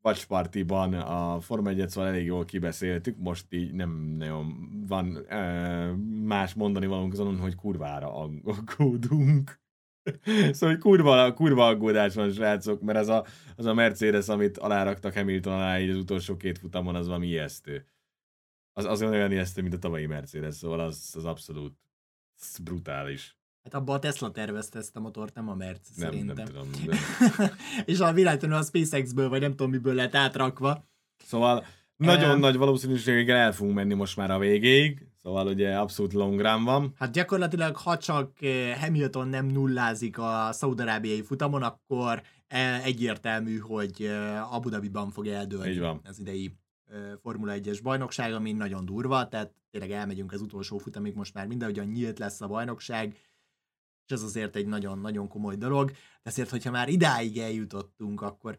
Watch 0.02 0.28
Party-ban 0.28 0.94
a 0.94 1.40
Forma 1.40 1.70
1 1.70 1.90
szóval 1.90 2.10
elég 2.10 2.26
jól 2.26 2.46
kibeszéltük, 2.46 3.18
most 3.18 3.46
így 3.50 3.74
nem 3.74 4.16
nagyon 4.18 4.70
van 4.88 5.26
uh, 5.30 5.96
más 6.26 6.54
mondani 6.54 6.86
valónk 6.86 7.14
azon, 7.14 7.40
hogy 7.40 7.56
kurvára 7.56 8.14
aggódunk. 8.44 9.60
szóval 10.52 10.78
kurva, 10.78 11.34
kurva 11.34 11.68
aggódás 11.68 12.16
van, 12.16 12.32
srácok, 12.32 12.82
mert 12.82 12.98
az 12.98 13.08
a, 13.08 13.26
az 13.56 13.66
a 13.66 13.74
Mercedes, 13.74 14.28
amit 14.28 14.58
aláraktak 14.58 15.14
Hamilton 15.14 15.54
alá 15.54 15.80
így 15.80 15.90
az 15.90 15.96
utolsó 15.98 16.38
két 16.38 16.58
futamon, 16.58 16.96
az 16.96 17.06
valami 17.06 17.28
ijesztő. 17.28 17.86
Az, 18.74 18.86
az 18.86 19.02
olyan 19.02 19.32
ijesztő, 19.32 19.62
mint 19.62 19.74
a 19.74 19.80
tavalyi 19.80 20.06
Mercedes, 20.06 20.56
szóval 20.56 20.80
az, 20.80 21.14
az 21.16 21.26
abszolút 21.26 21.78
az 22.40 22.58
brutális. 22.58 23.38
Hát 23.64 23.74
abba 23.74 23.94
a 23.94 24.00
Tesla 24.00 24.32
tervezte 24.32 24.80
ezt 24.80 24.96
a 24.96 25.00
motort, 25.00 25.36
nem 25.36 25.50
a 25.50 25.56
Merc 25.56 25.90
Nem, 25.96 26.10
szerintem. 26.10 26.36
nem 26.36 26.46
tudom. 26.46 26.70
De... 26.86 26.98
és 27.86 28.00
a 28.00 28.14
világtanul 28.14 28.56
a 28.56 28.64
SpaceX-ből, 28.64 29.30
vagy 29.30 29.42
nem 29.42 29.50
tudom 29.50 29.70
miből 29.70 29.94
lett 29.94 30.16
átrakva. 30.16 30.88
Szóval 31.26 31.66
nagyon 31.96 32.30
Em. 32.30 32.40
nagy 32.40 32.58
valószínűséggel 32.58 33.38
el 33.38 33.52
fogunk 33.52 33.76
menni 33.76 33.94
most 33.94 34.18
már 34.18 34.32
a 34.32 34.40
végéig, 34.40 35.08
szóval 35.30 35.48
ugye 35.48 35.76
abszolút 35.76 36.14
long 36.14 36.42
run 36.42 36.64
van. 36.64 36.94
Hát 36.98 37.12
gyakorlatilag, 37.12 37.76
ha 37.76 37.98
csak 37.98 38.42
eh, 38.42 38.78
Hamilton 38.82 39.28
nem 39.28 39.46
nullázik 39.46 40.18
a 40.18 40.50
szaudarábiai 40.52 41.22
futamon, 41.22 41.64
akkor 41.64 42.22
eh, 42.48 42.86
egyértelmű, 42.86 43.58
hogy 43.58 44.02
eh, 44.02 44.54
Abu 44.54 44.70
Dhabiban 44.70 45.10
fog 45.10 45.28
eldőlni 45.28 45.70
Így 45.70 45.80
van. 45.80 46.02
az 46.04 46.20
idei 46.20 46.54
Formula 47.22 47.54
1-es 47.56 47.80
bajnokság, 47.84 48.34
ami 48.34 48.52
nagyon 48.52 48.86
durva, 48.86 49.28
tehát 49.28 49.54
tényleg 49.72 49.92
elmegyünk 49.92 50.32
az 50.32 50.42
utolsó 50.42 50.78
futamig, 50.78 51.16
most 51.16 51.34
már 51.34 51.48
mindahogyan 51.48 51.86
nyílt 51.86 52.20
lesz 52.20 52.42
a 52.42 52.48
bajnokság, 52.48 53.16
és 54.06 54.14
ez 54.14 54.22
azért 54.22 54.56
egy 54.56 54.66
nagyon-nagyon 54.66 55.28
komoly 55.28 55.56
dolog. 55.56 55.90
De 55.90 56.30
azért, 56.30 56.50
hogyha 56.50 56.72
már 56.72 56.90
idáig 56.90 57.38
eljutottunk, 57.38 58.22
akkor 58.22 58.58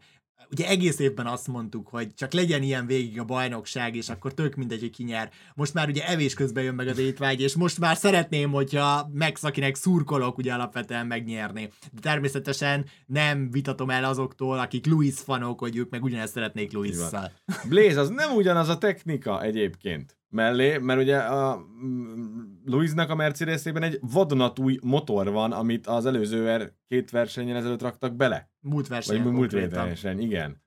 ugye 0.51 0.67
egész 0.67 0.99
évben 0.99 1.25
azt 1.27 1.47
mondtuk, 1.47 1.87
hogy 1.87 2.13
csak 2.13 2.33
legyen 2.33 2.63
ilyen 2.63 2.85
végig 2.85 3.19
a 3.19 3.23
bajnokság, 3.23 3.95
és 3.95 4.09
akkor 4.09 4.33
tök 4.33 4.55
mindegy, 4.55 4.79
hogy 4.79 4.89
ki 4.89 5.03
nyer. 5.03 5.31
Most 5.55 5.73
már 5.73 5.89
ugye 5.89 6.07
evés 6.07 6.33
közben 6.33 6.63
jön 6.63 6.75
meg 6.75 6.87
az 6.87 6.97
étvágy, 6.97 7.41
és 7.41 7.55
most 7.55 7.79
már 7.79 7.97
szeretném, 7.97 8.51
hogyha 8.51 9.09
Max, 9.13 9.43
akinek 9.43 9.75
szurkolok, 9.75 10.37
ugye 10.37 10.53
alapvetően 10.53 11.07
megnyerni. 11.07 11.69
De 11.91 11.99
természetesen 11.99 12.85
nem 13.05 13.51
vitatom 13.51 13.89
el 13.89 14.03
azoktól, 14.03 14.59
akik 14.59 14.85
Louis 14.85 15.19
fanok, 15.19 15.59
hogy 15.59 15.77
ők 15.77 15.89
meg 15.89 16.03
ugyanezt 16.03 16.33
szeretnék 16.33 16.71
Louis-szal. 16.71 17.31
Blaze 17.69 17.99
az 17.99 18.09
nem 18.09 18.35
ugyanaz 18.35 18.69
a 18.69 18.77
technika 18.77 19.41
egyébként 19.43 20.19
mellé, 20.31 20.77
mert 20.77 20.99
ugye 20.99 21.17
a 21.17 21.65
mm, 21.85 22.41
Louisnak 22.65 23.09
a 23.09 23.15
Mercedesében 23.15 23.83
egy 23.83 23.97
vadonatúj 24.01 24.77
motor 24.83 25.31
van, 25.31 25.51
amit 25.51 25.87
az 25.87 26.05
előző 26.05 26.43
ver, 26.43 26.73
két 26.87 27.09
versenyen 27.09 27.55
ezelőtt 27.55 27.81
raktak 27.81 28.15
bele. 28.15 28.51
Múlt 28.59 28.87
Vagy 28.87 28.95
versenyen 28.95 29.21
múlt 29.21 29.35
konkrétan. 29.51 29.85
verseny, 29.85 30.21
igen. 30.21 30.63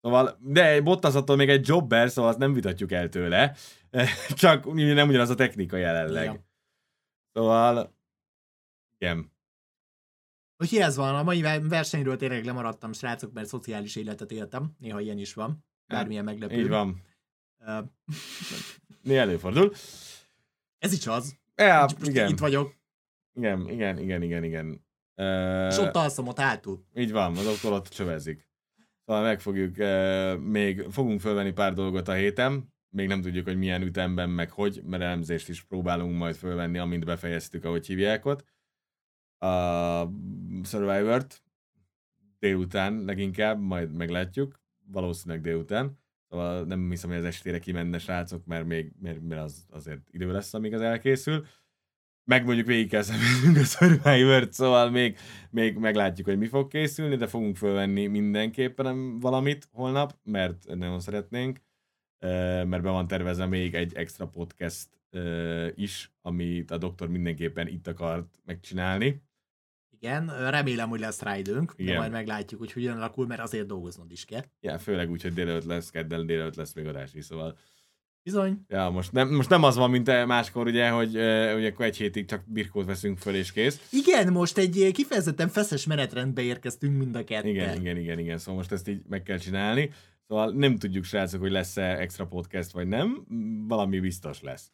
Szóval, 0.00 0.38
de 0.40 0.80
Bottas 0.80 1.14
attól 1.14 1.36
még 1.36 1.48
egy 1.48 1.68
jobber, 1.68 2.10
szóval 2.10 2.30
azt 2.30 2.38
nem 2.38 2.52
vitatjuk 2.52 2.92
el 2.92 3.08
tőle. 3.08 3.56
Csak 4.34 4.74
nem 4.74 5.08
ugyanaz 5.08 5.30
a 5.30 5.34
technika 5.34 5.76
jelenleg. 5.76 6.24
Ja. 6.24 6.46
Szóval, 7.32 7.96
igen. 8.98 9.32
Úgyhogy 10.58 10.78
ez 10.78 10.96
van, 10.96 11.14
a 11.14 11.22
mai 11.22 11.40
ver- 11.40 11.68
versenyről 11.68 12.16
tényleg 12.16 12.44
lemaradtam, 12.44 12.92
srácok, 12.92 13.32
mert 13.32 13.48
szociális 13.48 13.96
életet 13.96 14.30
éltem. 14.30 14.74
Néha 14.78 15.00
ilyen 15.00 15.18
is 15.18 15.34
van. 15.34 15.64
Bármilyen 15.86 16.24
meglepő. 16.24 16.54
Így 16.54 16.68
van. 16.68 17.02
Néha 19.02 19.20
előfordul. 19.20 19.72
Ez 20.78 20.92
is 20.92 21.06
az. 21.06 21.36
Ja, 21.56 21.86
igen. 22.02 22.28
Itt 22.30 22.38
vagyok, 22.38 22.74
Igen, 23.34 23.68
igen, 23.68 23.98
igen, 23.98 24.22
igen, 24.22 24.44
igen. 24.44 24.84
és 25.68 25.76
Uh, 25.76 25.84
ott 25.84 25.96
alszom 25.96 26.26
ott 26.26 26.38
hátul. 26.38 26.86
így 26.94 27.12
van, 27.12 27.36
az 27.36 27.46
akkor 27.46 27.72
ott 27.72 27.88
csövezik. 27.88 28.48
Szóval 29.04 29.22
meg 29.22 29.40
fogjuk, 29.40 29.76
uh, 29.78 30.38
még 30.38 30.86
fogunk 30.90 31.20
fölvenni 31.20 31.52
pár 31.52 31.74
dolgot 31.74 32.08
a 32.08 32.12
héten, 32.12 32.74
még 32.88 33.08
nem 33.08 33.20
tudjuk, 33.22 33.44
hogy 33.46 33.56
milyen 33.56 33.82
ütemben, 33.82 34.30
meg 34.30 34.50
hogy, 34.50 34.82
mert 34.84 35.02
elemzést 35.02 35.48
is 35.48 35.62
próbálunk 35.62 36.16
majd 36.16 36.36
fölvenni, 36.36 36.78
amint 36.78 37.04
befejeztük, 37.04 37.64
ahogy 37.64 37.86
hívják 37.86 38.24
ott. 38.24 38.44
A 39.38 40.08
Survivor-t 40.64 41.42
délután 42.38 43.04
leginkább, 43.04 43.60
majd 43.60 43.92
meglátjuk, 43.92 44.60
valószínűleg 44.86 45.42
délután. 45.42 45.98
Szóval 46.30 46.64
nem 46.64 46.90
hiszem, 46.90 47.10
hogy 47.10 47.18
az 47.18 47.24
estére 47.24 47.58
kimenne 47.58 47.98
srácok, 47.98 48.46
mert 48.46 48.66
még 48.66 48.92
mert, 49.00 49.22
mert 49.22 49.42
az 49.42 49.66
azért 49.70 50.00
idő 50.10 50.32
lesz, 50.32 50.54
amíg 50.54 50.74
az 50.74 50.80
elkészül. 50.80 51.46
meg 52.24 52.44
mondjuk 52.44 52.66
végig 52.66 52.88
kell 52.88 53.00
a 53.00 53.64
Survivor-t, 53.64 54.52
szóval 54.52 54.90
még, 54.90 55.18
még 55.50 55.76
meglátjuk, 55.76 56.26
hogy 56.26 56.38
mi 56.38 56.46
fog 56.46 56.68
készülni, 56.68 57.16
de 57.16 57.26
fogunk 57.26 57.56
fölvenni 57.56 58.06
mindenképpen 58.06 59.18
valamit 59.18 59.68
holnap, 59.72 60.18
mert 60.22 60.74
nagyon 60.74 61.00
szeretnénk, 61.00 61.60
mert 62.18 62.82
be 62.82 62.90
van 62.90 63.06
tervezve 63.06 63.46
még 63.46 63.74
egy 63.74 63.94
extra 63.94 64.28
podcast 64.28 64.88
is, 65.74 66.14
amit 66.22 66.70
a 66.70 66.78
doktor 66.78 67.08
mindenképpen 67.08 67.68
itt 67.68 67.86
akart 67.86 68.40
megcsinálni. 68.44 69.22
Igen, 70.06 70.50
remélem, 70.50 70.88
hogy 70.88 71.00
lesz 71.00 71.22
rá 71.22 71.38
időnk, 71.38 71.72
Igen. 71.76 71.92
de 71.92 71.98
majd 71.98 72.12
meglátjuk, 72.12 72.60
hogy 72.60 72.72
hogyan 72.72 72.96
alakul, 72.96 73.26
mert 73.26 73.40
azért 73.40 73.66
dolgoznod 73.66 74.12
is 74.12 74.24
kell. 74.24 74.42
Ja, 74.60 74.78
főleg 74.78 75.10
úgy, 75.10 75.22
hogy 75.22 75.32
délelőtt 75.32 75.64
lesz, 75.64 75.90
keddel 75.90 76.24
délelőtt 76.24 76.54
lesz 76.56 76.72
még 76.72 76.86
adás 76.86 77.14
is, 77.14 77.24
szóval 77.24 77.58
Bizony. 78.22 78.64
Ja, 78.68 78.90
most 78.90 79.12
nem, 79.12 79.34
most 79.34 79.48
nem 79.48 79.62
az 79.62 79.76
van, 79.76 79.90
mint 79.90 80.26
máskor, 80.26 80.66
ugye, 80.66 80.88
hogy 80.88 81.16
uh, 81.16 81.54
ugye 81.56 81.68
akkor 81.68 81.84
egy 81.84 81.96
hétig 81.96 82.26
csak 82.26 82.42
birkót 82.46 82.86
veszünk 82.86 83.18
föl 83.18 83.34
és 83.34 83.52
kész. 83.52 83.88
Igen, 83.92 84.32
most 84.32 84.58
egy 84.58 84.90
kifejezetten 84.92 85.48
feszes 85.48 85.86
menetrendbe 85.86 86.42
érkeztünk 86.42 86.98
mind 86.98 87.16
a 87.16 87.24
kettő. 87.24 87.48
Igen, 87.48 87.80
igen, 87.80 87.96
igen, 87.96 88.18
igen, 88.18 88.38
szóval 88.38 88.54
most 88.54 88.72
ezt 88.72 88.88
így 88.88 89.02
meg 89.08 89.22
kell 89.22 89.38
csinálni. 89.38 89.90
Szóval 90.28 90.52
nem 90.52 90.76
tudjuk, 90.76 91.04
srácok, 91.04 91.40
hogy 91.40 91.50
lesz-e 91.50 91.98
extra 91.98 92.26
podcast, 92.26 92.70
vagy 92.70 92.86
nem. 92.86 93.26
Valami 93.68 94.00
biztos 94.00 94.40
lesz. 94.40 94.70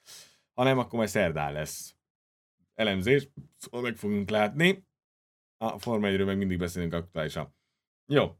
Ha 0.54 0.64
nem, 0.64 0.78
akkor 0.78 0.98
majd 0.98 1.08
szerdán 1.08 1.52
lesz 1.52 1.94
elemzés, 2.74 3.28
szóval 3.56 3.82
meg 3.82 3.96
fogunk 3.96 4.30
látni. 4.30 4.84
A 5.62 5.78
Forma 5.78 6.06
1 6.06 6.24
meg 6.24 6.38
mindig 6.38 6.58
beszélünk 6.58 6.92
aktuálisan. 6.92 7.54
Jó. 8.06 8.36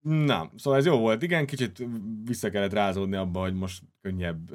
Na, 0.00 0.50
szóval 0.56 0.78
ez 0.78 0.86
jó 0.86 0.98
volt, 0.98 1.22
igen, 1.22 1.46
kicsit 1.46 1.84
vissza 2.24 2.50
kellett 2.50 2.72
rázódni 2.72 3.16
abba, 3.16 3.40
hogy 3.40 3.54
most 3.54 3.82
könnyebb, 4.00 4.50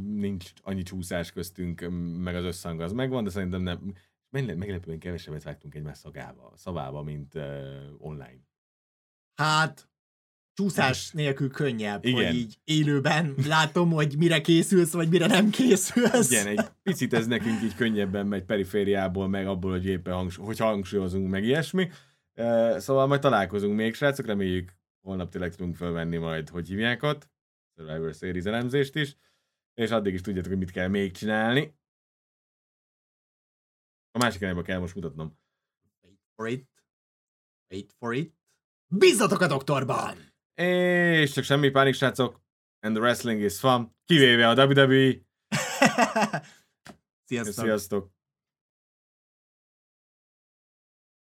nincs 0.00 0.52
annyi 0.62 0.82
csúszás 0.82 1.32
köztünk, 1.32 1.88
meg 2.18 2.34
az 2.34 2.44
összhang 2.44 2.80
az 2.80 2.92
megvan, 2.92 3.24
de 3.24 3.30
szerintem 3.30 3.62
nem, 3.62 3.94
meglepően 4.30 4.98
kevesebbet 4.98 5.42
vágtunk 5.42 5.74
egymás 5.74 5.98
szagába, 5.98 6.52
szavába, 6.56 7.02
mint 7.02 7.34
online. 7.98 8.40
Hát, 9.34 9.88
csúszás 10.54 11.10
nélkül 11.10 11.50
könnyebb, 11.50 12.04
Igen. 12.04 12.26
hogy 12.26 12.34
így 12.34 12.58
élőben 12.64 13.34
látom, 13.46 13.90
hogy 13.90 14.14
mire 14.18 14.40
készülsz, 14.40 14.92
vagy 14.92 15.08
mire 15.08 15.26
nem 15.26 15.50
készülsz. 15.50 16.30
Igen, 16.30 16.46
egy 16.46 16.66
picit 16.82 17.12
ez 17.12 17.26
nekünk 17.26 17.62
így 17.62 17.74
könnyebben 17.74 18.26
megy 18.26 18.44
perifériából, 18.44 19.28
meg 19.28 19.46
abból, 19.46 19.70
hogy 19.70 19.86
éppen 19.86 20.14
hangsúly, 20.14 20.46
hogy 20.46 20.58
hangsúlyozunk, 20.58 21.30
meg 21.30 21.44
ilyesmi. 21.44 21.90
Szóval 22.76 23.06
majd 23.06 23.20
találkozunk 23.20 23.76
még, 23.76 23.94
srácok, 23.94 24.26
reméljük 24.26 24.72
holnap 25.00 25.30
tényleg 25.30 25.54
tudunk 25.54 25.76
felvenni 25.76 26.16
majd, 26.16 26.48
hogy 26.48 26.68
hívják 26.68 27.02
ott, 27.02 27.30
Survivor 27.76 28.14
Series 28.14 28.44
elemzést 28.44 28.94
is, 28.94 29.16
és 29.74 29.90
addig 29.90 30.14
is 30.14 30.20
tudjátok, 30.20 30.50
hogy 30.50 30.58
mit 30.58 30.70
kell 30.70 30.88
még 30.88 31.12
csinálni. 31.12 31.74
A 34.10 34.18
másik 34.18 34.40
irányba 34.40 34.62
kell 34.62 34.78
most 34.78 34.94
mutatnom. 34.94 35.38
Wait 36.02 36.20
for 36.34 36.48
it. 36.48 36.68
Wait 37.70 37.94
for 37.98 38.14
it. 38.14 38.34
Bízzatok 38.86 39.40
a 39.40 39.46
doktorban! 39.46 40.33
És 40.54 41.32
csak 41.32 41.44
semmi 41.44 41.70
pánik, 41.70 41.94
srácok. 41.94 42.42
And 42.80 42.94
the 42.94 43.04
wrestling 43.04 43.42
is 43.42 43.58
fun. 43.58 43.96
Kivéve 44.04 44.48
a 44.48 44.64
WWE. 44.64 45.12
Sziasztok. 47.28 47.64
Sziasztok. 47.64 48.12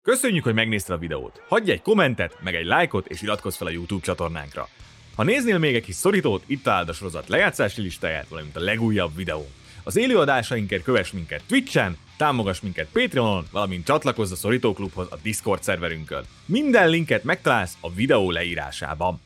Köszönjük, 0.01 0.43
hogy 0.43 0.53
megnézted 0.53 0.95
a 0.95 0.99
videót. 0.99 1.41
Hagyj 1.47 1.71
egy 1.71 1.81
kommentet, 1.81 2.41
meg 2.41 2.55
egy 2.55 2.65
lájkot, 2.65 3.07
és 3.07 3.21
iratkozz 3.21 3.55
fel 3.55 3.67
a 3.67 3.71
YouTube 3.71 4.01
csatornánkra. 4.01 4.67
Ha 5.15 5.23
néznél 5.23 5.57
még 5.57 5.75
egy 5.75 5.83
kis 5.83 5.95
szorítót, 5.95 6.43
itt 6.45 6.63
találd 6.63 6.89
a 6.89 6.93
sorozat 6.93 7.27
lejátszási 7.27 7.81
listáját, 7.81 8.27
valamint 8.27 8.55
a 8.55 8.59
legújabb 8.59 9.15
videó. 9.15 9.47
Az 9.83 9.95
élőadásainkért 9.95 10.83
kövess 10.83 11.11
minket 11.11 11.43
Twitch-en, 11.47 11.97
támogass 12.21 12.59
minket 12.59 12.87
Patreonon, 12.93 13.45
valamint 13.51 13.85
csatlakozz 13.85 14.31
a 14.31 14.35
Szorítóklubhoz 14.35 15.07
a 15.11 15.17
Discord 15.21 15.63
szerverünkön. 15.63 16.23
Minden 16.45 16.89
linket 16.89 17.23
megtalálsz 17.23 17.77
a 17.79 17.91
videó 17.93 18.31
leírásában. 18.31 19.21